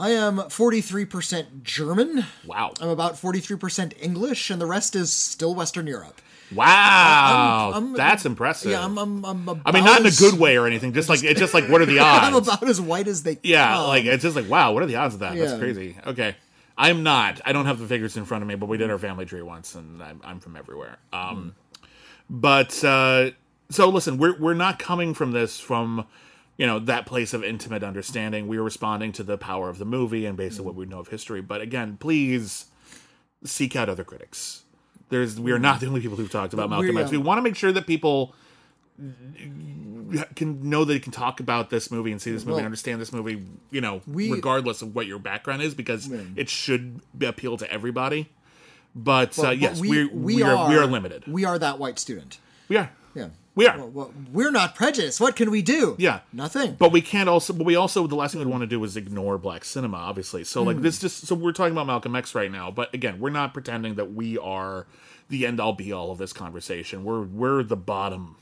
I 0.00 0.10
am 0.10 0.48
forty 0.48 0.80
three 0.80 1.04
percent 1.04 1.62
German. 1.62 2.24
Wow. 2.46 2.72
I'm 2.80 2.88
about 2.88 3.18
forty 3.18 3.38
three 3.40 3.56
percent 3.58 3.94
English, 4.00 4.48
and 4.50 4.60
the 4.60 4.66
rest 4.66 4.96
is 4.96 5.12
still 5.12 5.54
Western 5.54 5.86
Europe. 5.86 6.20
Wow. 6.52 7.70
I'm- 7.74 7.92
That's 7.92 8.24
impressive. 8.26 8.72
Yeah, 8.72 8.84
I'm. 8.84 8.98
I'm, 8.98 9.24
I'm 9.24 9.48
about 9.48 9.62
I 9.66 9.72
mean, 9.72 9.84
not 9.84 10.00
in 10.00 10.06
a 10.06 10.10
good 10.10 10.38
way 10.38 10.56
or 10.56 10.66
anything. 10.66 10.92
Just 10.92 11.08
like 11.08 11.22
it's 11.22 11.38
just 11.38 11.54
like 11.54 11.68
what 11.68 11.80
are 11.80 11.86
the 11.86 11.98
odds? 12.00 12.26
I'm 12.26 12.34
about 12.34 12.68
as 12.68 12.80
white 12.80 13.06
as 13.08 13.22
they. 13.22 13.38
Yeah, 13.42 13.74
come. 13.74 13.88
like 13.88 14.04
it's 14.06 14.22
just 14.22 14.34
like 14.36 14.48
wow, 14.48 14.72
what 14.72 14.82
are 14.82 14.86
the 14.86 14.96
odds 14.96 15.14
of 15.14 15.20
that? 15.20 15.36
That's 15.36 15.58
crazy. 15.58 15.96
Okay, 16.06 16.34
I'm 16.78 17.02
not. 17.02 17.40
I 17.44 17.52
don't 17.52 17.66
have 17.66 17.78
the 17.78 17.86
figures 17.86 18.16
in 18.16 18.24
front 18.24 18.42
of 18.42 18.48
me, 18.48 18.54
but 18.54 18.66
we 18.70 18.78
did 18.78 18.90
our 18.90 18.98
family 18.98 19.26
tree 19.26 19.42
once, 19.42 19.74
and 19.74 20.02
I'm, 20.02 20.20
I'm 20.24 20.40
from 20.40 20.56
everywhere. 20.56 20.96
Um, 21.12 21.54
but 22.28 22.82
uh, 22.82 23.30
so 23.70 23.88
listen, 23.90 24.18
we're 24.18 24.38
we're 24.38 24.54
not 24.54 24.78
coming 24.78 25.14
from 25.14 25.32
this 25.32 25.60
from 25.60 26.06
you 26.60 26.66
know 26.66 26.78
that 26.78 27.06
place 27.06 27.32
of 27.32 27.42
intimate 27.42 27.82
understanding. 27.82 28.46
We 28.46 28.58
are 28.58 28.62
responding 28.62 29.12
to 29.12 29.22
the 29.22 29.38
power 29.38 29.70
of 29.70 29.78
the 29.78 29.86
movie 29.86 30.26
and 30.26 30.36
basically 30.36 30.66
what 30.66 30.74
we 30.74 30.84
know 30.84 30.98
of 31.00 31.08
history. 31.08 31.40
But 31.40 31.62
again, 31.62 31.96
please 31.98 32.66
seek 33.44 33.74
out 33.74 33.88
other 33.88 34.04
critics. 34.04 34.62
There's 35.08 35.40
we 35.40 35.52
are 35.52 35.58
not 35.58 35.80
the 35.80 35.86
only 35.86 36.00
people 36.02 36.16
who've 36.18 36.30
talked 36.30 36.52
about 36.52 36.68
Malcolm 36.68 36.96
X. 36.98 37.10
We 37.10 37.16
want 37.18 37.38
to 37.38 37.42
make 37.42 37.56
sure 37.56 37.72
that 37.72 37.86
people 37.86 38.34
can 40.34 40.68
know 40.68 40.84
that 40.84 40.92
you 40.92 41.00
can 41.00 41.12
talk 41.12 41.40
about 41.40 41.70
this 41.70 41.90
movie 41.90 42.12
and 42.12 42.20
see 42.20 42.30
this 42.32 42.44
movie 42.44 42.58
and 42.58 42.66
understand 42.66 43.00
this 43.00 43.12
movie, 43.12 43.42
you 43.70 43.80
know, 43.80 44.02
we- 44.06 44.30
regardless 44.30 44.82
of 44.82 44.94
what 44.94 45.06
your 45.06 45.18
background 45.18 45.62
is, 45.62 45.74
because 45.74 46.10
it 46.36 46.48
should 46.50 47.00
appeal 47.22 47.56
to 47.56 47.72
everybody. 47.72 48.28
But, 48.94 49.38
uh, 49.38 49.50
yes, 49.50 49.80
we, 49.80 50.04
we, 50.06 50.42
are, 50.42 50.68
we 50.68 50.76
are 50.76 50.84
limited. 50.86 51.24
We 51.26 51.44
are 51.44 51.58
that 51.58 51.78
white 51.78 51.98
student. 51.98 52.38
We 52.68 52.76
are. 52.76 52.90
We 53.60 53.66
are. 53.66 53.76
Well, 53.76 53.90
well, 53.90 54.14
we're 54.32 54.50
not 54.50 54.74
prejudiced. 54.74 55.20
What 55.20 55.36
can 55.36 55.50
we 55.50 55.60
do? 55.60 55.94
Yeah. 55.98 56.20
Nothing. 56.32 56.76
But 56.78 56.92
we 56.92 57.02
can't 57.02 57.28
also. 57.28 57.52
But 57.52 57.66
we 57.66 57.76
also. 57.76 58.06
The 58.06 58.16
last 58.16 58.32
thing 58.32 58.38
we'd 58.38 58.50
want 58.50 58.62
to 58.62 58.66
do 58.66 58.82
is 58.84 58.96
ignore 58.96 59.36
black 59.36 59.66
cinema, 59.66 59.98
obviously. 59.98 60.44
So 60.44 60.62
like 60.62 60.78
hmm. 60.78 60.82
this, 60.82 60.98
just 60.98 61.26
so 61.26 61.34
we're 61.34 61.52
talking 61.52 61.72
about 61.72 61.86
Malcolm 61.86 62.16
X 62.16 62.34
right 62.34 62.50
now. 62.50 62.70
But 62.70 62.94
again, 62.94 63.20
we're 63.20 63.28
not 63.28 63.52
pretending 63.52 63.96
that 63.96 64.14
we 64.14 64.38
are 64.38 64.86
the 65.28 65.44
end 65.44 65.60
all 65.60 65.74
be 65.74 65.92
all 65.92 66.10
of 66.10 66.16
this 66.16 66.32
conversation. 66.32 67.04
We're 67.04 67.20
we're 67.20 67.62
the 67.62 67.76
bottom 67.76 68.36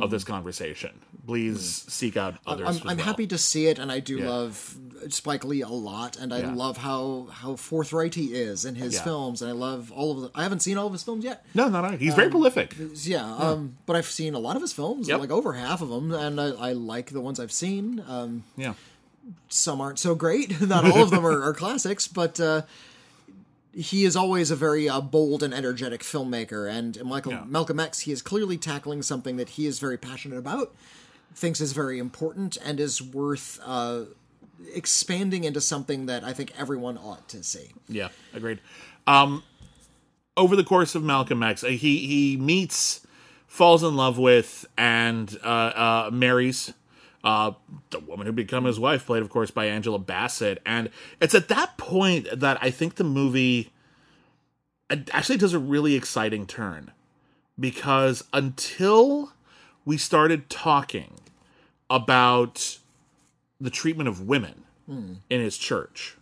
of 0.00 0.10
this 0.10 0.24
conversation. 0.24 1.00
Please 1.26 1.84
seek 1.88 2.16
out 2.16 2.36
others. 2.46 2.80
I'm, 2.82 2.88
I'm 2.90 2.96
well. 2.96 3.06
happy 3.06 3.26
to 3.28 3.38
see 3.38 3.66
it, 3.66 3.78
and 3.78 3.90
I 3.90 4.00
do 4.00 4.18
Yeah. 4.18 4.28
love 4.28 4.76
Spike 5.08 5.44
Lee 5.44 5.60
a 5.62 5.68
lot, 5.68 6.16
and 6.18 6.32
I 6.32 6.40
Yeah. 6.40 6.54
love 6.54 6.78
how 6.78 7.28
how 7.30 7.56
forthright 7.56 8.14
he 8.14 8.34
is 8.34 8.64
in 8.64 8.74
his 8.74 8.94
Yeah. 8.94 9.04
films, 9.04 9.42
and 9.42 9.50
I 9.50 9.54
love 9.54 9.92
all 9.92 10.12
of 10.12 10.20
the. 10.22 10.30
I 10.34 10.42
haven't 10.42 10.60
seen 10.60 10.76
all 10.78 10.86
of 10.86 10.92
his 10.92 11.02
films 11.02 11.24
yet. 11.24 11.44
No, 11.54 11.68
no, 11.68 11.80
no. 11.86 11.96
He's 11.96 12.14
very 12.14 12.30
prolific. 12.30 12.74
Yeah, 13.04 13.24
um, 13.36 13.76
but 13.86 13.96
I've 13.96 14.06
seen 14.10 14.34
a 14.34 14.38
lot 14.38 14.56
of 14.56 14.62
his 14.62 14.72
films, 14.72 15.08
Yep. 15.08 15.20
like 15.20 15.30
over 15.30 15.52
half 15.54 15.82
of 15.82 15.88
them, 15.90 16.12
and 16.12 16.40
I, 16.40 16.48
I 16.50 16.72
like 16.72 17.10
the 17.10 17.20
ones 17.20 17.38
I've 17.40 17.52
seen. 17.52 18.02
Um, 18.08 18.44
Yeah. 18.56 18.74
some 19.48 19.80
aren't 19.80 19.98
so 19.98 20.14
great. 20.14 20.60
Not 20.66 20.84
all 20.90 21.02
of 21.02 21.10
them 21.10 21.24
are, 21.26 21.42
are 21.42 21.54
classics, 21.54 22.08
but 22.08 22.38
uh, 22.40 22.62
he 23.74 24.04
is 24.04 24.16
always 24.16 24.50
a 24.50 24.56
very 24.56 24.88
uh, 24.88 25.00
bold 25.00 25.42
and 25.42 25.52
energetic 25.52 26.02
filmmaker. 26.02 26.70
And 26.70 27.02
Michael 27.04 27.32
Yeah. 27.32 27.44
Malcolm 27.46 27.80
X, 27.80 28.00
he 28.00 28.12
is 28.12 28.22
clearly 28.22 28.56
tackling 28.56 29.02
something 29.02 29.36
that 29.36 29.50
he 29.50 29.66
is 29.66 29.78
very 29.78 29.98
passionate 29.98 30.38
about, 30.38 30.74
thinks 31.34 31.60
is 31.60 31.72
very 31.72 31.98
important, 31.98 32.56
and 32.64 32.78
is 32.78 33.02
worth 33.02 33.60
uh, 33.64 34.02
expanding 34.72 35.44
into 35.44 35.60
something 35.60 36.06
that 36.06 36.24
I 36.24 36.32
think 36.32 36.52
everyone 36.56 36.96
ought 36.98 37.28
to 37.30 37.42
see. 37.42 37.72
Yeah, 37.88 38.08
agreed. 38.32 38.60
Um, 39.06 39.42
over 40.36 40.56
the 40.56 40.64
course 40.64 40.94
of 40.94 41.02
Malcolm 41.02 41.42
X, 41.42 41.64
uh, 41.64 41.68
he 41.68 42.06
he 42.06 42.36
meets, 42.36 43.06
falls 43.46 43.82
in 43.82 43.96
love 43.96 44.18
with, 44.18 44.66
and 44.78 45.36
uh, 45.42 45.46
uh, 45.46 46.10
marries 46.12 46.72
uh, 47.24 47.52
the 47.90 47.98
woman 47.98 48.26
who 48.26 48.32
become 48.32 48.64
his 48.64 48.78
wife, 48.78 49.06
played 49.06 49.22
of 49.22 49.30
course 49.30 49.50
by 49.50 49.66
Angela 49.66 49.98
Bassett. 49.98 50.60
And 50.64 50.90
it's 51.20 51.34
at 51.34 51.48
that 51.48 51.76
point 51.78 52.28
that 52.32 52.58
I 52.60 52.70
think 52.70 52.94
the 52.94 53.04
movie 53.04 53.72
actually 54.90 55.38
does 55.38 55.54
a 55.54 55.58
really 55.58 55.94
exciting 55.94 56.46
turn. 56.46 56.92
Because 57.58 58.22
until 58.32 59.32
we 59.84 59.96
started 59.96 60.50
talking 60.50 61.20
about 61.88 62.78
the 63.60 63.70
treatment 63.70 64.08
of 64.08 64.20
women 64.26 64.64
in 65.30 65.40
his 65.40 65.56
church 65.56 66.16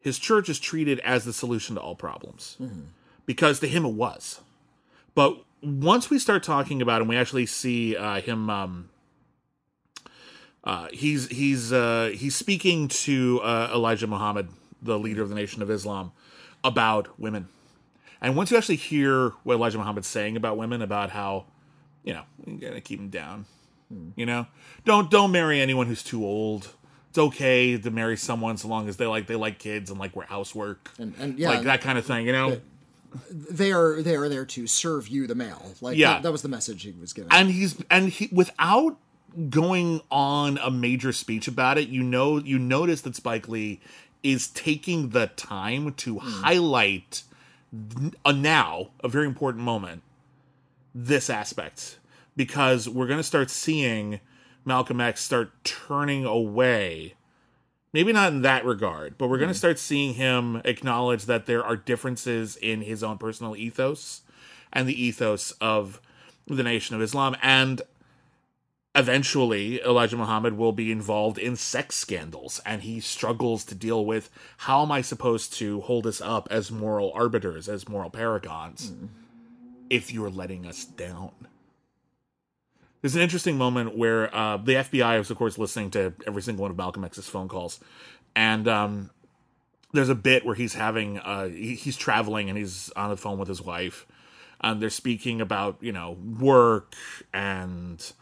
his 0.00 0.18
church 0.18 0.48
is 0.48 0.58
treated 0.58 1.00
as 1.00 1.24
the 1.24 1.32
solution 1.32 1.74
to 1.74 1.80
all 1.80 1.94
problems. 1.94 2.56
Because 3.26 3.60
to 3.60 3.68
him 3.68 3.84
it 3.84 3.92
was. 3.92 4.40
But 5.14 5.44
once 5.62 6.08
we 6.08 6.18
start 6.18 6.42
talking 6.42 6.80
about 6.82 7.02
him 7.02 7.08
we 7.08 7.16
actually 7.16 7.46
see 7.46 7.96
uh, 7.96 8.20
him 8.20 8.48
um, 8.50 8.88
uh, 10.68 10.86
he's 10.92 11.28
he's 11.28 11.72
uh, 11.72 12.12
he's 12.14 12.36
speaking 12.36 12.88
to 12.88 13.40
uh, 13.42 13.70
elijah 13.74 14.06
muhammad 14.06 14.48
the 14.82 14.98
leader 14.98 15.22
of 15.22 15.28
the 15.28 15.34
nation 15.34 15.62
of 15.62 15.70
islam 15.70 16.12
about 16.62 17.18
women 17.18 17.48
and 18.20 18.36
once 18.36 18.50
you 18.50 18.56
actually 18.56 18.76
hear 18.76 19.30
what 19.44 19.54
elijah 19.54 19.78
muhammad's 19.78 20.06
saying 20.08 20.36
about 20.36 20.56
women 20.58 20.82
about 20.82 21.10
how 21.10 21.46
you 22.04 22.12
know 22.12 22.22
you 22.46 22.58
gotta 22.58 22.80
keep 22.80 22.98
them 22.98 23.08
down 23.08 23.44
you 24.16 24.26
know 24.26 24.46
don't 24.84 25.10
don't 25.10 25.32
marry 25.32 25.60
anyone 25.60 25.86
who's 25.86 26.02
too 26.02 26.22
old 26.24 26.74
it's 27.08 27.16
okay 27.18 27.78
to 27.78 27.90
marry 27.90 28.16
someone 28.18 28.56
so 28.58 28.68
long 28.68 28.86
as 28.88 28.98
they 28.98 29.06
like 29.06 29.26
they 29.26 29.34
like 29.36 29.58
kids 29.58 29.90
and 29.90 29.98
like 29.98 30.14
wear 30.14 30.26
housework 30.26 30.90
And, 30.98 31.14
and 31.18 31.38
yeah, 31.38 31.48
like 31.48 31.62
that 31.64 31.80
kind 31.80 31.96
of 31.96 32.04
thing 32.04 32.26
you 32.26 32.32
know 32.32 32.60
they 33.30 33.72
are 33.72 34.02
they 34.02 34.14
are 34.16 34.28
there 34.28 34.44
to 34.44 34.66
serve 34.66 35.08
you, 35.08 35.26
the 35.26 35.34
male. 35.34 35.72
Like 35.80 35.96
Yeah. 35.96 36.12
that, 36.14 36.24
that 36.24 36.32
was 36.32 36.42
the 36.42 36.48
message 36.50 36.82
he 36.82 36.92
was 36.92 37.14
giving. 37.14 37.32
and 37.32 37.50
he's 37.50 37.82
and 37.90 38.10
he 38.10 38.28
without 38.30 38.98
going 39.50 40.00
on 40.10 40.58
a 40.58 40.70
major 40.70 41.12
speech 41.12 41.46
about 41.46 41.78
it 41.78 41.88
you 41.88 42.02
know 42.02 42.38
you 42.38 42.58
notice 42.58 43.02
that 43.02 43.14
spike 43.14 43.48
lee 43.48 43.80
is 44.22 44.48
taking 44.48 45.10
the 45.10 45.26
time 45.36 45.92
to 45.94 46.18
hmm. 46.18 46.26
highlight 46.42 47.22
a 48.24 48.32
now 48.32 48.88
a 49.00 49.08
very 49.08 49.26
important 49.26 49.62
moment 49.62 50.02
this 50.94 51.28
aspect 51.28 51.98
because 52.36 52.88
we're 52.88 53.06
going 53.06 53.18
to 53.18 53.24
start 53.24 53.50
seeing 53.50 54.20
Malcolm 54.64 55.00
X 55.00 55.22
start 55.22 55.52
turning 55.64 56.24
away. 56.24 57.14
Maybe 57.92 58.12
not 58.12 58.32
in 58.32 58.42
that 58.42 58.64
regard, 58.64 59.16
but 59.16 59.28
we're 59.28 59.38
going 59.38 59.48
to 59.48 59.54
hmm. 59.54 59.58
start 59.58 59.78
seeing 59.78 60.14
him 60.14 60.62
acknowledge 60.64 61.24
that 61.24 61.46
there 61.46 61.64
are 61.64 61.76
differences 61.76 62.56
in 62.56 62.82
his 62.82 63.02
own 63.02 63.18
personal 63.18 63.56
ethos 63.56 64.22
and 64.72 64.88
the 64.88 65.02
ethos 65.02 65.52
of 65.60 66.00
the 66.46 66.62
Nation 66.62 66.94
of 66.94 67.02
Islam. 67.02 67.36
And 67.42 67.82
eventually, 68.98 69.80
Elijah 69.82 70.16
Muhammad 70.16 70.54
will 70.54 70.72
be 70.72 70.90
involved 70.90 71.38
in 71.38 71.56
sex 71.56 71.94
scandals, 71.96 72.60
and 72.66 72.82
he 72.82 73.00
struggles 73.00 73.64
to 73.64 73.74
deal 73.74 74.04
with 74.04 74.28
how 74.58 74.82
am 74.82 74.92
I 74.92 75.02
supposed 75.02 75.52
to 75.54 75.80
hold 75.82 76.06
us 76.06 76.20
up 76.20 76.48
as 76.50 76.70
moral 76.70 77.12
arbiters, 77.14 77.68
as 77.68 77.88
moral 77.88 78.10
paragons, 78.10 78.92
if 79.88 80.12
you're 80.12 80.30
letting 80.30 80.66
us 80.66 80.84
down? 80.84 81.30
There's 83.00 83.14
an 83.14 83.22
interesting 83.22 83.56
moment 83.56 83.96
where 83.96 84.34
uh, 84.34 84.56
the 84.56 84.72
FBI 84.72 85.20
is, 85.20 85.30
of 85.30 85.36
course, 85.36 85.56
listening 85.56 85.92
to 85.92 86.12
every 86.26 86.42
single 86.42 86.62
one 86.62 86.72
of 86.72 86.76
Malcolm 86.76 87.04
X's 87.04 87.28
phone 87.28 87.48
calls, 87.48 87.78
and 88.34 88.66
um, 88.66 89.10
there's 89.92 90.08
a 90.08 90.16
bit 90.16 90.44
where 90.44 90.56
he's 90.56 90.74
having 90.74 91.18
uh, 91.18 91.48
he, 91.48 91.74
he's 91.74 91.96
traveling 91.96 92.48
and 92.48 92.58
he's 92.58 92.90
on 92.96 93.10
the 93.10 93.16
phone 93.16 93.38
with 93.38 93.48
his 93.48 93.62
wife, 93.62 94.06
and 94.60 94.82
they're 94.82 94.90
speaking 94.90 95.40
about 95.40 95.76
you 95.80 95.92
know 95.92 96.18
work 96.40 96.94
and 97.32 98.12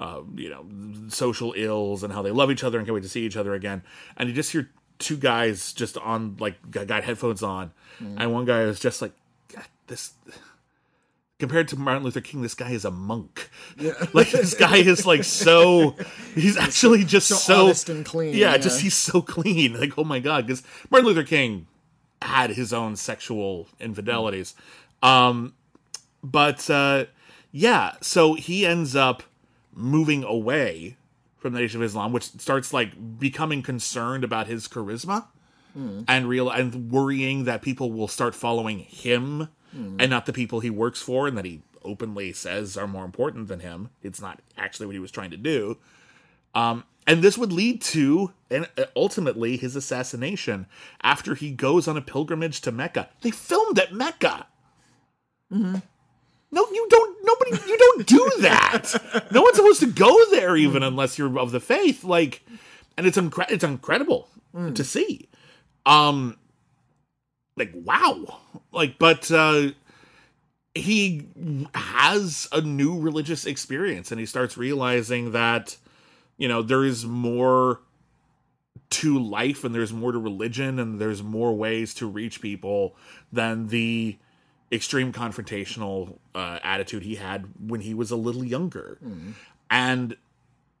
uh, 0.00 0.22
you 0.34 0.48
know 0.50 0.66
social 1.08 1.52
ills 1.56 2.02
and 2.02 2.12
how 2.12 2.22
they 2.22 2.32
love 2.32 2.50
each 2.50 2.64
other 2.64 2.78
and 2.78 2.86
can't 2.86 2.94
wait 2.94 3.02
to 3.04 3.08
see 3.08 3.24
each 3.24 3.36
other 3.36 3.54
again, 3.54 3.82
and 4.16 4.28
you 4.28 4.34
just 4.34 4.50
hear 4.50 4.68
two 4.98 5.16
guys 5.16 5.72
just 5.72 5.96
on 5.98 6.36
like 6.40 6.56
got 6.70 7.04
headphones 7.04 7.42
on, 7.42 7.70
and 8.00 8.32
one 8.32 8.44
guy 8.46 8.62
is 8.62 8.80
just 8.80 9.00
like 9.02 9.12
"God, 9.54 9.64
this 9.86 10.14
compared 11.38 11.68
to 11.68 11.76
Martin 11.76 12.02
Luther 12.04 12.20
King, 12.20 12.42
this 12.42 12.54
guy 12.54 12.70
is 12.70 12.84
a 12.84 12.90
monk. 12.90 13.50
like 14.12 14.30
this 14.30 14.54
guy 14.54 14.76
is 14.76 15.06
like 15.06 15.24
so. 15.24 15.96
He's 16.34 16.56
actually 16.56 17.04
just 17.04 17.28
so, 17.28 17.36
So 17.36 17.64
honest 17.66 17.88
and 17.88 18.04
clean, 18.04 18.34
Yeah, 18.34 18.52
yeah. 18.52 18.58
just 18.58 18.80
he's 18.80 18.96
so 18.96 19.22
clean. 19.22 19.74
Like 19.80 19.98
oh 19.98 20.04
my 20.04 20.18
god, 20.20 20.46
because 20.46 20.62
Martin 20.90 21.06
Luther 21.08 21.24
King 21.24 21.66
had 22.22 22.50
his 22.50 22.72
own 22.72 22.96
sexual 22.96 23.68
infidelities. 23.80 24.54
Um, 25.02 25.54
but 26.22 26.68
uh, 26.68 27.06
yeah, 27.52 27.92
so 28.02 28.34
he 28.34 28.66
ends 28.66 28.94
up 28.94 29.22
moving 29.80 30.22
away 30.24 30.96
from 31.38 31.52
the 31.54 31.60
Nation 31.60 31.80
of 31.80 31.86
Islam, 31.86 32.12
which 32.12 32.24
starts 32.38 32.72
like 32.72 33.18
becoming 33.18 33.62
concerned 33.62 34.24
about 34.24 34.46
his 34.46 34.68
charisma 34.68 35.26
and 36.08 36.28
real 36.28 36.50
and 36.50 36.90
worrying 36.90 37.44
that 37.44 37.62
people 37.62 37.92
will 37.92 38.08
start 38.08 38.34
following 38.34 38.80
him 38.80 39.48
and 39.72 40.10
not 40.10 40.26
the 40.26 40.32
people 40.32 40.58
he 40.60 40.68
works 40.70 41.00
for 41.00 41.28
and 41.28 41.38
that 41.38 41.44
he 41.44 41.62
openly 41.84 42.32
says 42.32 42.76
are 42.76 42.88
more 42.88 43.04
important 43.04 43.46
than 43.48 43.60
him. 43.60 43.88
It's 44.02 44.20
not 44.20 44.40
actually 44.58 44.86
what 44.86 44.94
he 44.94 44.98
was 44.98 45.12
trying 45.12 45.30
to 45.30 45.36
do. 45.36 45.78
Um, 46.56 46.82
and 47.06 47.22
this 47.22 47.38
would 47.38 47.52
lead 47.52 47.80
to 47.82 48.32
and 48.50 48.68
uh, 48.76 48.86
ultimately 48.96 49.56
his 49.56 49.76
assassination 49.76 50.66
after 51.02 51.36
he 51.36 51.52
goes 51.52 51.86
on 51.86 51.96
a 51.96 52.02
pilgrimage 52.02 52.60
to 52.62 52.72
Mecca. 52.72 53.08
They 53.22 53.30
filmed 53.30 53.78
at 53.78 53.92
Mecca. 53.94 54.46
No, 56.52 56.66
you 56.72 56.86
don't. 56.90 57.16
Nobody, 57.24 57.70
you 57.70 57.78
don't 57.78 58.06
do 58.06 58.30
that. 58.40 59.28
no 59.32 59.42
one's 59.42 59.56
supposed 59.56 59.80
to 59.80 59.86
go 59.86 60.30
there, 60.30 60.56
even 60.56 60.82
unless 60.82 61.18
you're 61.18 61.38
of 61.38 61.52
the 61.52 61.60
faith. 61.60 62.02
Like, 62.02 62.42
and 62.96 63.06
it's 63.06 63.16
incre- 63.16 63.50
it's 63.50 63.64
incredible 63.64 64.28
to 64.74 64.84
see. 64.84 65.28
Um, 65.86 66.36
like 67.56 67.72
wow, 67.74 68.40
like, 68.72 68.98
but 68.98 69.30
uh, 69.30 69.68
he 70.74 71.26
has 71.74 72.48
a 72.52 72.60
new 72.60 72.98
religious 72.98 73.46
experience, 73.46 74.10
and 74.10 74.18
he 74.18 74.26
starts 74.26 74.56
realizing 74.56 75.32
that 75.32 75.76
you 76.36 76.48
know 76.48 76.62
there 76.62 76.84
is 76.84 77.04
more 77.06 77.80
to 78.90 79.18
life, 79.22 79.62
and 79.62 79.74
there's 79.74 79.92
more 79.92 80.10
to 80.10 80.18
religion, 80.18 80.78
and 80.80 80.98
there's 81.00 81.22
more 81.22 81.54
ways 81.54 81.94
to 81.94 82.06
reach 82.08 82.40
people 82.40 82.96
than 83.32 83.68
the 83.68 84.18
extreme 84.72 85.12
confrontational 85.12 86.18
uh, 86.34 86.58
attitude 86.62 87.02
he 87.02 87.16
had 87.16 87.46
when 87.58 87.80
he 87.80 87.94
was 87.94 88.10
a 88.10 88.16
little 88.16 88.44
younger. 88.44 88.98
And 89.68 90.16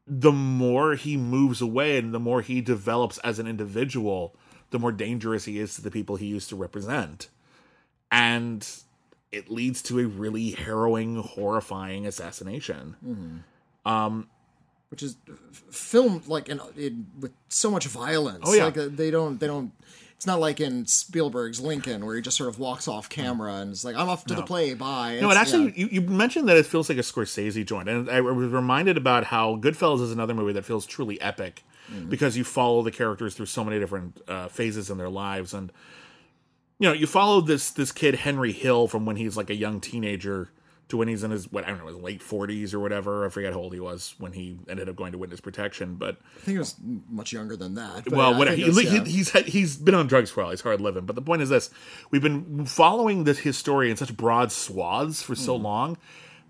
the 0.06 0.32
more 0.32 0.94
he 0.94 1.16
moves 1.16 1.60
away 1.60 1.98
and 1.98 2.12
the 2.14 2.20
more 2.20 2.40
he 2.42 2.60
develops 2.60 3.18
as 3.18 3.38
an 3.38 3.46
individual, 3.46 4.34
the 4.70 4.78
more 4.78 4.92
dangerous 4.92 5.44
he 5.44 5.58
is 5.58 5.74
to 5.76 5.82
the 5.82 5.90
people 5.90 6.16
he 6.16 6.26
used 6.26 6.48
to 6.48 6.56
represent. 6.56 7.28
And 8.10 8.66
it 9.30 9.50
leads 9.50 9.82
to 9.82 10.00
a 10.00 10.04
really 10.06 10.50
harrowing, 10.50 11.16
horrifying 11.16 12.06
assassination. 12.06 13.44
which 14.90 15.02
is 15.04 15.16
filmed 15.70 16.26
like 16.26 16.48
in, 16.48 16.60
in 16.76 17.06
with 17.18 17.32
so 17.48 17.70
much 17.70 17.86
violence. 17.86 18.44
Oh, 18.44 18.52
yeah. 18.52 18.64
like 18.64 18.76
uh, 18.76 18.88
they 18.90 19.10
don't 19.10 19.38
they 19.38 19.46
don't. 19.46 19.72
It's 20.20 20.26
not 20.26 20.38
like 20.38 20.60
in 20.60 20.84
Spielberg's 20.84 21.60
Lincoln 21.60 22.04
where 22.04 22.14
he 22.14 22.20
just 22.20 22.36
sort 22.36 22.50
of 22.50 22.58
walks 22.58 22.86
off 22.86 23.08
camera 23.08 23.54
and 23.54 23.70
it's 23.70 23.86
like 23.86 23.96
I'm 23.96 24.10
off 24.10 24.26
to 24.26 24.34
the 24.34 24.42
play. 24.42 24.74
Bye. 24.74 25.18
No, 25.18 25.30
it 25.30 25.38
actually, 25.38 25.68
yeah. 25.68 25.72
you, 25.76 25.88
you 25.92 26.00
mentioned 26.02 26.46
that 26.50 26.58
it 26.58 26.66
feels 26.66 26.90
like 26.90 26.98
a 26.98 27.00
Scorsese 27.00 27.64
joint, 27.64 27.88
and 27.88 28.10
I 28.10 28.20
was 28.20 28.52
reminded 28.52 28.98
about 28.98 29.24
how 29.24 29.56
Goodfellas 29.56 30.02
is 30.02 30.12
another 30.12 30.34
movie 30.34 30.52
that 30.52 30.66
feels 30.66 30.84
truly 30.84 31.18
epic 31.22 31.64
because 32.10 32.36
you 32.36 32.44
follow 32.44 32.82
the 32.82 32.90
characters 32.90 33.34
through 33.34 33.46
so 33.46 33.64
many 33.64 33.78
different 33.78 34.20
uh, 34.28 34.48
phases 34.48 34.90
in 34.90 34.98
their 34.98 35.08
lives, 35.08 35.54
and 35.54 35.72
you 36.78 36.86
know, 36.86 36.92
you 36.92 37.06
follow 37.06 37.40
this 37.40 37.70
this 37.70 37.90
kid 37.90 38.16
Henry 38.16 38.52
Hill 38.52 38.88
from 38.88 39.06
when 39.06 39.16
he's 39.16 39.38
like 39.38 39.48
a 39.48 39.56
young 39.56 39.80
teenager 39.80 40.50
to 40.90 40.96
when 40.96 41.08
he's 41.08 41.24
in 41.24 41.30
his 41.30 41.50
what 41.50 41.64
I 41.64 41.68
don't 41.68 41.78
know, 41.78 41.86
his 41.86 41.96
late 41.96 42.22
forties 42.22 42.72
or 42.74 42.80
whatever. 42.80 43.26
I 43.26 43.30
forget 43.30 43.52
how 43.52 43.58
old 43.60 43.72
he 43.74 43.80
was 43.80 44.14
when 44.18 44.32
he 44.32 44.58
ended 44.68 44.88
up 44.88 44.96
going 44.96 45.12
to 45.12 45.18
witness 45.18 45.40
protection, 45.40 45.94
but 45.96 46.16
I 46.36 46.40
think 46.40 46.54
he 46.54 46.58
was 46.58 46.76
much 47.08 47.32
younger 47.32 47.56
than 47.56 47.74
that. 47.74 48.08
well, 48.10 48.32
yeah, 48.32 48.38
whatever. 48.38 48.56
He, 48.56 48.64
was, 48.64 48.84
yeah. 48.84 49.04
He's 49.04 49.30
he's 49.32 49.76
been 49.76 49.94
on 49.94 50.06
drugs 50.06 50.30
for 50.30 50.40
a 50.40 50.44
while. 50.44 50.50
He's 50.50 50.60
hard 50.60 50.80
living. 50.80 51.06
But 51.06 51.16
the 51.16 51.22
point 51.22 51.42
is 51.42 51.48
this: 51.48 51.70
we've 52.10 52.22
been 52.22 52.66
following 52.66 53.24
this 53.24 53.38
his 53.40 53.56
story 53.58 53.90
in 53.90 53.96
such 53.96 54.16
broad 54.16 54.52
swaths 54.52 55.22
for 55.22 55.34
Hmm. 55.34 55.40
so 55.40 55.56
long 55.56 55.98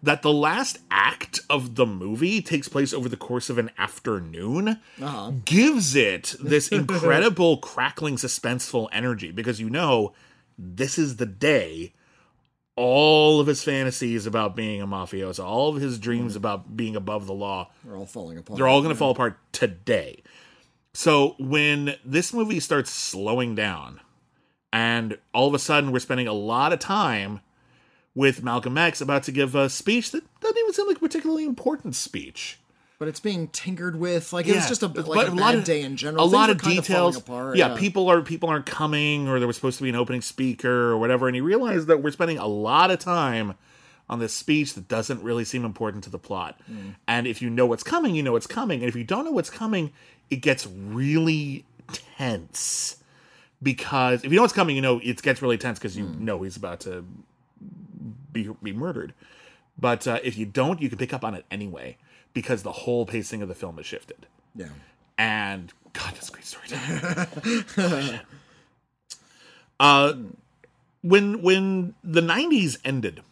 that 0.03 0.22
the 0.22 0.32
last 0.32 0.78
act 0.91 1.41
of 1.51 1.74
the 1.74 1.84
movie 1.84 2.41
takes 2.41 2.68
place 2.68 2.95
over 2.95 3.07
the 3.07 3.18
course 3.18 3.51
of 3.51 3.59
an 3.59 3.70
afternoon. 3.76 4.80
Uh-huh. 5.01 5.32
Gives 5.45 5.95
it 5.95 6.34
this 6.43 6.68
incredible 6.72 7.59
crackling, 7.59 8.16
suspenseful 8.16 8.88
energy 8.93 9.30
because 9.30 9.61
you 9.61 9.68
know 9.68 10.12
this 10.59 10.99
is 10.99 11.16
the 11.16 11.26
day. 11.26 11.93
All 12.81 13.41
of 13.41 13.47
his 13.47 13.62
fantasies 13.62 14.26
about 14.26 14.57
being 14.57 14.81
a 14.81 14.87
mafioso, 14.87 15.45
all 15.45 15.74
of 15.74 15.83
his 15.83 15.99
dreams 15.99 16.35
about 16.35 16.76
being 16.76 16.97
above 16.97 17.26
the 17.26 17.35
law, 17.35 17.70
They're 17.85 17.97
all 17.97 18.07
falling 18.07 18.39
apart. 18.39 18.57
they're 18.57 18.66
all 18.68 18.81
going 18.81 18.95
to 18.95 18.99
fall 18.99 19.11
apart 19.11 19.39
today. 19.53 20.22
So 20.95 21.37
when 21.39 21.97
this 22.05 22.33
movie 22.33 22.59
starts 22.59 22.91
slowing 22.91 23.55
down, 23.55 24.01
and 24.72 25.18
all 25.35 25.47
of 25.47 25.55
a 25.55 25.59
sudden 25.59 25.93
we're 25.93 25.99
spending 25.99 26.26
a 26.26 26.33
lot 26.33 26.72
of 26.72 26.78
time 26.78 27.41
with 28.14 28.43
Malcolm 28.43 28.78
X 28.78 29.01
about 29.01 29.24
to 29.24 29.33
give 29.33 29.55
a 29.55 29.68
speech 29.68 30.11
that 30.12 30.24
doesn't 30.41 30.59
even 30.59 30.72
seem 30.72 30.87
like 30.89 30.97
a 30.97 31.01
particularly 31.01 31.45
important 31.45 31.95
speech. 31.95 32.59
But 33.01 33.09
it's 33.09 33.18
being 33.18 33.48
tinkered 33.48 33.96
with. 33.96 34.30
Like 34.32 34.46
it 34.46 34.55
was 34.55 34.68
just 34.68 34.82
a 34.84 34.88
but 34.88 35.09
like 35.09 35.26
a, 35.26 35.30
lot 35.32 35.55
of- 35.57 35.64
day 35.64 35.80
in 35.82 35.96
general. 35.96 36.22
A 36.22 36.26
Things 36.28 36.32
lot 36.34 36.51
of 36.51 36.62
details. 36.62 36.86
falling 36.86 37.16
apart, 37.16 37.57
yeah, 37.57 37.74
people 37.76 38.09
are 38.09 38.20
people 38.20 38.48
aren't 38.51 38.66
coming, 38.66 39.26
or 39.26 39.38
there 39.40 39.46
was 39.48 39.57
supposed 39.57 39.78
to 39.78 39.82
be 39.82 39.88
an 39.88 39.96
opening 39.96 40.20
speaker 40.20 40.90
or 40.92 40.98
whatever, 40.98 41.26
and 41.26 41.34
he 41.34 41.40
realized 41.40 41.88
that 41.88 42.03
we're 42.03 42.11
spending 42.12 42.36
a 42.38 42.46
lot 42.46 42.90
of 42.92 42.98
time 43.01 43.55
on 44.11 44.18
this 44.18 44.34
speech 44.34 44.74
that 44.74 44.86
doesn't 44.86 45.22
really 45.22 45.44
seem 45.44 45.64
important 45.64 46.05
to 46.05 46.11
the 46.11 46.18
plot. 46.18 46.61
Mm. 46.70 46.96
And 47.09 47.26
if 47.26 47.40
you 47.40 47.48
know 47.48 47.64
what's 47.64 47.82
coming, 47.82 48.14
you 48.14 48.22
know 48.22 48.32
what's 48.32 48.46
coming, 48.46 48.80
and 48.80 48.88
if 48.88 48.94
you 48.94 49.03
don't 49.05 49.24
know 49.24 49.30
what's 49.32 49.51
coming, 49.51 49.92
it 50.28 50.36
gets 50.42 50.66
really 50.66 51.64
tense. 52.18 52.98
Because 53.62 54.24
if 54.24 54.30
you 54.30 54.36
know 54.36 54.42
what's 54.42 54.53
coming, 54.55 54.76
you 54.76 54.82
know 54.82 55.01
it 55.03 55.22
gets 55.22 55.40
really 55.40 55.57
tense 55.59 55.78
because 55.78 55.96
you 55.96 56.05
Mm. 56.05 56.20
know 56.20 56.42
he's 56.42 56.57
about 56.59 56.80
to 56.80 57.05
be 58.30 58.51
be 58.62 58.72
murdered. 58.74 59.14
But 59.78 60.07
uh, 60.07 60.18
if 60.22 60.36
you 60.36 60.44
don't, 60.44 60.82
you 60.82 60.90
can 60.90 60.98
pick 60.98 61.14
up 61.14 61.24
on 61.24 61.34
it 61.34 61.46
anyway 61.51 61.96
because 62.33 62.62
the 62.62 62.72
whole 62.72 63.07
pacing 63.07 63.43
of 63.43 63.49
the 63.49 63.55
film 63.55 63.76
has 63.76 63.87
shifted. 63.87 64.26
Yeah. 64.55 64.68
And 65.18 65.72
God, 65.93 66.14
that's 66.14 66.28
a 66.28 66.33
great 66.33 66.45
storytelling. 66.45 68.20
uh, 69.81 70.14
when 71.03 71.43
when 71.43 71.95
the 72.03 72.20
'90s 72.20 72.78
ended, 72.85 73.22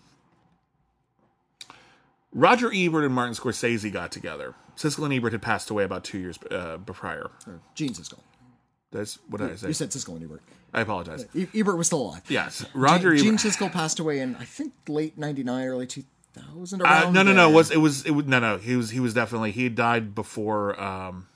Roger 2.33 2.71
Ebert 2.73 3.05
and 3.05 3.15
Martin 3.15 3.35
Scorsese 3.35 3.93
got 3.93 4.13
together. 4.13 4.55
Siskel 4.77 5.05
and 5.05 5.15
Ebert 5.15 5.33
had 5.33 5.43
passed 5.43 5.71
away 5.71 5.85
about 5.85 6.05
two 6.05 6.19
years 6.19 6.39
uh, 6.51 6.79
prior. 6.79 7.31
Gene 7.75 7.91
Siskel. 7.95 8.21
That's 8.93 9.19
what 9.29 9.41
did 9.41 9.51
I 9.53 9.57
say? 9.57 9.69
You 9.69 9.75
said 9.75 9.91
Siskel 9.91 10.17
and 10.17 10.25
Ebert. 10.25 10.43
I 10.73 10.83
apologize. 10.83 11.27
E- 11.35 11.47
Ebert 11.55 11.77
was 11.77 11.87
still 11.89 12.03
alive. 12.03 12.23
Yes, 12.29 12.65
Roger 12.75 13.15
Gene 13.17 13.29
Ebert. 13.35 13.41
Siskel 13.41 13.73
passed 13.73 13.99
away 13.99 14.21
in 14.21 14.37
I 14.37 14.45
think 14.45 14.73
late 14.89 15.19
'99, 15.19 15.67
early 15.67 15.87
2000. 15.87 16.09
Uh, 16.39 16.85
Around 16.85 17.13
no, 17.13 17.23
no, 17.23 17.33
no. 17.33 17.43
there. 17.45 17.51
It 17.51 17.55
was 17.55 17.71
it 17.71 17.77
was 17.79 18.05
it 18.07 18.11
was 18.13 18.27
no, 18.27 18.39
no. 18.39 18.59
He 18.59 18.77
was 18.77 18.91
he 18.91 19.01
was 19.01 19.15
definitely 19.15 19.53
he 19.53 19.69
died 19.69 20.15
before. 20.15 20.81
Um, 20.81 21.29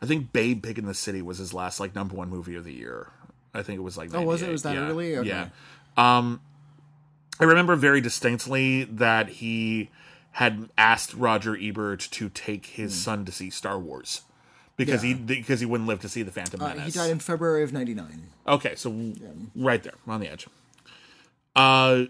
I 0.00 0.06
think 0.06 0.32
Babe 0.32 0.62
Pig 0.62 0.78
in 0.78 0.86
the 0.86 0.94
City 0.94 1.22
was 1.22 1.38
his 1.38 1.54
last 1.54 1.78
like 1.80 1.94
number 1.94 2.14
one 2.14 2.28
movie 2.28 2.56
of 2.56 2.64
the 2.64 2.72
year. 2.72 3.08
I 3.54 3.62
think 3.62 3.78
it 3.78 3.82
was 3.82 3.96
like. 3.96 4.14
Oh, 4.14 4.22
was 4.22 4.42
it? 4.42 4.50
Was 4.50 4.62
that 4.62 4.74
yeah, 4.74 4.88
early? 4.88 5.16
Okay. 5.16 5.28
Yeah. 5.28 5.48
Um, 5.96 6.40
I 7.38 7.44
remember 7.44 7.76
very 7.76 8.00
distinctly 8.00 8.84
that 8.84 9.28
he 9.28 9.90
had 10.32 10.70
asked 10.78 11.12
Roger 11.14 11.56
Ebert 11.60 12.00
to 12.12 12.28
take 12.30 12.66
his 12.66 12.94
son 12.94 13.24
to 13.26 13.32
see 13.32 13.50
Star 13.50 13.78
Wars 13.78 14.22
because 14.76 15.02
he 15.02 15.14
because 15.14 15.60
he 15.60 15.66
wouldn't 15.66 15.88
live 15.88 16.00
to 16.00 16.08
see 16.08 16.22
the 16.22 16.30
Phantom 16.32 16.60
Uh, 16.62 16.68
Menace. 16.68 16.94
he 16.94 16.98
died 16.98 17.10
in 17.10 17.18
February 17.18 17.62
of 17.62 17.72
'99. 17.72 18.28
Okay, 18.46 18.74
so 18.74 19.12
right 19.54 19.82
there 19.82 19.94
on 20.06 20.20
the 20.20 20.28
edge. 20.28 20.46
Uh, 21.54 22.04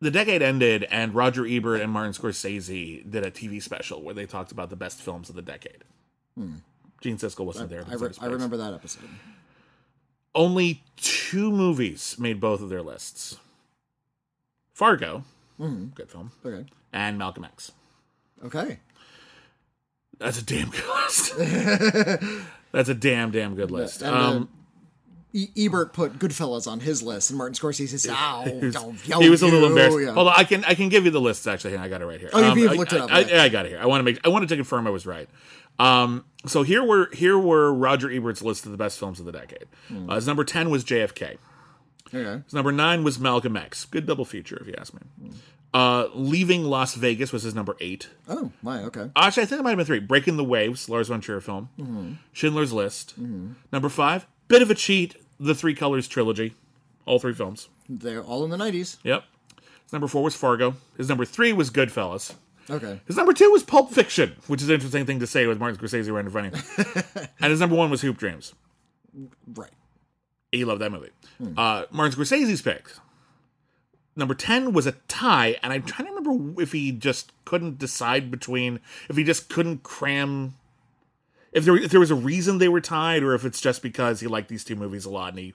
the 0.00 0.10
decade 0.10 0.42
ended, 0.42 0.84
and 0.90 1.14
Roger 1.14 1.46
Ebert 1.46 1.80
and 1.80 1.92
Martin 1.92 2.12
Scorsese 2.12 3.08
did 3.08 3.24
a 3.24 3.30
TV 3.30 3.62
special 3.62 4.02
where 4.02 4.14
they 4.14 4.26
talked 4.26 4.50
about 4.52 4.70
the 4.70 4.76
best 4.76 5.00
films 5.00 5.28
of 5.28 5.34
the 5.36 5.42
decade. 5.42 5.84
Gene 6.36 7.16
Siskel 7.18 7.44
wasn't 7.44 7.68
there. 7.70 7.84
I, 7.90 7.94
re- 7.94 8.10
I 8.20 8.26
remember 8.26 8.56
that 8.56 8.72
episode. 8.74 9.08
Only 10.34 10.82
two 10.96 11.50
movies 11.50 12.16
made 12.18 12.40
both 12.40 12.60
of 12.62 12.68
their 12.70 12.82
lists: 12.82 13.36
Fargo, 14.72 15.24
Mm-hmm. 15.58 15.86
good 15.94 16.10
film, 16.10 16.32
Okay. 16.44 16.64
and 16.92 17.18
Malcolm 17.18 17.44
X. 17.44 17.72
Okay. 18.44 18.78
That's 20.18 20.38
a 20.40 20.44
damn 20.44 20.70
good 20.70 20.84
list. 20.86 21.36
That's 22.72 22.88
a 22.88 22.94
damn 22.94 23.30
damn 23.30 23.54
good 23.54 23.70
list. 23.70 24.02
And, 24.02 24.14
Um, 24.14 24.48
E- 25.32 25.48
Ebert 25.56 25.92
put 25.92 26.18
Goodfellas 26.18 26.66
on 26.70 26.80
his 26.80 27.02
list, 27.02 27.30
and 27.30 27.38
Martin 27.38 27.54
Scorsese 27.54 27.98
said, 27.98 28.14
"Oh, 28.18 28.70
don't, 28.70 29.06
yo, 29.08 29.20
he 29.20 29.30
was 29.30 29.42
a 29.42 29.46
little 29.46 29.60
you," 29.60 29.66
embarrassed. 29.68 29.98
yeah. 30.00 30.10
On, 30.20 30.28
I 30.28 30.44
can 30.44 30.64
I 30.64 30.74
can 30.74 30.88
give 30.88 31.04
you 31.04 31.10
the 31.10 31.20
list 31.20 31.46
actually. 31.46 31.76
I 31.76 31.88
got 31.88 32.02
it 32.02 32.06
right 32.06 32.18
here. 32.20 32.30
Oh, 32.32 32.50
Um, 32.50 32.58
you've 32.58 32.72
I- 32.72 32.74
looked 32.74 32.92
it 32.92 33.00
up, 33.00 33.12
I. 33.12 33.22
I, 33.22 33.44
I 33.44 33.48
got 33.48 33.66
it 33.66 33.70
here. 33.70 33.78
I 33.80 33.86
want 33.86 34.00
to 34.00 34.04
make 34.04 34.20
I 34.24 34.28
wanted 34.28 34.48
to 34.48 34.56
confirm 34.56 34.86
I 34.86 34.90
was 34.90 35.06
right. 35.06 35.28
Um, 35.78 36.24
so 36.46 36.62
here 36.62 36.82
were 36.84 37.08
here 37.12 37.38
were 37.38 37.72
Roger 37.72 38.10
Ebert's 38.10 38.42
list 38.42 38.66
of 38.66 38.72
the 38.72 38.78
best 38.78 38.98
films 38.98 39.20
of 39.20 39.26
the 39.26 39.32
decade. 39.32 39.66
Hmm. 39.88 40.10
Uh, 40.10 40.14
his 40.16 40.26
number 40.26 40.44
ten 40.44 40.68
was 40.70 40.84
JFK. 40.84 41.38
Okay. 42.12 42.42
His 42.44 42.52
number 42.54 42.72
nine 42.72 43.04
was 43.04 43.18
Malcolm 43.20 43.56
X. 43.56 43.84
Good 43.84 44.04
double 44.06 44.24
feature, 44.24 44.58
if 44.60 44.66
you 44.66 44.74
ask 44.76 44.92
me. 44.92 45.30
Uh, 45.72 46.08
Leaving 46.12 46.64
Las 46.64 46.96
Vegas 46.96 47.32
was 47.32 47.44
his 47.44 47.54
number 47.54 47.76
eight. 47.80 48.08
Oh, 48.28 48.50
my. 48.62 48.82
Okay. 48.82 49.08
Actually, 49.14 49.44
I 49.44 49.46
think 49.46 49.60
it 49.60 49.62
might 49.62 49.70
have 49.70 49.76
been 49.76 49.86
three. 49.86 50.00
Breaking 50.00 50.36
the 50.36 50.42
Waves, 50.42 50.88
Lars 50.88 51.06
von 51.06 51.20
Trier 51.20 51.40
film. 51.40 51.68
Mm-hmm. 51.78 52.12
Schindler's 52.32 52.72
List. 52.72 53.14
Number 53.72 53.88
five, 53.88 54.26
bit 54.50 54.60
of 54.62 54.70
a 54.70 54.74
cheat, 54.74 55.16
the 55.38 55.54
Three 55.54 55.74
Colors 55.74 56.06
trilogy, 56.06 56.54
all 57.06 57.18
three 57.18 57.32
films. 57.32 57.68
They're 57.88 58.22
all 58.22 58.44
in 58.44 58.50
the 58.50 58.58
'90s. 58.58 58.98
Yep. 59.02 59.24
His 59.84 59.92
number 59.92 60.06
four 60.06 60.22
was 60.22 60.34
Fargo. 60.36 60.74
His 60.98 61.08
number 61.08 61.24
three 61.24 61.52
was 61.52 61.70
Goodfellas. 61.70 62.34
Okay. 62.68 63.00
His 63.06 63.16
number 63.16 63.32
two 63.32 63.50
was 63.50 63.62
Pulp 63.62 63.90
Fiction, 63.92 64.36
which 64.46 64.62
is 64.62 64.68
an 64.68 64.74
interesting 64.74 65.06
thing 65.06 65.18
to 65.20 65.26
say 65.26 65.46
with 65.46 65.58
Martin 65.58 65.78
Scorsese 65.78 66.12
right 66.12 66.24
in 66.24 66.30
front 66.30 66.54
of 66.54 66.78
you. 67.16 67.22
and 67.40 67.50
his 67.50 67.58
number 67.58 67.74
one 67.74 67.90
was 67.90 68.02
Hoop 68.02 68.18
Dreams. 68.18 68.54
Right. 69.54 69.70
He 70.52 70.64
loved 70.64 70.80
that 70.80 70.92
movie. 70.92 71.10
Uh, 71.56 71.84
Martin 71.90 72.16
Scorsese's 72.18 72.62
pick. 72.62 72.88
Number 74.14 74.34
10 74.34 74.72
was 74.72 74.86
a 74.86 74.92
tie, 75.08 75.56
and 75.62 75.72
I'm 75.72 75.82
trying 75.82 76.06
to 76.06 76.12
remember 76.14 76.60
if 76.62 76.72
he 76.72 76.92
just 76.92 77.32
couldn't 77.44 77.78
decide 77.78 78.30
between, 78.30 78.80
if 79.08 79.16
he 79.16 79.24
just 79.24 79.48
couldn't 79.48 79.82
cram, 79.82 80.54
if 81.52 81.64
there, 81.64 81.76
if 81.76 81.90
there 81.90 82.00
was 82.00 82.10
a 82.10 82.14
reason 82.16 82.58
they 82.58 82.68
were 82.68 82.80
tied, 82.80 83.22
or 83.22 83.34
if 83.34 83.44
it's 83.44 83.60
just 83.60 83.82
because 83.82 84.20
he 84.20 84.26
liked 84.26 84.48
these 84.48 84.64
two 84.64 84.76
movies 84.76 85.04
a 85.04 85.10
lot 85.10 85.30
and 85.30 85.38
he 85.38 85.54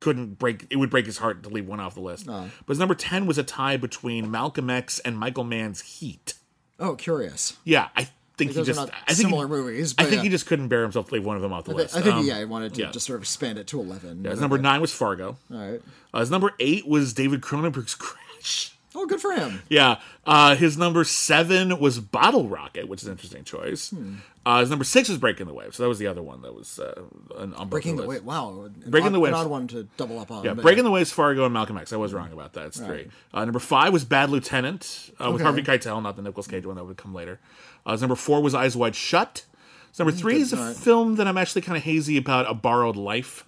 couldn't 0.00 0.38
break, 0.38 0.66
it 0.70 0.76
would 0.76 0.90
break 0.90 1.06
his 1.06 1.18
heart 1.18 1.42
to 1.44 1.48
leave 1.48 1.66
one 1.66 1.80
off 1.80 1.94
the 1.94 2.00
list. 2.00 2.26
But 2.26 2.50
his 2.68 2.78
number 2.78 2.94
10 2.94 3.26
was 3.26 3.38
a 3.38 3.42
tie 3.42 3.76
between 3.76 4.30
Malcolm 4.30 4.68
X 4.70 4.98
and 5.00 5.16
Michael 5.16 5.44
Mann's 5.44 5.80
Heat. 5.80 6.34
Oh, 6.80 6.96
curious. 6.96 7.56
Yeah, 7.64 7.88
I 7.96 8.08
think 8.36 8.52
he 8.52 8.62
just, 8.64 8.70
are 8.70 8.86
not 8.86 8.94
I 9.06 9.14
think, 9.14 9.28
similar 9.28 9.46
he, 9.46 9.52
movies. 9.52 9.94
I 9.98 10.04
think 10.04 10.16
yeah. 10.16 10.22
he 10.22 10.28
just 10.28 10.46
couldn't 10.46 10.68
bear 10.68 10.82
himself 10.82 11.08
to 11.08 11.14
leave 11.14 11.24
one 11.24 11.36
of 11.36 11.42
them 11.42 11.52
off 11.52 11.64
the 11.64 11.72
I 11.72 11.74
list. 11.74 11.96
I 11.96 12.00
think, 12.00 12.14
Um, 12.16 12.26
yeah, 12.26 12.38
I 12.38 12.44
wanted 12.44 12.74
to 12.74 12.80
yeah. 12.82 12.90
just 12.90 13.06
sort 13.06 13.16
of 13.16 13.22
expand 13.22 13.58
it 13.58 13.68
to 13.68 13.80
eleven. 13.80 14.24
his 14.24 14.40
number 14.40 14.58
nine 14.58 14.80
was 14.80 14.92
Fargo. 14.92 15.36
All 15.52 15.56
right. 15.56 15.80
Uh, 16.12 16.20
his 16.20 16.30
number 16.30 16.52
eight 16.58 16.86
was 16.88 17.12
David 17.12 17.40
Cronenberg's 17.40 17.94
Crash. 17.94 18.74
Oh, 18.94 19.06
good 19.06 19.20
for 19.20 19.32
him. 19.32 19.62
Yeah. 19.68 20.00
Uh, 20.26 20.54
his 20.54 20.76
number 20.76 21.02
seven 21.04 21.78
was 21.80 21.98
Bottle 21.98 22.48
Rocket, 22.48 22.88
which 22.88 23.00
is 23.02 23.06
an 23.08 23.12
interesting 23.12 23.42
choice. 23.44 23.90
Hmm. 23.90 24.16
Uh, 24.44 24.60
his 24.60 24.70
number 24.70 24.84
six 24.84 25.08
was 25.08 25.18
Breaking 25.18 25.46
the 25.46 25.54
Wave. 25.54 25.74
So 25.74 25.82
that 25.84 25.88
was 25.88 25.98
the 25.98 26.08
other 26.08 26.20
one 26.20 26.42
that 26.42 26.54
was 26.54 26.78
uh, 26.78 27.00
on, 27.38 27.54
on 27.54 27.68
Breaking 27.68 27.96
the 27.96 28.06
way. 28.06 28.18
Wow. 28.20 28.64
An 28.64 28.90
Breaking 28.90 29.08
odd, 29.08 29.12
the 29.14 29.20
Wave, 29.20 29.32
An 29.32 29.38
odd 29.38 29.46
one 29.46 29.68
to 29.68 29.84
double 29.96 30.18
up 30.18 30.30
on. 30.30 30.44
Yeah, 30.44 30.54
Breaking 30.54 30.84
the 30.84 30.90
Waves, 30.90 31.10
Fargo, 31.12 31.44
and 31.44 31.54
Malcolm 31.54 31.78
X. 31.78 31.92
I 31.92 31.96
was 31.96 32.12
wrong 32.12 32.32
about 32.32 32.52
that. 32.54 32.66
It's 32.66 32.80
three. 32.80 33.08
Uh, 33.32 33.44
number 33.44 33.60
five 33.60 33.92
was 33.92 34.04
Bad 34.04 34.30
Lieutenant 34.30 35.10
uh, 35.20 35.30
with 35.30 35.36
Okay. 35.36 35.44
Harvey 35.44 35.62
Keitel, 35.62 36.02
not 36.02 36.16
the 36.16 36.22
Nicolas 36.22 36.46
Cage 36.46 36.66
one 36.66 36.76
that 36.76 36.84
would 36.84 36.96
come 36.96 37.14
later. 37.14 37.38
Uh, 37.86 37.92
his 37.92 38.00
number 38.02 38.16
four 38.16 38.42
was 38.42 38.54
Eyes 38.54 38.76
Wide 38.76 38.94
Shut. 38.96 39.46
His 39.90 39.98
number 39.98 40.12
three 40.12 40.40
is 40.40 40.52
a 40.52 40.56
right. 40.56 40.76
film 40.76 41.16
that 41.16 41.26
I'm 41.26 41.38
actually 41.38 41.62
kind 41.62 41.76
of 41.78 41.84
hazy 41.84 42.16
about, 42.16 42.50
A 42.50 42.54
Borrowed 42.54 42.96
Life. 42.96 43.44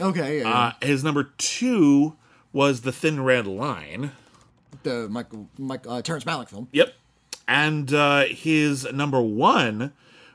Okay. 0.00 0.40
Yeah. 0.40 0.50
Uh, 0.50 0.72
his 0.84 1.04
number 1.04 1.30
two 1.38 2.16
was 2.52 2.80
The 2.82 2.92
Thin 2.92 3.22
Red 3.22 3.46
Line. 3.46 4.12
The 4.88 5.08
Michael, 5.08 5.48
Mike, 5.58 5.84
uh, 5.86 6.02
Terrence 6.02 6.24
Malick 6.24 6.48
film. 6.48 6.68
Yep. 6.72 6.94
And 7.46 7.92
uh, 7.92 8.24
his 8.24 8.90
number 8.92 9.20
one 9.20 9.92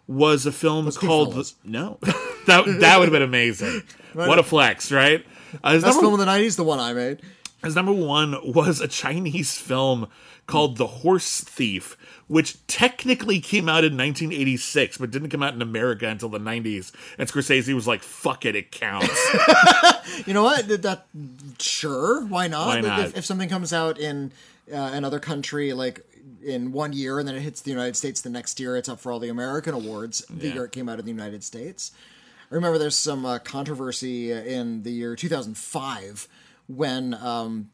was 0.07 0.45
a 0.45 0.51
film 0.51 0.91
called 0.91 1.33
Goodfellas. 1.33 1.53
No. 1.63 1.99
that 2.47 2.65
that 2.79 2.99
would 2.99 3.05
have 3.05 3.11
been 3.11 3.21
amazing. 3.21 3.83
What 4.13 4.39
a 4.39 4.43
flex, 4.43 4.91
right? 4.91 5.25
Uh, 5.63 5.73
his, 5.73 5.83
Best 5.83 5.95
number, 5.95 6.09
film 6.09 6.19
of 6.19 6.25
the 6.25 6.31
'90s, 6.31 6.55
the 6.55 6.63
one 6.63 6.79
I 6.79 6.93
made. 6.93 7.21
his 7.63 7.75
number 7.75 7.91
one 7.91 8.35
was 8.43 8.81
a 8.81 8.87
Chinese 8.87 9.57
film 9.57 10.07
called 10.47 10.77
The 10.77 10.87
Horse 10.87 11.41
Thief, 11.41 11.95
which 12.27 12.65
technically 12.67 13.39
came 13.39 13.69
out 13.69 13.83
in 13.83 13.95
1986, 13.97 14.97
but 14.97 15.11
didn't 15.11 15.29
come 15.29 15.43
out 15.43 15.53
in 15.53 15.61
America 15.61 16.07
until 16.07 16.29
the 16.29 16.39
90s. 16.39 16.91
And 17.17 17.29
Scorsese 17.29 17.73
was 17.73 17.87
like, 17.87 18.01
"Fuck 18.01 18.45
it, 18.45 18.55
it 18.55 18.71
counts." 18.71 19.09
You 20.25 20.33
know 20.33 20.43
what? 20.43 20.67
That, 20.67 21.05
sure, 21.59 22.23
why 22.25 22.47
not? 22.47 22.67
Why 22.67 22.81
not? 22.81 22.99
If, 23.01 23.17
if 23.19 23.25
something 23.25 23.49
comes 23.49 23.73
out 23.73 23.97
in 23.99 24.31
uh, 24.71 24.75
another 24.93 25.19
country, 25.19 25.73
like 25.73 26.01
in 26.45 26.71
one 26.71 26.93
year, 26.93 27.19
and 27.19 27.27
then 27.27 27.35
it 27.35 27.41
hits 27.41 27.61
the 27.61 27.71
United 27.71 27.95
States 27.95 28.21
the 28.21 28.29
next 28.29 28.59
year, 28.59 28.75
it's 28.77 28.89
up 28.89 28.99
for 28.99 29.11
all 29.11 29.19
the 29.19 29.29
American 29.29 29.73
awards. 29.73 30.25
The 30.29 30.47
Yeah. 30.47 30.53
year 30.55 30.65
it 30.65 30.71
came 30.71 30.89
out 30.89 30.99
in 30.99 31.05
the 31.05 31.11
United 31.11 31.43
States. 31.43 31.91
I 32.51 32.55
remember 32.55 32.77
there's 32.77 32.95
some 32.95 33.25
uh, 33.25 33.39
controversy 33.39 34.31
in 34.31 34.83
the 34.83 34.91
year 34.91 35.15
2005 35.15 36.27
when 36.67 37.13
um, 37.15 37.69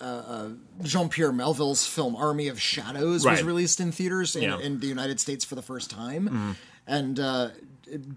uh, 0.00 0.04
uh, 0.04 0.48
Jean 0.82 1.08
Pierre 1.08 1.32
Melville's 1.32 1.86
film 1.86 2.14
Army 2.16 2.48
of 2.48 2.60
Shadows 2.60 3.24
was 3.24 3.42
released 3.42 3.80
in 3.80 3.92
theaters 3.92 4.36
in, 4.36 4.42
Yeah. 4.42 4.58
In 4.58 4.80
the 4.80 4.86
United 4.86 5.20
States 5.20 5.44
for 5.44 5.54
the 5.54 5.62
first 5.62 5.90
time. 5.90 6.56
And 6.86 7.18
uh, 7.20 7.50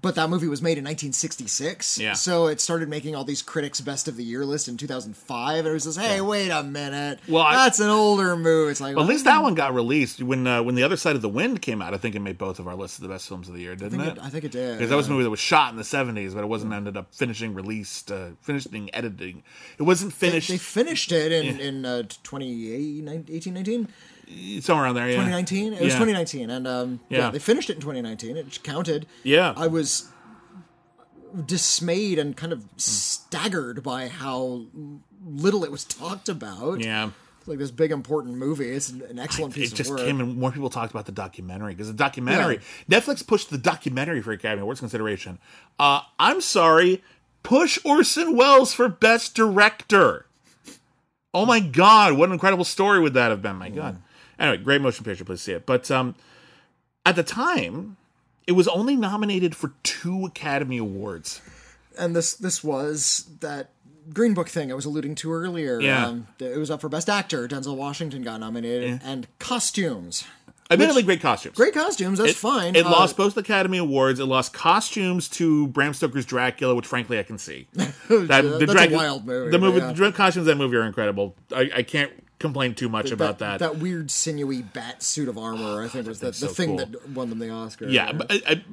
but 0.02 0.16
that 0.16 0.30
movie 0.30 0.48
was 0.48 0.62
made 0.62 0.78
in 0.78 0.84
1966. 0.84 1.98
Yeah. 2.00 2.14
So 2.14 2.48
it 2.48 2.62
started 2.62 2.90
making 2.90 3.16
all 3.16 3.24
these 3.24 3.42
critics' 3.42 3.82
best 3.82 4.08
of 4.08 4.18
the 4.18 4.24
year 4.24 4.46
list 4.46 4.68
in 4.68 4.78
2005. 4.78 5.60
And 5.60 5.68
it 5.68 5.72
was 5.74 5.86
just, 5.86 6.00
hey, 6.00 6.22
wait 6.22 6.50
a 6.50 6.64
minute. 6.64 7.20
Well, 7.28 7.44
I- 7.44 7.56
that's 7.56 7.80
an 7.80 7.90
older 7.90 8.36
movie. 8.36 8.72
It's 8.72 8.82
like, 8.82 8.96
Well, 8.96 9.06
at 9.06 9.10
least 9.10 9.26
that 9.26 9.42
one 9.42 9.56
got 9.56 9.74
released 9.74 10.22
when 10.22 10.46
uh, 10.46 10.62
when 10.64 10.76
the 10.76 10.84
other 10.84 10.98
side 10.98 11.16
of 11.16 11.22
the 11.22 11.30
wind 11.30 11.62
came 11.62 11.82
out. 11.82 11.94
I 11.94 11.98
think 11.98 12.16
it 12.16 12.20
made 12.20 12.38
both 12.38 12.60
of 12.60 12.68
our 12.68 12.76
lists 12.76 12.98
of 12.98 13.04
the 13.04 13.10
best 13.10 13.28
films 13.28 13.48
of 13.48 13.56
the 13.56 13.62
year, 13.62 13.76
didn't 13.76 14.00
I 14.02 14.08
it? 14.08 14.18
it, 14.18 14.20
I 14.24 14.30
think 14.30 14.44
it 14.44 14.52
did. 14.52 14.78
because 14.78 14.90
that 14.90 14.96
was 14.96 15.08
a 15.08 15.12
movie 15.12 15.24
that 15.24 15.30
was 15.30 15.40
shot 15.40 15.72
in 15.72 15.78
the 15.78 15.84
seventies, 15.84 16.34
but 16.34 16.44
it 16.44 16.48
wasn't 16.48 16.74
ended 16.74 16.98
up 16.98 17.14
finishing 17.14 17.54
released, 17.54 18.12
uh, 18.12 18.30
finishing 18.42 18.94
editing. 18.94 19.44
It 19.78 19.84
wasn't 19.84 20.14
finished 20.14 20.50
They 20.50 20.58
finished 20.58 21.12
it 21.12 21.32
in 21.32 21.60
in 21.60 21.86
uh, 21.86 22.04
2018, 22.24 23.06
19, 23.54 23.88
somewhere 24.62 24.86
around 24.86 24.96
there. 24.96 25.08
Yeah, 25.08 25.16
2019. 25.16 25.74
It 25.74 25.82
was 25.82 25.94
Yeah. 25.94 26.00
2019, 26.00 26.50
and 26.50 26.68
um, 26.68 27.00
yeah. 27.10 27.18
Yeah. 27.20 27.30
they 27.32 27.40
finished 27.40 27.70
it 27.70 27.74
in 27.76 27.82
2019. 27.82 28.38
It 28.38 28.60
counted. 28.64 29.06
Yeah. 29.24 29.54
I 29.56 29.68
was 29.68 30.10
dismayed 31.46 32.20
and 32.20 32.36
kind 32.38 32.54
of 32.54 32.66
staggered 32.78 33.82
by 33.84 34.08
how 34.08 34.66
little 35.26 35.64
it 35.64 35.72
was 35.72 35.84
talked 35.84 36.30
about. 36.30 36.80
Yeah, 36.80 37.10
It's 37.40 37.48
like 37.48 37.58
this 37.58 37.72
big 37.72 37.92
important 37.92 38.36
movie. 38.36 38.70
It's 38.70 38.90
an 38.90 39.18
excellent 39.18 39.54
piece 39.54 39.72
it 39.72 39.76
just 39.76 39.90
of 39.90 39.98
work. 39.98 40.06
came 40.06 40.20
and 40.20 40.38
more 40.38 40.52
people 40.52 40.70
talked 40.70 40.92
about 40.92 41.06
the 41.06 41.12
documentary 41.12 41.74
because 41.74 41.88
the 41.88 41.94
documentary 41.94 42.60
Netflix 42.90 43.26
pushed 43.26 43.50
the 43.50 43.58
documentary 43.58 44.22
for 44.22 44.32
Academy 44.32 44.62
Awards 44.62 44.80
consideration. 44.80 45.40
Uh, 45.80 46.02
I'm 46.20 46.40
sorry, 46.42 47.02
push 47.42 47.80
Orson 47.84 48.36
Welles 48.36 48.74
for 48.74 48.88
Best 48.88 49.34
Director. 49.34 50.28
Oh 51.34 51.48
my 51.48 51.60
God, 51.60 52.14
what 52.14 52.30
an 52.30 52.34
incredible 52.34 52.64
story 52.66 53.00
would 53.00 53.16
that 53.16 53.32
have 53.32 53.42
been? 53.42 53.56
My 53.56 53.70
God. 53.70 54.03
Anyway, 54.40 54.58
great 54.64 54.82
motion 54.82 55.04
picture. 55.06 55.24
Please 55.26 55.42
see 55.42 55.54
it. 55.54 55.66
But 55.66 55.90
um, 55.92 56.16
at 57.06 57.16
the 57.16 57.24
time, 57.24 57.98
it 58.48 58.54
was 58.54 58.68
only 58.68 58.96
nominated 58.96 59.56
for 59.56 59.74
two 59.84 60.26
Academy 60.26 60.78
Awards. 60.78 61.42
and 61.98 62.16
this 62.16 62.34
this 62.34 62.64
was 62.64 63.28
that 63.40 63.70
Green 64.14 64.34
Book 64.34 64.50
thing 64.50 64.72
I 64.72 64.76
was 64.76 64.86
alluding 64.86 65.16
to 65.16 65.32
earlier. 65.34 65.80
Yeah. 65.80 66.08
Um, 66.08 66.28
it 66.40 66.58
was 66.58 66.70
up 66.72 66.82
for 66.82 66.90
Best 66.90 67.10
Actor. 67.10 67.48
Denzel 67.48 67.76
Washington 67.78 68.22
got 68.24 68.40
nominated, 68.40 69.00
and 69.04 69.28
costumes. 69.40 70.26
Admittedly, 70.72 71.04
great 71.04 71.22
costumes. 71.22 71.56
Great 71.56 71.74
costumes. 71.74 72.18
That's 72.18 72.34
fine. 72.34 72.76
It 72.76 72.86
Uh, 72.86 72.90
lost 72.92 73.16
both 73.16 73.38
Academy 73.38 73.78
Awards. 73.78 74.20
It 74.20 74.26
lost 74.26 74.54
costumes 74.54 75.30
to 75.30 75.68
Bram 75.68 75.94
Stoker's 75.94 76.26
Dracula, 76.26 76.74
which 76.74 76.88
frankly 76.88 77.20
I 77.20 77.24
can 77.24 77.38
see. 77.38 77.68
That, 78.10 78.44
That's 78.68 78.92
a 78.92 78.96
wild 78.96 79.26
movie, 79.26 79.52
The 79.52 79.60
movie, 79.60 79.80
yeah. 79.80 79.92
the 79.92 80.12
costumes 80.12 80.44
of 80.44 80.46
that 80.46 80.56
movie 80.58 80.76
are 80.78 80.84
incredible. 80.84 81.36
I, 81.56 81.70
I 81.78 81.84
can't 81.84 82.12
complain 82.44 82.76
too 82.76 82.90
much 82.90 83.10
about 83.10 83.40
that. 83.40 83.58
That 83.60 83.78
weird 83.80 84.12
sinewy 84.12 84.62
bat 84.62 85.02
suit 85.02 85.28
of 85.28 85.38
armor, 85.40 85.82
I 85.84 85.88
think, 85.88 86.06
was 86.06 86.20
the, 86.20 86.28
the 86.28 86.34
so 86.34 86.48
thing 86.50 86.78
cool. 86.78 86.86
that 86.86 87.10
won 87.10 87.30
them 87.30 87.40
the 87.40 87.50
Oscar. 87.50 87.88
yeah, 87.88 88.12
but 88.12 88.32
I, 88.32 88.42
I, 88.48 88.64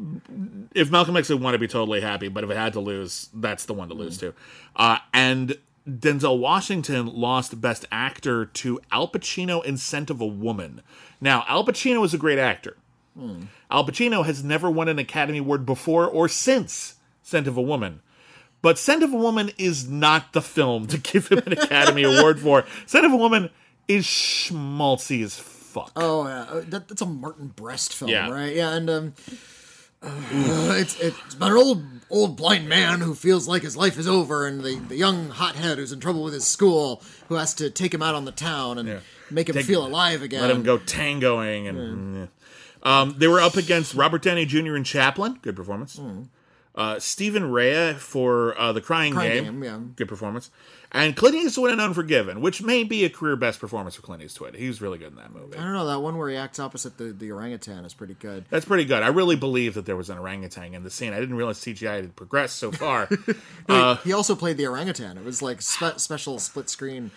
if 0.75 0.91
Malcolm 0.91 1.17
X 1.17 1.31
would 1.31 1.41
want 1.41 1.55
to 1.55 1.59
be 1.59 1.67
totally 1.69 2.03
happy, 2.03 2.29
but 2.29 2.45
if 2.45 2.51
it 2.51 2.57
had 2.57 2.75
to 2.75 2.81
lose, 2.81 3.31
that's 3.33 3.65
the 3.65 3.73
one 3.73 3.89
to 3.89 3.95
lose 3.95 4.17
Mm. 4.19 4.21
to. 4.21 4.35
Uh, 4.77 4.99
and 5.15 5.57
Denzel 5.89 6.39
Washington 6.39 7.07
lost 7.07 7.61
Best 7.61 7.87
Actor 7.91 8.45
to 8.47 8.81
Al 8.93 9.09
Pacino 9.09 9.65
in 9.65 9.77
Scent 9.79 10.11
of 10.11 10.21
a 10.21 10.27
Woman. 10.27 10.83
Now, 11.21 11.45
Al 11.49 11.65
Pacino 11.65 12.05
is 12.05 12.13
a 12.13 12.19
great 12.19 12.39
actor. 12.39 12.77
Al 13.71 13.85
Pacino 13.87 14.25
has 14.25 14.43
never 14.45 14.71
won 14.71 14.89
an 14.89 14.99
Academy 14.99 15.39
Award 15.39 15.65
before 15.67 16.07
or 16.07 16.29
since 16.29 16.95
Scent 17.23 17.47
of 17.47 17.57
a 17.57 17.63
Woman. 17.63 18.01
But 18.63 18.79
Scent 18.79 19.03
of 19.03 19.13
a 19.13 19.17
Woman 19.17 19.51
is 19.59 19.89
not 19.89 20.33
the 20.33 20.43
film 20.43 20.87
to 20.89 20.99
give 21.13 21.29
him 21.29 21.39
an 21.47 21.53
Academy 21.55 22.03
Award 22.03 22.39
for. 22.41 22.65
Scent 22.87 23.05
of 23.07 23.13
a 23.13 23.17
Woman 23.17 23.51
is 23.91 24.05
schmaltzy 24.07 25.23
as 25.25 25.39
fuck. 25.39 25.93
Oh, 25.97 26.27
yeah. 26.27 26.43
Uh, 26.43 26.63
That, 26.69 26.89
that's 26.89 27.03
a 27.03 27.07
Martin 27.07 27.49
Brest 27.49 27.93
film, 27.95 28.11
Yeah. 28.11 28.31
right? 28.31 28.55
Yeah, 28.55 28.73
and 28.75 28.91
um, 28.91 29.13
uh, 30.03 30.75
it's 30.79 30.99
it's 31.01 31.35
about 31.35 31.51
an 31.53 31.57
old 31.59 31.85
old 32.11 32.37
blind 32.37 32.69
man 32.69 33.01
who 33.01 33.15
feels 33.15 33.47
like 33.47 33.63
his 33.63 33.77
life 33.77 33.99
is 33.99 34.09
over, 34.09 34.47
and 34.47 34.63
the, 34.63 34.77
the 34.89 34.97
young 34.97 35.29
hothead 35.31 35.79
who's 35.79 35.93
in 35.93 36.01
trouble 36.01 36.23
with 36.25 36.33
his 36.35 36.47
school 36.47 37.03
who 37.29 37.35
has 37.37 37.55
to 37.55 37.71
take 37.71 37.93
him 37.95 38.03
out 38.03 38.15
on 38.15 38.25
the 38.25 38.33
town 38.33 38.79
and 38.79 38.89
Yeah. 38.89 38.99
make 39.31 39.49
him 39.49 39.55
Take- 39.55 39.67
feel 39.67 39.87
alive 39.87 40.23
again. 40.23 40.41
Let 40.43 40.51
him 40.51 40.63
go 40.63 40.79
tangoing 40.79 41.69
and. 41.69 42.29
Um, 42.83 43.17
they 43.19 43.29
were 43.29 43.41
up 43.41 43.57
against 43.59 43.93
Robert 43.93 44.23
Downey 44.23 44.47
Jr. 44.47 44.75
and 44.75 44.87
Chaplin. 44.87 45.39
Good 45.43 45.55
performance. 45.55 46.01
Uh, 46.81 46.99
Stephen 46.99 47.51
Rea 47.51 47.93
for 47.93 48.59
uh, 48.59 48.73
The 48.73 48.81
Crying, 48.81 49.13
Crying 49.13 49.45
Game. 49.45 49.61
Game, 49.61 49.65
yeah. 49.65 49.81
Good 49.97 50.09
performance. 50.09 50.51
And 50.93 51.15
Clint 51.15 51.37
Eastwood 51.37 51.73
in 51.73 51.79
Unforgiven, 51.79 52.41
which 52.41 52.63
may 52.63 52.83
be 52.85 53.05
a 53.05 53.11
career 53.11 53.37
best 53.37 53.61
performance 53.61 53.95
for 53.95 54.03
Clint 54.03 54.23
Eastwood. 54.23 54.57
He 54.57 54.67
was 54.67 54.81
really 54.81 54.97
good 54.99 55.09
in 55.09 55.17
that 55.17 55.31
movie. 55.33 55.57
I 55.57 55.63
don't 55.63 55.75
know 55.75 55.87
that 55.87 56.01
one 56.01 56.17
where 56.17 56.29
he 56.31 56.37
acts 56.37 56.59
opposite 56.59 56.97
the, 56.99 57.13
the 57.13 57.31
orangutan 57.33 57.85
is 57.85 57.93
pretty 57.95 58.15
good. 58.15 58.45
That's 58.51 58.65
pretty 58.65 58.87
good. 58.87 59.03
I 59.03 59.09
really 59.09 59.37
believe 59.37 59.75
that 59.75 59.85
there 59.87 59.95
was 59.95 60.09
an 60.11 60.19
orangutan 60.19 60.75
in 60.75 60.83
the 60.83 60.91
scene. 60.91 61.13
I 61.13 61.21
didn't 61.21 61.37
realize 61.37 61.59
CGI 61.61 61.97
had 61.97 62.17
progressed 62.17 62.57
so 62.57 62.73
far. 62.73 63.09
He- 63.69 63.95
he 64.05 64.13
also 64.13 64.35
played 64.35 64.57
the 64.57 64.67
orangutan. 64.67 65.17
It 65.19 65.25
was 65.25 65.43
like 65.43 65.63
spe- 65.63 65.99
special 65.99 66.39
split 66.41 66.69
screen. 66.71 67.11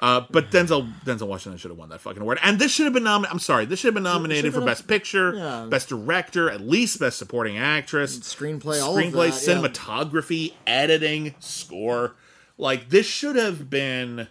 Uh, 0.00 0.24
but 0.30 0.50
Denzel 0.50 0.92
Denzel 1.04 1.26
Washington 1.26 1.58
should 1.58 1.70
have 1.72 1.78
won 1.78 1.88
that 1.88 2.00
fucking 2.00 2.22
award, 2.22 2.38
and 2.42 2.58
this 2.58 2.70
should 2.70 2.84
have 2.84 2.92
been 2.92 3.02
nominated. 3.02 3.32
I'm 3.32 3.40
sorry, 3.40 3.64
this 3.64 3.80
should 3.80 3.88
have 3.88 3.94
been 3.94 4.04
nominated 4.04 4.52
for 4.52 4.60
been 4.60 4.66
Best 4.66 4.86
Picture, 4.86 5.34
yeah. 5.34 5.66
Best 5.68 5.88
Director, 5.88 6.48
at 6.50 6.60
least 6.60 7.00
Best 7.00 7.18
Supporting 7.18 7.58
Actress, 7.58 8.18
Screenplay, 8.20 8.80
screenplay, 8.80 9.30
that, 9.30 9.46
yeah. 9.46 9.54
cinematography, 9.54 10.52
editing, 10.66 11.34
score. 11.40 12.14
Like 12.56 12.90
this 12.90 13.06
should 13.06 13.36
have 13.36 13.68
been 13.68 14.28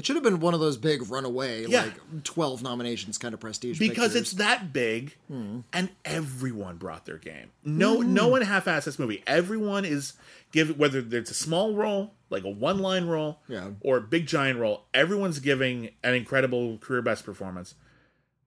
It 0.00 0.06
should 0.06 0.16
have 0.16 0.22
been 0.22 0.40
one 0.40 0.54
of 0.54 0.60
those 0.60 0.78
big 0.78 1.10
runaway, 1.10 1.66
Yeah. 1.66 1.82
like 1.82 2.24
twelve 2.24 2.62
nominations 2.62 3.18
kind 3.18 3.34
of 3.34 3.40
prestige. 3.40 3.78
because 3.78 4.14
pictures. 4.14 4.20
it's 4.22 4.32
that 4.38 4.72
big, 4.72 5.14
hmm. 5.28 5.60
and 5.74 5.90
everyone 6.06 6.78
brought 6.78 7.04
their 7.04 7.18
game. 7.18 7.50
No, 7.66 8.00
hmm. 8.00 8.14
no 8.14 8.28
one 8.28 8.40
half-assed 8.40 8.84
this 8.84 8.98
movie. 8.98 9.22
Everyone 9.26 9.84
is 9.84 10.14
giving 10.52 10.78
whether 10.78 11.00
it's 11.00 11.30
a 11.30 11.34
small 11.34 11.74
role, 11.74 12.14
like 12.30 12.44
a 12.44 12.48
one-line 12.48 13.08
role, 13.08 13.40
Yeah. 13.46 13.72
or 13.82 13.98
a 13.98 14.00
big 14.00 14.26
giant 14.26 14.58
role. 14.58 14.86
Everyone's 14.94 15.38
giving 15.38 15.90
an 16.02 16.14
incredible 16.14 16.78
career 16.78 17.02
best 17.02 17.26
performance. 17.26 17.74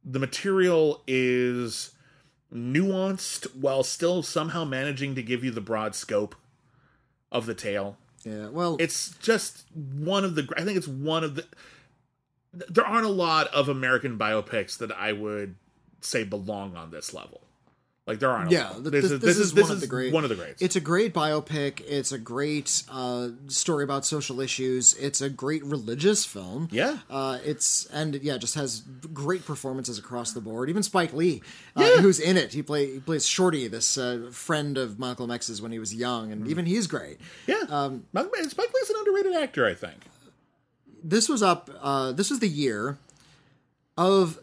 The 0.03 0.17
material 0.17 1.03
is 1.05 1.91
nuanced 2.51 3.55
while 3.55 3.83
still 3.83 4.23
somehow 4.23 4.65
managing 4.65 5.13
to 5.13 5.21
give 5.21 5.43
you 5.43 5.51
the 5.51 5.61
broad 5.61 5.93
scope 5.93 6.33
of 7.31 7.45
the 7.45 7.53
tale. 7.53 7.99
Yeah. 8.23 8.49
Well, 8.49 8.77
It's 8.79 9.15
just 9.19 9.65
one 9.75 10.23
of 10.23 10.35
the. 10.35 10.47
I 10.57 10.63
think 10.63 10.77
it's 10.77 10.87
one 10.87 11.23
of 11.23 11.35
the. 11.35 11.45
There 12.53 12.85
aren't 12.85 13.05
a 13.05 13.09
lot 13.09 13.47
of 13.47 13.67
American 13.67 14.17
biopics 14.17 14.77
that 14.77 14.91
I 14.91 15.11
would 15.11 15.55
say 16.01 16.23
belong 16.23 16.75
on 16.75 16.91
this 16.91 17.13
level. 17.13 17.41
Like 18.05 18.19
there 18.19 18.29
aren't. 18.29 18.49
a 18.51 18.53
yeah, 18.53 18.69
th- 18.73 18.83
this, 18.83 18.91
this, 18.91 19.11
is 19.11 19.19
this 19.21 19.37
is, 19.37 19.53
this 19.53 19.63
one 19.63 19.71
is 19.71 19.75
of 19.77 19.79
the 19.81 19.87
great. 19.87 20.11
one 20.11 20.23
of 20.25 20.29
the 20.29 20.35
greats. 20.35 20.61
It's 20.61 20.75
a 20.75 20.81
great 20.81 21.13
biopic. 21.13 21.81
It's 21.87 22.11
a 22.11 22.17
great 22.17 22.83
uh, 22.91 23.29
story 23.47 23.85
about 23.85 24.05
social 24.05 24.41
issues. 24.41 24.93
It's 24.95 25.21
a 25.21 25.29
great 25.29 25.63
religious 25.63 26.25
film. 26.25 26.67
Yeah. 26.69 26.97
uh, 27.09 27.39
it's 27.45 27.85
and 27.93 28.15
yeah, 28.15 28.37
just 28.37 28.55
has 28.55 28.81
great 29.13 29.45
performances 29.45 29.97
across 29.97 30.33
the 30.33 30.41
board. 30.41 30.69
Even 30.69 30.83
Spike 30.83 31.13
Lee, 31.13 31.41
uh, 31.77 31.83
Yeah. 31.95 32.01
who's 32.01 32.19
in 32.19 32.35
it, 32.35 32.51
he 32.51 32.61
play 32.61 32.95
he 32.95 32.99
plays 32.99 33.25
Shorty, 33.25 33.69
this 33.69 33.97
uh, 33.97 34.27
friend 34.33 34.77
of 34.77 34.99
Malcolm 34.99 35.31
X's 35.31 35.61
when 35.61 35.71
he 35.71 35.79
was 35.79 35.95
young, 35.95 36.27
Mm. 36.27 36.31
and 36.33 36.47
even 36.49 36.65
he's 36.65 36.87
great. 36.87 37.19
yeah. 37.47 37.63
Um, 37.69 38.03
Spike 38.13 38.27
Lee's 38.73 38.89
an 38.89 38.95
underrated 38.99 39.33
actor, 39.35 39.65
I 39.65 39.73
think. 39.75 40.07
this 41.01 41.29
was 41.29 41.41
up 41.41 41.69
uh 41.81 42.11
this 42.11 42.29
was 42.29 42.39
the 42.39 42.49
year 42.49 42.97
of 43.97 44.39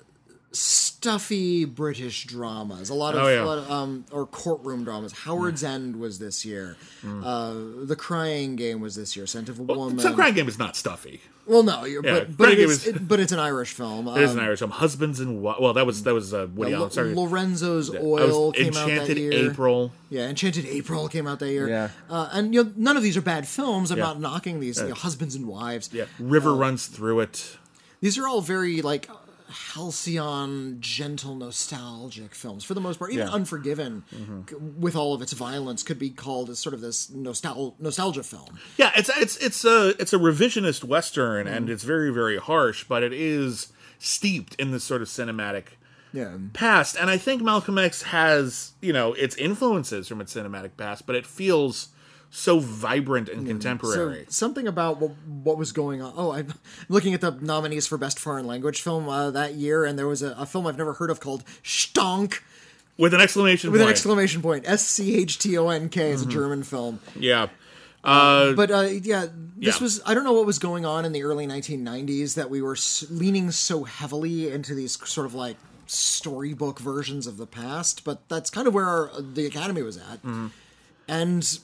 stuffy 0.52 1.64
british 1.64 2.24
dramas 2.24 2.90
a 2.90 2.94
lot 2.94 3.14
of, 3.14 3.22
Oh, 3.22 3.28
yeah. 3.28 3.42
lot 3.42 3.58
of 3.58 3.70
um 3.70 4.04
or 4.10 4.26
courtroom 4.26 4.82
dramas 4.84 5.12
howard's 5.12 5.62
end 5.62 5.96
was 5.96 6.18
this 6.18 6.44
year 6.44 6.76
uh 7.22 7.54
the 7.84 7.96
crying 7.96 8.56
game 8.56 8.80
was 8.80 8.96
this 8.96 9.16
year 9.16 9.26
scent 9.26 9.48
of 9.48 9.58
a 9.58 9.62
woman 9.62 9.98
Some 10.00 10.14
Crying 10.14 10.34
Game 10.34 10.48
is 10.48 10.58
not 10.58 10.74
stuffy. 10.76 11.20
well 11.46 11.62
no 11.62 11.84
Yeah, 11.84 12.00
but 12.02 12.36
but 12.36 12.44
Crying 12.44 12.52
it 12.52 12.56
Game 12.62 12.70
is, 12.70 12.86
is- 12.86 12.96
it, 12.96 13.08
but 13.08 13.20
it's 13.20 13.32
an 13.32 13.38
irish 13.38 13.72
film 13.72 14.08
It 14.16 14.22
is 14.22 14.32
um, 14.32 14.38
an 14.38 14.44
Irish 14.44 14.58
film. 14.58 14.70
Husbands 14.72 15.20
and 15.20 15.40
well, 15.42 15.72
that 15.74 15.86
was 15.86 16.02
that 16.02 16.14
was 16.14 16.34
uh, 16.34 16.48
Woody 16.54 16.72
Lo- 16.72 16.78
Allen. 16.80 16.90
Sorry, 16.90 17.14
lorenzo's 17.14 17.94
oil 17.94 18.48
was 18.48 18.56
came 18.56 18.68
out 18.68 18.74
that 18.74 18.90
Enchanted 18.90 19.18
year 19.18 19.50
April. 19.50 19.92
Yeah, 20.10 20.28
Enchanted 20.28 20.66
April 20.66 21.08
came 21.08 21.26
out 21.26 21.38
that 21.38 21.50
year. 21.50 21.68
Yeah. 21.68 21.88
uh, 22.10 22.28
and 22.32 22.52
you 22.54 22.64
know 22.64 22.72
none 22.76 22.96
of 22.96 23.02
these 23.02 23.16
are 23.16 23.22
bad 23.22 23.46
films. 23.46 23.90
I'm 23.90 23.98
Yeah. 23.98 24.04
not 24.04 24.20
knocking 24.20 24.58
these 24.60 24.78
you 24.80 24.88
know, 24.88 24.94
husbands 24.94 25.34
and 25.36 25.46
wives. 25.46 25.90
Yeah, 25.92 26.04
River 26.18 26.54
runs 26.54 26.86
through 26.86 27.20
it. 27.20 27.56
These 28.00 28.16
are 28.16 28.26
all 28.26 28.40
very 28.40 28.80
like 28.82 29.08
halcyon, 29.50 30.78
gentle, 30.80 31.34
nostalgic 31.34 32.34
films 32.34 32.64
for 32.64 32.74
the 32.74 32.80
most 32.80 32.98
part. 32.98 33.12
Even 33.12 33.26
Yeah. 33.26 33.32
Unforgiven, 33.32 34.04
mm-hmm. 34.14 34.40
c- 34.48 34.56
with 34.56 34.96
all 34.96 35.14
of 35.14 35.22
its 35.22 35.32
violence, 35.32 35.82
could 35.82 35.98
be 35.98 36.10
called 36.10 36.50
as 36.50 36.58
sort 36.58 36.74
of 36.74 36.80
this 36.80 37.08
nostal- 37.08 37.74
nostalgia 37.78 38.22
film. 38.22 38.58
Yeah, 38.76 38.92
it's 38.96 39.10
it's 39.16 39.36
it's 39.38 39.64
a 39.64 39.90
it's 40.00 40.12
a 40.12 40.18
revisionist 40.18 40.84
western, 40.84 41.46
and 41.46 41.68
mm. 41.68 41.72
it's 41.72 41.84
very 41.84 42.10
very 42.12 42.38
harsh, 42.38 42.84
but 42.84 43.02
it 43.02 43.12
is 43.12 43.72
steeped 43.98 44.54
in 44.56 44.70
this 44.70 44.84
sort 44.84 45.02
of 45.02 45.08
cinematic 45.08 45.64
Yeah, 46.12 46.36
past. 46.52 46.96
And 46.98 47.10
I 47.10 47.18
think 47.18 47.42
Malcolm 47.42 47.78
X 47.78 48.02
has 48.02 48.72
you 48.80 48.92
know 48.92 49.12
its 49.14 49.36
influences 49.36 50.08
from 50.08 50.20
its 50.20 50.34
cinematic 50.34 50.70
past, 50.76 51.06
but 51.06 51.14
it 51.16 51.26
feels 51.26 51.88
so 52.30 52.60
vibrant 52.60 53.28
and 53.28 53.42
so 53.42 53.46
contemporary. 53.48 54.24
something 54.28 54.68
about 54.68 55.00
what, 55.00 55.10
what 55.26 55.58
was 55.58 55.72
going 55.72 56.00
on. 56.00 56.12
Oh, 56.16 56.32
I'm 56.32 56.54
looking 56.88 57.12
at 57.14 57.20
the 57.20 57.32
nominees 57.32 57.86
for 57.86 57.98
best 57.98 58.18
foreign 58.18 58.46
language 58.46 58.80
film 58.82 59.08
uh, 59.08 59.30
that 59.32 59.54
year, 59.54 59.84
and 59.84 59.98
there 59.98 60.06
was 60.06 60.22
a, 60.22 60.32
a 60.38 60.46
film 60.46 60.66
I've 60.66 60.78
never 60.78 60.92
heard 60.94 61.10
of 61.10 61.18
called 61.20 61.44
Schtonk 61.64 62.40
with 62.96 63.14
an 63.14 63.20
exclamation 63.20 63.72
with 63.72 63.80
point. 63.80 63.88
an 63.88 63.92
exclamation 63.92 64.42
point. 64.42 64.64
S 64.68 64.86
C 64.86 65.16
H 65.16 65.38
T 65.38 65.56
O 65.58 65.68
N 65.70 65.88
K 65.88 66.10
is 66.10 66.22
a 66.22 66.26
German 66.26 66.62
film. 66.62 67.00
yeah. 67.16 67.48
Uh, 68.02 68.52
But 68.54 68.70
uh, 68.70 68.80
yeah, 68.82 69.26
this 69.56 69.76
Yeah. 69.76 69.82
was 69.82 70.00
I 70.06 70.14
don't 70.14 70.24
know 70.24 70.32
what 70.32 70.46
was 70.46 70.58
going 70.58 70.86
on 70.86 71.04
in 71.04 71.12
the 71.12 71.22
early 71.24 71.46
1990s 71.46 72.34
that 72.34 72.48
we 72.48 72.62
were 72.62 72.72
s- 72.74 73.04
leaning 73.10 73.50
so 73.50 73.84
heavily 73.84 74.50
into 74.50 74.74
these 74.74 74.98
sort 75.06 75.26
of 75.26 75.34
like 75.34 75.56
storybook 75.86 76.78
versions 76.78 77.26
of 77.26 77.36
the 77.36 77.46
past, 77.46 78.04
but 78.04 78.26
that's 78.28 78.48
kind 78.50 78.66
of 78.68 78.72
where 78.74 78.86
our, 78.86 79.10
the 79.20 79.44
Academy 79.46 79.82
was 79.82 79.96
at. 79.98 80.18
Mm-hmm. 80.22 80.46
And 81.08 81.58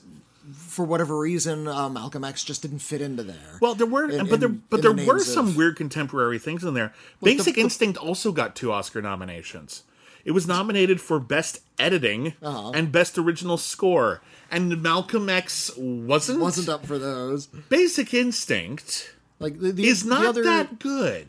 for 0.53 0.85
whatever 0.85 1.17
reason, 1.19 1.67
uh, 1.67 1.89
Malcolm 1.89 2.23
X 2.23 2.43
just 2.43 2.61
didn't 2.61 2.79
fit 2.79 3.01
into 3.01 3.23
there. 3.23 3.57
Well, 3.61 3.75
there 3.75 3.87
were, 3.87 4.09
in- 4.09 4.27
but 4.27 4.39
there, 4.39 4.49
in- 4.49 4.63
but 4.69 4.81
there 4.81 4.93
the 4.93 5.05
were 5.05 5.19
some 5.19 5.49
of- 5.49 5.57
weird 5.57 5.75
contemporary 5.75 6.39
things 6.39 6.63
in 6.63 6.73
there. 6.73 6.93
the- 7.21 7.35
Basic 7.35 7.55
the- 7.55 7.61
Instinct 7.61 7.97
also 7.97 8.31
got 8.31 8.55
two 8.55 8.71
Oscar 8.71 9.01
nominations. 9.01 9.83
It 10.25 10.31
was 10.31 10.45
nominated 10.47 10.99
for 10.99 11.19
Best 11.21 11.61
Editing 11.79 12.33
Uh-huh. 12.41 12.71
and 12.71 12.91
Best 12.91 13.17
Original 13.17 13.57
Score, 13.57 14.21
and 14.51 14.81
Malcolm 14.81 15.29
X 15.29 15.71
wasn't. 15.77 16.39
wasn't 16.41 16.67
up 16.69 16.85
for 16.85 16.97
those. 16.99 17.45
Basic 17.69 18.13
Instinct 18.13 19.13
Like 19.39 19.59
the, 19.59 19.71
the 19.71 19.87
is 19.87 20.03
the 20.03 20.09
not 20.09 20.25
other, 20.25 20.43
that 20.43 20.79
good. 20.79 21.27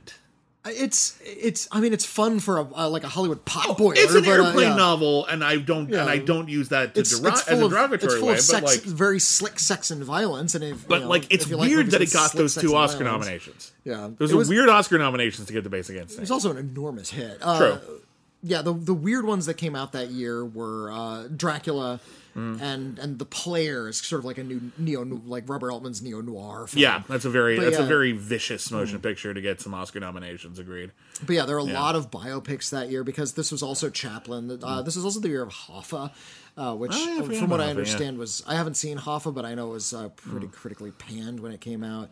It's 0.70 1.18
it's. 1.24 1.68
I 1.72 1.80
mean, 1.80 1.92
it's 1.92 2.04
fun 2.04 2.40
for 2.40 2.58
a 2.58 2.62
uh, 2.64 2.88
like 2.88 3.04
a 3.04 3.08
Hollywood 3.08 3.44
pot 3.44 3.76
boiler. 3.78 3.94
Oh, 3.98 4.02
It's 4.02 4.14
an 4.14 4.24
but, 4.24 4.40
uh, 4.40 4.44
airplane 4.46 4.68
yeah. 4.70 4.76
novel, 4.76 5.26
and 5.26 5.42
I 5.44 5.56
don't 5.56 5.88
Yeah. 5.88 6.00
and 6.02 6.10
I 6.10 6.18
don't 6.18 6.48
use 6.48 6.68
that 6.70 6.94
to 6.94 7.00
It's, 7.00 7.18
deri- 7.18 7.30
it's 7.32 7.48
as 7.48 7.60
a 7.60 7.64
of 7.64 7.70
derogatory 7.70 8.12
it's 8.12 8.18
full 8.20 8.28
way, 8.28 8.32
of 8.34 8.38
but 8.38 8.42
sex, 8.44 8.64
like, 8.64 8.82
very 8.82 9.18
slick 9.18 9.58
sex 9.58 9.90
and 9.90 10.02
violence, 10.04 10.54
and 10.54 10.64
if, 10.64 10.86
but 10.88 11.02
know, 11.02 11.08
like, 11.08 11.26
it's 11.30 11.50
like 11.50 11.60
weird 11.68 11.86
movies 11.86 11.92
that 11.92 12.02
it 12.02 12.12
got 12.12 12.32
those 12.32 12.54
two 12.54 12.74
Oscar 12.76 13.04
violence. 13.04 13.24
nominations. 13.26 13.72
Yeah, 13.84 14.08
Those 14.18 14.30
It 14.30 14.34
are 14.34 14.38
was- 14.38 14.48
weird 14.48 14.68
Oscar 14.68 14.98
nominations 14.98 15.46
to 15.46 15.52
get 15.52 15.64
the 15.64 15.70
Basic 15.70 15.96
Instinct. 15.96 16.22
It's 16.22 16.30
also 16.30 16.50
an 16.50 16.58
enormous 16.58 17.10
hit. 17.10 17.38
Uh, 17.40 17.58
True. 17.58 18.00
Yeah, 18.42 18.62
the 18.62 18.72
the 18.72 18.94
weird 18.94 19.24
ones 19.24 19.46
that 19.46 19.54
came 19.54 19.74
out 19.74 19.92
that 19.92 20.10
year 20.10 20.44
were 20.44 20.92
uh, 20.92 21.26
Dracula 21.36 21.98
Mm. 22.36 22.60
and 22.60 22.98
and 22.98 23.18
The 23.18 23.24
Players, 23.24 24.04
sort 24.04 24.20
of 24.20 24.24
like 24.24 24.38
a 24.38 24.44
new 24.44 24.70
neo 24.78 25.02
like 25.26 25.48
Robert 25.48 25.72
Altman's 25.72 26.02
neo 26.02 26.20
noir. 26.20 26.68
Yeah, 26.74 27.02
that's 27.08 27.24
a 27.24 27.30
very 27.30 27.56
But 27.56 27.64
that's 27.64 27.78
yeah. 27.78 27.84
a 27.84 27.88
very 27.88 28.12
vicious 28.12 28.70
motion 28.70 29.00
picture 29.00 29.34
to 29.34 29.40
get 29.40 29.60
some 29.60 29.74
Oscar 29.74 29.98
nominations. 30.00 30.58
Agreed. 30.58 30.92
But 31.26 31.34
yeah, 31.36 31.46
there 31.46 31.56
are 31.56 31.60
a 31.60 31.64
lot 31.64 31.96
of 31.96 32.10
biopics 32.10 32.70
that 32.70 32.90
year 32.90 33.02
because 33.02 33.32
this 33.32 33.50
was 33.50 33.62
also 33.62 33.90
Chaplin. 33.90 34.48
Mm. 34.48 34.60
Uh, 34.62 34.82
this 34.82 34.94
was 34.94 35.04
also 35.04 35.18
the 35.20 35.28
year 35.28 35.42
of 35.42 35.48
Hoffa, 35.50 36.10
uh, 36.56 36.74
which, 36.76 36.92
Oh, 36.94 36.98
yeah, 37.16 37.22
I 37.22 37.38
from 37.38 37.50
what 37.50 37.60
I 37.60 37.64
Hoffa, 37.64 37.66
yeah. 37.66 37.70
understand, 37.70 38.18
was 38.18 38.44
I 38.46 38.54
haven't 38.54 38.74
seen 38.74 38.98
Hoffa, 38.98 39.34
but 39.34 39.44
I 39.44 39.54
know 39.54 39.70
it 39.70 39.72
was 39.74 39.92
uh, 39.92 40.08
pretty 40.10 40.46
Mm. 40.46 40.52
critically 40.52 40.90
panned 40.92 41.40
when 41.40 41.50
it 41.52 41.60
came 41.60 41.82
out. 41.82 42.10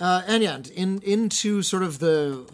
Uh, 0.00 0.22
and 0.26 0.42
yeah, 0.42 0.58
in 0.74 1.00
into 1.02 1.62
sort 1.62 1.82
of 1.82 1.98
the 1.98 2.44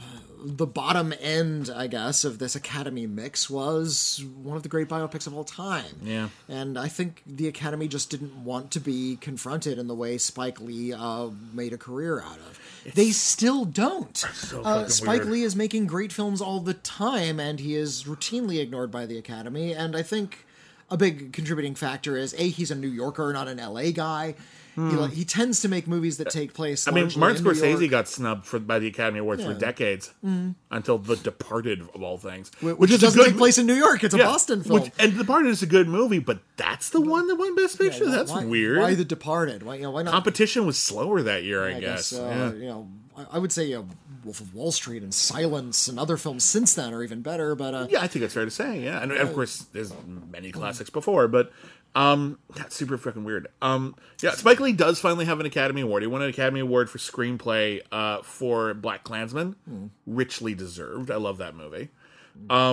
the 0.47 0.67
bottom 0.67 1.13
end, 1.21 1.71
I 1.75 1.89
guess, 1.89 2.25
of 2.25 2.39
this 2.39 2.55
Academy 2.55 3.07
mix 3.07 3.51
was 3.51 4.25
one 4.43 4.57
of 4.57 4.63
the 4.63 4.69
great 4.69 4.89
biopics 4.89 5.27
of 5.27 5.35
all 5.35 5.43
time. 5.43 6.01
Yeah. 6.03 6.29
And 6.49 6.79
I 6.79 6.87
think 6.87 7.23
the 7.27 7.49
Academy 7.49 7.89
just 7.89 8.11
didn't 8.11 8.45
want 8.45 8.71
to 8.71 8.81
be 8.81 9.17
confronted 9.21 9.77
in 9.77 9.89
the 9.89 9.95
way 9.95 10.19
Spike 10.19 10.61
Lee 10.61 10.93
uh, 10.93 11.31
made 11.53 11.73
a 11.73 11.79
career 11.79 12.21
out 12.21 12.37
of. 12.39 12.95
they 12.95 13.11
still 13.11 13.65
don't. 13.65 14.17
so 14.17 14.63
uh, 14.63 14.87
Spike 14.89 15.23
weird. 15.23 15.33
Lee 15.33 15.43
is 15.43 15.57
making 15.57 15.89
great 15.89 16.13
films 16.13 16.41
all 16.41 16.61
the 16.61 16.75
time, 16.75 17.41
and 17.41 17.59
he 17.59 17.75
is 17.75 18.05
routinely 18.05 18.61
ignored 18.61 18.93
by 18.93 19.05
the 19.05 19.19
Academy. 19.19 19.73
And 19.73 19.97
I 19.97 20.03
think 20.03 20.47
a 20.89 20.97
big 20.97 21.33
contributing 21.33 21.75
factor 21.75 22.17
is 22.17 22.35
a 22.35 22.49
he's 22.49 22.71
a 22.71 22.77
New 22.77 22.89
Yorker, 22.89 23.33
not 23.33 23.49
an 23.49 23.59
L.A. 23.59 23.91
guy. 23.91 24.37
He, 24.77 24.83
li- 24.83 25.15
he 25.15 25.25
tends 25.25 25.63
to 25.63 25.69
make 25.69 25.89
movies 25.89 26.19
that 26.19 26.29
take 26.31 26.53
place. 26.53 26.85
Hmm. 26.85 26.91
I 26.91 26.93
mean, 27.01 27.11
Martin 27.17 27.43
Scorsese 27.43 27.89
got 27.89 28.09
snubbed 28.09 28.45
for, 28.45 28.59
by 28.59 28.79
the 28.79 28.87
Academy 28.87 29.21
Awards 29.21 29.43
for 29.43 29.49
Yeah. 29.49 29.55
Mm-hmm. 29.55 29.61
decades 29.61 30.13
until 30.71 30.99
The 30.99 31.17
Departed, 31.17 31.81
of 31.95 32.03
all 32.03 32.19
things, 32.19 32.51
Wh- 32.61 32.79
which, 32.79 32.91
is 32.91 32.99
a 32.99 33.07
doesn't 33.07 33.19
good 33.19 33.29
take 33.31 33.39
place 33.39 33.57
in 33.57 33.67
New 33.67 33.75
York. 33.75 34.05
It's 34.05 34.13
a 34.15 34.19
yeah, 34.19 34.25
Boston 34.25 34.63
film. 34.63 34.83
which- 34.83 34.93
and 34.99 35.15
The 35.15 35.19
Departed 35.19 35.49
is 35.49 35.63
a 35.63 35.67
good 35.67 35.89
movie, 35.89 36.19
but 36.19 36.41
that's 36.59 36.91
the 36.91 37.01
one 37.01 37.27
that 37.29 37.37
won 37.37 37.55
Best 37.57 37.79
Picture. 37.79 38.05
Why- 38.05 38.11
that's 38.11 38.31
why- 38.31 38.45
weird. 38.45 38.79
Why 38.81 38.95
The 38.95 39.05
Departed? 39.07 39.63
Why 39.63 39.77
you 39.77 39.83
know 39.83 39.93
why 39.93 40.03
not? 40.03 40.13
Competition 40.13 40.67
was 40.67 40.77
slower 40.79 41.23
that 41.23 41.43
year, 41.45 41.65
I, 41.65 41.77
I 41.77 41.81
guess. 41.81 42.11
guess, 42.13 42.21
uh, 42.21 42.53
yeah. 42.55 42.61
you 42.61 42.67
know, 42.69 42.89
I, 43.17 43.27
I 43.33 43.39
would 43.39 43.53
say 43.53 43.65
you 43.65 43.77
know, 43.77 43.89
Wolf 44.25 44.41
of 44.41 44.55
Wall 44.55 44.73
Street 44.73 45.03
and 45.03 45.15
Silence 45.15 45.87
and 45.89 45.99
other 46.01 46.17
films 46.17 46.43
since 46.45 46.75
then 46.75 46.93
are 46.93 47.03
even 47.03 47.23
better. 47.23 47.55
But 47.55 47.75
uh, 47.75 47.87
Yeah, 47.89 48.03
I 48.03 48.09
think 48.09 48.21
that's 48.23 48.35
fair 48.35 48.45
to 48.45 48.51
say. 48.51 48.83
Yeah, 48.83 49.01
and 49.03 49.13
of 49.13 49.33
course, 49.33 49.61
there's 49.73 49.93
many 50.31 50.51
classics 50.53 50.91
before, 50.91 51.29
but 51.29 51.53
um, 51.97 52.39
that's 52.55 52.77
super 52.77 52.99
fucking 52.99 53.25
weird. 53.25 53.49
Um, 53.63 53.97
yeah, 54.21 54.33
Spike 54.33 54.61
Lee 54.61 54.75
does 54.75 55.01
finally 55.01 55.25
have 55.25 55.41
an 55.41 55.47
Academy 55.47 55.81
Award. 55.81 56.03
He 56.03 56.07
won 56.07 56.21
an 56.21 56.29
Academy 56.29 56.61
Award 56.61 56.91
for 56.91 56.99
screenplay 56.99 57.81
uh, 57.91 58.21
for 58.23 58.75
BlacKkKlansman, 58.75 59.55
richly 60.07 60.55
deserved. 60.55 61.11
I 61.11 61.17
love 61.17 61.39
that 61.39 61.55
movie. 61.55 61.89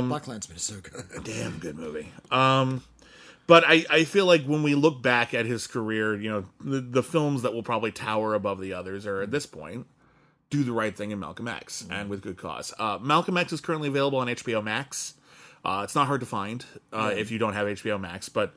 BlacKkKlansman 0.09 0.57
is 0.57 0.63
so 0.63 0.75
good. 0.81 1.05
Damn 1.23 1.57
good 1.59 1.77
movie. 1.77 2.11
Um, 2.31 2.83
but 3.47 3.63
I, 3.65 3.85
I 3.89 4.03
feel 4.03 4.25
like 4.25 4.43
when 4.43 4.61
we 4.61 4.75
look 4.75 5.01
back 5.01 5.33
at 5.33 5.45
his 5.45 5.67
career, 5.67 6.19
you 6.19 6.29
know, 6.29 6.45
the, 6.59 6.81
the 6.81 7.03
films 7.03 7.43
that 7.43 7.53
will 7.53 7.63
probably 7.63 7.93
tower 7.93 8.33
above 8.33 8.59
the 8.59 8.73
others 8.73 9.07
are 9.07 9.21
at 9.21 9.31
this 9.31 9.45
point 9.45 9.87
Do 10.49 10.65
the 10.65 10.73
Right 10.73 10.93
Thing 10.95 11.13
and 11.13 11.21
Malcolm 11.21 11.47
X, 11.47 11.87
and 11.89 12.09
with 12.09 12.21
good 12.21 12.35
cause. 12.35 12.73
Uh, 12.77 12.99
Malcolm 13.01 13.37
X 13.37 13.53
is 13.53 13.61
currently 13.61 13.87
available 13.87 14.19
on 14.19 14.27
HBO 14.27 14.61
Max. 14.61 15.13
Uh, 15.63 15.81
it's 15.85 15.95
not 15.95 16.07
hard 16.07 16.19
to 16.19 16.27
find 16.27 16.65
uh, 16.91 17.13
if 17.15 17.31
you 17.31 17.39
don't 17.39 17.53
have 17.53 17.67
HBO 17.67 17.97
Max, 17.97 18.27
but 18.27 18.53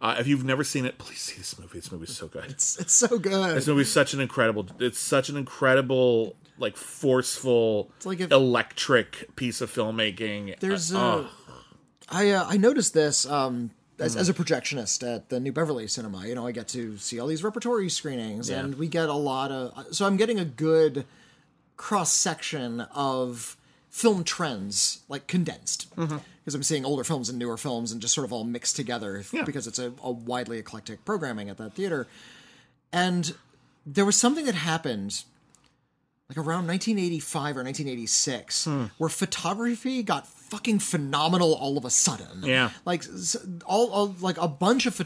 uh, 0.00 0.16
if 0.18 0.26
you've 0.26 0.44
never 0.44 0.64
seen 0.64 0.84
it, 0.86 0.98
please 0.98 1.18
see 1.20 1.36
this 1.36 1.58
movie. 1.58 1.78
This 1.78 1.92
movie 1.92 2.04
is 2.04 2.16
so 2.16 2.26
good. 2.28 2.44
It's, 2.48 2.78
it's 2.78 2.92
so 2.92 3.18
good. 3.18 3.56
This 3.56 3.66
movie 3.66 3.82
is 3.82 3.92
such 3.92 4.14
an 4.14 4.20
incredible. 4.20 4.66
It's 4.78 4.98
such 4.98 5.28
an 5.28 5.36
incredible, 5.36 6.36
like 6.58 6.76
forceful, 6.76 7.90
it's 7.96 8.06
like 8.06 8.20
if- 8.20 8.30
electric 8.30 9.36
piece 9.36 9.60
of 9.60 9.70
filmmaking. 9.72 10.58
There's 10.60 10.92
uh, 10.94 10.98
uh, 11.00 11.26
I 12.08 12.30
uh, 12.30 12.44
I 12.48 12.56
noticed 12.56 12.94
this 12.94 13.26
um, 13.26 13.70
as, 13.98 14.16
as 14.16 14.28
a 14.28 14.34
projectionist 14.34 15.06
at 15.06 15.28
the 15.28 15.38
New 15.38 15.52
Beverly 15.52 15.86
Cinema. 15.86 16.26
You 16.26 16.34
know, 16.34 16.46
I 16.46 16.52
get 16.52 16.68
to 16.68 16.96
see 16.98 17.20
all 17.20 17.26
these 17.26 17.44
repertory 17.44 17.90
screenings, 17.90 18.48
Yeah. 18.50 18.60
and 18.60 18.74
we 18.76 18.88
get 18.88 19.08
a 19.08 19.14
lot 19.14 19.52
of. 19.52 19.94
So 19.94 20.06
I'm 20.06 20.16
getting 20.16 20.38
a 20.40 20.44
good 20.44 21.04
cross 21.76 22.12
section 22.12 22.80
of 22.94 23.56
film 23.90 24.24
trends, 24.24 25.00
like 25.08 25.26
condensed, 25.26 25.90
because 25.94 26.10
Mm-hmm. 26.12 26.54
I'm 26.56 26.62
seeing 26.62 26.84
older 26.84 27.04
films 27.04 27.28
and 27.28 27.38
newer 27.38 27.56
films, 27.56 27.92
and 27.92 28.00
just 28.00 28.14
sort 28.14 28.24
of 28.24 28.32
all 28.32 28.44
mixed 28.44 28.76
together 28.76 29.22
Yeah. 29.32 29.42
because 29.44 29.66
it's 29.66 29.78
a, 29.78 29.92
a 30.02 30.10
widely 30.10 30.58
eclectic 30.58 31.04
programming 31.04 31.48
at 31.50 31.58
that 31.58 31.74
theater. 31.74 32.06
And 32.92 33.34
there 33.84 34.04
was 34.04 34.16
something 34.16 34.46
that 34.46 34.54
happened 34.54 35.24
like 36.28 36.38
around 36.38 36.66
1985 36.68 37.56
or 37.56 37.64
1986 37.64 38.64
Hmm. 38.64 38.84
where 38.98 39.10
photography 39.10 40.02
got 40.04 40.26
fucking 40.50 40.78
phenomenal 40.80 41.54
all 41.54 41.78
of 41.78 41.84
a 41.84 41.90
sudden 41.90 42.42
Yeah. 42.42 42.70
like 42.84 43.04
all, 43.64 43.90
all 43.90 44.14
like 44.20 44.36
a 44.38 44.48
bunch 44.48 44.86
of 44.86 45.00
uh, 45.00 45.04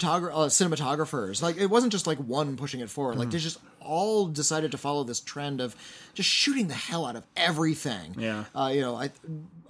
cinematographers 0.48 1.42
like 1.42 1.56
it 1.58 1.66
wasn't 1.66 1.92
just 1.92 2.06
like 2.06 2.18
one 2.18 2.56
pushing 2.56 2.80
it 2.80 2.90
forward 2.90 3.14
Hmm. 3.14 3.20
like 3.20 3.30
they 3.30 3.38
just 3.38 3.58
all 3.80 4.26
decided 4.26 4.70
to 4.72 4.78
follow 4.78 5.04
this 5.04 5.20
trend 5.20 5.60
of 5.60 5.76
just 6.14 6.28
shooting 6.30 6.68
the 6.68 6.74
hell 6.74 7.04
out 7.04 7.16
of 7.16 7.24
everything 7.36 8.14
Yeah. 8.18 8.44
uh, 8.54 8.70
you 8.74 8.80
know 8.80 8.96
i 8.96 9.10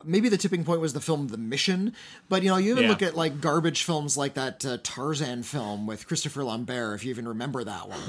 maybe 0.04 0.28
the 0.28 0.36
tipping 0.36 0.64
point 0.64 0.80
was 0.80 0.92
the 0.92 1.00
film 1.00 1.28
the 1.28 1.38
mission 1.38 1.94
but 2.28 2.42
you 2.42 2.50
know 2.50 2.56
you 2.56 2.70
even 2.72 2.84
Yeah. 2.84 2.90
look 2.90 3.02
at 3.02 3.16
like 3.16 3.40
garbage 3.40 3.82
films 3.82 4.16
like 4.16 4.34
that 4.34 4.64
uh, 4.64 4.78
tarzan 4.82 5.42
film 5.42 5.86
with 5.86 6.06
christopher 6.06 6.44
lambert 6.44 6.94
if 6.94 7.04
you 7.04 7.10
even 7.10 7.26
remember 7.26 7.64
that 7.64 7.88
one 7.88 8.00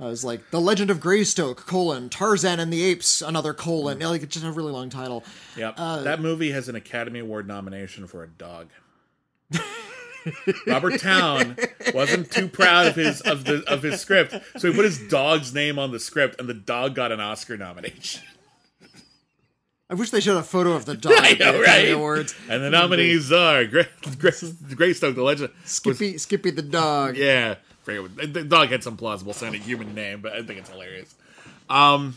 it 0.00 0.04
was 0.04 0.24
like 0.24 0.50
The 0.50 0.60
Legend 0.60 0.90
of 0.90 1.00
Greystoke, 1.00 1.66
colon, 1.66 2.08
Tarzan 2.08 2.60
and 2.60 2.72
the 2.72 2.82
Apes, 2.84 3.20
another 3.22 3.52
colon. 3.52 3.98
Like, 3.98 4.22
it's 4.22 4.34
just 4.34 4.46
a 4.46 4.52
really 4.52 4.72
long 4.72 4.90
title. 4.90 5.24
Yep. 5.56 5.74
Uh, 5.76 6.02
that 6.02 6.20
movie 6.20 6.52
has 6.52 6.68
an 6.68 6.76
Academy 6.76 7.18
Award 7.18 7.48
nomination 7.48 8.06
for 8.06 8.22
a 8.22 8.28
dog. 8.28 8.68
Robert 10.66 11.00
Towne 11.00 11.56
wasn't 11.94 12.30
too 12.30 12.48
proud 12.48 12.86
of 12.86 12.96
his 12.96 13.20
of 13.22 13.44
the 13.44 13.64
of 13.66 13.82
his 13.82 14.00
script, 14.00 14.34
so 14.58 14.68
he 14.70 14.74
put 14.76 14.84
his 14.84 14.98
dog's 15.08 15.54
name 15.54 15.78
on 15.78 15.90
the 15.90 15.98
script, 16.00 16.38
and 16.38 16.48
the 16.48 16.54
dog 16.54 16.94
got 16.94 17.12
an 17.12 17.20
Oscar 17.20 17.56
nomination. 17.56 18.22
I 19.88 19.94
wish 19.94 20.10
they 20.10 20.20
showed 20.20 20.36
a 20.36 20.42
photo 20.42 20.72
of 20.72 20.84
the 20.84 20.94
dog 20.98 21.14
I 21.14 21.30
at 21.30 21.38
the 21.38 21.44
know, 21.44 21.62
Academy 21.62 21.84
right? 21.86 21.92
Awards. 21.94 22.34
And 22.50 22.62
the 22.62 22.68
nominees 22.68 23.32
are 23.32 23.64
Gray, 23.64 23.86
Gray, 24.18 24.32
Greystoke, 24.74 25.14
the 25.14 25.22
legend. 25.22 25.50
was- 25.62 25.70
Skippy, 25.72 26.18
Skippy 26.18 26.50
the 26.50 26.60
dog. 26.62 27.16
yeah, 27.16 27.54
forget 27.96 28.02
what- 28.18 28.32
the 28.34 28.44
dog 28.44 28.68
had 28.68 28.82
some 28.84 28.96
plausible 28.96 29.32
sounding 29.32 29.62
human 29.62 29.94
name, 29.94 30.20
but 30.20 30.32
I 30.32 30.42
think 30.42 30.58
it's 30.60 30.70
hilarious. 30.70 31.14
Um, 31.70 32.16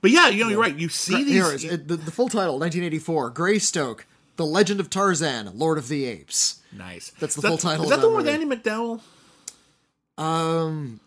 but 0.00 0.10
yeah, 0.10 0.28
you 0.28 0.44
know, 0.44 0.50
you're 0.50 0.60
right. 0.60 0.76
You 0.76 0.88
see 0.88 1.24
these. 1.24 1.32
Here 1.32 1.52
is 1.52 1.64
it, 1.64 1.88
the, 1.88 1.96
the 1.96 2.10
full 2.10 2.28
title, 2.28 2.58
1984, 2.58 3.30
Greystoke, 3.30 4.04
The 4.36 4.44
Legend 4.46 4.80
of 4.80 4.90
Tarzan, 4.90 5.50
Lord 5.58 5.78
of 5.78 5.88
the 5.88 6.04
Apes. 6.04 6.60
nice. 6.72 7.12
That's 7.18 7.34
the 7.34 7.42
that- 7.42 7.48
full 7.48 7.58
title 7.58 7.84
Is 7.84 7.90
that 7.90 8.00
the 8.00 8.08
one 8.08 8.24
with. 8.24 8.28
Andie 8.28 8.44
MacDowell? 8.46 9.00
Um, 10.18 11.00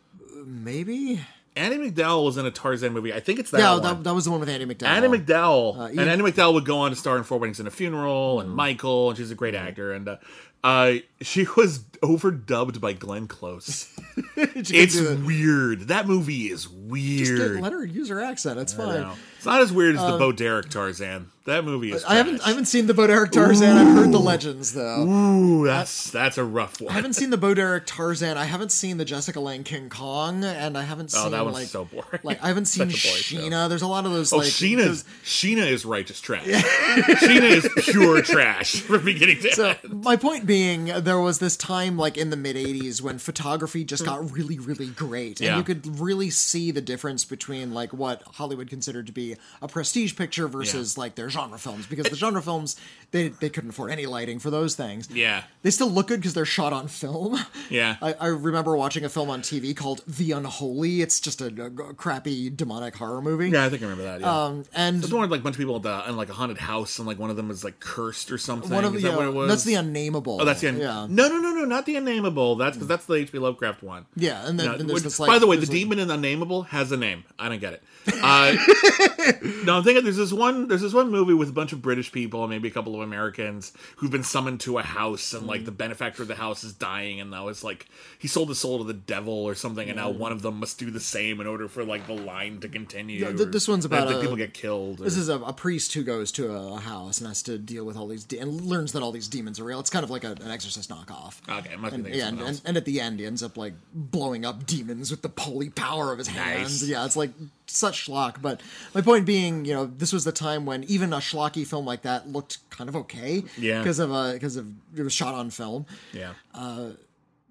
maybe. 0.45 1.21
Andie 1.55 1.77
MacDowell 1.91 2.25
was 2.25 2.37
in 2.37 2.45
a 2.45 2.51
Tarzan 2.51 2.93
movie. 2.93 3.13
I 3.13 3.19
think 3.19 3.39
it's 3.39 3.51
that 3.51 3.59
Yeah, 3.59 3.73
one. 3.73 3.83
that, 3.83 4.03
that 4.05 4.13
was 4.13 4.25
the 4.25 4.31
one 4.31 4.39
with 4.39 4.49
Andie 4.49 4.65
MacDowell. 4.65 4.87
Andie 4.87 5.07
MacDowell, 5.19 5.77
Uh, 5.77 5.83
and 5.85 5.99
Andie 6.09 6.23
MacDowell 6.31 6.53
would 6.53 6.65
go 6.65 6.77
on 6.79 6.91
to 6.91 6.95
star 6.95 7.17
in 7.17 7.23
Four 7.23 7.39
Weddings 7.39 7.59
and 7.59 7.67
a 7.67 7.71
Funeral 7.71 8.37
Mm. 8.37 8.41
and 8.43 8.51
Michael, 8.55 9.09
and 9.09 9.17
she's 9.17 9.31
a 9.31 9.35
great 9.35 9.55
actor. 9.55 9.91
And 9.91 10.07
uh, 10.07 10.17
uh, 10.63 10.95
she 11.21 11.47
was 11.55 11.79
overdubbed 12.01 12.79
by 12.79 12.93
Glenn 12.93 13.27
Close. 13.27 13.87
It's 14.35 14.99
that. 14.99 15.21
weird. 15.25 15.81
That 15.89 16.07
movie 16.07 16.49
is 16.49 16.67
Just 16.95 17.31
weird. 17.31 17.61
let 17.61 17.71
her 17.73 17.85
use 17.85 18.09
her 18.09 18.21
accent. 18.21 18.59
It's 18.59 18.73
I 18.73 18.77
fine. 18.77 19.01
know. 19.01 19.13
It's 19.37 19.45
not 19.45 19.61
as 19.61 19.71
weird 19.71 19.95
as 19.95 20.01
the 20.01 20.13
um, 20.13 20.19
Bo 20.19 20.31
Derek 20.33 20.69
Tarzan. 20.69 21.27
That 21.45 21.63
movie 21.63 21.93
is. 21.93 22.03
I 22.03 22.15
haven't. 22.15 22.41
I 22.45 22.49
haven't 22.49 22.65
seen 22.65 22.85
the 22.87 22.93
Bo 22.93 23.07
Derek 23.07 23.31
Tarzan. 23.31 23.75
I've 23.77 23.95
heard 23.95 24.11
the 24.11 24.19
legends 24.19 24.73
though. 24.73 25.03
Ooh, 25.07 25.65
that's 25.65 26.11
that's 26.11 26.37
a 26.37 26.43
rough 26.43 26.79
one. 26.81 26.91
I 26.91 26.95
haven't 26.95 27.13
seen 27.13 27.29
the 27.29 27.37
Bo 27.37 27.53
Derek 27.53 27.85
Tarzan. 27.87 28.37
I 28.37 28.43
haven't 28.43 28.71
seen 28.73 28.97
the 28.97 29.05
Jessica 29.05 29.39
Lange 29.39 29.63
King 29.63 29.89
Kong, 29.89 30.43
and 30.43 30.77
I 30.77 30.83
haven't 30.83 31.09
seen. 31.11 31.23
oh, 31.25 31.29
that 31.29 31.43
one's 31.45 31.55
like 31.55 31.67
so 31.67 31.85
boring. 31.85 32.19
like 32.23 32.43
I 32.43 32.49
haven't 32.49 32.65
seen 32.65 32.89
Such 32.91 33.03
a 33.05 33.07
boring 33.07 33.21
show. 33.23 33.37
Sheena. 33.37 33.69
There's 33.69 33.81
a 33.81 33.87
lot 33.87 34.05
of 34.05 34.11
those 34.11 34.31
Oh, 34.33 34.37
like 34.37 34.47
Sheena's 34.47 35.05
Sheena 35.23 35.65
is 35.71 35.85
righteous 35.85 36.19
trash. 36.19 36.45
Sheena 36.45 37.49
is 37.49 37.69
pure 37.85 38.21
trash 38.21 38.73
from 38.81 39.05
beginning 39.05 39.39
to 39.39 39.51
So 39.53 39.69
end. 39.69 40.03
my 40.03 40.17
point 40.17 40.45
being, 40.45 40.85
there 40.85 41.19
was 41.19 41.39
this 41.39 41.55
time 41.57 41.97
like 41.97 42.17
in 42.17 42.29
the 42.29 42.37
mid 42.37 42.57
'80s 42.57 43.01
when 43.01 43.17
photography 43.17 43.83
just 43.85 44.05
got 44.05 44.31
really, 44.31 44.59
really 44.59 44.87
great, 44.87 45.39
and 45.39 45.47
Yeah. 45.47 45.57
you 45.57 45.63
could 45.63 45.99
really 45.99 46.29
see 46.29 46.71
the 46.71 46.78
difference 46.81 47.25
between 47.25 47.73
like 47.73 47.91
what 47.93 48.21
Hollywood 48.23 48.69
considered 48.69 49.07
to 49.07 49.11
be 49.11 49.35
a 49.61 49.67
prestige 49.67 50.15
picture 50.15 50.47
versus 50.47 50.97
like 50.97 51.15
their 51.15 51.29
genre 51.29 51.57
films, 51.59 51.85
because 51.87 52.09
the 52.09 52.15
genre 52.15 52.41
films 52.41 52.75
they 53.11 53.29
they 53.29 53.49
couldn't 53.49 53.71
afford 53.71 53.91
any 53.91 54.05
lighting 54.05 54.39
for 54.39 54.49
those 54.49 54.75
things. 54.75 55.09
Yeah. 55.11 55.43
They 55.63 55.71
still 55.71 55.89
look 55.89 56.07
good 56.07 56.19
because 56.19 56.33
they're 56.33 56.45
shot 56.45 56.73
on 56.73 56.87
film. 56.87 57.37
Yeah. 57.69 57.97
I, 58.01 58.13
I 58.13 58.27
remember 58.27 58.75
watching 58.75 59.03
a 59.05 59.09
film 59.09 59.29
on 59.29 59.41
TV 59.41 59.75
called 59.75 60.01
The 60.07 60.31
Unholy. 60.31 61.01
It's 61.01 61.19
just 61.19 61.41
a, 61.41 61.47
a 61.47 61.93
crappy 61.93 62.49
demonic 62.49 62.95
horror 62.95 63.21
movie. 63.21 63.49
Yeah, 63.49 63.65
I 63.65 63.69
think 63.69 63.81
I 63.81 63.85
remember 63.85 64.03
that. 64.03 64.21
Yeah. 64.21 64.43
Um, 64.45 64.65
and 64.73 64.97
It's 64.99 65.09
the 65.09 65.15
one 65.15 65.21
with 65.23 65.31
like 65.31 65.41
a 65.41 65.43
bunch 65.43 65.55
of 65.55 65.59
people 65.59 65.75
in, 65.75 65.81
the, 65.83 66.03
in 66.09 66.17
like 66.17 66.29
a 66.29 66.33
haunted 66.33 66.57
house, 66.57 66.97
and 66.99 67.07
like 67.07 67.19
one 67.19 67.29
of 67.29 67.35
them 67.35 67.51
is 67.51 67.63
like 67.63 67.79
cursed 67.79 68.31
or 68.31 68.37
something. 68.37 68.71
one 68.71 68.85
of 68.85 68.95
is 68.95 69.03
the 69.03 69.09
that 69.09 69.17
what 69.17 69.27
it 69.27 69.33
was? 69.33 69.47
that's 69.49 69.63
the 69.65 69.75
unnameable. 69.75 70.39
Oh, 70.41 70.45
that's 70.45 70.61
the 70.61 70.69
un- 70.69 70.79
yeah. 70.79 71.05
no, 71.09 71.27
no, 71.27 71.37
no, 71.37 71.51
no, 71.51 71.65
not 71.65 71.85
the 71.85 71.95
unnameable. 71.95 72.55
That's 72.55 72.75
because 72.77 72.87
that's 72.87 73.05
the 73.05 73.15
H.P. 73.15 73.37
Lovecraft 73.39 73.83
one. 73.83 74.05
Yeah, 74.15 74.47
and 74.47 74.59
then, 74.59 74.65
No, 74.67 74.73
and 74.75 74.89
which- 74.91 75.03
this 75.03 75.19
like. 75.19 75.27
by 75.27 75.39
the 75.39 75.47
way, 75.47 75.57
the 75.57 75.61
like- 75.65 75.69
demon 75.71 75.99
in 75.99 76.07
the 76.07 76.13
unnameable 76.15 76.63
has 76.69 76.91
a 76.91 76.97
name. 76.97 77.25
I 77.37 77.49
don't 77.49 77.59
get 77.59 77.73
it. 77.73 77.83
Uh, 78.07 78.55
no, 79.65 79.77
I'm 79.77 79.83
thinking 79.83 80.03
there's 80.03 80.15
this 80.17 80.31
one. 80.31 80.67
There's 80.67 80.81
this 80.81 80.93
one 80.93 81.11
movie 81.11 81.33
with 81.33 81.49
a 81.49 81.51
bunch 81.51 81.73
of 81.73 81.81
British 81.81 82.11
people 82.11 82.43
and 82.43 82.49
maybe 82.49 82.67
a 82.67 82.71
couple 82.71 82.95
of 82.95 83.01
Americans 83.01 83.73
who've 83.97 84.09
been 84.09 84.23
summoned 84.23 84.61
to 84.61 84.77
a 84.77 84.83
house, 84.83 85.33
and 85.33 85.43
Mm. 85.43 85.47
like 85.47 85.65
the 85.65 85.71
benefactor 85.71 86.21
of 86.21 86.27
the 86.29 86.35
house 86.35 86.63
is 86.63 86.73
dying, 86.73 87.19
and 87.19 87.29
now 87.29 87.49
it's 87.49 87.63
like 87.63 87.87
he 88.17 88.27
sold 88.27 88.49
his 88.49 88.59
soul 88.59 88.77
to 88.79 88.83
the 88.85 88.93
devil 88.93 89.33
or 89.33 89.53
something, 89.55 89.87
and 89.89 89.97
now 89.97 90.09
one 90.09 90.31
of 90.31 90.41
them 90.41 90.59
must 90.59 90.79
do 90.79 90.89
the 90.89 90.99
same 90.99 91.41
in 91.41 91.47
order 91.47 91.67
for 91.67 91.83
like 91.83 92.07
the 92.07 92.13
line 92.13 92.59
to 92.61 92.69
continue. 92.69 93.19
Th- 93.35 93.49
this 93.49 93.67
one's 93.67 93.83
and, 93.85 93.93
about 93.93 94.07
like, 94.07 94.15
a- 94.17 94.21
people 94.21 94.37
get 94.37 94.53
killed. 94.53 95.01
Or, 95.01 95.03
This 95.03 95.17
is 95.17 95.27
a, 95.29 95.37
a 95.39 95.53
priest 95.53 95.93
who 95.93 96.03
goes 96.03 96.31
to 96.33 96.51
a 96.53 96.79
house 96.79 97.19
and 97.19 97.27
has 97.27 97.43
to 97.43 97.57
deal 97.57 97.83
with 97.85 97.97
all 97.97 98.07
these 98.07 98.23
de- 98.23 98.39
and 98.39 98.61
learns 98.61 98.93
that 98.93 99.03
all 99.03 99.11
these 99.11 99.27
demons 99.27 99.59
are 99.59 99.65
real. 99.65 99.79
It's 99.81 99.89
kind 99.89 100.03
of 100.05 100.09
like 100.09 100.23
a 100.23 100.29
a, 100.29 100.43
an 100.43 100.51
Exorcist 100.51 100.91
knockoff. 100.91 101.39
Okay, 101.49 101.73
and, 101.73 102.03
be 102.03 102.11
yeah, 102.11 102.27
and, 102.27 102.39
and, 102.39 102.61
and 102.63 102.77
at 102.77 102.85
the 102.85 103.01
end, 103.01 103.19
he 103.19 103.25
ends 103.25 103.41
up 103.41 103.57
like 103.57 103.73
blowing 103.95 104.45
up 104.45 104.67
demons 104.67 105.09
with 105.09 105.23
the 105.23 105.31
holy 105.41 105.71
power 105.71 106.11
of 106.11 106.19
his 106.19 106.27
hands. 106.27 106.83
Nice. 106.83 106.87
Yeah, 106.87 107.03
it's 107.03 107.15
like 107.15 107.31
such 107.69 108.07
schlock. 108.07 108.41
But 108.41 108.61
my 108.93 109.01
point 109.01 109.25
being, 109.25 109.65
you 109.65 109.73
know, 109.73 109.85
this 109.85 110.11
was 110.13 110.23
the 110.23 110.31
time 110.31 110.65
when 110.65 110.83
even 110.85 111.13
a 111.13 111.17
schlocky 111.17 111.65
film 111.65 111.85
like 111.85 112.01
that 112.03 112.27
looked 112.27 112.69
kind 112.69 112.89
of 112.89 112.95
okay. 112.95 113.43
Yeah. 113.57 113.79
because 113.79 113.99
of 113.99 114.11
a 114.11 114.33
because 114.33 114.55
of 114.55 114.67
it 114.95 115.03
was 115.03 115.13
shot 115.13 115.33
on 115.33 115.49
film. 115.49 115.85
yeah. 116.13 116.33
Uh, 116.53 116.91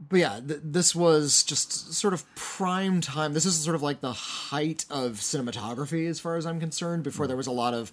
but 0.09 0.21
yeah, 0.21 0.41
th- 0.47 0.61
this 0.63 0.95
was 0.95 1.43
just 1.43 1.93
sort 1.93 2.15
of 2.15 2.25
prime 2.37 3.01
time. 3.01 3.33
This 3.33 3.45
is 3.45 3.57
sort 3.57 3.75
of 3.75 3.83
like 3.83 4.01
the 4.01 4.13
height 4.13 4.85
of 4.91 5.15
cinematography, 5.15 6.09
as 6.09 6.21
far 6.21 6.37
as 6.37 6.47
I'm 6.47 6.61
concerned. 6.61 7.03
Before 7.03 7.25
mm. 7.25 7.29
there 7.29 7.37
was 7.37 7.49
a 7.49 7.53
lot 7.53 7.75
of 7.75 7.91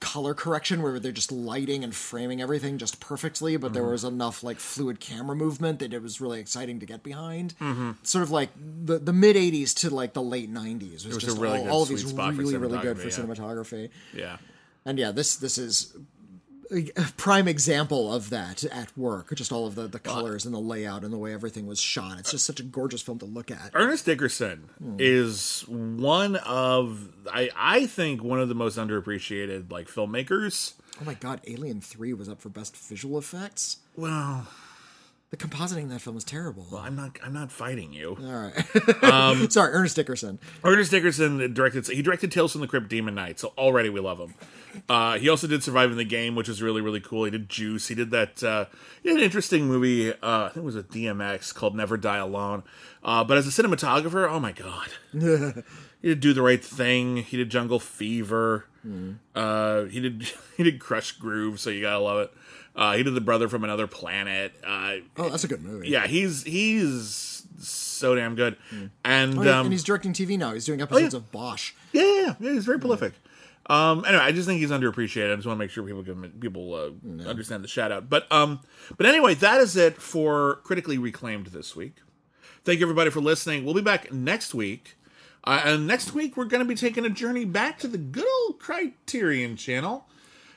color 0.00 0.34
correction, 0.34 0.82
where 0.82 0.98
they're 0.98 1.12
just 1.12 1.32
lighting 1.32 1.82
and 1.82 1.94
framing 1.94 2.40
everything 2.40 2.78
just 2.78 3.00
perfectly, 3.00 3.56
but 3.56 3.72
there 3.72 3.84
was 3.84 4.04
enough 4.04 4.42
like 4.42 4.58
fluid 4.58 5.00
camera 5.00 5.34
movement 5.34 5.78
that 5.78 5.94
it 5.94 6.02
was 6.02 6.20
really 6.20 6.40
exciting 6.40 6.80
to 6.80 6.86
get 6.86 7.02
behind. 7.02 7.54
Sort 8.02 8.22
of 8.22 8.30
like 8.30 8.50
the 8.56 8.98
the 8.98 9.12
mid 9.12 9.36
'80s 9.36 9.74
to 9.76 9.90
like 9.90 10.12
the 10.12 10.22
late 10.22 10.52
'90s 10.52 10.92
was, 10.92 11.06
was 11.06 11.18
just 11.18 11.38
really 11.38 11.60
all, 11.60 11.70
all 11.70 11.82
of 11.82 11.88
these 11.88 12.04
really 12.12 12.56
really 12.56 12.78
good 12.78 12.98
for 12.98 13.08
cinematography, 13.08 13.36
cinematography. 13.38 13.90
yeah. 14.12 14.36
And 14.86 14.98
yeah, 14.98 15.12
this 15.12 15.36
this 15.36 15.56
is 15.56 15.96
prime 17.16 17.48
example 17.48 18.12
of 18.12 18.30
that 18.30 18.64
at 18.64 18.96
work. 18.96 19.34
Just 19.34 19.52
all 19.52 19.66
of 19.66 19.74
the, 19.74 19.86
the 19.86 19.98
colors 19.98 20.44
and 20.44 20.54
the 20.54 20.60
layout 20.60 21.04
and 21.04 21.12
the 21.12 21.18
way 21.18 21.32
everything 21.32 21.66
was 21.66 21.80
shot. 21.80 22.18
It's 22.18 22.30
just 22.30 22.46
such 22.46 22.60
a 22.60 22.62
gorgeous 22.62 23.02
film 23.02 23.18
to 23.20 23.26
look 23.26 23.50
at. 23.50 23.70
Ernest 23.74 24.06
Dickerson 24.06 24.68
hmm. 24.78 24.96
is 24.98 25.64
one 25.68 26.36
of 26.36 27.08
I 27.32 27.50
I 27.56 27.86
think 27.86 28.22
one 28.22 28.40
of 28.40 28.48
the 28.48 28.54
most 28.54 28.78
underappreciated 28.78 29.70
like 29.70 29.88
filmmakers. 29.88 30.74
Oh 31.00 31.04
my 31.04 31.14
god, 31.14 31.40
Alien 31.46 31.80
3 31.80 32.12
was 32.12 32.28
up 32.28 32.40
for 32.40 32.48
best 32.48 32.76
visual 32.76 33.18
effects. 33.18 33.78
Well, 33.96 34.46
The 35.34 35.48
compositing 35.48 35.82
in 35.82 35.88
that 35.88 36.00
film 36.00 36.16
is 36.16 36.22
terrible. 36.22 36.64
Well, 36.70 36.80
I'm 36.80 36.94
not 36.94 37.18
I'm 37.20 37.32
not 37.32 37.50
fighting 37.50 37.92
you. 37.92 38.16
all 38.20 38.52
right. 39.02 39.50
Sorry, 39.52 39.72
Ernest 39.72 39.96
Dickerson. 39.96 40.38
Ernest 40.62 40.92
Dickerson 40.92 41.52
directed 41.52 41.88
he 41.88 42.02
directed 42.02 42.30
Tales 42.30 42.52
from 42.52 42.60
the 42.60 42.68
Crypt 42.68 42.88
Demon 42.88 43.16
Knight, 43.16 43.40
so 43.40 43.52
already 43.58 43.88
we 43.88 43.98
love 43.98 44.20
him. 44.20 44.34
Uh, 44.88 45.18
he 45.18 45.28
also 45.28 45.48
did 45.48 45.64
Surviving 45.64 45.96
the 45.96 46.04
Game, 46.04 46.36
which 46.36 46.48
is 46.48 46.62
really 46.62 46.80
really 46.80 47.00
cool. 47.00 47.24
He 47.24 47.32
did 47.32 47.48
Juice. 47.48 47.88
He 47.88 47.96
did 47.96 48.12
that. 48.12 48.44
Uh, 48.44 48.66
he 49.02 49.08
had 49.08 49.18
an 49.18 49.24
interesting 49.24 49.66
movie. 49.66 50.12
Uh, 50.12 50.16
I 50.22 50.50
think 50.50 50.58
it 50.58 50.66
was 50.66 50.76
a 50.76 50.84
DMX 50.84 51.52
called 51.52 51.74
Never 51.74 51.96
Die 51.96 52.16
Alone. 52.16 52.62
Uh, 53.02 53.24
but 53.24 53.36
as 53.36 53.44
a 53.48 53.62
cinematographer, 53.62 54.30
oh 54.30 54.38
my 54.38 54.52
god, 54.52 54.88
he 56.00 56.08
did 56.10 56.20
Do 56.20 56.32
the 56.32 56.42
Right 56.42 56.64
Thing. 56.64 57.16
He 57.16 57.36
did 57.36 57.50
Jungle 57.50 57.80
Fever. 57.80 58.66
Uh, 59.34 59.84
he 59.86 59.98
did 59.98 60.28
he 60.56 60.62
did 60.62 60.78
Krush 60.78 61.18
Groove, 61.18 61.58
so 61.58 61.70
you 61.70 61.80
gotta 61.80 61.98
love 61.98 62.20
it. 62.20 62.32
Uh, 62.76 62.94
he 62.96 63.02
did 63.02 63.14
The 63.14 63.20
Brother 63.20 63.48
from 63.48 63.62
Another 63.64 63.86
Planet. 63.86 64.52
Uh, 64.66 64.96
Oh, 65.16 65.28
that's 65.28 65.44
a 65.44 65.48
good 65.48 65.62
movie. 65.62 65.88
yeah, 65.88 66.06
he's 66.06 66.42
he's 66.42 67.46
so 67.58 68.14
damn 68.14 68.34
good, 68.34 68.56
and 69.04 69.38
Oh, 69.38 69.42
yeah, 69.42 69.58
um, 69.60 69.66
and 69.66 69.72
he's 69.72 69.84
directing 69.84 70.12
TV 70.12 70.36
now. 70.38 70.52
He's 70.52 70.64
doing 70.66 70.80
episodes 70.82 71.14
of 71.14 71.30
Bosch. 71.30 71.72
yeah, 71.92 72.02
yeah, 72.02 72.10
yeah, 72.26 72.34
yeah, 72.40 72.52
he's 72.52 72.64
very 72.64 72.78
prolific. 72.80 73.12
Um, 73.66 74.04
anyway, 74.04 74.22
I 74.24 74.32
just 74.32 74.46
think 74.46 74.60
he's 74.60 74.70
underappreciated. 74.70 75.32
I 75.32 75.36
just 75.36 75.46
want 75.46 75.56
to 75.56 75.64
make 75.64 75.70
sure 75.70 75.84
people 75.84 76.02
can 76.04 76.30
people 76.40 76.74
uh, 76.74 77.28
understand 77.28 77.64
the 77.64 77.68
shout 77.68 77.92
out. 77.92 78.10
But 78.10 78.30
um, 78.30 78.60
but 78.98 79.06
anyway, 79.06 79.34
that 79.36 79.60
is 79.60 79.76
it 79.76 79.96
for 80.02 80.56
critically 80.64 80.98
reclaimed 80.98 81.46
this 81.46 81.74
week. 81.74 81.96
Thank 82.64 82.80
you 82.80 82.84
everybody 82.86 83.08
for 83.10 83.20
listening. 83.20 83.64
We'll 83.64 83.74
be 83.74 83.80
back 83.82 84.12
next 84.12 84.52
week, 84.52 84.96
uh, 85.44 85.62
and 85.64 85.86
next 85.86 86.12
week 86.12 86.36
we're 86.36 86.44
going 86.46 86.62
to 86.62 86.68
be 86.68 86.74
taking 86.74 87.04
a 87.06 87.10
journey 87.10 87.44
back 87.46 87.78
to 87.78 87.88
the 87.88 87.98
good 87.98 88.26
old 88.46 88.58
Criterion 88.58 89.56
Channel. 89.56 90.06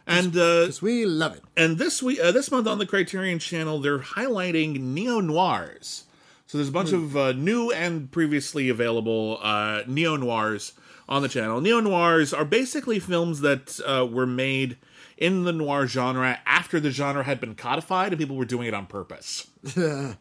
And 0.08 0.38
uh, 0.38 0.72
we 0.82 1.05
love 1.05 1.36
it. 1.36 1.43
and 1.58 1.78
this 1.78 2.01
week, 2.01 2.20
uh, 2.20 2.32
this 2.32 2.49
month 2.49 2.66
on 2.66 2.80
the 2.80 2.86
Criterion 2.86 3.39
Channel, 3.39 3.80
they're 3.80 3.99
highlighting 3.99 4.80
neo 4.80 5.20
noirs. 5.20 6.05
So 6.47 6.58
there's 6.58 6.70
a 6.70 6.72
bunch 6.72 6.93
of 6.93 7.18
uh, 7.18 7.34
new 7.34 7.72
and 7.72 8.10
previously 8.10 8.70
available 8.70 9.38
uh, 9.41 9.82
neo 9.86 10.16
noirs 10.16 10.72
on 11.10 11.22
the 11.22 11.28
channel. 11.28 11.60
Neo 11.60 11.82
noirs 11.82 12.34
are 12.34 12.45
basically 12.45 12.99
films 12.99 13.41
that 13.41 13.80
uh, 13.86 14.05
were 14.05 14.26
made 14.26 14.78
in 15.18 15.43
the 15.43 15.51
noir 15.51 15.88
genre 15.88 16.39
after 16.45 16.80
the 16.80 16.89
genre 16.91 17.24
had 17.24 17.41
been 17.41 17.53
codified 17.55 18.14
and 18.14 18.20
people 18.20 18.38
were 18.38 18.45
doing 18.45 18.68
it 18.68 18.74
on 18.74 18.86
purpose. 18.86 19.47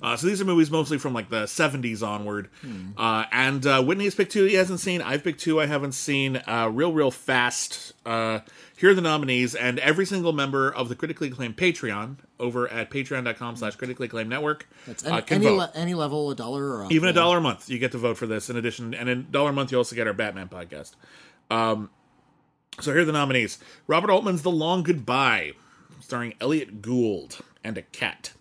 Uh, 0.00 0.16
so 0.16 0.28
these 0.28 0.40
are 0.40 0.44
movies 0.44 0.70
mostly 0.70 0.96
from 0.96 1.12
like 1.12 1.28
the 1.28 1.42
70s 1.44 2.06
onward. 2.06 2.48
Uh, 2.96 3.24
and 3.32 3.66
uh, 3.66 3.82
Whitney 3.82 4.04
has 4.04 4.14
picked 4.14 4.30
two 4.30 4.44
he 4.44 4.54
hasn't 4.54 4.78
seen. 4.78 5.02
I've 5.02 5.24
picked 5.24 5.40
two 5.40 5.60
I 5.60 5.66
haven't 5.66 5.92
seen. 5.92 6.36
Uh, 6.46 6.70
real, 6.72 6.92
real 6.92 7.10
fast. 7.10 7.94
Uh, 8.78 8.80
here 8.80 8.90
are 8.90 8.94
the 8.94 9.02
nominees. 9.02 9.54
And 9.54 9.78
every 9.78 10.06
single 10.06 10.32
member 10.32 10.72
of 10.72 10.88
the 10.88 10.94
critically 10.94 11.28
acclaimed 11.28 11.56
Patreon 11.56 12.16
over 12.38 12.68
at 12.68 12.90
patreon.com 12.90 13.56
slash 13.56 13.76
critically 13.76 14.06
acclaimed 14.06 14.30
network 14.30 14.68
uh, 14.88 14.92
any, 15.04 15.22
can 15.22 15.36
any, 15.36 15.46
vote. 15.46 15.56
le- 15.56 15.72
any 15.74 15.94
level, 15.94 16.30
a 16.30 16.34
dollar 16.34 16.76
or 16.76 16.84
up. 16.84 16.92
Even 16.92 17.08
a 17.08 17.12
yeah. 17.12 17.14
dollar 17.14 17.38
a 17.38 17.40
month, 17.40 17.68
you 17.68 17.78
get 17.78 17.92
to 17.92 17.98
vote 17.98 18.16
for 18.16 18.26
this 18.26 18.50
in 18.50 18.56
addition. 18.56 18.94
And 18.94 19.08
a 19.08 19.16
dollar 19.16 19.50
a 19.50 19.52
month, 19.52 19.72
you 19.72 19.78
also 19.78 19.96
get 19.96 20.06
our 20.06 20.12
Batman 20.12 20.48
podcast. 20.48 20.92
Um, 21.50 21.90
so 22.80 22.92
here 22.92 23.02
are 23.02 23.04
the 23.04 23.12
nominees 23.12 23.58
Robert 23.86 24.10
Altman's 24.10 24.42
The 24.42 24.50
Long 24.50 24.82
Goodbye, 24.82 25.52
starring 26.00 26.34
Elliott 26.40 26.80
Gould 26.80 27.40
and 27.64 27.76
a 27.76 27.82
cat. 27.82 28.32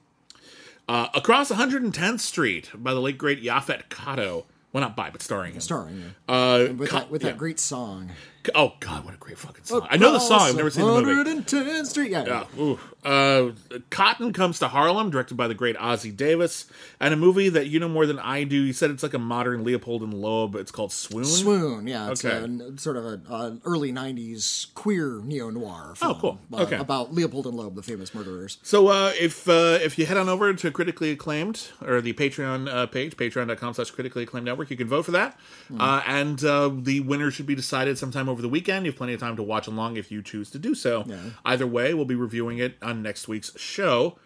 Uh, 0.88 1.08
Across 1.14 1.52
110th 1.52 2.22
Street 2.22 2.70
by 2.74 2.94
the 2.94 3.02
late 3.02 3.18
great 3.18 3.44
Yaphet 3.44 3.90
Kotto. 3.90 4.46
Well, 4.72 4.82
not 4.82 4.96
by, 4.96 5.10
but 5.10 5.22
starring 5.22 5.54
him. 5.54 5.62
Starring 5.62 6.14
yeah. 6.30 6.36
Uh, 6.36 6.74
with, 6.74 6.92
that, 6.92 7.10
with 7.10 7.24
yeah. 7.24 7.30
that 7.30 7.38
great 7.38 7.60
song. 7.60 8.12
Oh, 8.56 8.74
God, 8.80 9.06
what 9.06 9.14
a 9.14 9.18
great 9.18 9.38
fucking 9.38 9.64
song. 9.66 9.88
I 9.90 9.98
know 9.98 10.12
the 10.12 10.20
song, 10.20 10.42
I've 10.42 10.56
never 10.56 10.70
seen 10.70 10.86
the 10.86 10.92
movie. 11.02 11.30
110th 11.42 11.86
Street. 11.88 12.12
Yeah. 12.12 12.26
Yeah. 12.26 12.62
Ooh. 12.62 12.80
Uh, 13.06 13.52
Cotton 13.90 14.34
Comes 14.34 14.60
to 14.60 14.68
Harlem, 14.68 15.10
directed 15.10 15.36
by 15.36 15.48
the 15.48 15.54
great 15.54 15.78
Ossie 15.78 16.16
Davis, 16.16 16.66
and 17.00 17.14
a 17.14 17.18
movie 17.18 17.48
that 17.50 17.68
you 17.68 17.80
know 17.80 17.88
more 17.88 18.06
than 18.06 18.20
I 18.20 18.44
do. 18.44 18.56
You 18.62 18.74
said 18.74 18.92
it's 18.92 19.04
like 19.04 19.14
a 19.14 19.20
modern 19.20 19.64
Leopold 19.64 20.02
and 20.04 20.14
Loeb. 20.14 20.56
It's 20.56 20.72
called 20.72 20.92
Swoon. 20.92 21.24
Swoon, 21.24 21.88
yeah, 21.88 22.12
it's 22.12 22.26
Okay. 22.26 22.36
a, 22.36 22.44
n- 22.44 22.78
sort 22.78 22.98
of 22.98 23.06
a, 23.06 23.22
an 23.30 23.62
early 23.64 23.94
'90s 23.94 24.74
queer 24.74 25.22
neo 25.24 25.50
noir. 25.50 25.94
Oh, 26.02 26.18
cool. 26.20 26.40
Okay. 26.54 26.76
about 26.78 27.14
Leopold 27.14 27.48
and 27.48 27.56
Loeb, 27.56 27.76
the 27.76 27.84
famous 27.84 28.14
murderers. 28.14 28.58
So 28.64 28.88
uh, 28.90 29.14
if 29.18 29.48
uh, 29.48 29.80
if 29.82 29.98
you 29.98 30.06
head 30.06 30.18
on 30.18 30.28
over 30.28 30.54
to 30.54 30.72
critically 30.72 31.12
acclaimed 31.12 31.68
or 31.86 32.02
the 32.02 32.12
Patreon 32.14 32.68
uh, 32.68 32.88
page, 32.88 33.16
patreon.com 33.16 33.74
slash 33.76 33.92
critically 33.92 34.24
acclaimed 34.24 34.46
network, 34.46 34.70
you 34.70 34.76
can 34.76 34.88
vote 34.88 35.06
for 35.06 35.12
that. 35.12 35.40
Uh, 35.80 36.02
and 36.06 36.44
uh, 36.44 36.70
the 36.74 37.00
winner 37.02 37.32
should 37.32 37.46
be 37.46 37.56
decided 37.56 37.98
sometime 37.98 38.28
over 38.28 38.37
the 38.42 38.50
weekend. 38.50 38.86
You 38.86 38.92
have 38.92 38.98
plenty 38.98 39.14
of 39.14 39.20
time 39.20 39.36
to 39.36 39.44
watch 39.44 39.68
along 39.68 39.98
if 39.98 40.12
you 40.12 40.22
choose 40.22 40.50
to 40.52 40.60
do 40.60 40.76
so. 40.76 41.06
Either 41.46 41.68
way, 41.68 41.94
we'll 41.94 42.06
be 42.06 42.16
reviewing 42.16 42.58
it 42.58 42.76
on 42.82 43.02
next 43.02 43.28
week's 43.28 43.58
show. 43.60 44.18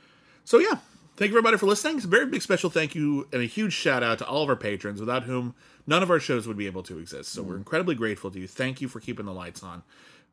So 0.44 0.60
yeah, 0.60 0.78
thank 1.18 1.32
you 1.32 1.38
everybody 1.38 1.58
for 1.58 1.68
listening. 1.68 1.98
It's 1.98 2.06
a 2.06 2.10
very 2.10 2.26
big 2.26 2.42
special 2.42 2.70
thank 2.70 2.96
you 2.96 3.28
and 3.32 3.42
a 3.42 3.46
huge 3.46 3.74
shout 3.74 4.04
out 4.04 4.18
to 4.20 4.26
all 4.28 4.44
of 4.44 4.50
our 4.50 4.56
patrons, 4.56 5.00
without 5.00 5.24
whom 5.24 5.56
none 5.86 6.04
of 6.04 6.10
our 6.10 6.20
shows 6.20 6.48
would 6.48 6.58
be 6.58 6.66
able 6.66 6.84
to 6.84 7.00
exist. 7.00 7.32
So 7.32 7.44
we're 7.44 7.56
mm. 7.56 7.60
incredibly 7.60 7.96
grateful 7.96 8.32
to 8.32 8.40
you. 8.40 8.48
Thank 8.48 8.82
you 8.82 8.88
for 8.88 9.00
keeping 9.00 9.26
the 9.26 9.34
lights 9.34 9.64
on. 9.64 9.84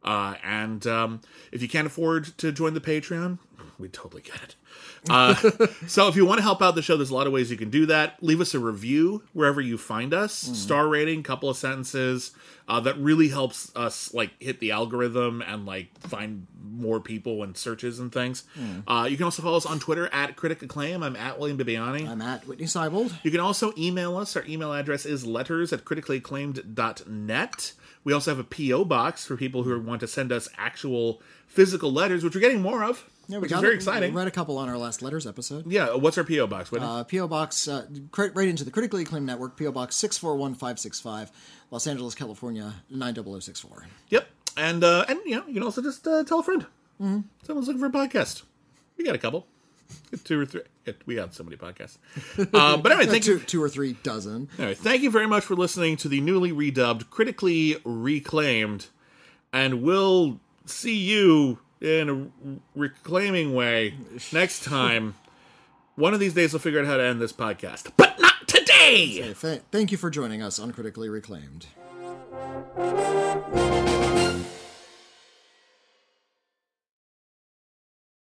Uh, 0.04 0.34
and 0.44 0.86
um, 0.86 1.20
if 1.52 1.62
you 1.62 1.68
can't 1.68 1.86
afford 1.86 2.26
to 2.38 2.52
join 2.52 2.74
the 2.74 2.80
Patreon, 2.80 3.38
we 3.78 3.88
totally 3.88 4.22
get 4.22 4.36
it. 4.42 4.54
Uh, 5.08 5.34
so 5.86 6.08
if 6.08 6.16
you 6.16 6.26
want 6.26 6.38
to 6.38 6.42
help 6.42 6.60
out 6.60 6.74
the 6.74 6.82
show, 6.82 6.96
there's 6.96 7.10
a 7.10 7.14
lot 7.14 7.26
of 7.26 7.32
ways 7.32 7.50
you 7.50 7.56
can 7.56 7.70
do 7.70 7.86
that. 7.86 8.22
Leave 8.22 8.40
us 8.40 8.54
a 8.54 8.58
review 8.58 9.22
wherever 9.32 9.60
you 9.60 9.78
find 9.78 10.12
us, 10.12 10.32
star 10.32 10.88
rating, 10.88 11.22
couple 11.22 11.48
of 11.48 11.56
sentences. 11.56 12.32
Uh, 12.66 12.80
that 12.80 12.98
really 12.98 13.28
helps 13.28 13.74
us 13.74 14.12
like 14.12 14.30
hit 14.42 14.60
the 14.60 14.72
algorithm 14.72 15.40
and 15.42 15.64
like 15.64 15.88
find 16.00 16.46
more 16.70 17.00
people 17.00 17.42
and 17.42 17.56
searches 17.56 17.98
and 17.98 18.12
things. 18.12 18.44
Uh, 18.86 19.06
you 19.08 19.16
can 19.16 19.24
also 19.24 19.42
follow 19.42 19.56
us 19.56 19.64
on 19.64 19.78
Twitter 19.78 20.08
at 20.12 20.36
Critic 20.36 20.62
Acclaim. 20.62 21.02
I'm 21.02 21.16
at 21.16 21.38
William 21.38 21.56
Bibbiani. 21.56 22.06
I'm 22.06 22.20
at 22.20 22.46
Whitney 22.46 22.66
Seibold. 22.66 23.12
You 23.22 23.30
can 23.30 23.40
also 23.40 23.72
email 23.78 24.16
us. 24.18 24.36
Our 24.36 24.44
email 24.46 24.72
address 24.74 25.06
is 25.06 25.24
letters 25.24 25.72
at 25.72 25.84
criticallyacclaimed.net. 25.84 27.72
We 28.04 28.12
also 28.12 28.30
have 28.30 28.38
a 28.38 28.44
P.O. 28.44 28.84
box 28.84 29.24
for 29.26 29.36
people 29.36 29.62
who 29.64 29.78
want 29.80 30.00
to 30.00 30.06
send 30.08 30.32
us 30.32 30.48
actual 30.56 31.20
physical 31.46 31.92
letters, 31.92 32.24
which 32.24 32.34
we're 32.34 32.40
getting 32.40 32.62
more 32.62 32.84
of, 32.84 33.04
Yeah, 33.28 33.36
we 33.38 33.42
which 33.42 33.50
got 33.50 33.56
is 33.58 33.62
very 33.62 33.74
it. 33.74 33.76
exciting. 33.76 34.12
We 34.14 34.18
read 34.18 34.28
a 34.28 34.30
couple 34.32 34.56
on 34.58 34.68
our 34.68 34.78
last 34.78 35.02
letters 35.02 35.26
episode. 35.26 35.70
Yeah, 35.70 35.94
what's 35.94 36.16
our 36.18 36.24
P.O. 36.24 36.46
box? 36.46 36.72
Uh, 36.72 37.04
PO 37.04 37.26
Box, 37.28 37.68
uh, 37.68 37.86
right 38.16 38.48
into 38.48 38.64
the 38.64 38.70
critically 38.70 39.02
acclaimed 39.02 39.26
network. 39.26 39.58
PO 39.58 39.72
Box 39.72 39.96
six 39.96 40.16
four 40.16 40.36
one 40.36 40.54
five 40.54 40.78
six 40.78 41.00
five, 41.00 41.30
Los 41.70 41.86
Angeles, 41.86 42.14
California 42.14 42.74
nine 42.90 43.14
double 43.14 43.32
zero 43.32 43.40
six 43.40 43.60
four. 43.60 43.86
yep. 44.08 44.28
And, 44.56 44.82
uh, 44.82 45.04
and 45.08 45.18
you 45.24 45.36
know, 45.36 45.46
you 45.46 45.54
can 45.54 45.62
also 45.62 45.82
just 45.82 46.06
uh, 46.06 46.24
tell 46.24 46.40
a 46.40 46.42
friend. 46.42 46.62
Mm-hmm. 47.00 47.20
Someone's 47.44 47.68
looking 47.68 47.80
for 47.80 47.86
a 47.86 47.90
podcast. 48.08 48.42
We 48.96 49.04
got 49.04 49.14
a 49.14 49.18
couple. 49.18 49.46
Two 50.24 50.40
or 50.40 50.46
three. 50.46 50.62
We 51.06 51.14
got 51.14 51.34
so 51.34 51.44
many 51.44 51.56
podcasts. 51.56 51.98
Uh, 52.38 52.76
but 52.76 52.92
anyway, 52.92 53.06
thank 53.10 53.26
you. 53.26 53.38
Two, 53.38 53.44
two 53.44 53.62
or 53.62 53.68
three 53.68 53.94
dozen. 54.02 54.48
Anyway, 54.58 54.74
thank 54.74 55.02
you 55.02 55.10
very 55.10 55.26
much 55.26 55.44
for 55.44 55.54
listening 55.54 55.96
to 55.98 56.08
the 56.08 56.20
newly 56.20 56.52
redubbed, 56.52 57.10
critically 57.10 57.76
reclaimed, 57.84 58.86
and 59.52 59.82
we'll 59.82 60.40
see 60.66 60.96
you 60.96 61.58
in 61.80 62.30
a 62.30 62.60
reclaiming 62.74 63.54
way 63.54 63.94
next 64.32 64.64
time. 64.64 65.14
One 65.96 66.14
of 66.14 66.20
these 66.20 66.32
days, 66.32 66.52
we'll 66.52 66.60
figure 66.60 66.80
out 66.80 66.86
how 66.86 66.96
to 66.96 67.02
end 67.02 67.20
this 67.20 67.32
podcast, 67.32 67.90
but 67.96 68.20
not 68.20 68.46
today. 68.46 69.34
Th- 69.34 69.62
thank 69.72 69.90
you 69.90 69.98
for 69.98 70.10
joining 70.10 70.42
us 70.42 70.60
on 70.60 70.70
Critically 70.70 71.08
Reclaimed. 71.08 71.66